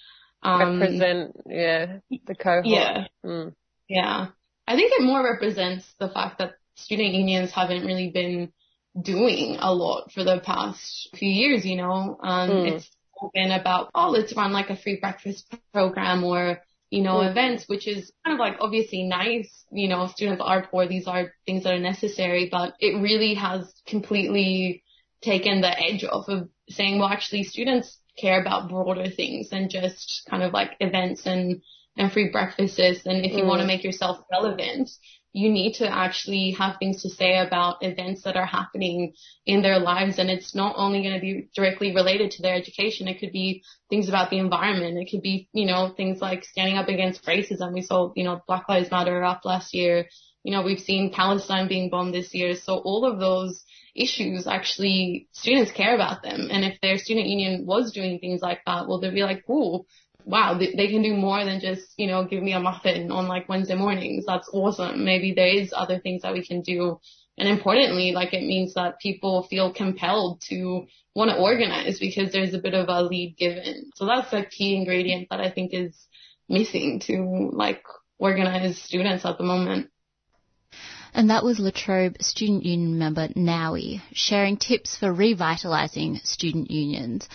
um, 0.43 0.79
represent, 0.79 1.35
yeah, 1.47 1.97
the 2.25 2.35
cohort. 2.35 2.67
Yeah. 2.67 3.07
Mm. 3.25 3.55
Yeah. 3.87 4.27
I 4.69 4.75
think 4.75 4.93
it 4.93 5.03
more 5.03 5.23
represents 5.23 5.91
the 5.99 6.09
fact 6.09 6.37
that 6.37 6.53
student 6.75 7.15
unions 7.15 7.51
haven't 7.51 7.85
really 7.85 8.11
been 8.11 8.53
doing 9.01 9.57
a 9.59 9.73
lot 9.73 10.11
for 10.11 10.23
the 10.23 10.39
past 10.39 11.09
few 11.15 11.29
years, 11.29 11.65
you 11.65 11.75
know. 11.75 12.19
Um, 12.21 12.49
mm. 12.49 12.71
It's 12.73 12.89
been 13.33 13.51
about, 13.51 13.89
oh, 13.95 14.11
let's 14.11 14.35
run 14.37 14.53
like 14.53 14.69
a 14.69 14.77
free 14.77 14.99
breakfast 15.01 15.51
program 15.73 16.23
or 16.23 16.61
you 16.91 17.03
know, 17.03 17.17
mm. 17.17 17.29
events, 17.29 17.65
which 17.67 17.87
is 17.87 18.11
kind 18.25 18.33
of 18.33 18.39
like 18.39 18.57
obviously 18.59 19.03
nice. 19.03 19.65
You 19.71 19.87
know, 19.87 20.07
students 20.07 20.41
are 20.43 20.67
poor. 20.67 20.87
These 20.87 21.07
are 21.07 21.33
things 21.45 21.63
that 21.63 21.73
are 21.73 21.79
necessary, 21.79 22.49
but 22.51 22.73
it 22.79 22.99
really 23.01 23.35
has 23.35 23.71
completely 23.87 24.83
taken 25.21 25.61
the 25.61 25.69
edge 25.69 26.03
off 26.03 26.29
of 26.29 26.49
saying, 26.69 26.99
well, 26.99 27.09
actually 27.09 27.43
students 27.43 27.99
care 28.17 28.41
about 28.41 28.69
broader 28.69 29.09
things 29.09 29.49
than 29.49 29.69
just 29.69 30.23
kind 30.29 30.43
of 30.43 30.53
like 30.53 30.71
events 30.79 31.25
and, 31.25 31.61
and 31.99 32.11
free 32.11 32.29
breakfasts. 32.29 32.79
And 33.05 33.25
if 33.25 33.33
you 33.33 33.43
mm. 33.43 33.47
want 33.47 33.61
to 33.61 33.67
make 33.67 33.83
yourself 33.83 34.25
relevant, 34.31 34.89
you 35.33 35.51
need 35.51 35.75
to 35.75 35.87
actually 35.87 36.55
have 36.57 36.77
things 36.77 37.03
to 37.03 37.09
say 37.09 37.37
about 37.37 37.83
events 37.83 38.23
that 38.23 38.35
are 38.35 38.45
happening 38.45 39.13
in 39.45 39.61
their 39.61 39.77
lives. 39.77 40.17
And 40.17 40.29
it's 40.29 40.55
not 40.55 40.75
only 40.77 41.03
going 41.03 41.13
to 41.13 41.21
be 41.21 41.49
directly 41.53 41.93
related 41.93 42.31
to 42.31 42.41
their 42.41 42.55
education. 42.55 43.07
It 43.07 43.19
could 43.19 43.31
be 43.31 43.63
things 43.89 44.09
about 44.09 44.31
the 44.31 44.39
environment. 44.39 44.97
It 44.97 45.11
could 45.11 45.21
be, 45.21 45.49
you 45.53 45.67
know, 45.67 45.93
things 45.95 46.19
like 46.19 46.45
standing 46.45 46.77
up 46.77 46.87
against 46.87 47.25
racism. 47.25 47.73
We 47.73 47.83
saw, 47.83 48.11
you 48.15 48.23
know, 48.23 48.41
Black 48.47 48.67
Lives 48.67 48.89
Matter 48.89 49.23
up 49.23 49.45
last 49.45 49.75
year. 49.75 50.07
You 50.43 50.53
know, 50.53 50.63
we've 50.63 50.79
seen 50.79 51.13
Palestine 51.13 51.67
being 51.67 51.89
bombed 51.89 52.13
this 52.13 52.33
year. 52.33 52.55
So 52.55 52.77
all 52.77 53.05
of 53.05 53.19
those 53.19 53.63
issues 53.93 54.47
actually 54.47 55.27
students 55.33 55.71
care 55.71 55.93
about 55.93 56.23
them. 56.23 56.47
And 56.49 56.63
if 56.63 56.79
their 56.81 56.97
student 56.97 57.27
union 57.27 57.65
was 57.67 57.91
doing 57.91 58.19
things 58.19 58.41
like 58.41 58.61
that, 58.65 58.87
well, 58.87 58.99
they'd 58.99 59.13
be 59.13 59.23
like, 59.23 59.43
cool, 59.45 59.85
wow, 60.29 60.55
they, 60.59 60.87
can 60.87 61.01
do 61.01 61.15
more 61.15 61.43
than 61.43 61.59
just, 61.59 61.87
you 61.97 62.05
know, 62.05 62.23
give 62.23 62.43
me 62.43 62.53
a 62.53 62.59
muffin 62.59 63.11
on 63.11 63.27
like 63.27 63.49
Wednesday 63.49 63.73
mornings. 63.73 64.25
That's 64.27 64.47
awesome. 64.53 65.03
Maybe 65.03 65.33
there 65.33 65.47
is 65.47 65.73
other 65.75 65.99
things 65.99 66.21
that 66.21 66.33
we 66.33 66.45
can 66.45 66.61
do. 66.61 66.99
And 67.39 67.49
importantly, 67.49 68.11
like 68.11 68.33
it 68.33 68.43
means 68.43 68.75
that 68.75 68.99
people 68.99 69.47
feel 69.49 69.73
compelled 69.73 70.41
to 70.49 70.85
want 71.15 71.31
to 71.31 71.37
organize 71.37 71.99
because 71.99 72.31
there's 72.31 72.53
a 72.53 72.59
bit 72.59 72.75
of 72.75 72.89
a 72.89 73.01
lead 73.01 73.37
given. 73.37 73.89
So 73.95 74.05
that's 74.05 74.31
a 74.31 74.45
key 74.45 74.75
ingredient 74.75 75.29
that 75.31 75.41
I 75.41 75.49
think 75.49 75.73
is 75.73 75.97
missing 76.47 76.99
to 77.07 77.49
like 77.51 77.81
organize 78.19 78.79
students 78.79 79.25
at 79.25 79.39
the 79.39 79.43
moment 79.43 79.89
and 81.19 81.29
that 81.31 81.43
was 81.43 81.59
La 81.59 81.69
Trobe 81.69 82.15
Student 82.21 82.63
Union 82.65 82.97
member 82.97 83.27
Naui 83.35 83.99
sharing 84.13 84.55
tips 84.55 84.95
for 84.95 85.13
revitalising 85.13 86.25
student 86.25 86.71
unions. 86.71 87.27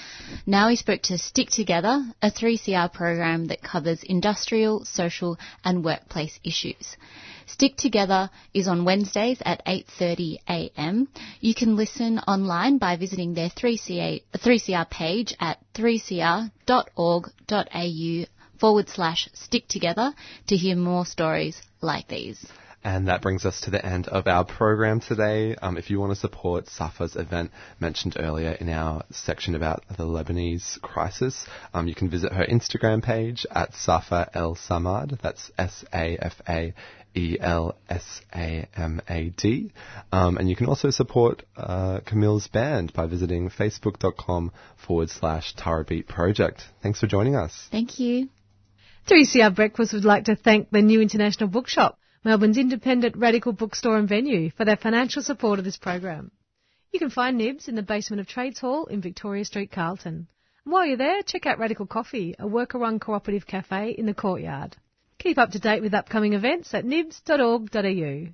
Naui 0.46 0.78
spoke 0.78 1.02
to 1.02 1.18
Stick 1.18 1.50
Together, 1.50 2.02
a 2.22 2.30
3CR 2.30 2.90
program 2.90 3.44
that 3.48 3.60
covers 3.62 4.02
industrial, 4.02 4.86
social 4.86 5.38
and 5.62 5.84
workplace 5.84 6.40
issues. 6.42 6.96
Stick 7.44 7.76
Together 7.76 8.30
is 8.54 8.68
on 8.68 8.86
Wednesdays 8.86 9.42
at 9.44 9.62
8.30am. 9.66 11.06
You 11.40 11.54
can 11.54 11.76
listen 11.76 12.20
online 12.20 12.78
by 12.78 12.96
visiting 12.96 13.34
their 13.34 13.50
3CR, 13.50 14.22
3CR 14.32 14.88
page 14.88 15.34
at 15.38 15.58
3cr.org.au 15.74 16.50
forward 18.58 18.88
slash 18.88 19.28
stick 19.34 19.68
together 19.68 20.14
to 20.46 20.56
hear 20.56 20.74
more 20.74 21.04
stories 21.04 21.60
like 21.82 22.08
these. 22.08 22.46
And 22.84 23.08
that 23.08 23.22
brings 23.22 23.46
us 23.46 23.62
to 23.62 23.70
the 23.70 23.84
end 23.84 24.08
of 24.08 24.26
our 24.26 24.44
program 24.44 25.00
today. 25.00 25.56
Um, 25.56 25.78
if 25.78 25.88
you 25.88 25.98
want 25.98 26.12
to 26.12 26.16
support 26.16 26.68
Safa's 26.68 27.16
event 27.16 27.50
mentioned 27.80 28.16
earlier 28.18 28.52
in 28.52 28.68
our 28.68 29.04
section 29.10 29.54
about 29.54 29.82
the 29.88 30.04
Lebanese 30.04 30.80
crisis, 30.82 31.46
um, 31.72 31.88
you 31.88 31.94
can 31.94 32.10
visit 32.10 32.32
her 32.32 32.44
Instagram 32.44 33.02
page 33.02 33.46
at 33.50 33.74
Safa 33.74 34.28
El 34.34 34.54
Samad. 34.54 35.18
That's 35.22 35.50
S-A-F-A 35.58 36.74
E 37.14 37.36
L 37.40 37.76
S 37.88 38.20
A 38.34 38.66
M 38.76 39.00
A 39.08 39.30
D. 39.30 39.72
Um, 40.12 40.36
and 40.36 40.48
you 40.48 40.56
can 40.56 40.66
also 40.66 40.90
support 40.90 41.44
uh, 41.56 42.00
Camille's 42.04 42.48
band 42.48 42.92
by 42.92 43.06
visiting 43.06 43.50
facebook.com 43.50 44.52
forward 44.76 45.10
slash 45.10 45.54
Tara 45.54 45.84
Beat 45.84 46.08
Project. 46.08 46.64
Thanks 46.82 47.00
for 47.00 47.06
joining 47.06 47.36
us. 47.36 47.68
Thank 47.70 47.98
you. 47.98 48.28
3CR 49.08 49.54
Breakfast 49.54 49.92
would 49.92 50.04
like 50.04 50.24
to 50.24 50.36
thank 50.36 50.70
the 50.70 50.82
New 50.82 51.00
International 51.00 51.48
Bookshop, 51.48 51.98
Melbourne's 52.24 52.56
independent 52.56 53.16
radical 53.16 53.52
bookstore 53.52 53.98
and 53.98 54.08
venue, 54.08 54.50
for 54.50 54.64
their 54.64 54.78
financial 54.78 55.22
support 55.22 55.58
of 55.58 55.64
this 55.66 55.76
program. 55.76 56.30
You 56.90 56.98
can 56.98 57.10
find 57.10 57.36
Nibs 57.36 57.68
in 57.68 57.74
the 57.74 57.82
basement 57.82 58.20
of 58.20 58.26
Trades 58.26 58.60
Hall 58.60 58.86
in 58.86 59.02
Victoria 59.02 59.44
Street, 59.44 59.70
Carlton. 59.70 60.26
And 60.64 60.72
while 60.72 60.86
you're 60.86 60.96
there, 60.96 61.22
check 61.22 61.44
out 61.44 61.58
Radical 61.58 61.86
Coffee, 61.86 62.34
a 62.38 62.46
worker-run 62.46 62.98
cooperative 62.98 63.46
cafe 63.46 63.90
in 63.90 64.06
the 64.06 64.14
courtyard. 64.14 64.76
Keep 65.18 65.36
up 65.36 65.50
to 65.50 65.58
date 65.58 65.82
with 65.82 65.92
upcoming 65.92 66.32
events 66.32 66.72
at 66.72 66.86
nibs.org.au. 66.86 68.26